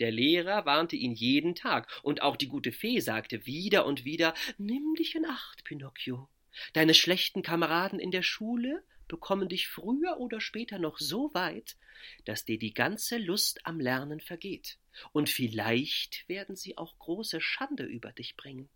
Der 0.01 0.11
Lehrer 0.11 0.66
warnte 0.66 0.97
ihn 0.97 1.12
jeden 1.12 1.55
Tag, 1.55 1.88
und 2.03 2.22
auch 2.22 2.36
die 2.36 2.49
gute 2.49 2.72
Fee 2.72 3.01
sagte 3.01 3.47
wieder 3.47 3.86
und 3.86 4.05
wieder 4.05 4.34
Nimm 4.59 4.95
dich 4.99 5.14
in 5.14 5.24
Acht, 5.24 5.64
Pinocchio. 5.64 6.28
Deine 6.72 6.95
schlechten 6.95 7.42
Kameraden 7.42 7.99
in 7.99 8.11
der 8.11 8.22
Schule 8.22 8.84
bekommen 9.09 9.49
dich 9.49 9.68
früher 9.68 10.18
oder 10.18 10.40
später 10.40 10.78
noch 10.78 10.99
so 10.99 11.30
weit, 11.34 11.76
dass 12.24 12.45
dir 12.45 12.59
die 12.59 12.72
ganze 12.72 13.18
Lust 13.18 13.61
am 13.64 13.80
Lernen 13.80 14.20
vergeht. 14.20 14.78
Und 15.12 15.28
vielleicht 15.28 16.28
werden 16.28 16.57
sie 16.57 16.78
auch 16.78 16.99
große 16.99 17.40
Schande 17.40 17.84
über 17.84 18.12
dich 18.12 18.36
bringen. 18.36 18.68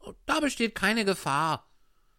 Oh, 0.00 0.14
da 0.26 0.40
besteht 0.40 0.74
keine 0.74 1.04
Gefahr, 1.04 1.70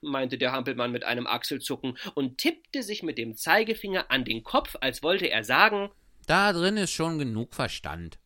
meinte 0.01 0.37
der 0.37 0.51
Hampelmann 0.51 0.91
mit 0.91 1.03
einem 1.03 1.27
Achselzucken 1.27 1.97
und 2.15 2.37
tippte 2.37 2.83
sich 2.83 3.03
mit 3.03 3.17
dem 3.17 3.35
Zeigefinger 3.35 4.11
an 4.11 4.25
den 4.25 4.43
Kopf, 4.43 4.75
als 4.81 5.03
wollte 5.03 5.29
er 5.29 5.43
sagen 5.43 5.89
Da 6.27 6.53
drin 6.53 6.77
ist 6.77 6.91
schon 6.91 7.19
genug 7.19 7.53
Verstand. 7.53 8.19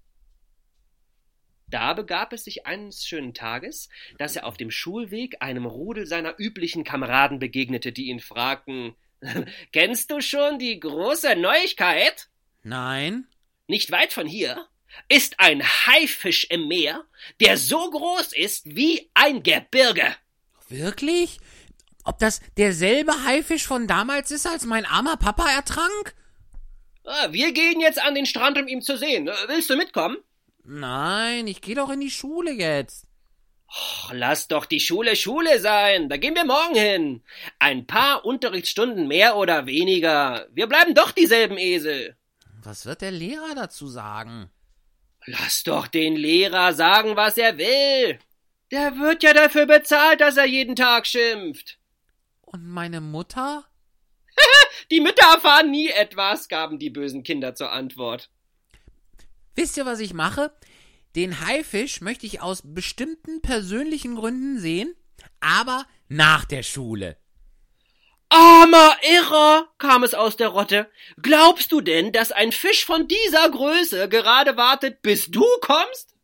Da 1.73 1.93
begab 1.93 2.33
es 2.33 2.43
sich 2.43 2.67
eines 2.67 3.03
schönen 3.03 3.33
Tages, 3.33 3.89
dass 4.19 4.35
er 4.35 4.45
auf 4.45 4.57
dem 4.57 4.69
Schulweg 4.69 5.37
einem 5.39 5.65
Rudel 5.65 6.05
seiner 6.05 6.35
üblichen 6.37 6.83
Kameraden 6.83 7.39
begegnete, 7.39 7.91
die 7.91 8.09
ihn 8.09 8.19
fragten 8.19 8.95
Kennst 9.71 10.11
du 10.11 10.21
schon 10.21 10.59
die 10.59 10.79
große 10.79 11.35
Neuigkeit? 11.35 12.29
Nein. 12.61 13.25
Nicht 13.65 13.89
weit 13.89 14.13
von 14.13 14.27
hier 14.27 14.67
ist 15.09 15.39
ein 15.39 15.63
Haifisch 15.63 16.45
im 16.51 16.67
Meer, 16.67 17.03
der 17.39 17.57
so 17.57 17.89
groß 17.89 18.33
ist 18.33 18.75
wie 18.75 19.09
ein 19.15 19.41
Gebirge. 19.41 20.15
Wirklich? 20.69 21.39
Ob 22.03 22.19
das 22.19 22.41
derselbe 22.57 23.23
Haifisch 23.25 23.65
von 23.65 23.87
damals 23.87 24.29
ist, 24.29 24.45
als 24.45 24.65
mein 24.65 24.85
armer 24.85 25.17
Papa 25.17 25.49
ertrank? 25.49 26.13
Ah, 27.05 27.29
wir 27.31 27.51
gehen 27.51 27.79
jetzt 27.79 27.99
an 27.99 28.13
den 28.13 28.27
Strand, 28.27 28.59
um 28.59 28.67
ihn 28.67 28.83
zu 28.83 28.95
sehen. 28.95 29.27
Willst 29.47 29.71
du 29.71 29.75
mitkommen? 29.75 30.17
Nein, 30.63 31.47
ich 31.47 31.61
gehe 31.61 31.75
doch 31.75 31.89
in 31.89 31.99
die 31.99 32.11
Schule 32.11 32.51
jetzt. 32.51 33.05
Och, 33.67 34.11
lass 34.13 34.47
doch 34.47 34.65
die 34.65 34.79
Schule 34.79 35.15
Schule 35.15 35.59
sein. 35.59 36.07
Da 36.07 36.17
gehen 36.17 36.35
wir 36.35 36.45
morgen 36.45 36.75
hin. 36.75 37.23
Ein 37.59 37.87
paar 37.87 38.23
Unterrichtsstunden 38.25 39.07
mehr 39.07 39.35
oder 39.35 39.65
weniger. 39.65 40.47
Wir 40.51 40.67
bleiben 40.67 40.93
doch 40.93 41.11
dieselben 41.11 41.57
Esel. 41.57 42.15
Was 42.63 42.85
wird 42.85 43.01
der 43.01 43.11
Lehrer 43.11 43.55
dazu 43.55 43.87
sagen? 43.87 44.49
Lass 45.25 45.63
doch 45.63 45.87
den 45.87 46.15
Lehrer 46.15 46.73
sagen, 46.73 47.15
was 47.15 47.37
er 47.37 47.57
will. 47.57 48.19
Der 48.71 48.97
wird 48.97 49.23
ja 49.23 49.33
dafür 49.33 49.65
bezahlt, 49.65 50.21
dass 50.21 50.37
er 50.37 50.45
jeden 50.45 50.75
Tag 50.75 51.07
schimpft. 51.07 51.79
Und 52.41 52.65
meine 52.65 53.01
Mutter? 53.01 53.65
die 54.91 54.99
Mütter 54.99 55.25
erfahren 55.33 55.71
nie 55.71 55.89
etwas, 55.89 56.47
gaben 56.47 56.79
die 56.79 56.89
bösen 56.89 57.23
Kinder 57.23 57.55
zur 57.55 57.71
Antwort. 57.71 58.29
Wisst 59.55 59.77
ihr, 59.77 59.85
was 59.85 59.99
ich 59.99 60.13
mache? 60.13 60.51
Den 61.15 61.45
Haifisch 61.45 62.01
möchte 62.01 62.25
ich 62.25 62.41
aus 62.41 62.63
bestimmten 62.63 63.41
persönlichen 63.41 64.15
Gründen 64.15 64.59
sehen, 64.59 64.95
aber 65.39 65.85
nach 66.07 66.45
der 66.45 66.63
Schule. 66.63 67.17
Armer 68.29 68.97
Irrer, 69.03 69.67
kam 69.77 70.03
es 70.03 70.15
aus 70.15 70.37
der 70.37 70.47
Rotte. 70.47 70.89
Glaubst 71.21 71.71
du 71.71 71.81
denn, 71.81 72.11
dass 72.11 72.31
ein 72.31 72.51
Fisch 72.51 72.83
von 72.83 73.07
dieser 73.07 73.47
Größe 73.47 74.09
gerade 74.09 74.57
wartet, 74.57 75.03
bis 75.03 75.29
du 75.29 75.45
kommst? 75.61 76.15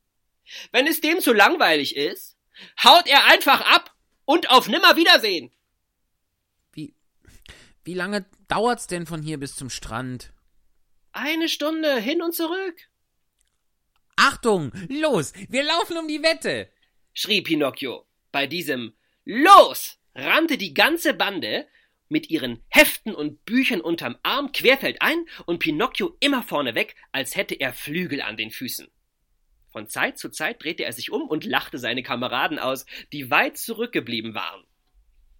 Wenn 0.72 0.88
es 0.88 1.02
dem 1.02 1.20
zu 1.20 1.34
langweilig 1.34 1.96
ist, 1.96 2.36
haut 2.84 3.06
er 3.06 3.26
einfach 3.26 3.62
ab 3.62 3.94
und 4.26 4.50
auf 4.50 4.68
Nimmerwiedersehen. 4.68 5.52
Wie, 6.72 6.96
wie 7.84 7.94
lange 7.94 8.26
dauert's 8.48 8.88
denn 8.88 9.06
von 9.06 9.22
hier 9.22 9.40
bis 9.40 9.56
zum 9.56 9.70
Strand? 9.70 10.34
Eine 11.12 11.48
Stunde 11.48 12.00
hin 12.00 12.24
und 12.24 12.34
zurück. 12.34 12.89
Achtung, 14.22 14.74
los, 14.90 15.32
wir 15.48 15.64
laufen 15.64 15.98
um 15.98 16.06
die 16.06 16.22
Wette, 16.22 16.70
schrie 17.14 17.42
Pinocchio. 17.42 18.06
Bei 18.34 18.48
diesem 18.48 18.94
Los 19.24 19.98
rannte 20.14 20.58
die 20.58 20.74
ganze 20.74 21.14
Bande 21.14 21.66
mit 22.10 22.30
ihren 22.30 22.62
Heften 22.68 23.16
und 23.16 23.46
Büchern 23.46 23.80
unterm 23.80 24.18
Arm 24.22 24.52
querfeldein 24.52 25.26
und 25.46 25.60
Pinocchio 25.60 26.18
immer 26.20 26.44
vorneweg, 26.44 26.98
als 27.14 27.38
hätte 27.38 27.56
er 27.56 27.72
Flügel 27.72 28.22
an 28.22 28.36
den 28.36 28.52
Füßen. 28.52 28.90
Von 29.70 29.88
Zeit 29.88 30.18
zu 30.18 30.28
Zeit 30.28 30.62
drehte 30.62 30.84
er 30.84 30.92
sich 30.92 31.12
um 31.12 31.22
und 31.22 31.46
lachte 31.46 31.78
seine 31.78 32.04
Kameraden 32.04 32.60
aus, 32.60 32.86
die 33.14 33.32
weit 33.32 33.58
zurückgeblieben 33.58 34.34
waren 34.34 34.66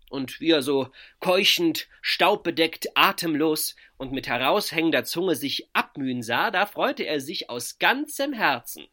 und 0.10 0.40
wie 0.42 0.52
er 0.52 0.62
so 0.62 0.92
keuchend, 1.20 1.88
staubbedeckt, 2.02 2.90
atemlos 2.96 3.76
und 3.98 4.12
mit 4.12 4.28
heraushängender 4.28 5.06
Zunge 5.06 5.36
sich 5.36 5.70
abmühen 5.74 6.24
sah, 6.24 6.52
da 6.52 6.66
freute 6.66 7.04
er 7.04 7.22
sich 7.22 7.50
aus 7.50 7.80
ganzem 7.80 8.34
Herzen. 8.34 8.88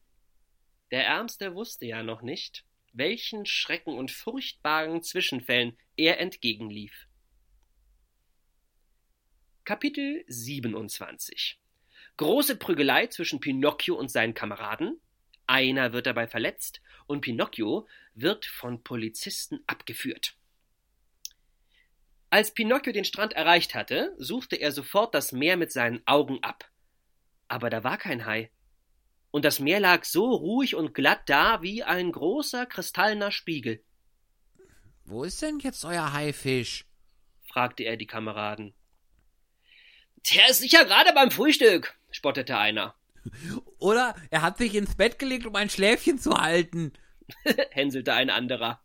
Der 0.91 1.05
Ärmste 1.05 1.55
wusste 1.55 1.87
ja 1.87 2.03
noch 2.03 2.23
nicht, 2.23 2.65
welchen 2.93 3.45
Schrecken 3.45 3.95
und 3.99 4.11
furchtbaren 4.11 5.03
Zwischenfällen 5.03 5.77
er 5.97 6.21
entgegenlief. 6.21 7.09
Kapitel 9.65 10.25
27 10.29 11.59
Große 12.17 12.57
Prügelei 12.57 13.09
zwischen 13.09 13.41
Pinocchio 13.41 13.97
und 13.97 14.11
seinen 14.11 14.33
Kameraden. 14.33 15.01
Einer 15.47 15.93
wird 15.93 16.07
dabei 16.07 16.27
verletzt 16.27 16.81
und 17.07 17.21
Pinocchio 17.21 17.87
wird 18.15 18.47
von 18.47 18.83
Polizisten 18.83 19.61
abgeführt. 19.67 20.37
Als 22.29 22.53
Pinocchio 22.53 22.93
den 22.93 23.05
Strand 23.05 23.35
erreicht 23.35 23.75
hatte, 23.75 24.15
suchte 24.19 24.57
er 24.57 24.73
sofort 24.73 25.15
das 25.15 25.33
Meer 25.33 25.57
mit 25.57 25.73
seinen 25.73 26.03
Augen 26.07 26.43
ab. 26.43 26.71
Aber 27.49 27.71
da 27.71 27.85
war 27.85 27.99
kein 27.99 28.27
Hai. 28.27 28.51
Und 29.31 29.45
das 29.45 29.61
Meer 29.61 29.81
lag 29.81 30.05
so 30.05 30.33
ruhig 30.33 30.75
und 30.75 30.95
glatt 30.95 31.23
da 31.27 31.63
wie 31.63 31.85
ein 31.85 32.11
großer 32.11 32.67
kristallener 32.67 33.31
Spiegel. 33.31 33.83
Wo 35.05 35.23
ist 35.23 35.41
denn 35.43 35.61
jetzt 35.61 35.85
euer 35.85 36.13
Haifisch? 36.13 36.87
fragte 37.45 37.85
er 37.85 37.97
die 37.97 38.07
Kameraden. 38.07 38.75
Der 40.35 40.51
ist 40.51 40.59
sicher 40.59 40.85
gerade 40.85 41.13
beim 41.13 41.31
Frühstück, 41.31 41.97
spottete 42.11 42.59
einer. 42.59 42.97
Oder 43.79 44.17
er 44.31 44.43
hat 44.43 44.59
sich 44.59 44.75
ins 44.75 44.97
Bett 44.97 45.19
gelegt, 45.19 45.47
um 45.47 45.55
ein 45.55 45.71
Schläfchen 45.71 46.19
zu 46.19 46.37
halten, 46.41 46.93
hänselte 47.71 48.15
ein 48.15 48.31
anderer. 48.31 48.83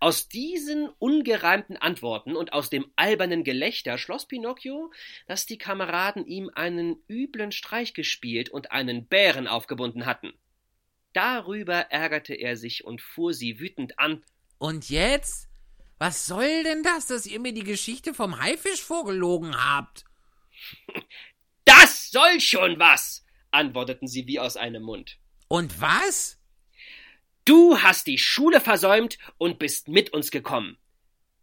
Aus 0.00 0.28
diesen 0.28 0.88
ungereimten 0.98 1.76
Antworten 1.76 2.36
und 2.36 2.52
aus 2.52 2.70
dem 2.70 2.90
albernen 2.96 3.44
Gelächter 3.44 3.98
schloss 3.98 4.26
Pinocchio, 4.26 4.92
dass 5.26 5.46
die 5.46 5.58
Kameraden 5.58 6.26
ihm 6.26 6.50
einen 6.54 6.96
üblen 7.08 7.52
Streich 7.52 7.94
gespielt 7.94 8.48
und 8.48 8.72
einen 8.72 9.06
Bären 9.06 9.46
aufgebunden 9.46 10.06
hatten. 10.06 10.32
Darüber 11.12 11.90
ärgerte 11.90 12.34
er 12.34 12.56
sich 12.56 12.84
und 12.84 13.02
fuhr 13.02 13.34
sie 13.34 13.60
wütend 13.60 13.98
an. 13.98 14.24
Und 14.58 14.88
jetzt? 14.88 15.48
Was 15.98 16.26
soll 16.26 16.64
denn 16.64 16.82
das, 16.82 17.06
dass 17.06 17.26
ihr 17.26 17.38
mir 17.38 17.52
die 17.52 17.64
Geschichte 17.64 18.14
vom 18.14 18.40
Haifisch 18.40 18.82
vorgelogen 18.82 19.54
habt? 19.56 20.04
Das 21.64 22.10
soll 22.10 22.40
schon 22.40 22.78
was, 22.78 23.24
antworteten 23.52 24.08
sie 24.08 24.26
wie 24.26 24.40
aus 24.40 24.56
einem 24.56 24.82
Mund. 24.82 25.18
Und 25.48 25.80
was? 25.80 26.41
Du 27.44 27.78
hast 27.78 28.06
die 28.06 28.18
Schule 28.18 28.60
versäumt 28.60 29.18
und 29.36 29.58
bist 29.58 29.88
mit 29.88 30.12
uns 30.12 30.30
gekommen. 30.30 30.78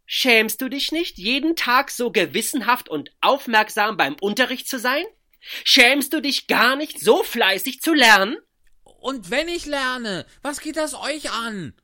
Schämst 0.06 0.60
du 0.60 0.68
dich 0.68 0.92
nicht, 0.92 1.18
jeden 1.18 1.56
Tag 1.56 1.90
so 1.90 2.10
gewissenhaft 2.10 2.88
und 2.88 3.12
aufmerksam 3.20 3.96
beim 3.96 4.16
Unterricht 4.20 4.68
zu 4.68 4.78
sein? 4.78 5.04
Schämst 5.64 6.12
du 6.12 6.20
dich 6.20 6.46
gar 6.46 6.74
nicht, 6.74 7.00
so 7.00 7.22
fleißig 7.22 7.80
zu 7.80 7.94
lernen? 7.94 8.36
Und 8.82 9.30
wenn 9.30 9.48
ich 9.48 9.66
lerne, 9.66 10.26
was 10.42 10.60
geht 10.60 10.76
das 10.76 10.94
euch 10.94 11.30
an? 11.30 11.74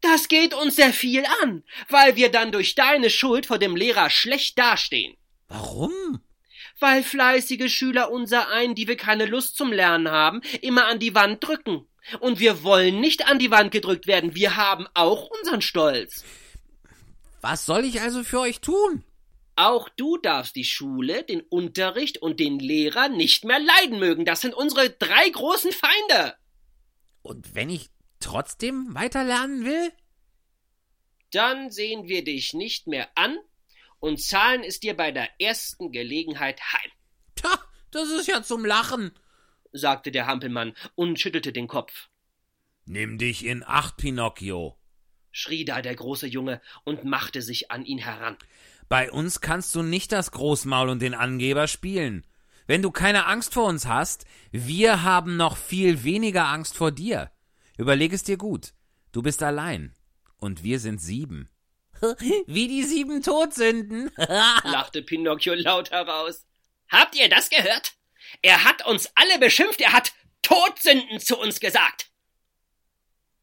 Das 0.00 0.28
geht 0.28 0.52
uns 0.52 0.76
sehr 0.76 0.92
viel 0.92 1.24
an, 1.42 1.62
weil 1.88 2.16
wir 2.16 2.30
dann 2.30 2.52
durch 2.52 2.74
deine 2.74 3.10
Schuld 3.10 3.46
vor 3.46 3.58
dem 3.58 3.76
Lehrer 3.76 4.10
schlecht 4.10 4.58
dastehen. 4.58 5.16
Warum? 5.48 6.20
Weil 6.78 7.02
fleißige 7.02 7.72
Schüler 7.72 8.10
unser 8.10 8.48
ein, 8.48 8.74
die 8.74 8.88
wir 8.88 8.96
keine 8.96 9.26
Lust 9.26 9.56
zum 9.56 9.72
Lernen 9.72 10.10
haben, 10.10 10.42
immer 10.60 10.86
an 10.86 10.98
die 10.98 11.14
Wand 11.14 11.42
drücken. 11.46 11.86
Und 12.20 12.38
wir 12.38 12.62
wollen 12.62 13.00
nicht 13.00 13.26
an 13.26 13.38
die 13.38 13.50
Wand 13.50 13.72
gedrückt 13.72 14.06
werden. 14.06 14.34
Wir 14.34 14.56
haben 14.56 14.86
auch 14.94 15.28
unseren 15.38 15.62
Stolz. 15.62 16.24
Was 17.40 17.66
soll 17.66 17.84
ich 17.84 18.00
also 18.00 18.24
für 18.24 18.40
euch 18.40 18.60
tun? 18.60 19.04
Auch 19.56 19.88
du 19.88 20.18
darfst 20.18 20.54
die 20.54 20.64
Schule, 20.64 21.22
den 21.24 21.40
Unterricht 21.40 22.18
und 22.18 22.40
den 22.40 22.58
Lehrer 22.58 23.08
nicht 23.08 23.44
mehr 23.44 23.58
leiden 23.58 23.98
mögen. 23.98 24.24
Das 24.24 24.42
sind 24.42 24.54
unsere 24.54 24.90
drei 24.90 25.28
großen 25.30 25.72
Feinde. 25.72 26.36
Und 27.22 27.54
wenn 27.54 27.70
ich 27.70 27.88
trotzdem 28.20 28.94
weiter 28.94 29.24
lernen 29.24 29.64
will? 29.64 29.92
Dann 31.32 31.70
sehen 31.70 32.08
wir 32.08 32.22
dich 32.22 32.54
nicht 32.54 32.86
mehr 32.86 33.08
an 33.14 33.38
und 33.98 34.20
zahlen 34.20 34.62
es 34.62 34.80
dir 34.80 34.96
bei 34.96 35.10
der 35.10 35.28
ersten 35.40 35.90
Gelegenheit 35.90 36.60
heim. 36.72 36.90
Tja, 37.34 37.58
das 37.90 38.10
ist 38.10 38.28
ja 38.28 38.42
zum 38.42 38.64
Lachen 38.64 39.12
sagte 39.76 40.10
der 40.10 40.26
Hampelmann 40.26 40.74
und 40.94 41.20
schüttelte 41.20 41.52
den 41.52 41.68
Kopf. 41.68 42.08
Nimm 42.84 43.18
dich 43.18 43.44
in 43.44 43.64
Acht, 43.64 43.96
Pinocchio, 43.96 44.78
schrie 45.32 45.64
da 45.64 45.82
der 45.82 45.94
große 45.94 46.26
Junge 46.26 46.60
und 46.84 47.04
machte 47.04 47.42
sich 47.42 47.70
an 47.70 47.84
ihn 47.84 47.98
heran. 47.98 48.36
Bei 48.88 49.10
uns 49.10 49.40
kannst 49.40 49.74
du 49.74 49.82
nicht 49.82 50.12
das 50.12 50.30
Großmaul 50.30 50.88
und 50.88 51.02
den 51.02 51.14
Angeber 51.14 51.66
spielen. 51.66 52.24
Wenn 52.66 52.82
du 52.82 52.90
keine 52.90 53.26
Angst 53.26 53.54
vor 53.54 53.64
uns 53.66 53.86
hast, 53.86 54.24
wir 54.50 55.02
haben 55.02 55.36
noch 55.36 55.56
viel 55.56 56.04
weniger 56.04 56.48
Angst 56.48 56.76
vor 56.76 56.90
dir. 56.90 57.30
Überleg 57.76 58.12
es 58.12 58.24
dir 58.24 58.36
gut. 58.36 58.72
Du 59.12 59.22
bist 59.22 59.42
allein. 59.42 59.94
Und 60.38 60.62
wir 60.62 60.80
sind 60.80 61.00
sieben. 61.00 61.48
Wie 62.46 62.68
die 62.68 62.84
sieben 62.84 63.22
Todsünden, 63.22 64.10
lachte 64.64 65.02
Pinocchio 65.02 65.54
laut 65.54 65.90
heraus. 65.90 66.46
Habt 66.88 67.16
ihr 67.16 67.28
das 67.28 67.50
gehört? 67.50 67.94
Er 68.42 68.64
hat 68.64 68.86
uns 68.86 69.10
alle 69.14 69.38
beschimpft, 69.38 69.80
er 69.80 69.92
hat 69.92 70.12
Todsünden 70.42 71.20
zu 71.20 71.38
uns 71.38 71.60
gesagt. 71.60 72.10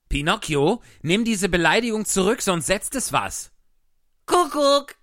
Pinocchio, 0.09 0.81
nimm 1.01 1.25
diese 1.25 1.49
Beleidigung 1.49 2.05
zurück, 2.05 2.41
sonst 2.41 2.67
setzt 2.67 2.95
es 2.95 3.11
was. 3.11 3.51
Kuckuck, 4.25 4.95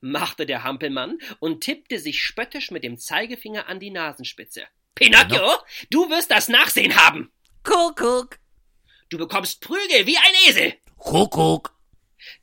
machte 0.00 0.46
der 0.46 0.62
Hampelmann 0.64 1.18
und 1.40 1.62
tippte 1.62 1.98
sich 1.98 2.22
spöttisch 2.22 2.70
mit 2.70 2.84
dem 2.84 2.98
Zeigefinger 2.98 3.68
an 3.68 3.80
die 3.80 3.90
Nasenspitze. 3.90 4.64
Pinocchio, 4.94 5.38
Pinoc 5.38 5.66
du 5.90 6.10
wirst 6.10 6.30
das 6.30 6.48
Nachsehen 6.48 6.94
haben. 6.96 7.32
Kuckuck. 7.64 8.38
Du 9.08 9.18
bekommst 9.18 9.60
Prügel 9.60 10.06
wie 10.06 10.16
ein 10.16 10.48
Esel. 10.48 10.74
Kuckuck. 10.98 11.74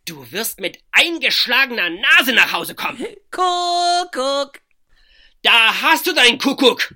Du 0.06 0.32
wirst 0.32 0.60
mit 0.60 0.80
eingeschlagener 0.92 1.90
Nase 1.90 2.34
nach 2.34 2.52
Hause 2.52 2.76
kommen. 2.76 3.00
Kuckuck. 3.32 4.62
Da 5.44 5.82
hast 5.82 6.06
du 6.06 6.14
deinen 6.14 6.38
Kuckuck, 6.38 6.94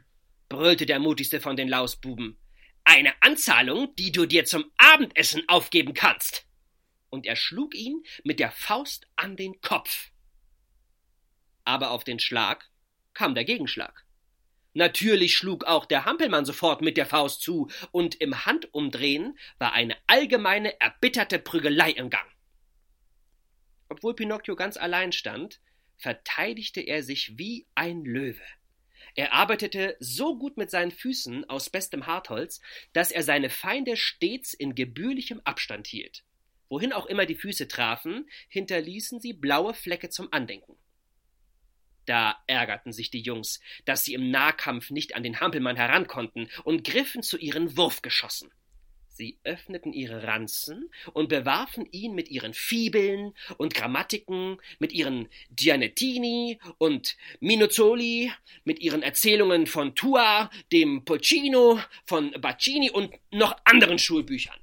brüllte 0.50 0.86
der 0.86 1.00
mutigste 1.00 1.42
von 1.42 1.56
den 1.56 1.68
Lausbuben. 1.68 2.38
Eine 2.84 3.20
Anzahlung, 3.24 3.96
die 3.96 4.12
du 4.12 4.28
dir 4.28 4.46
zum 4.46 4.72
Abendessen 4.78 5.44
aufgeben 5.48 5.96
kannst. 5.96 6.46
Und 7.10 7.26
er 7.26 7.36
schlug 7.36 7.74
ihn 7.74 8.04
mit 8.24 8.40
der 8.40 8.52
Faust 8.52 9.08
an 9.16 9.36
den 9.36 9.62
Kopf. 9.62 10.12
Aber 11.64 11.90
auf 11.90 12.04
den 12.04 12.20
Schlag 12.20 12.70
kam 13.16 13.34
der 13.34 13.46
Gegenschlag. 13.46 14.06
Natürlich 14.74 15.36
schlug 15.36 15.64
auch 15.64 15.88
der 15.88 16.06
Hampelmann 16.06 16.46
sofort 16.46 16.82
mit 16.82 16.98
der 16.98 17.08
Faust 17.08 17.42
zu, 17.42 17.72
und 17.92 18.14
im 18.16 18.46
Handumdrehen 18.46 19.40
war 19.58 19.74
eine 19.74 19.98
allgemeine, 20.06 20.80
erbitterte 20.80 21.40
Prügelei 21.40 21.92
im 21.92 22.12
Gang. 22.12 22.30
Obwohl 23.90 24.14
Pinocchio 24.14 24.56
ganz 24.56 24.78
allein 24.78 25.14
stand, 25.14 25.62
verteidigte 25.98 26.82
er 26.82 27.04
sich 27.04 27.38
wie 27.38 27.68
ein 27.76 28.04
Löwe. 28.04 28.42
Er 29.16 29.34
arbeitete 29.34 29.96
so 30.00 30.38
gut 30.38 30.58
mit 30.58 30.70
seinen 30.70 30.92
Füßen 30.92 31.50
aus 31.50 31.70
bestem 31.70 32.06
Hartholz, 32.06 32.62
dass 32.92 33.12
er 33.12 33.24
seine 33.24 33.50
Feinde 33.50 33.96
stets 33.96 34.54
in 34.54 34.76
gebührlichem 34.76 35.42
Abstand 35.46 35.88
hielt. 35.88 36.24
Wohin 36.68 36.92
auch 36.92 37.06
immer 37.06 37.26
die 37.26 37.36
Füße 37.36 37.68
trafen, 37.68 38.28
hinterließen 38.50 39.22
sie 39.22 39.34
blaue 39.34 39.74
Flecke 39.74 40.10
zum 40.10 40.34
Andenken. 40.34 40.76
Da 42.06 42.44
ärgerten 42.48 42.92
sich 42.92 43.10
die 43.10 43.22
Jungs, 43.22 43.62
dass 43.86 44.04
sie 44.04 44.14
im 44.14 44.30
Nahkampf 44.32 44.92
nicht 44.92 45.16
an 45.16 45.24
den 45.24 45.40
Hampelmann 45.40 45.76
herankonnten 45.76 46.50
und 46.64 46.84
griffen 46.84 47.24
zu 47.24 47.38
ihren 47.38 47.78
Wurfgeschossen. 47.78 48.52
Sie 49.16 49.40
öffneten 49.46 49.94
ihre 49.94 50.24
Ranzen 50.24 50.92
und 51.14 51.30
bewarfen 51.30 51.88
ihn 51.92 52.16
mit 52.16 52.30
ihren 52.30 52.54
Fibeln 52.54 53.34
und 53.58 53.74
Grammatiken, 53.74 54.58
mit 54.80 54.92
ihren 54.92 55.30
Gianettini 55.56 56.60
und 56.80 57.16
Minuzzoli, 57.40 58.34
mit 58.66 58.82
ihren 58.82 59.02
Erzählungen 59.04 59.68
von 59.68 59.96
Tua, 59.96 60.50
dem 60.74 61.06
Pulcino, 61.06 61.80
von 62.06 62.32
Baccini 62.42 62.90
und 62.90 63.14
noch 63.32 63.56
anderen 63.64 64.00
Schulbüchern. 64.00 64.60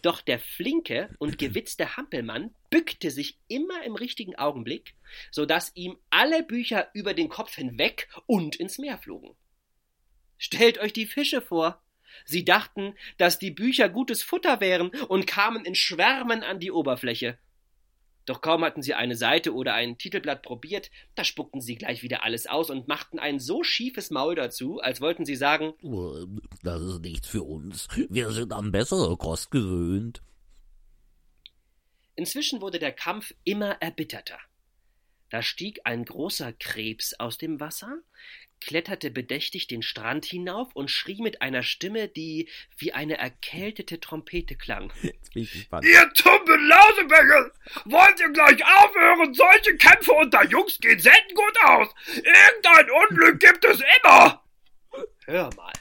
Doch 0.00 0.22
der 0.22 0.38
flinke 0.38 1.14
und 1.18 1.36
gewitzte 1.36 1.98
Hampelmann 1.98 2.54
bückte 2.70 3.10
sich 3.10 3.38
immer 3.48 3.84
im 3.84 3.96
richtigen 3.96 4.34
Augenblick, 4.36 4.94
so 5.30 5.44
dass 5.44 5.72
ihm 5.74 5.98
alle 6.08 6.42
Bücher 6.42 6.88
über 6.94 7.12
den 7.12 7.28
Kopf 7.28 7.56
hinweg 7.56 8.08
und 8.24 8.56
ins 8.56 8.78
Meer 8.78 8.96
flogen. 8.96 9.36
Stellt 10.38 10.78
euch 10.78 10.94
die 10.94 11.06
Fische 11.06 11.42
vor, 11.42 11.83
Sie 12.24 12.44
dachten, 12.44 12.94
dass 13.18 13.38
die 13.38 13.50
Bücher 13.50 13.88
gutes 13.88 14.22
Futter 14.22 14.60
wären 14.60 14.90
und 15.08 15.26
kamen 15.26 15.64
in 15.64 15.74
Schwärmen 15.74 16.42
an 16.42 16.60
die 16.60 16.70
Oberfläche. 16.70 17.38
Doch 18.26 18.40
kaum 18.40 18.64
hatten 18.64 18.82
sie 18.82 18.94
eine 18.94 19.16
Seite 19.16 19.52
oder 19.52 19.74
ein 19.74 19.98
Titelblatt 19.98 20.42
probiert, 20.42 20.90
da 21.14 21.24
spuckten 21.24 21.60
sie 21.60 21.74
gleich 21.74 22.02
wieder 22.02 22.24
alles 22.24 22.46
aus 22.46 22.70
und 22.70 22.88
machten 22.88 23.18
ein 23.18 23.38
so 23.38 23.62
schiefes 23.62 24.10
Maul 24.10 24.34
dazu, 24.34 24.80
als 24.80 25.00
wollten 25.00 25.26
sie 25.26 25.36
sagen, 25.36 25.74
das 26.62 26.80
ist 26.80 27.00
nichts 27.00 27.28
für 27.28 27.42
uns, 27.42 27.86
wir 28.08 28.30
sind 28.30 28.52
an 28.52 28.72
bessere 28.72 29.16
Kost 29.18 29.50
gewöhnt. 29.50 30.22
Inzwischen 32.16 32.62
wurde 32.62 32.78
der 32.78 32.92
Kampf 32.92 33.34
immer 33.44 33.72
erbitterter. 33.82 34.38
Da 35.30 35.42
stieg 35.42 35.80
ein 35.84 36.04
großer 36.04 36.52
Krebs 36.52 37.14
aus 37.14 37.38
dem 37.38 37.60
Wasser, 37.60 37.98
kletterte 38.64 39.10
bedächtig 39.10 39.66
den 39.66 39.82
Strand 39.82 40.24
hinauf 40.24 40.74
und 40.74 40.90
schrie 40.90 41.20
mit 41.20 41.42
einer 41.42 41.62
Stimme, 41.62 42.08
die 42.08 42.48
wie 42.78 42.92
eine 42.92 43.18
erkältete 43.18 44.00
Trompete 44.00 44.56
klang. 44.56 44.92
Ihr 45.34 46.12
tumben 46.14 46.68
Lausebengel! 46.68 47.52
Wollt 47.84 48.20
ihr 48.20 48.30
gleich 48.30 48.64
aufhören? 48.64 49.34
Solche 49.34 49.76
Kämpfe 49.76 50.12
unter 50.12 50.44
Jungs 50.46 50.78
gehen 50.78 50.98
selten 50.98 51.34
gut 51.34 51.58
aus. 51.64 51.88
Irgendein 52.14 52.90
Unglück 52.90 53.40
gibt 53.40 53.64
es 53.64 53.82
immer. 54.00 54.42
Hör 55.26 55.50
mal. 55.56 55.72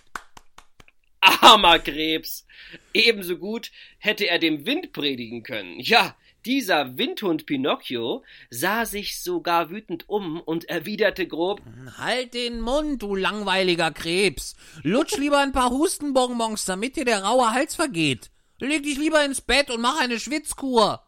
Armer 1.22 1.80
Krebs. 1.80 2.46
Ebenso 2.94 3.38
gut 3.38 3.72
hätte 3.98 4.28
er 4.28 4.40
dem 4.40 4.66
Wind 4.66 4.92
predigen 4.92 5.44
können. 5.44 5.80
Ja, 5.80 6.18
dieser 6.46 6.98
Windhund 6.98 7.46
Pinocchio 7.46 8.24
sah 8.50 8.86
sich 8.86 9.22
sogar 9.22 9.70
wütend 9.70 10.10
um 10.10 10.40
und 10.42 10.66
erwiderte 10.66 11.28
grob 11.28 11.62
Halt 11.98 12.34
den 12.34 12.62
Mund, 12.62 13.02
du 13.02 13.16
langweiliger 13.16 13.92
Krebs. 13.92 14.56
Lutsch 14.84 15.18
lieber 15.18 15.40
ein 15.40 15.52
paar 15.52 15.72
Hustenbonbons, 15.72 16.66
damit 16.66 16.96
dir 16.96 17.06
der 17.06 17.24
raue 17.24 17.52
Hals 17.52 17.76
vergeht. 17.76 18.32
Leg 18.60 18.84
dich 18.84 18.98
lieber 18.98 19.24
ins 19.26 19.42
Bett 19.42 19.70
und 19.70 19.82
mach 19.82 20.00
eine 20.00 20.20
Schwitzkur. 20.20 21.02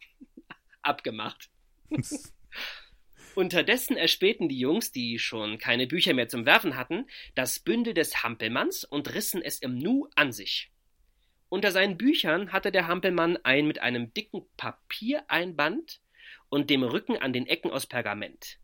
abgemacht. 0.82 1.50
Unterdessen 3.34 3.96
erspähten 3.96 4.48
die 4.48 4.58
Jungs, 4.58 4.90
die 4.90 5.18
schon 5.20 5.58
keine 5.58 5.86
Bücher 5.86 6.12
mehr 6.12 6.28
zum 6.28 6.44
Werfen 6.44 6.76
hatten, 6.76 7.06
das 7.36 7.60
Bündel 7.60 7.94
des 7.94 8.24
Hampelmanns 8.24 8.82
und 8.82 9.14
rissen 9.14 9.42
es 9.42 9.60
im 9.60 9.78
Nu 9.78 10.08
an 10.16 10.32
sich. 10.32 10.72
Unter 11.48 11.72
seinen 11.72 11.96
Büchern 11.96 12.52
hatte 12.52 12.70
der 12.70 12.88
Hampelmann 12.88 13.38
ein 13.42 13.66
mit 13.66 13.80
einem 13.80 14.12
dicken 14.12 14.42
Papiereinband 14.56 16.00
und 16.50 16.68
dem 16.68 16.82
Rücken 16.82 17.16
an 17.16 17.32
den 17.32 17.46
Ecken 17.46 17.70
aus 17.70 17.86
Pergament. 17.86 18.58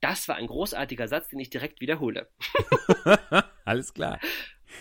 Das 0.00 0.28
war 0.28 0.36
ein 0.36 0.48
großartiger 0.48 1.08
Satz, 1.08 1.28
den 1.28 1.38
ich 1.38 1.50
direkt 1.50 1.80
wiederhole. 1.80 2.28
Alles 3.64 3.94
klar. 3.94 4.20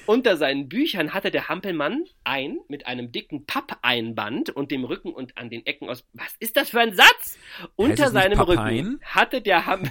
Unter 0.08 0.36
seinen 0.38 0.68
Büchern 0.68 1.14
hatte 1.14 1.30
der 1.30 1.48
Hampelmann 1.48 2.06
ein 2.24 2.58
mit 2.68 2.88
einem 2.88 3.12
dicken 3.12 3.46
Pappeinband 3.46 4.50
und 4.50 4.72
dem 4.72 4.84
Rücken 4.84 5.14
und 5.14 5.38
an 5.38 5.50
den 5.50 5.66
Ecken 5.66 5.88
aus. 5.88 6.04
Was 6.14 6.36
ist 6.40 6.58
das 6.58 6.72
für 6.72 6.80
ein 6.80 6.96
Satz? 6.96 7.38
Unter 7.76 8.10
seinem 8.10 8.38
Papein? 8.38 8.86
Rücken 8.86 9.00
hatte 9.04 9.42
der 9.42 9.66
Ham 9.68 9.90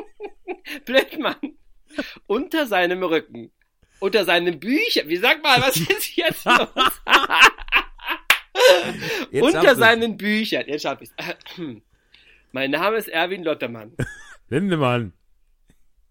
Blödmann. 0.84 1.56
Unter 2.26 2.66
seinem 2.66 3.02
Rücken. 3.02 3.52
Unter 4.00 4.24
seinen 4.24 4.58
Büchern. 4.58 5.08
Wie 5.08 5.16
sag 5.16 5.42
mal, 5.42 5.60
was 5.60 5.76
ist 5.76 6.16
jetzt 6.16 6.44
los? 6.44 6.68
Jetzt 9.30 9.42
Unter 9.42 9.76
seinen 9.76 10.16
Büchern. 10.16 10.64
Jetzt 10.66 10.82
schaff 10.82 11.00
ich's. 11.00 11.14
Mein 12.52 12.72
Name 12.72 12.96
ist 12.96 13.08
Erwin 13.08 13.44
Lottermann. 13.44 13.92
Lindemann. 14.48 15.12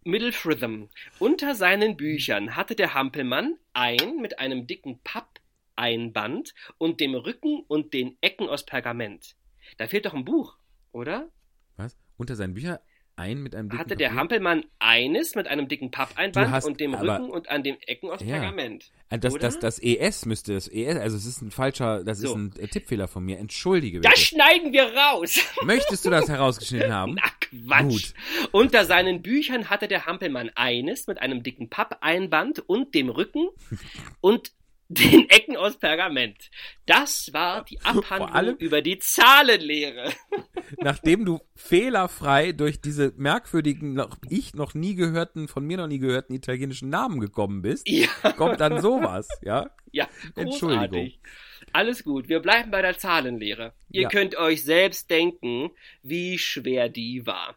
Middlefritham. 0.04 0.90
Unter 1.20 1.56
seinen 1.56 1.98
Büchern 1.98 2.56
hatte 2.56 2.76
der 2.76 2.94
Hampelmann 2.94 3.58
ein 3.74 4.18
mit 4.22 4.40
einem 4.40 4.66
dicken 4.66 5.00
Pappeinband 5.04 6.54
und 6.78 7.02
dem 7.02 7.16
Rücken 7.16 7.64
und 7.68 7.94
den 7.94 8.18
Ecken 8.22 8.48
aus 8.48 8.66
Pergament. 8.66 9.36
Da 9.78 9.88
fehlt 9.88 10.06
doch 10.06 10.14
ein 10.14 10.26
Buch, 10.26 10.58
oder? 10.92 11.30
Was? 11.76 11.98
Unter 12.18 12.36
seinen 12.36 12.54
Büchern 12.54 12.80
ein 13.20 13.42
mit 13.44 13.54
einem 13.54 13.70
dicken 13.70 13.80
Hatte 13.80 13.96
der 13.96 14.08
Papier? 14.08 14.20
Hampelmann 14.20 14.66
eines 14.80 15.36
mit 15.36 15.48
einem 15.48 15.68
dicken 15.68 15.92
Pappeinband 15.92 16.50
hast- 16.50 16.66
und 16.66 16.80
dem 16.80 16.96
aber- 16.96 17.20
Rücken 17.20 17.30
und 17.30 17.50
an 17.50 17.62
den 17.64 17.76
Ecken 17.84 18.10
aus 18.10 18.22
Ja. 18.22 18.38
Pergament. 18.40 18.92
Ah, 19.12 19.18
Das, 19.18 19.34
oder? 19.34 19.42
das, 19.42 19.60
das 19.60 19.80
ES 19.80 20.26
müsste 20.26 20.54
das 20.54 20.68
ES, 20.68 20.98
also 20.98 21.18
es 21.18 21.26
ist 21.26 21.42
ein 21.42 21.52
falscher, 21.52 22.04
das 22.04 22.20
ist 22.20 22.30
So. 22.30 22.36
ein 22.36 22.54
äh, 22.60 22.68
Tippfehler 22.68 23.08
von 23.08 23.24
mir. 23.26 23.38
Entschuldige 23.40 24.00
bitte. 24.00 24.10
Das 24.12 24.20
schneiden 24.20 24.72
wir 24.72 24.84
raus. 24.96 25.40
Möchtest 25.64 26.06
du 26.06 26.10
das 26.12 26.30
herausgeschnitten 26.30 26.94
haben? 26.94 27.16
Na 27.16 27.30
Quatsch. 27.40 27.84
Gut. 27.84 28.14
Unter 28.52 28.86
seinen 28.86 29.22
Büchern 29.22 29.70
hatte 29.70 29.88
der 29.88 30.06
Hampelmann 30.06 30.52
eines 30.56 31.08
mit 31.08 31.20
einem 31.22 31.42
dicken 31.44 31.70
Pappeinband 31.70 32.60
und 32.70 32.94
dem 32.94 33.10
Rücken 33.10 33.50
und 34.22 34.52
den 34.90 35.30
Ecken 35.30 35.56
aus 35.56 35.78
Pergament. 35.78 36.50
Das 36.88 37.30
war 37.32 37.64
die 37.64 37.80
Abhandlung 37.82 38.32
allem- 38.32 38.56
über 38.58 38.82
die 38.82 38.98
Zahlenlehre. 39.00 40.12
Nachdem 40.82 41.26
du 41.26 41.40
fehlerfrei 41.56 42.52
durch 42.52 42.82
diese 42.82 43.14
merkwürdigen, 43.16 43.94
noch, 43.94 44.18
ich 44.30 44.56
noch 44.56 44.74
nie 44.74 44.96
gehörten, 44.96 45.48
von 45.48 45.64
mir 45.66 45.78
noch 45.78 45.88
nie 45.88 46.00
gehörten 46.00 46.34
italienischen 46.34 46.90
Namen 46.90 47.20
gekommen 47.20 47.62
bist, 47.62 47.88
Ja, 47.88 48.08
kommt 48.36 48.60
dann 48.60 48.82
sowas, 48.82 49.28
ja? 49.44 49.70
ja, 49.92 50.08
Entschuldigung. 50.36 50.90
großartig. 50.90 51.20
Alles 51.72 52.04
gut, 52.04 52.28
wir 52.28 52.40
bleiben 52.40 52.72
bei 52.72 52.82
der 52.82 52.98
Zahlenlehre. 52.98 53.74
Ihr 53.92 54.04
Ja. 54.04 54.10
könnt 54.10 54.36
euch 54.38 54.64
selbst 54.64 55.10
denken, 55.12 55.70
wie 56.02 56.40
schwer 56.40 56.90
die 56.90 57.28
war. 57.28 57.56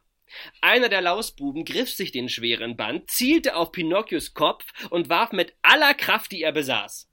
Einer 0.60 0.88
der 0.88 1.00
Lausbuben 1.02 1.64
griff 1.64 1.90
sich 1.90 2.12
den 2.12 2.28
schweren 2.28 2.76
Band, 2.76 3.10
zielte 3.10 3.56
auf 3.56 3.72
Pinocchios 3.72 4.32
Kopf 4.34 4.64
und 4.90 5.08
warf 5.08 5.32
mit 5.32 5.54
aller 5.62 5.94
Kraft, 5.94 6.32
die 6.32 6.42
er 6.42 6.52
besaß. 6.52 7.08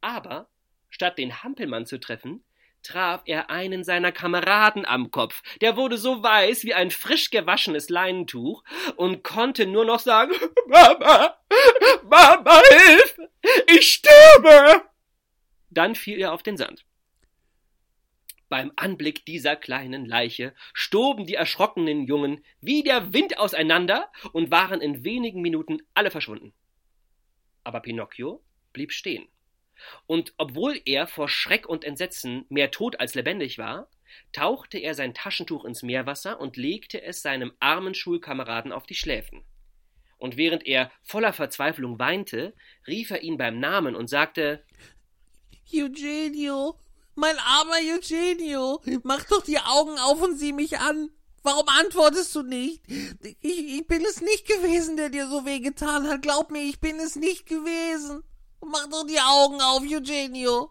Aber 0.00 0.48
statt 0.90 1.18
den 1.18 1.42
Hampelmann 1.42 1.86
zu 1.86 1.98
treffen, 1.98 2.44
traf 2.82 3.22
er 3.26 3.50
einen 3.50 3.84
seiner 3.84 4.12
Kameraden 4.12 4.86
am 4.86 5.10
Kopf. 5.10 5.42
Der 5.60 5.76
wurde 5.76 5.98
so 5.98 6.22
weiß 6.22 6.64
wie 6.64 6.74
ein 6.74 6.90
frisch 6.90 7.30
gewaschenes 7.30 7.88
Leinentuch 7.88 8.62
und 8.96 9.24
konnte 9.24 9.66
nur 9.66 9.84
noch 9.84 10.00
sagen, 10.00 10.32
Mama, 10.66 11.36
Mama, 12.04 12.62
hilf! 12.70 13.18
Ich 13.66 13.92
sterbe! 13.92 14.82
Dann 15.70 15.94
fiel 15.94 16.18
er 16.18 16.32
auf 16.32 16.42
den 16.42 16.56
Sand. 16.56 16.84
Beim 18.48 18.72
Anblick 18.76 19.26
dieser 19.26 19.56
kleinen 19.56 20.06
Leiche 20.06 20.54
stoben 20.72 21.26
die 21.26 21.34
erschrockenen 21.34 22.06
Jungen 22.06 22.42
wie 22.62 22.82
der 22.82 23.12
Wind 23.12 23.38
auseinander 23.38 24.10
und 24.32 24.50
waren 24.50 24.80
in 24.80 25.04
wenigen 25.04 25.42
Minuten 25.42 25.82
alle 25.92 26.10
verschwunden. 26.10 26.54
Aber 27.64 27.80
Pinocchio 27.80 28.42
blieb 28.72 28.92
stehen. 28.92 29.28
Und 30.06 30.34
obwohl 30.36 30.80
er 30.84 31.06
vor 31.06 31.28
Schreck 31.28 31.68
und 31.68 31.84
Entsetzen 31.84 32.44
mehr 32.48 32.70
tot 32.70 33.00
als 33.00 33.14
lebendig 33.14 33.58
war, 33.58 33.88
tauchte 34.32 34.78
er 34.78 34.94
sein 34.94 35.14
Taschentuch 35.14 35.64
ins 35.64 35.82
Meerwasser 35.82 36.40
und 36.40 36.56
legte 36.56 37.02
es 37.02 37.22
seinem 37.22 37.52
armen 37.60 37.94
Schulkameraden 37.94 38.72
auf 38.72 38.86
die 38.86 38.94
Schläfen. 38.94 39.44
Und 40.18 40.36
während 40.36 40.66
er 40.66 40.90
voller 41.02 41.32
Verzweiflung 41.32 41.98
weinte, 41.98 42.54
rief 42.86 43.10
er 43.10 43.22
ihn 43.22 43.38
beim 43.38 43.60
Namen 43.60 43.94
und 43.94 44.08
sagte 44.08 44.64
Eugenio, 45.72 46.78
mein 47.14 47.38
armer 47.38 47.76
Eugenio, 47.76 48.80
mach 49.04 49.24
doch 49.24 49.42
die 49.44 49.58
Augen 49.58 49.98
auf 49.98 50.20
und 50.22 50.36
sieh 50.36 50.52
mich 50.52 50.78
an. 50.78 51.10
Warum 51.42 51.68
antwortest 51.68 52.34
du 52.34 52.42
nicht? 52.42 52.82
Ich, 53.40 53.78
ich 53.78 53.86
bin 53.86 54.04
es 54.04 54.20
nicht 54.20 54.46
gewesen, 54.46 54.96
der 54.96 55.08
dir 55.08 55.28
so 55.28 55.44
wehgetan 55.44 56.08
hat. 56.08 56.22
Glaub 56.22 56.50
mir, 56.50 56.62
ich 56.62 56.80
bin 56.80 56.96
es 56.98 57.16
nicht 57.16 57.46
gewesen. 57.46 58.22
Mach 58.64 58.86
doch 58.88 59.06
die 59.06 59.20
Augen 59.20 59.60
auf, 59.60 59.82
Eugenio. 59.82 60.70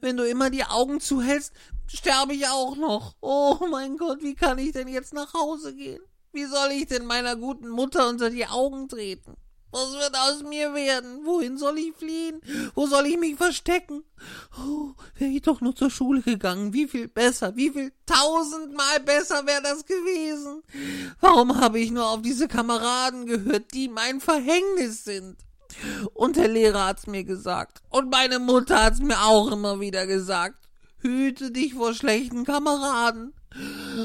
Wenn 0.00 0.16
du 0.16 0.28
immer 0.28 0.50
die 0.50 0.64
Augen 0.64 1.00
zuhältst, 1.00 1.52
sterbe 1.88 2.34
ich 2.34 2.46
auch 2.48 2.76
noch. 2.76 3.14
Oh 3.20 3.58
mein 3.70 3.96
Gott, 3.96 4.22
wie 4.22 4.34
kann 4.34 4.58
ich 4.58 4.72
denn 4.72 4.88
jetzt 4.88 5.14
nach 5.14 5.32
Hause 5.34 5.74
gehen? 5.74 6.02
Wie 6.32 6.44
soll 6.44 6.72
ich 6.72 6.86
denn 6.86 7.06
meiner 7.06 7.36
guten 7.36 7.68
Mutter 7.68 8.08
unter 8.08 8.28
die 8.28 8.46
Augen 8.46 8.88
treten? 8.88 9.36
Was 9.70 9.92
wird 9.92 10.16
aus 10.16 10.42
mir 10.42 10.72
werden? 10.74 11.24
Wohin 11.24 11.58
soll 11.58 11.78
ich 11.78 11.94
fliehen? 11.94 12.40
Wo 12.74 12.86
soll 12.86 13.06
ich 13.06 13.18
mich 13.18 13.36
verstecken? 13.36 14.04
Oh, 14.58 14.92
wäre 15.18 15.30
ich 15.30 15.42
doch 15.42 15.60
nur 15.60 15.74
zur 15.74 15.90
Schule 15.90 16.22
gegangen. 16.22 16.72
Wie 16.72 16.88
viel 16.88 17.08
besser, 17.08 17.56
wie 17.56 17.70
viel 17.70 17.92
tausendmal 18.06 19.00
besser 19.00 19.46
wäre 19.46 19.62
das 19.62 19.84
gewesen. 19.84 20.62
Warum 21.20 21.60
habe 21.60 21.78
ich 21.78 21.90
nur 21.90 22.08
auf 22.08 22.22
diese 22.22 22.48
Kameraden 22.48 23.26
gehört, 23.26 23.74
die 23.74 23.88
mein 23.88 24.20
Verhängnis 24.20 25.04
sind? 25.04 25.36
Und 26.14 26.36
der 26.36 26.48
Lehrer 26.48 26.86
hat's 26.86 27.06
mir 27.06 27.24
gesagt. 27.24 27.82
Und 27.90 28.10
meine 28.10 28.38
Mutter 28.38 28.84
hat's 28.84 29.00
mir 29.00 29.22
auch 29.22 29.50
immer 29.50 29.80
wieder 29.80 30.06
gesagt. 30.06 30.58
Hüte 30.98 31.50
dich 31.50 31.74
vor 31.74 31.94
schlechten 31.94 32.44
Kameraden. 32.44 33.34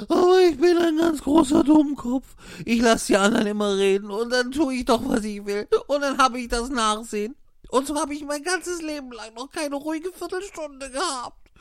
Aber 0.08 0.40
ich 0.42 0.58
bin 0.58 0.78
ein 0.78 0.98
ganz 0.98 1.22
großer 1.22 1.64
Dummkopf. 1.64 2.36
Ich 2.66 2.82
lass 2.82 3.08
die 3.08 3.18
anderen 3.18 3.48
immer 3.48 3.76
reden 3.78 4.10
und 4.10 4.32
dann 4.32 4.52
tue 4.52 4.76
ich 4.76 4.86
doch, 4.86 5.02
was 5.08 5.24
ich 5.24 5.46
will. 5.46 5.68
Und 5.88 6.02
dann 6.02 6.18
habe 6.18 6.40
ich 6.40 6.48
das 6.48 6.70
Nachsehen. 6.70 7.36
Und 7.70 7.88
so 7.88 7.96
habe 8.00 8.14
ich 8.14 8.24
mein 8.24 8.44
ganzes 8.44 8.82
Leben 8.82 9.12
lang 9.12 9.34
noch 9.34 9.50
keine 9.52 9.76
ruhige 9.76 10.12
Viertelstunde 10.12 10.90
gehabt. 10.90 11.52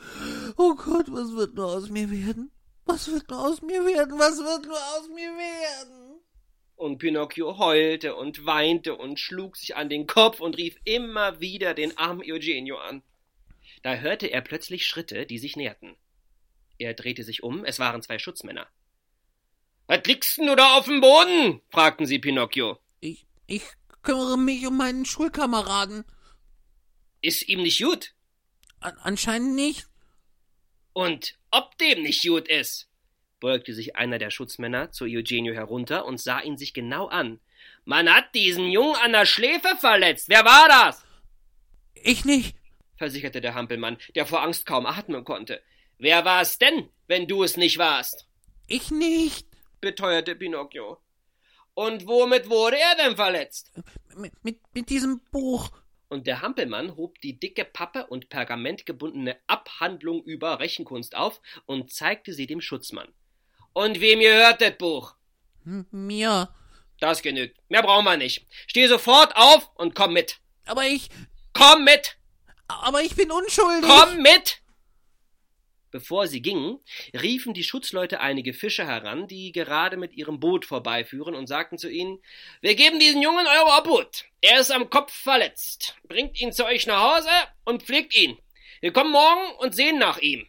Oh 0.57 0.75
Gott, 0.75 1.05
was 1.09 1.31
wird 1.33 1.55
nur 1.55 1.67
aus 1.67 1.89
mir 1.89 2.09
werden? 2.09 2.51
Was 2.85 3.07
wird 3.07 3.29
nur 3.29 3.39
aus 3.39 3.61
mir 3.61 3.85
werden? 3.85 4.17
Was 4.17 4.37
wird 4.37 4.65
nur 4.65 4.75
aus 4.75 5.07
mir 5.13 5.31
werden? 5.31 6.00
Und 6.81 6.97
Pinocchio 6.97 7.59
heulte 7.59 8.15
und 8.15 8.47
weinte 8.47 8.95
und 8.95 9.19
schlug 9.19 9.55
sich 9.55 9.75
an 9.75 9.87
den 9.87 10.07
Kopf 10.07 10.39
und 10.39 10.57
rief 10.57 10.77
immer 10.83 11.39
wieder 11.39 11.75
den 11.75 11.95
armen 11.95 12.23
Eugenio 12.25 12.79
an. 12.79 13.03
Da 13.83 13.97
hörte 13.97 14.25
er 14.25 14.41
plötzlich 14.41 14.87
Schritte, 14.87 15.27
die 15.27 15.37
sich 15.37 15.55
näherten. 15.55 15.95
Er 16.79 16.95
drehte 16.95 17.23
sich 17.23 17.43
um, 17.43 17.65
es 17.65 17.77
waren 17.77 18.01
zwei 18.01 18.17
Schutzmänner. 18.17 18.67
Was 19.85 20.01
liegst 20.05 20.39
denn 20.39 20.47
du 20.47 20.55
da 20.55 20.75
auf 20.75 20.85
dem 20.85 21.01
Boden? 21.01 21.61
fragten 21.69 22.07
sie 22.07 22.17
Pinocchio. 22.17 22.79
Ich, 22.99 23.27
ich 23.45 23.61
kümmere 24.01 24.39
mich 24.39 24.65
um 24.65 24.75
meinen 24.75 25.05
Schulkameraden. 25.05 26.03
Ist 27.21 27.47
ihm 27.47 27.61
nicht 27.61 27.83
gut? 27.83 28.15
An 28.79 28.97
anscheinend 29.03 29.53
nicht. 29.53 29.85
Und 30.93 31.37
ob 31.51 31.77
dem 31.77 32.01
nicht 32.01 32.25
gut 32.25 32.47
ist? 32.47 32.89
Beugte 33.41 33.73
sich 33.73 33.97
einer 33.97 34.19
der 34.19 34.29
Schutzmänner 34.29 34.91
zu 34.91 35.03
Eugenio 35.03 35.53
herunter 35.53 36.05
und 36.05 36.21
sah 36.21 36.39
ihn 36.39 36.57
sich 36.57 36.73
genau 36.73 37.07
an. 37.07 37.41
Man 37.83 38.09
hat 38.13 38.33
diesen 38.33 38.69
Jungen 38.69 38.95
an 38.95 39.11
der 39.11 39.25
Schläfe 39.25 39.75
verletzt. 39.77 40.29
Wer 40.29 40.45
war 40.45 40.69
das? 40.69 41.03
Ich 41.95 42.23
nicht, 42.23 42.55
versicherte 42.95 43.41
der 43.41 43.55
Hampelmann, 43.55 43.97
der 44.15 44.25
vor 44.25 44.41
Angst 44.41 44.65
kaum 44.65 44.85
atmen 44.85 45.25
konnte. 45.25 45.61
Wer 45.97 46.23
war 46.23 46.41
es 46.41 46.57
denn, 46.57 46.89
wenn 47.07 47.27
du 47.27 47.43
es 47.43 47.57
nicht 47.57 47.77
warst? 47.77 48.27
Ich 48.67 48.89
nicht, 48.89 49.47
beteuerte 49.81 50.35
Pinocchio. 50.35 50.99
Und 51.73 52.07
womit 52.07 52.49
wurde 52.49 52.77
er 52.79 52.95
denn 52.95 53.15
verletzt? 53.15 53.71
Mit, 54.15 54.33
mit, 54.43 54.59
mit 54.73 54.89
diesem 54.89 55.21
Buch. 55.31 55.71
Und 56.09 56.27
der 56.27 56.41
Hampelmann 56.41 56.95
hob 56.97 57.19
die 57.21 57.39
dicke 57.39 57.65
Pappe 57.65 58.07
und 58.07 58.29
pergamentgebundene 58.29 59.37
Abhandlung 59.47 60.23
über 60.23 60.59
Rechenkunst 60.59 61.15
auf 61.15 61.41
und 61.65 61.91
zeigte 61.91 62.33
sie 62.33 62.47
dem 62.47 62.61
Schutzmann. 62.61 63.07
Und 63.73 64.01
wem 64.01 64.19
gehört 64.19 64.61
das 64.61 64.77
Buch? 64.77 65.15
M 65.65 65.85
mir. 65.91 66.53
Das 66.99 67.21
genügt. 67.21 67.57
Mehr 67.69 67.81
brauchen 67.81 68.05
wir 68.05 68.17
nicht. 68.17 68.45
Steh 68.67 68.87
sofort 68.87 69.35
auf 69.35 69.69
und 69.75 69.95
komm 69.95 70.13
mit. 70.13 70.39
Aber 70.65 70.85
ich. 70.85 71.09
Komm 71.53 71.83
mit! 71.83 72.17
Aber 72.67 73.01
ich 73.01 73.15
bin 73.15 73.31
unschuldig. 73.31 73.89
Komm 73.89 74.21
mit! 74.21 74.61
Bevor 75.91 76.27
sie 76.27 76.41
gingen, 76.41 76.79
riefen 77.13 77.53
die 77.53 77.65
Schutzleute 77.65 78.21
einige 78.21 78.53
Fischer 78.53 78.87
heran, 78.87 79.27
die 79.27 79.51
gerade 79.51 79.97
mit 79.97 80.13
ihrem 80.13 80.39
Boot 80.39 80.65
vorbeiführen 80.65 81.35
und 81.35 81.47
sagten 81.47 81.77
zu 81.77 81.89
ihnen, 81.89 82.21
wir 82.61 82.75
geben 82.75 82.97
diesen 82.99 83.21
Jungen 83.21 83.45
eure 83.45 83.77
Obhut. 83.77 84.23
Er 84.39 84.61
ist 84.61 84.71
am 84.71 84.89
Kopf 84.89 85.11
verletzt. 85.13 85.95
Bringt 86.07 86.39
ihn 86.39 86.53
zu 86.53 86.65
euch 86.65 86.87
nach 86.87 87.17
Hause 87.17 87.29
und 87.65 87.83
pflegt 87.83 88.15
ihn. 88.15 88.37
Wir 88.79 88.93
kommen 88.93 89.11
morgen 89.11 89.53
und 89.57 89.75
sehen 89.75 89.99
nach 89.99 90.19
ihm. 90.19 90.47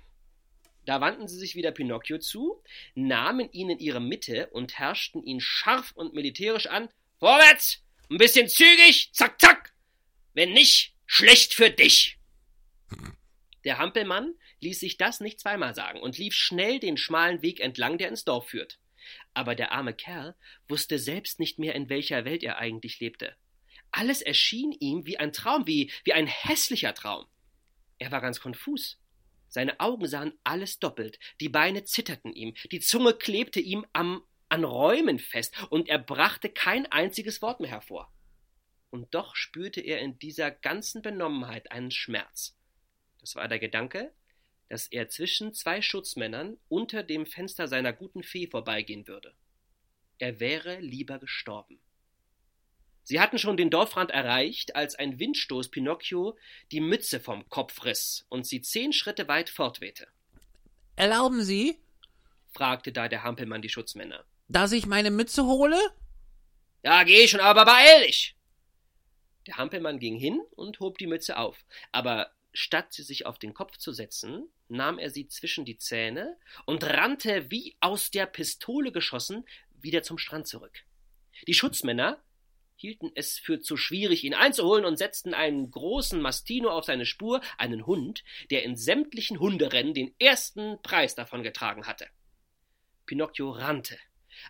Da 0.85 1.01
wandten 1.01 1.29
sie 1.29 1.39
sich 1.39 1.55
wieder 1.55 1.71
Pinocchio 1.71 2.19
zu, 2.19 2.63
nahmen 2.95 3.51
ihn 3.53 3.71
in 3.71 3.79
ihre 3.79 4.01
Mitte 4.01 4.49
und 4.49 4.79
herrschten 4.79 5.23
ihn 5.25 5.41
scharf 5.41 5.93
und 5.93 6.15
militärisch 6.15 6.67
an. 6.67 6.89
Vorwärts! 7.19 7.83
Ein 8.11 8.19
bisschen 8.19 8.49
zügig! 8.49 9.11
Zack, 9.13 9.41
zack! 9.41 9.73
Wenn 10.35 10.53
nicht, 10.53 10.95
schlecht 11.07 11.55
für 11.55 11.71
dich! 11.71 12.19
Der 13.65 13.79
Hampelmann 13.79 14.35
ließ 14.61 14.81
sich 14.81 14.97
das 14.97 15.21
nicht 15.21 15.39
zweimal 15.39 15.75
sagen 15.75 16.01
und 16.01 16.19
lief 16.19 16.35
schnell 16.35 16.81
den 16.81 16.97
schmalen 16.97 17.43
Weg 17.43 17.61
entlang, 17.61 17.97
der 17.97 18.09
ins 18.09 18.25
Dorf 18.25 18.49
führt. 18.49 18.81
Aber 19.35 19.55
der 19.55 19.73
arme 19.73 19.95
Kerl 19.95 20.35
wusste 20.69 20.99
selbst 20.99 21.39
nicht 21.39 21.59
mehr, 21.59 21.75
in 21.75 21.89
welcher 21.89 22.25
Welt 22.25 22.43
er 22.43 22.59
eigentlich 22.59 22.99
lebte. 23.01 23.37
Alles 23.91 24.23
erschien 24.23 24.73
ihm 24.73 25.07
wie 25.07 25.19
ein 25.19 25.33
Traum, 25.33 25.67
wie, 25.67 25.93
wie 26.05 26.13
ein 26.13 26.27
hässlicher 26.27 26.95
Traum. 26.95 27.27
Er 27.99 28.11
war 28.11 28.21
ganz 28.21 28.41
konfus. 28.41 28.99
Seine 29.53 29.81
Augen 29.81 30.09
sahen 30.09 30.33
alles 30.45 30.79
doppelt, 30.79 31.19
die 31.39 31.51
Beine 31.51 31.85
zitterten 31.85 32.33
ihm, 32.33 32.55
die 32.71 32.81
Zunge 32.81 33.13
klebte 33.13 33.61
ihm 33.61 33.85
am, 33.93 34.25
an 34.49 34.65
Räumen 34.65 35.19
fest, 35.19 35.55
und 35.69 35.91
er 35.91 35.99
brachte 35.99 36.49
kein 36.49 36.87
einziges 36.87 37.43
Wort 37.43 37.61
mehr 37.61 37.69
hervor. 37.69 38.11
Und 38.89 39.15
doch 39.15 39.37
spürte 39.37 39.83
er 39.83 40.01
in 40.01 40.19
dieser 40.19 40.51
ganzen 40.51 41.03
Benommenheit 41.03 41.71
einen 41.71 41.91
Schmerz. 41.91 42.57
Das 43.21 43.37
war 43.37 43.47
der 43.47 43.59
Gedanke, 43.59 44.15
dass 44.71 44.87
er 44.87 45.11
zwischen 45.11 45.53
zwei 45.53 45.83
Schutzmännern 45.83 46.57
unter 46.69 47.03
dem 47.03 47.27
Fenster 47.27 47.69
seiner 47.69 47.93
guten 47.93 48.23
Fee 48.23 48.47
vorbeigehen 48.47 49.07
würde. 49.07 49.35
Er 50.17 50.41
wäre 50.41 50.81
lieber 50.81 51.19
gestorben. 51.19 51.79
Sie 53.05 53.21
hatten 53.21 53.39
schon 53.39 53.57
den 53.57 53.71
Dorfrand 53.71 54.11
erreicht, 54.11 54.77
als 54.77 54.95
ein 54.95 55.19
Windstoß 55.19 55.71
Pinocchio 55.71 56.37
die 56.71 56.81
Mütze 56.81 57.19
vom 57.21 57.49
Kopf 57.49 57.85
riss 57.85 58.27
und 58.29 58.47
sie 58.47 58.63
zehn 58.63 58.93
Schritte 58.93 59.27
weit 59.29 59.51
fortwehte. 59.51 60.07
Erlauben 60.95 61.43
Sie? 61.43 61.79
fragte 62.53 62.93
da 62.93 63.09
der 63.09 63.23
Hampelmann 63.25 63.63
die 63.63 63.69
Schutzmänner. 63.69 64.25
Dass 64.49 64.73
ich 64.73 64.87
meine 64.87 65.11
Mütze 65.11 65.45
hole? 65.45 65.79
Ja, 66.85 67.03
geh 67.05 67.27
schon, 67.27 67.41
aber 67.41 67.65
beeil 67.65 68.07
dich! 68.07 68.37
Der 69.47 69.57
Hampelmann 69.57 69.99
ging 69.99 70.17
hin 70.17 70.41
und 70.55 70.79
hob 70.79 70.99
die 70.99 71.07
Mütze 71.07 71.37
auf, 71.37 71.65
aber 71.91 72.31
statt 72.53 72.93
sie 72.93 73.03
sich 73.03 73.27
auf 73.27 73.39
den 73.39 73.55
Kopf 73.55 73.79
zu 73.79 73.93
setzen, 73.93 74.49
nahm 74.69 74.99
er 74.99 75.11
sie 75.11 75.27
zwischen 75.27 75.65
die 75.65 75.79
Zähne 75.79 76.37
und 76.67 76.85
rannte 76.85 77.51
wie 77.51 77.77
aus 77.81 78.11
der 78.11 78.27
Pistole 78.27 78.93
geschossen 78.93 79.45
wieder 79.73 80.03
zum 80.03 80.19
Strand 80.19 80.47
zurück. 80.47 80.85
Die 81.49 81.55
Schutzmänner 81.55 82.23
hielten 82.83 83.13
es 83.15 83.39
für 83.39 83.61
zu 83.61 83.77
schwierig, 83.77 84.25
ihn 84.25 84.35
einzuholen 84.35 84.85
und 84.85 84.99
setzten 84.99 85.35
einen 85.35 85.71
großen 85.71 86.21
Mastino 86.21 86.69
auf 86.69 86.85
seine 86.85 87.07
Spur, 87.07 87.41
einen 87.57 87.87
Hund, 87.87 88.25
der 88.51 88.65
in 88.65 88.75
sämtlichen 88.75 89.39
Hunderennen 89.39 89.95
den 89.95 90.13
ersten 90.19 90.83
Preis 90.83 91.15
davon 91.15 91.45
getragen 91.45 91.87
hatte. 91.87 92.09
Pinocchio 93.07 93.51
rannte, 93.51 93.97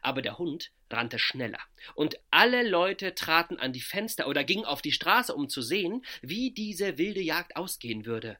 aber 0.00 0.22
der 0.22 0.38
Hund 0.38 0.72
rannte 0.88 1.18
schneller, 1.18 1.60
und 1.94 2.18
alle 2.30 2.66
Leute 2.66 3.14
traten 3.14 3.58
an 3.58 3.74
die 3.74 3.82
Fenster 3.82 4.26
oder 4.26 4.44
gingen 4.44 4.64
auf 4.64 4.80
die 4.80 4.92
Straße, 4.92 5.34
um 5.34 5.50
zu 5.50 5.60
sehen, 5.60 6.02
wie 6.22 6.52
diese 6.52 6.96
wilde 6.96 7.20
Jagd 7.20 7.56
ausgehen 7.56 8.06
würde. 8.06 8.38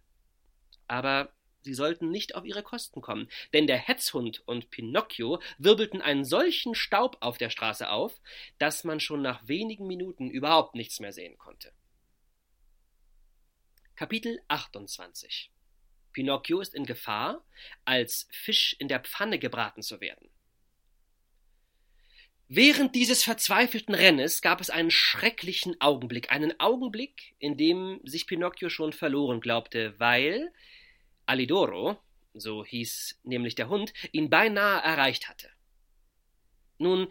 Aber 0.89 1.35
sie 1.62 1.74
sollten 1.74 2.10
nicht 2.10 2.34
auf 2.34 2.44
ihre 2.44 2.62
Kosten 2.62 3.01
kommen, 3.01 3.28
denn 3.52 3.66
der 3.66 3.78
Hetzhund 3.78 4.43
und 4.47 4.70
Pinocchio 4.70 5.40
wirbelten 5.59 6.02
einen 6.02 6.24
solchen 6.24 6.74
Staub 6.74 7.16
auf 7.20 7.39
der 7.39 7.51
Straße 7.51 7.89
auf, 7.89 8.20
dass 8.59 8.84
man 8.84 9.01
schon 9.01 9.22
nach 9.22 9.47
wenigen 9.48 9.86
Minuten 9.86 10.30
überhaupt 10.30 10.74
nichts 10.74 11.01
mehr 11.01 11.12
sehen 11.12 11.39
konnte. 11.39 11.72
Kapitel 13.94 14.40
28 14.48 15.51
Pinocchio 16.12 16.60
ist 16.60 16.74
in 16.74 16.84
Gefahr, 16.84 17.44
als 17.84 18.28
Fisch 18.30 18.76
in 18.78 18.89
der 18.89 19.01
Pfanne 19.01 19.39
gebraten 19.39 19.82
zu 19.82 20.01
werden. 20.01 20.30
Während 22.55 22.94
dieses 22.94 23.24
verzweifelten 23.24 23.94
Rennes 23.94 24.43
gab 24.43 24.60
es 24.60 24.68
einen 24.68 24.90
schrecklichen 24.90 25.80
Augenblick, 25.80 26.30
einen 26.30 26.60
Augenblick, 26.60 27.34
in 27.39 27.56
dem 27.56 28.01
sich 28.05 28.26
Pinocchio 28.26 28.68
schon 28.68 28.93
verloren 28.93 29.40
glaubte, 29.40 29.98
weil 29.98 30.52
Alidoro, 31.26 31.98
so 32.34 32.64
hieß 32.64 33.20
nämlich 33.24 33.54
der 33.54 33.68
Hund, 33.68 33.92
ihn 34.12 34.30
beinahe 34.30 34.82
erreicht 34.82 35.28
hatte. 35.28 35.48
Nun, 36.78 37.08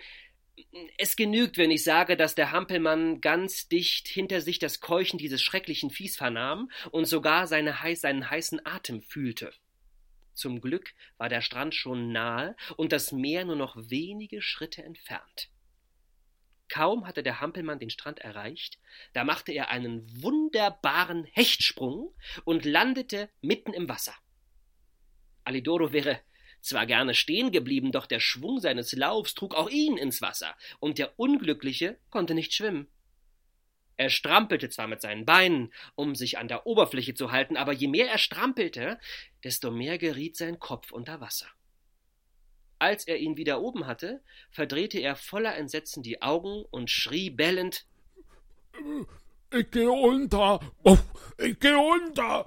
es 0.97 1.15
genügt, 1.15 1.57
wenn 1.57 1.71
ich 1.71 1.83
sage, 1.83 2.17
dass 2.17 2.35
der 2.35 2.51
Hampelmann 2.51 3.21
ganz 3.21 3.67
dicht 3.67 4.07
hinter 4.07 4.41
sich 4.41 4.59
das 4.59 4.79
Keuchen 4.79 5.17
dieses 5.17 5.41
schrecklichen 5.41 5.89
Viehs 5.89 6.17
vernahm 6.17 6.69
und 6.91 7.05
sogar 7.05 7.47
seine, 7.47 7.75
seinen 7.95 8.29
heißen 8.29 8.65
Atem 8.65 9.01
fühlte. 9.01 9.53
Zum 10.33 10.61
Glück 10.61 10.93
war 11.17 11.29
der 11.29 11.41
Strand 11.41 11.75
schon 11.75 12.11
nahe 12.11 12.55
und 12.75 12.91
das 12.91 13.11
Meer 13.11 13.45
nur 13.45 13.55
noch 13.55 13.75
wenige 13.77 14.41
Schritte 14.41 14.83
entfernt. 14.83 15.50
Kaum 16.71 17.05
hatte 17.05 17.21
der 17.21 17.41
Hampelmann 17.41 17.79
den 17.79 17.89
Strand 17.89 18.19
erreicht, 18.19 18.79
da 19.11 19.25
machte 19.25 19.51
er 19.51 19.69
einen 19.69 20.23
wunderbaren 20.23 21.25
Hechtsprung 21.25 22.15
und 22.45 22.63
landete 22.63 23.29
mitten 23.41 23.73
im 23.73 23.89
Wasser. 23.89 24.15
Alidoro 25.43 25.91
wäre 25.91 26.21
zwar 26.61 26.85
gerne 26.85 27.13
stehen 27.13 27.51
geblieben, 27.51 27.91
doch 27.91 28.05
der 28.05 28.21
Schwung 28.21 28.61
seines 28.61 28.93
Laufs 28.93 29.33
trug 29.33 29.53
auch 29.53 29.69
ihn 29.69 29.97
ins 29.97 30.21
Wasser, 30.21 30.55
und 30.79 30.97
der 30.97 31.19
Unglückliche 31.19 31.99
konnte 32.09 32.33
nicht 32.33 32.53
schwimmen. 32.53 32.87
Er 33.97 34.09
strampelte 34.09 34.69
zwar 34.69 34.87
mit 34.87 35.01
seinen 35.01 35.25
Beinen, 35.25 35.73
um 35.95 36.15
sich 36.15 36.37
an 36.37 36.47
der 36.47 36.65
Oberfläche 36.65 37.15
zu 37.15 37.33
halten, 37.33 37.57
aber 37.57 37.73
je 37.73 37.89
mehr 37.89 38.09
er 38.09 38.17
strampelte, 38.17 38.97
desto 39.43 39.71
mehr 39.71 39.97
geriet 39.97 40.37
sein 40.37 40.57
Kopf 40.57 40.93
unter 40.93 41.19
Wasser. 41.19 41.47
Als 42.81 43.05
er 43.05 43.17
ihn 43.17 43.37
wieder 43.37 43.61
oben 43.61 43.85
hatte, 43.85 44.23
verdrehte 44.49 44.97
er 44.97 45.15
voller 45.15 45.55
Entsetzen 45.55 46.01
die 46.01 46.23
Augen 46.23 46.65
und 46.71 46.89
schrie 46.89 47.29
bellend 47.29 47.85
Ich 49.51 49.69
gehe 49.69 49.91
unter. 49.91 50.59
Ich 51.37 51.59
gehe 51.59 51.77
unter. 51.77 52.43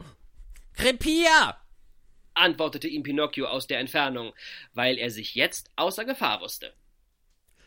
Krepier! 0.72 1.56
antwortete 2.34 2.88
ihm 2.88 3.04
Pinocchio 3.04 3.46
aus 3.46 3.68
der 3.68 3.78
Entfernung, 3.78 4.32
weil 4.72 4.98
er 4.98 5.12
sich 5.12 5.36
jetzt 5.36 5.70
außer 5.76 6.04
Gefahr 6.04 6.40
wusste. 6.40 6.74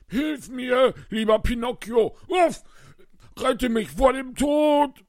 Hilf 0.09 0.49
mir, 0.49 0.93
lieber 1.09 1.39
Pinocchio. 1.39 2.17
Uff, 2.27 2.65
Rette 3.37 3.69
mich 3.69 3.89
vor 3.89 4.11
dem 4.11 4.35
Tod! 4.35 5.05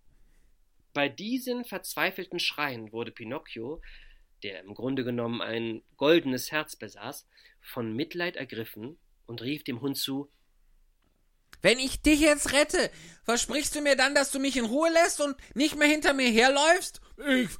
Bei 0.93 1.09
diesen 1.09 1.65
verzweifelten 1.65 2.39
Schreien 2.39 2.93
wurde 2.93 3.11
Pinocchio, 3.11 3.83
der 4.43 4.61
im 4.61 4.75
Grunde 4.75 5.05
genommen 5.05 5.41
ein 5.41 5.83
goldenes 5.97 6.53
Herz 6.53 6.77
besaß, 6.77 7.27
von 7.61 7.95
Mitleid 7.95 8.37
ergriffen 8.37 8.99
und 9.27 9.43
rief 9.43 9.65
dem 9.65 9.81
Hund 9.81 9.97
zu 9.97 10.31
Wenn 11.61 11.79
ich 11.79 12.03
dich 12.03 12.21
jetzt 12.21 12.53
rette, 12.53 12.91
versprichst 13.25 13.75
du 13.75 13.81
mir 13.81 13.97
dann, 13.97 14.15
dass 14.15 14.31
du 14.31 14.39
mich 14.39 14.57
in 14.57 14.65
Ruhe 14.65 14.91
lässt 14.91 15.21
und 15.21 15.37
nicht 15.55 15.77
mehr 15.77 15.89
hinter 15.89 16.13
mir 16.13 16.31
herläufst? 16.31 17.01
Ich. 17.27 17.51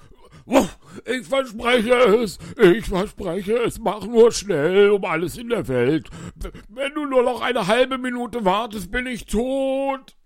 Ich 1.05 1.27
verspreche 1.27 1.93
es, 1.93 2.39
ich 2.57 2.87
verspreche 2.87 3.59
es, 3.59 3.79
mach 3.79 4.07
nur 4.07 4.33
schnell 4.33 4.91
um 4.91 5.05
alles 5.05 5.37
in 5.37 5.51
der 5.51 5.69
Welt. 5.69 6.09
Wenn 6.69 6.95
du 6.95 7.05
nur 7.05 7.23
noch 7.23 7.43
eine 7.43 7.67
halbe 7.67 7.99
Minute 7.99 8.47
wartest, 8.47 8.91
bin 8.91 9.07
ich 9.07 9.27
tot. 9.27 10.17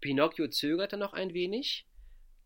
Pinocchio 0.00 0.48
zögerte 0.48 0.96
noch 0.96 1.12
ein 1.12 1.34
wenig, 1.34 1.86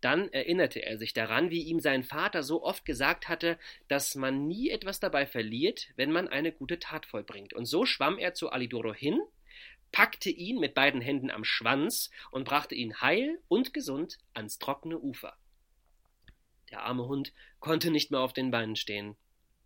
Dann 0.00 0.32
erinnerte 0.32 0.80
er 0.80 0.96
sich 0.96 1.12
daran, 1.12 1.50
wie 1.50 1.62
ihm 1.62 1.80
sein 1.80 2.04
Vater 2.04 2.42
so 2.42 2.62
oft 2.62 2.84
gesagt 2.84 3.28
hatte, 3.28 3.58
dass 3.88 4.14
man 4.14 4.46
nie 4.46 4.70
etwas 4.70 4.98
dabei 4.98 5.26
verliert, 5.26 5.88
wenn 5.96 6.10
man 6.10 6.28
eine 6.28 6.52
gute 6.52 6.78
Tat 6.78 7.04
vollbringt. 7.04 7.52
Und 7.52 7.66
so 7.66 7.84
schwamm 7.84 8.18
er 8.18 8.32
zu 8.32 8.50
Alidoro 8.50 8.94
hin, 8.94 9.20
packte 9.92 10.30
ihn 10.30 10.58
mit 10.58 10.74
beiden 10.74 11.00
Händen 11.00 11.30
am 11.30 11.44
Schwanz 11.44 12.10
und 12.30 12.44
brachte 12.44 12.74
ihn 12.74 13.00
heil 13.00 13.40
und 13.48 13.74
gesund 13.74 14.18
ans 14.32 14.58
trockene 14.58 14.98
Ufer. 14.98 15.36
Der 16.70 16.82
arme 16.84 17.06
Hund 17.06 17.32
konnte 17.58 17.90
nicht 17.90 18.10
mehr 18.10 18.20
auf 18.20 18.32
den 18.32 18.50
Beinen 18.50 18.76
stehen. 18.76 19.16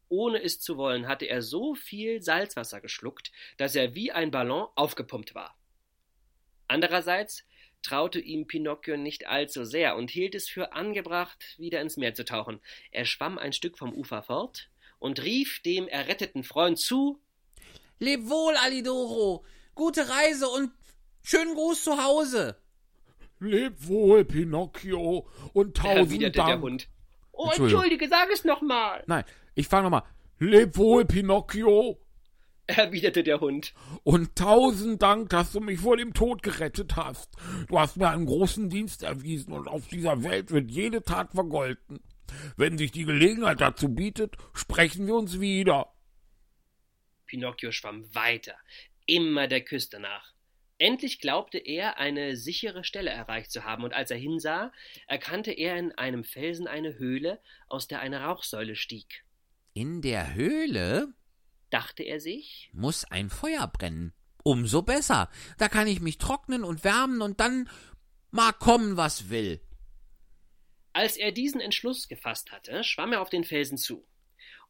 Ohne 0.09 0.43
es 0.43 0.61
zu 0.61 0.77
wollen, 0.77 1.07
hatte 1.07 1.27
er 1.27 1.43
so 1.43 1.75
viel 1.75 2.23
Salzwasser 2.23 2.81
geschluckt, 2.81 3.33
dass 3.57 3.75
er 3.75 3.95
wie 3.95 4.13
ein 4.13 4.31
Ballon 4.31 4.69
aufgepumpt 4.75 5.35
war. 5.35 5.57
Andererseits 6.67 7.45
traute 7.85 8.19
ihm 8.19 8.47
Pinocchio 8.47 8.97
nicht 8.97 9.29
allzu 9.29 9.65
sehr 9.65 9.97
und 9.97 10.11
hielt 10.11 10.35
es 10.35 10.49
für 10.49 10.73
angebracht, 10.73 11.55
wieder 11.59 11.81
ins 11.81 11.97
Meer 11.97 12.15
zu 12.15 12.25
tauchen. 12.25 12.61
Er 12.91 13.05
schwamm 13.05 13.39
ein 13.39 13.53
Stück 13.53 13.79
vom 13.79 13.93
Ufer 13.93 14.23
fort 14.23 14.71
und 14.99 15.23
rief 15.23 15.61
dem 15.61 15.87
erretteten 15.87 16.43
Freund 16.45 16.79
zu 16.79 17.21
Leb 17.99 18.29
wohl, 18.29 18.55
Alidoro. 18.57 19.45
Gute 19.75 20.09
Reise 20.09 20.49
und 20.49 20.73
schönen 21.23 21.55
Gruß 21.55 21.85
zu 21.85 22.03
Hause. 22.03 22.57
Leb 23.41 23.75
wohl, 23.87 24.25
Pinocchio, 24.25 25.29
und 25.53 25.77
tausend 25.77 25.99
erwiderte 25.99 26.39
Dank. 26.39 26.49
der 26.49 26.61
Hund. 26.61 26.89
Oh, 27.33 27.51
entschuldige, 27.55 28.09
sag 28.09 28.31
es 28.33 28.45
nochmal, 28.45 29.03
Nein, 29.07 29.25
ich 29.55 29.67
fange 29.67 29.85
nochmal. 29.85 30.05
Leb 30.39 30.77
wohl, 30.77 31.05
Pinocchio, 31.05 31.99
erwiderte 32.67 33.23
der 33.23 33.41
Hund. 33.41 33.75
und 34.03 34.37
tausend 34.37 35.03
Dank, 35.03 35.29
dass 35.31 35.53
du 35.53 35.61
mich 35.61 35.81
vor 35.81 35.97
dem 35.97 36.15
Tod 36.15 36.43
gerettet 36.43 36.97
hast. 36.97 37.31
Du 37.69 37.79
hast 37.79 37.97
mir 37.97 38.09
einen 38.09 38.27
großen 38.27 38.71
Dienst 38.71 39.03
erwiesen 39.03 39.53
und 39.53 39.69
auf 39.69 39.89
dieser 39.89 40.23
Welt 40.25 40.51
wird 40.51 40.71
jede 40.71 41.03
Tat 41.03 41.33
vergolten. 41.33 42.01
Wenn 42.57 42.79
sich 42.79 42.91
die 42.91 43.05
Gelegenheit 43.05 43.61
dazu 43.61 43.89
bietet, 43.95 44.37
sprechen 44.55 45.07
wir 45.07 45.15
uns 45.15 45.41
wieder. 45.41 45.93
Pinocchio 47.27 47.71
schwamm 47.71 48.15
weiter, 48.15 48.57
immer 49.07 49.47
der 49.47 49.63
Küste 49.63 50.01
nach. 50.01 50.33
Endlich 50.79 51.21
glaubte 51.21 51.59
er, 51.59 51.99
eine 51.99 52.37
sichere 52.37 52.83
Stelle 52.83 53.11
erreicht 53.11 53.51
zu 53.53 53.65
haben, 53.65 53.85
und 53.85 53.95
als 53.95 54.11
er 54.11 54.17
hinsah, 54.17 54.73
erkannte 55.07 55.53
er 55.53 55.77
in 55.77 55.93
einem 55.93 56.25
Felsen 56.25 56.67
eine 56.67 56.99
Höhle, 56.99 57.41
aus 57.69 57.87
der 57.87 58.01
eine 58.01 58.23
Rauchsäule 58.23 58.75
stieg. 58.75 59.25
In 59.73 60.03
der 60.03 60.35
Höhle 60.35 61.15
Dachte 61.75 62.05
er 62.05 62.21
sich, 62.21 62.71
muss 62.73 63.05
ein 63.05 63.31
Feuer 63.31 63.67
brennen. 63.67 64.13
Umso 64.45 64.83
besser. 64.83 65.29
Da 65.59 65.69
kann 65.69 65.89
ich 65.89 65.99
mich 66.01 66.19
trocknen 66.19 66.63
und 66.63 66.85
wärmen 66.85 67.21
und 67.21 67.41
dann 67.41 67.69
mag 68.31 68.61
kommen, 68.61 68.97
was 68.97 69.29
will. 69.29 69.61
Als 70.93 71.17
er 71.17 71.33
diesen 71.33 71.61
Entschluss 71.61 72.07
gefasst 72.07 72.53
hatte, 72.53 72.85
schwamm 72.85 73.13
er 73.13 73.21
auf 73.21 73.29
den 73.29 73.43
Felsen 73.43 73.77
zu. 73.77 74.07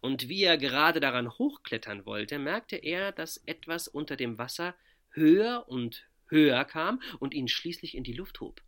Und 0.00 0.30
wie 0.30 0.44
er 0.44 0.56
gerade 0.56 0.98
daran 0.98 1.30
hochklettern 1.30 2.06
wollte, 2.06 2.38
merkte 2.38 2.76
er, 2.76 3.12
dass 3.12 3.36
etwas 3.44 3.86
unter 3.86 4.16
dem 4.16 4.38
Wasser 4.38 4.74
höher 5.10 5.68
und 5.68 6.08
höher 6.30 6.64
kam 6.64 7.02
und 7.20 7.34
ihn 7.34 7.48
schließlich 7.48 7.94
in 7.94 8.04
die 8.04 8.14
Luft 8.14 8.40
hob. 8.40 8.62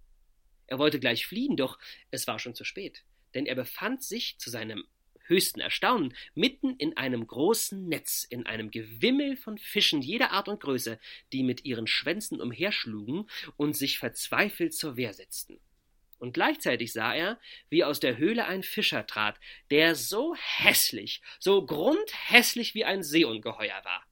Er 0.67 0.79
wollte 0.79 1.01
gleich 1.01 1.27
fliehen, 1.27 1.57
doch 1.57 1.79
es 2.11 2.27
war 2.27 2.39
schon 2.39 2.55
zu 2.55 2.65
spät, 2.65 3.03
denn 3.33 3.47
er 3.47 3.55
befand 3.55 4.03
sich 4.03 4.39
zu 4.39 4.51
seinem 4.51 4.85
höchsten 5.29 5.61
Erstaunen 5.61 6.15
mitten 6.35 6.77
in 6.77 6.97
einem 6.97 7.27
großen 7.27 7.89
Netz, 7.89 8.25
in 8.29 8.47
einem 8.47 8.71
Gewimmel 8.71 9.37
von 9.37 9.59
Fischen 9.59 10.03
jeder 10.03 10.33
Art 10.33 10.49
und 10.49 10.61
Größe, 10.61 10.99
die 11.33 11.43
mit 11.43 11.65
ihren 11.65 11.87
Schwänzen 11.87 12.41
umherschlugen 12.41 13.29
und 13.57 13.77
sich 13.77 13.99
verzweifelt 13.99 14.75
zur 14.75 14.97
Wehr 14.97 15.13
setzten. 15.13 15.61
Und 16.19 16.33
gleichzeitig 16.33 16.93
sah 16.93 17.15
er, 17.15 17.39
wie 17.69 17.85
aus 17.85 18.01
der 18.01 18.17
Höhle 18.17 18.47
ein 18.47 18.63
Fischer 18.63 19.07
trat, 19.07 19.39
der 19.71 19.95
so 19.95 20.35
hässlich, 20.35 21.21
so 21.39 21.67
grundhässlich 21.67 22.75
wie 22.75 22.85
ein 22.85 23.03
Seeungeheuer 23.03 23.85
war. 23.85 24.06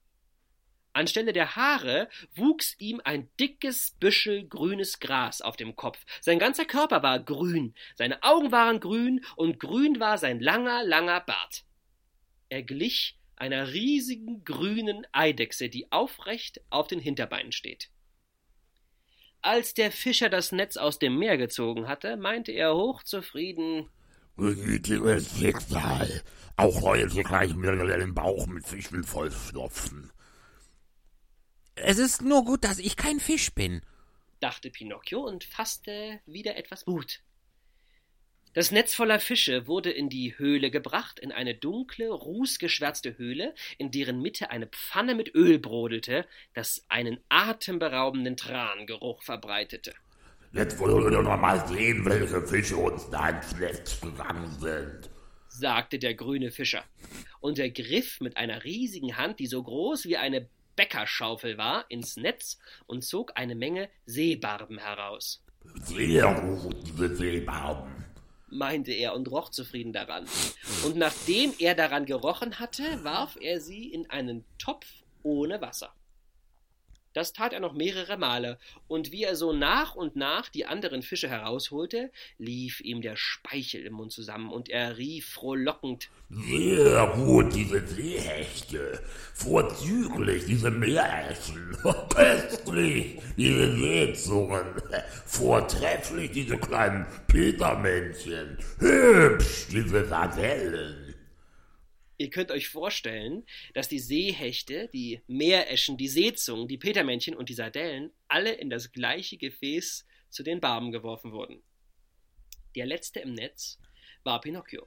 Anstelle 0.95 1.33
der 1.33 1.57
Haare 1.57 2.09
wuchs 2.35 2.77
ihm 2.79 3.01
ein 3.05 3.29
dickes 3.39 3.97
Büschel 4.01 4.49
grünes 4.49 5.01
Gras 5.01 5.43
auf 5.43 5.57
dem 5.57 5.77
Kopf. 5.77 6.05
Sein 6.21 6.39
ganzer 6.39 6.65
Körper 6.65 7.03
war 7.03 7.21
grün, 7.21 7.75
seine 7.97 8.23
Augen 8.23 8.53
waren 8.53 8.81
grün 8.81 9.25
und 9.37 9.61
grün 9.61 10.01
war 10.01 10.19
sein 10.19 10.41
langer, 10.41 10.85
langer 10.85 11.21
Bart. 11.21 11.65
Er 12.49 12.63
glich 12.63 13.19
einer 13.37 13.73
riesigen 13.73 14.45
grünen 14.45 15.07
Eidechse, 15.13 15.69
die 15.69 15.91
aufrecht 15.91 16.61
auf 16.71 16.87
den 16.87 17.01
Hinterbeinen 17.01 17.53
steht. 17.53 17.91
Als 19.43 19.75
der 19.75 19.93
Fischer 19.93 20.31
das 20.31 20.53
Netz 20.53 20.77
aus 20.77 20.99
dem 20.99 21.19
Meer 21.19 21.37
gezogen 21.37 21.89
hatte, 21.89 22.17
meinte 22.17 22.53
er 22.53 22.75
hochzufrieden 22.75 23.91
Gütiges 24.37 25.39
Schicksal. 25.39 26.23
Auch 26.57 26.83
heute 26.83 27.23
gleich 27.23 27.55
mir 27.55 27.77
den 27.77 28.15
Bauch 28.15 28.47
mit 28.47 28.67
Fischen 28.67 29.05
vollstopfen. 29.05 30.11
Es 31.77 31.99
ist 31.99 32.23
nur 32.23 32.45
gut, 32.45 32.65
dass 32.65 32.79
ich 32.79 32.97
kein 32.97 33.21
Fisch 33.21 33.53
bin. 33.53 33.83
dachte 34.41 34.71
Pinocchio 34.71 35.21
und 35.21 35.45
fasste 35.45 36.21
wieder 36.27 36.57
etwas 36.57 36.87
Mut. 36.87 37.21
Das 38.53 38.71
Netz 38.71 38.95
voller 38.95 39.19
Fische 39.19 39.67
wurde 39.67 39.91
in 39.91 40.09
die 40.09 40.39
Höhle 40.39 40.71
gebracht, 40.71 41.19
in 41.19 41.33
eine 41.33 41.57
dunkle, 41.57 42.09
rußgeschwärzte 42.09 43.19
Höhle, 43.19 43.53
in 43.79 43.91
deren 43.91 44.23
Mitte 44.23 44.51
eine 44.51 44.69
Pfanne 44.69 45.17
mit 45.17 45.35
Öl 45.35 45.59
brodelte, 45.59 46.25
das 46.53 46.85
einen 46.89 47.19
atemberaubenden 47.29 48.37
Trangeruch 48.37 49.25
verbreitete. 49.25 49.93
Jetzt 50.53 50.79
wollen 50.79 51.11
wir 51.11 51.21
noch 51.21 51.41
mal 51.41 51.67
sehen, 51.67 52.05
welche 52.05 52.41
Fische 52.47 52.77
uns 52.77 53.11
da 53.11 53.31
ins 53.31 53.57
Netz 53.57 54.01
gegangen 54.01 54.49
sind. 54.61 55.11
sagte 55.49 55.99
der 55.99 56.15
grüne 56.15 56.53
Fischer. 56.53 56.85
Und 57.41 57.59
er 57.59 57.71
griff 57.71 58.21
mit 58.21 58.37
einer 58.37 58.63
riesigen 58.63 59.17
Hand, 59.17 59.41
die 59.41 59.49
so 59.49 59.61
groß 59.63 60.05
wie 60.05 60.17
eine 60.17 60.49
Bäckerschaufel 60.77 61.59
war, 61.59 61.85
ins 61.89 62.17
Netz 62.17 62.59
und 62.87 63.05
zog 63.05 63.33
eine 63.37 63.55
Menge 63.55 63.89
Seebarben 64.07 64.79
heraus. 64.79 65.43
Sehr 65.83 66.35
gut, 66.35 66.77
diese 66.87 67.15
Seebarben. 67.17 68.05
meinte 68.51 68.93
er 68.93 69.15
und 69.15 69.31
roch 69.31 69.51
zufrieden 69.51 69.93
daran. 69.93 70.27
Und 70.85 70.97
nachdem 70.97 71.53
er 71.59 71.75
daran 71.75 72.07
gerochen 72.07 72.61
hatte, 72.61 73.03
warf 73.03 73.37
er 73.41 73.61
sie 73.61 73.93
in 73.93 74.09
einen 74.11 74.45
Topf 74.59 74.87
ohne 75.23 75.61
Wasser. 75.61 75.93
Das 77.15 77.33
tat 77.33 77.53
er 77.53 77.61
noch 77.61 77.75
mehrere 77.75 78.17
Male, 78.17 78.59
und 78.89 79.13
wie 79.13 79.23
er 79.23 79.37
so 79.37 79.53
nach 79.53 79.95
und 79.95 80.17
nach 80.17 80.49
die 80.49 80.67
anderen 80.67 81.03
Fische 81.03 81.29
herausholte, 81.29 82.11
lief 82.39 82.81
ihm 82.81 83.03
der 83.03 83.17
Speichel 83.17 83.87
im 83.87 83.95
Mund 83.95 84.13
zusammen, 84.13 84.53
und 84.53 84.69
er 84.69 84.99
rief 84.99 85.31
frohlockend 85.31 86.11
Sehr 86.29 87.07
gut, 87.15 87.55
diese 87.55 87.87
Seehechte. 87.87 89.01
Vorzüglich, 89.33 90.45
diese 90.47 90.73
Meeressen. 90.73 91.77
Köstlich, 92.09 93.21
diese 93.37 93.77
Seezungen. 93.77 94.67
Vortrefflich, 95.25 96.33
diese 96.33 96.59
kleinen 96.59 97.07
Petermännchen. 97.29 98.59
Hübsch, 98.81 99.69
diese 99.71 100.05
Sardellen. 100.07 101.04
Ihr 102.17 102.31
könnt 102.31 102.51
euch 102.51 102.69
vorstellen, 102.69 103.45
dass 103.73 103.89
die 103.89 103.99
Seehechte, 103.99 104.89
die 104.93 105.23
Meereschen, 105.27 105.97
die 105.97 106.09
Seezungen, 106.09 106.69
die 106.69 106.79
Petermännchen 106.79 107.35
und 107.35 107.49
die 107.49 107.55
Sardellen 107.55 108.13
alle 108.29 108.53
in 108.53 108.71
das 108.71 108.93
gleiche 108.93 109.37
Gefäß 109.37 110.07
zu 110.31 110.43
den 110.43 110.61
Barben 110.61 110.93
geworfen 110.93 111.33
wurden. 111.33 111.63
Der 112.77 112.87
letzte 112.87 113.21
im 113.21 113.35
Netz 113.35 113.79
war 114.23 114.41
Pinocchio. 114.41 114.87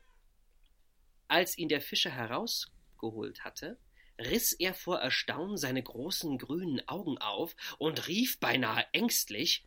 Als 1.28 1.58
ihn 1.58 1.68
der 1.68 1.82
Fischer 1.82 2.12
herausgeholt 2.12 3.44
hatte, 3.44 3.78
riss 4.20 4.54
er 4.54 4.74
vor 4.74 5.00
Erstaunen 5.00 5.58
seine 5.58 5.84
großen 5.84 6.38
grünen 6.38 6.88
Augen 6.88 7.18
auf 7.18 7.56
und 7.78 8.08
rief 8.08 8.40
beinahe 8.40 8.86
ängstlich 8.94 9.64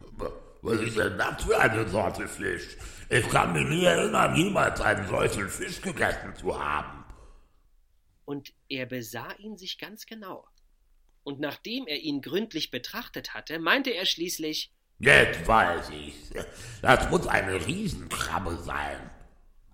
Was 0.62 0.80
ist 0.80 0.98
denn 0.98 1.16
das 1.16 1.44
für 1.44 1.58
eine 1.58 1.88
Sorte 1.88 2.26
Fisch? 2.26 2.76
Ich 3.08 3.28
kann 3.28 3.52
mich 3.52 3.64
nie 3.68 3.84
erinnern, 3.84 4.32
niemals 4.32 4.80
einen 4.80 5.06
solchen 5.08 5.48
Fisch 5.48 5.80
gegessen 5.80 6.34
zu 6.36 6.58
haben. 6.58 6.99
Und 8.30 8.54
er 8.68 8.86
besah 8.86 9.32
ihn 9.38 9.56
sich 9.56 9.76
ganz 9.76 10.06
genau. 10.06 10.46
Und 11.24 11.40
nachdem 11.40 11.88
er 11.88 11.98
ihn 11.98 12.22
gründlich 12.22 12.70
betrachtet 12.70 13.34
hatte, 13.34 13.58
meinte 13.58 13.90
er 13.90 14.06
schließlich 14.06 14.72
Jetzt 15.00 15.48
weiß 15.48 15.90
ich's. 15.90 16.30
Das 16.80 17.10
muss 17.10 17.26
eine 17.26 17.66
Riesenkrabbe 17.66 18.56
sein. 18.58 19.10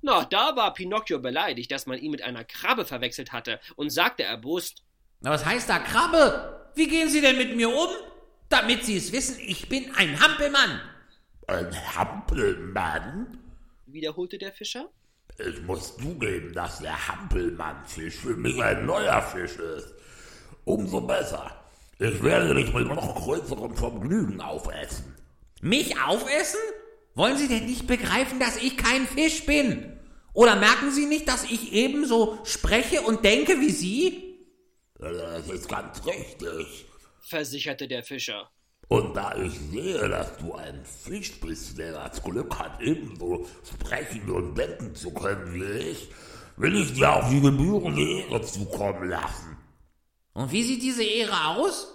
Na, 0.00 0.24
da 0.24 0.56
war 0.56 0.72
Pinocchio 0.72 1.18
beleidigt, 1.18 1.70
dass 1.70 1.84
man 1.84 1.98
ihn 1.98 2.12
mit 2.12 2.22
einer 2.22 2.44
Krabbe 2.44 2.86
verwechselt 2.86 3.32
hatte 3.32 3.60
und 3.74 3.90
sagte 3.90 4.22
erbost, 4.22 4.82
Na, 5.20 5.30
was 5.30 5.44
heißt 5.44 5.68
da 5.68 5.78
Krabbe? 5.78 6.70
Wie 6.74 6.88
gehen 6.88 7.10
Sie 7.10 7.20
denn 7.20 7.36
mit 7.36 7.54
mir 7.56 7.68
um? 7.68 7.88
Damit 8.48 8.86
Sie 8.86 8.96
es 8.96 9.12
wissen, 9.12 9.38
ich 9.40 9.68
bin 9.68 9.94
ein 9.96 10.18
Hampelmann. 10.18 10.80
Ein 11.46 11.94
Hampelmann? 11.94 13.38
wiederholte 13.86 14.38
der 14.38 14.52
Fischer. 14.52 14.88
Ich 15.38 15.62
muss 15.62 15.96
zugeben, 15.96 16.54
dass 16.54 16.78
der 16.78 17.08
Hampelmannfisch 17.08 18.16
für 18.16 18.36
mich 18.36 18.62
ein 18.62 18.86
neuer 18.86 19.20
Fisch 19.22 19.56
ist. 19.56 19.94
Umso 20.64 21.00
besser. 21.00 21.50
Ich 21.98 22.22
werde 22.22 22.54
dich 22.54 22.72
mit 22.72 22.88
noch 22.88 23.14
größerem 23.14 23.76
Vergnügen 23.76 24.40
aufessen. 24.40 25.14
Mich 25.60 26.00
aufessen? 26.00 26.60
Wollen 27.14 27.36
Sie 27.38 27.48
denn 27.48 27.66
nicht 27.66 27.86
begreifen, 27.86 28.40
dass 28.40 28.56
ich 28.56 28.76
kein 28.76 29.06
Fisch 29.06 29.46
bin? 29.46 29.98
Oder 30.32 30.56
merken 30.56 30.90
Sie 30.90 31.06
nicht, 31.06 31.28
dass 31.28 31.44
ich 31.44 31.72
ebenso 31.72 32.38
spreche 32.44 33.00
und 33.02 33.24
denke 33.24 33.60
wie 33.60 33.70
Sie? 33.70 34.38
Das 34.98 35.48
ist 35.48 35.68
ganz 35.68 36.04
richtig. 36.06 36.86
versicherte 37.20 37.88
der 37.88 38.02
Fischer. 38.02 38.50
Und 38.88 39.16
da 39.16 39.34
ich 39.34 39.58
sehe, 39.70 40.08
dass 40.08 40.36
du 40.38 40.54
ein 40.54 40.84
Fisch 40.84 41.40
bist, 41.40 41.76
der 41.76 41.92
das 41.92 42.22
Glück 42.22 42.56
hat, 42.56 42.80
ebenso 42.80 43.46
sprechen 43.64 44.30
und 44.30 44.54
denken 44.56 44.94
zu 44.94 45.12
können 45.12 45.54
wie 45.54 45.64
ich, 45.64 46.10
will 46.56 46.76
ich 46.76 46.94
dir 46.94 47.12
auch 47.12 47.28
die 47.28 47.40
gebührende 47.40 48.02
Ehre 48.02 48.40
zukommen 48.42 49.08
lassen. 49.08 49.56
Und 50.34 50.52
wie 50.52 50.62
sieht 50.62 50.82
diese 50.82 51.02
Ehre 51.02 51.56
aus? 51.56 51.92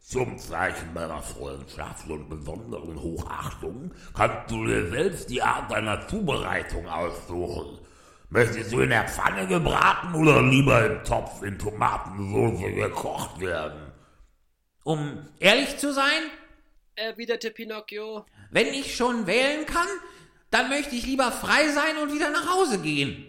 Zum 0.00 0.38
Zeichen 0.38 0.94
meiner 0.94 1.20
Freundschaft 1.20 2.08
und 2.08 2.30
besonderen 2.30 2.98
Hochachtung 2.98 3.92
kannst 4.14 4.50
du 4.50 4.64
dir 4.64 4.88
selbst 4.88 5.28
die 5.28 5.42
Art 5.42 5.70
deiner 5.70 6.08
Zubereitung 6.08 6.88
aussuchen. 6.88 7.78
Möchtest 8.30 8.72
du 8.72 8.80
in 8.80 8.88
der 8.88 9.06
Pfanne 9.06 9.46
gebraten 9.46 10.14
oder 10.14 10.40
lieber 10.40 10.86
im 10.86 11.04
Topf 11.04 11.42
in 11.42 11.58
Tomatensauce 11.58 12.74
gekocht 12.74 13.38
werden? 13.40 13.87
Um 14.88 15.18
ehrlich 15.38 15.76
zu 15.76 15.92
sein, 15.92 16.22
Erwiderte 16.94 17.50
Pinocchio. 17.50 18.24
wenn 18.50 18.68
ich 18.68 18.96
schon 18.96 19.26
wählen 19.26 19.66
kann, 19.66 19.86
dann 20.50 20.70
möchte 20.70 20.94
ich 20.94 21.04
lieber 21.04 21.30
frei 21.30 21.68
sein 21.68 21.98
und 22.02 22.14
wieder 22.14 22.30
nach 22.30 22.54
Hause 22.54 22.78
gehen. 22.78 23.22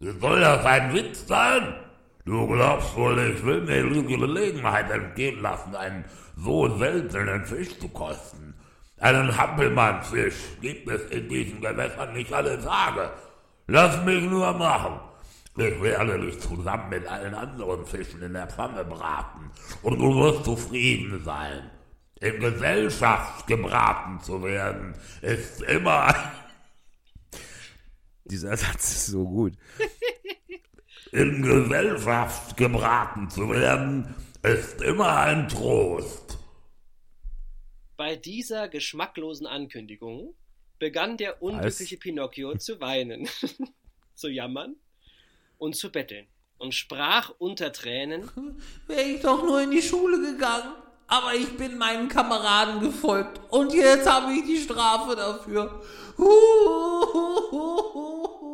Soll 0.00 0.40
das 0.40 0.66
ein 0.66 0.92
Witz 0.92 1.28
sein? 1.28 1.76
Du 2.24 2.48
glaubst 2.48 2.96
wohl, 2.96 3.16
ich 3.20 3.46
will 3.46 3.60
mir 3.60 3.88
die 3.88 4.16
Gelegenheit 4.16 4.90
entgehen 4.90 5.40
lassen, 5.42 5.76
einen 5.76 6.04
so 6.36 6.76
seltenen 6.76 7.46
Fisch 7.46 7.78
zu 7.78 7.88
kosten. 7.90 8.56
Einen 8.98 9.38
Hampelmannfisch 9.38 10.34
gibt 10.60 10.90
es 10.90 11.08
in 11.12 11.28
diesen 11.28 11.60
Gewässern 11.60 12.14
nicht 12.14 12.32
alle 12.32 12.60
Tage. 12.60 13.12
Lass 13.68 14.04
mich 14.04 14.24
nur 14.24 14.52
machen. 14.54 14.98
Ich 15.58 15.82
werde 15.82 16.20
dich 16.20 16.38
zusammen 16.40 16.90
mit 16.90 17.06
allen 17.06 17.34
anderen 17.34 17.86
Fischen 17.86 18.22
in 18.22 18.34
der 18.34 18.46
Pfanne 18.46 18.84
braten 18.84 19.50
und 19.82 19.98
du 19.98 20.14
wirst 20.16 20.44
zufrieden 20.44 21.22
sein. 21.24 21.70
In 22.20 22.40
Gesellschaft 22.40 23.46
gebraten 23.46 24.20
zu 24.20 24.42
werden, 24.42 24.94
ist 25.22 25.62
immer 25.62 26.14
Dieser 28.28 28.56
Satz 28.56 28.92
ist 28.92 29.06
so 29.06 29.24
gut. 29.24 29.52
In 31.12 31.42
Gesellschaft 31.42 32.56
gebraten 32.56 33.30
zu 33.30 33.48
werden, 33.50 34.14
ist 34.42 34.82
immer 34.82 35.16
ein 35.20 35.48
Trost. 35.48 36.38
Bei 37.96 38.16
dieser 38.16 38.68
geschmacklosen 38.68 39.46
Ankündigung 39.46 40.34
begann 40.78 41.16
der 41.16 41.40
unglückliche 41.40 41.96
Pinocchio 41.96 42.56
zu 42.56 42.80
weinen, 42.80 43.28
zu 44.14 44.28
jammern 44.28 44.74
und 45.58 45.76
zu 45.76 45.90
betteln 45.90 46.26
und 46.58 46.74
sprach 46.74 47.32
unter 47.38 47.72
Tränen, 47.72 48.30
Wäre 48.86 49.02
ich 49.02 49.20
doch 49.20 49.42
nur 49.42 49.60
in 49.60 49.70
die 49.70 49.82
Schule 49.82 50.32
gegangen. 50.32 50.72
Aber 51.08 51.34
ich 51.34 51.56
bin 51.56 51.78
meinen 51.78 52.08
Kameraden 52.08 52.80
gefolgt 52.80 53.40
und 53.50 53.72
jetzt 53.72 54.10
habe 54.10 54.32
ich 54.32 54.44
die 54.44 54.58
Strafe 54.58 55.14
dafür. 55.14 55.80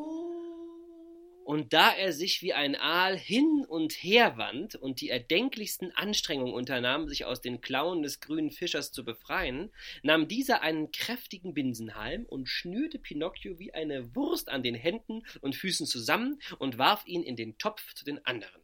Und 1.53 1.75
da 1.75 1.93
er 1.95 2.15
sich 2.15 2.41
wie 2.41 2.55
ein 2.55 2.77
Aal 2.77 3.15
hin 3.15 3.67
und 3.69 3.93
her 3.93 4.39
wand 4.39 4.75
und 4.75 5.03
die 5.03 5.11
erdenklichsten 5.11 5.93
Anstrengungen 5.93 6.55
unternahm, 6.55 7.11
sich 7.11 7.27
aus 7.27 7.43
den 7.43 7.61
Klauen 7.61 8.03
des 8.03 8.21
grünen 8.21 8.51
Fischers 8.51 8.91
zu 8.91 9.05
befreien, 9.05 9.71
nahm 10.03 10.29
dieser 10.29 10.63
einen 10.63 10.93
kräftigen 10.93 11.53
Binsenhalm 11.53 12.25
und 12.25 12.49
schnürte 12.49 12.99
Pinocchio 12.99 13.59
wie 13.59 13.75
eine 13.75 14.17
Wurst 14.17 14.49
an 14.49 14.63
den 14.63 14.75
Händen 14.75 15.27
und 15.43 15.55
Füßen 15.55 15.87
zusammen 15.87 16.41
und 16.59 16.79
warf 16.79 17.07
ihn 17.07 17.23
in 17.23 17.37
den 17.37 17.59
Topf 17.59 17.93
zu 17.93 18.07
den 18.07 18.25
anderen. 18.25 18.63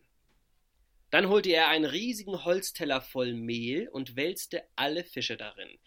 Dann 1.10 1.28
holte 1.28 1.50
er 1.50 1.68
einen 1.68 1.84
riesigen 1.84 2.46
Holzteller 2.46 3.02
voll 3.02 3.34
Mehl 3.34 3.90
und 3.90 4.16
wälzte 4.16 4.62
alle 4.76 5.04
Fische 5.04 5.36
darin. 5.36 5.78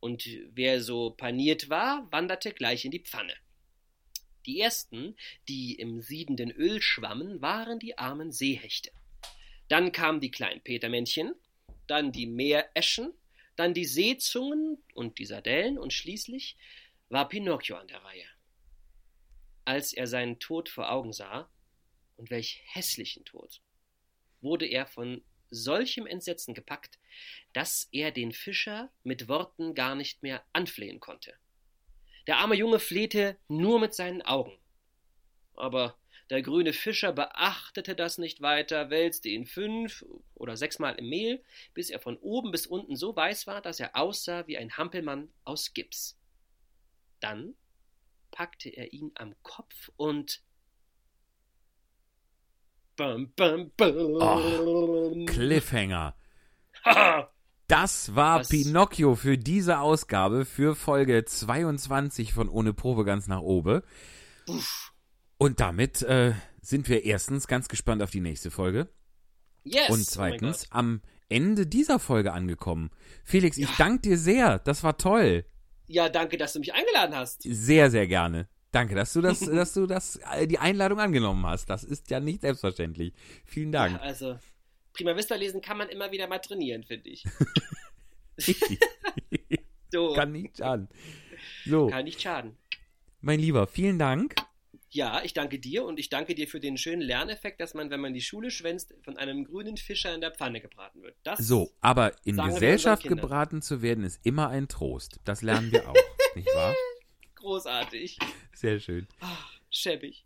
Und 0.00 0.28
wer 0.50 0.82
so 0.82 1.10
paniert 1.10 1.68
war, 1.70 2.10
wanderte 2.10 2.50
gleich 2.50 2.84
in 2.84 2.90
die 2.90 3.04
Pfanne. 3.04 3.34
Die 4.46 4.60
ersten, 4.60 5.16
die 5.48 5.74
im 5.74 6.00
siedenden 6.00 6.50
Öl 6.50 6.80
schwammen, 6.80 7.42
waren 7.42 7.78
die 7.78 7.98
armen 7.98 8.32
Seehechte. 8.32 8.90
Dann 9.68 9.92
kamen 9.92 10.20
die 10.20 10.30
kleinen 10.30 10.62
Petermännchen, 10.62 11.34
dann 11.86 12.12
die 12.12 12.26
Meereschen, 12.26 13.12
dann 13.56 13.74
die 13.74 13.84
Seezungen 13.84 14.82
und 14.94 15.18
die 15.18 15.26
Sardellen 15.26 15.78
und 15.78 15.92
schließlich 15.92 16.56
war 17.08 17.28
Pinocchio 17.28 17.76
an 17.76 17.88
der 17.88 18.02
Reihe. 18.02 18.26
Als 19.64 19.92
er 19.92 20.06
seinen 20.06 20.38
Tod 20.38 20.68
vor 20.68 20.90
Augen 20.90 21.12
sah, 21.12 21.50
und 22.16 22.30
welch 22.30 22.62
hässlichen 22.66 23.24
Tod, 23.24 23.60
wurde 24.40 24.66
er 24.66 24.86
von 24.86 25.22
solchem 25.50 26.06
Entsetzen 26.06 26.54
gepackt, 26.54 26.98
dass 27.52 27.88
er 27.92 28.12
den 28.12 28.32
Fischer 28.32 28.92
mit 29.02 29.26
Worten 29.26 29.74
gar 29.74 29.94
nicht 29.94 30.22
mehr 30.22 30.44
anflehen 30.52 31.00
konnte. 31.00 31.34
Der 32.26 32.38
arme 32.38 32.54
Junge 32.54 32.78
flehte 32.78 33.36
nur 33.48 33.80
mit 33.80 33.94
seinen 33.94 34.22
Augen. 34.22 34.58
Aber 35.56 35.96
der 36.30 36.42
grüne 36.42 36.72
Fischer 36.72 37.12
beachtete 37.12 37.96
das 37.96 38.16
nicht 38.16 38.40
weiter, 38.40 38.88
wälzte 38.88 39.28
ihn 39.28 39.46
fünf 39.46 40.04
oder 40.34 40.56
sechsmal 40.56 40.94
im 40.94 41.08
Mehl, 41.08 41.42
bis 41.74 41.90
er 41.90 41.98
von 41.98 42.16
oben 42.18 42.52
bis 42.52 42.66
unten 42.66 42.94
so 42.94 43.16
weiß 43.16 43.48
war, 43.48 43.60
dass 43.60 43.80
er 43.80 43.96
aussah 43.96 44.46
wie 44.46 44.56
ein 44.56 44.76
Hampelmann 44.76 45.32
aus 45.44 45.74
Gips. 45.74 46.16
Dann 47.18 47.54
packte 48.30 48.68
er 48.68 48.92
ihn 48.92 49.10
am 49.16 49.34
Kopf 49.42 49.90
und 49.96 50.40
bam, 52.94 53.32
bam, 53.34 53.72
bam. 53.76 55.26
Cliffhanger. 55.26 56.16
Das 57.70 58.14
war 58.14 58.40
Was- 58.40 58.48
Pinocchio 58.48 59.14
für 59.14 59.38
diese 59.38 59.78
Ausgabe, 59.78 60.44
für 60.44 60.74
Folge 60.74 61.24
22 61.24 62.32
von 62.32 62.48
Ohne 62.48 62.72
Probe 62.74 63.04
ganz 63.04 63.28
nach 63.28 63.40
oben. 63.40 63.82
Und 65.38 65.60
damit 65.60 66.02
äh, 66.02 66.34
sind 66.60 66.88
wir 66.88 67.04
erstens 67.04 67.46
ganz 67.46 67.68
gespannt 67.68 68.02
auf 68.02 68.10
die 68.10 68.20
nächste 68.20 68.50
Folge. 68.50 68.88
Yes! 69.64 69.90
Und 69.90 70.00
Oh 70.00 70.04
zweitens 70.06 70.62
Gott. 70.64 70.68
am 70.72 71.00
Ende 71.28 71.66
dieser 71.66 71.98
Folge 71.98 72.32
angekommen. 72.32 72.90
Felix, 73.24 73.56
ich 73.56 73.68
Ja. 73.68 73.74
danke 73.78 74.08
dir 74.10 74.18
sehr. 74.18 74.58
Das 74.58 74.82
war 74.82 74.98
toll. 74.98 75.44
Ja, 75.86 76.08
danke, 76.08 76.36
dass 76.36 76.52
du 76.54 76.58
mich 76.60 76.74
eingeladen 76.74 77.14
hast. 77.14 77.42
Sehr, 77.44 77.90
sehr 77.90 78.06
gerne. 78.06 78.48
Danke, 78.72 78.94
dass 78.94 79.12
du 79.12 79.20
das, 79.20 79.40
dass 79.40 79.74
du 79.74 79.86
das, 79.86 80.16
äh, 80.34 80.46
die 80.46 80.58
Einladung 80.58 80.98
angenommen 81.00 81.44
hast. 81.46 81.66
Das 81.70 81.84
ist 81.84 82.10
ja 82.10 82.20
nicht 82.20 82.40
selbstverständlich. 82.40 83.12
Vielen 83.44 83.72
Dank. 83.72 83.94
Ja, 83.94 84.00
also, 84.00 84.38
Prima 84.92 85.16
Vista 85.16 85.34
lesen 85.36 85.60
kann 85.60 85.78
man 85.78 85.88
immer 85.88 86.10
wieder 86.12 86.26
mal 86.26 86.38
trainieren, 86.38 86.84
finde 86.84 87.10
ich. 87.10 87.24
So, 89.92 90.12
Kann 90.14 90.30
nicht 90.30 90.56
schaden. 90.58 90.88
So, 91.66 91.88
kann 91.88 92.04
nicht 92.04 92.22
schaden. 92.22 92.56
mein 93.20 93.40
Lieber, 93.40 93.66
vielen 93.66 93.98
Dank. 93.98 94.36
Ja, 94.90 95.20
ich 95.24 95.34
danke 95.34 95.58
dir 95.58 95.84
und 95.84 95.98
ich 95.98 96.10
danke 96.10 96.34
dir 96.36 96.46
für 96.46 96.60
den 96.60 96.76
schönen 96.76 97.02
Lerneffekt, 97.02 97.60
dass 97.60 97.74
man, 97.74 97.90
wenn 97.90 98.00
man 98.00 98.14
die 98.14 98.20
Schule 98.20 98.52
schwänzt, 98.52 98.94
von 99.02 99.16
einem 99.16 99.44
grünen 99.44 99.76
Fischer 99.76 100.14
in 100.14 100.20
der 100.20 100.30
Pfanne 100.32 100.60
gebraten 100.60 101.02
wird. 101.02 101.16
Das 101.24 101.40
So, 101.40 101.72
aber 101.80 102.12
in 102.24 102.36
Gesellschaft 102.36 103.02
gebraten 103.02 103.62
zu 103.62 103.82
werden, 103.82 104.04
ist 104.04 104.20
immer 104.24 104.48
ein 104.48 104.68
Trost. 104.68 105.18
Das 105.24 105.42
lernen 105.42 105.72
wir 105.72 105.88
auch, 105.88 105.94
nicht 106.36 106.48
wahr? 106.54 106.74
großartig. 107.36 108.16
Sehr 108.54 108.78
schön. 108.78 109.08
Schäbig. 109.70 110.24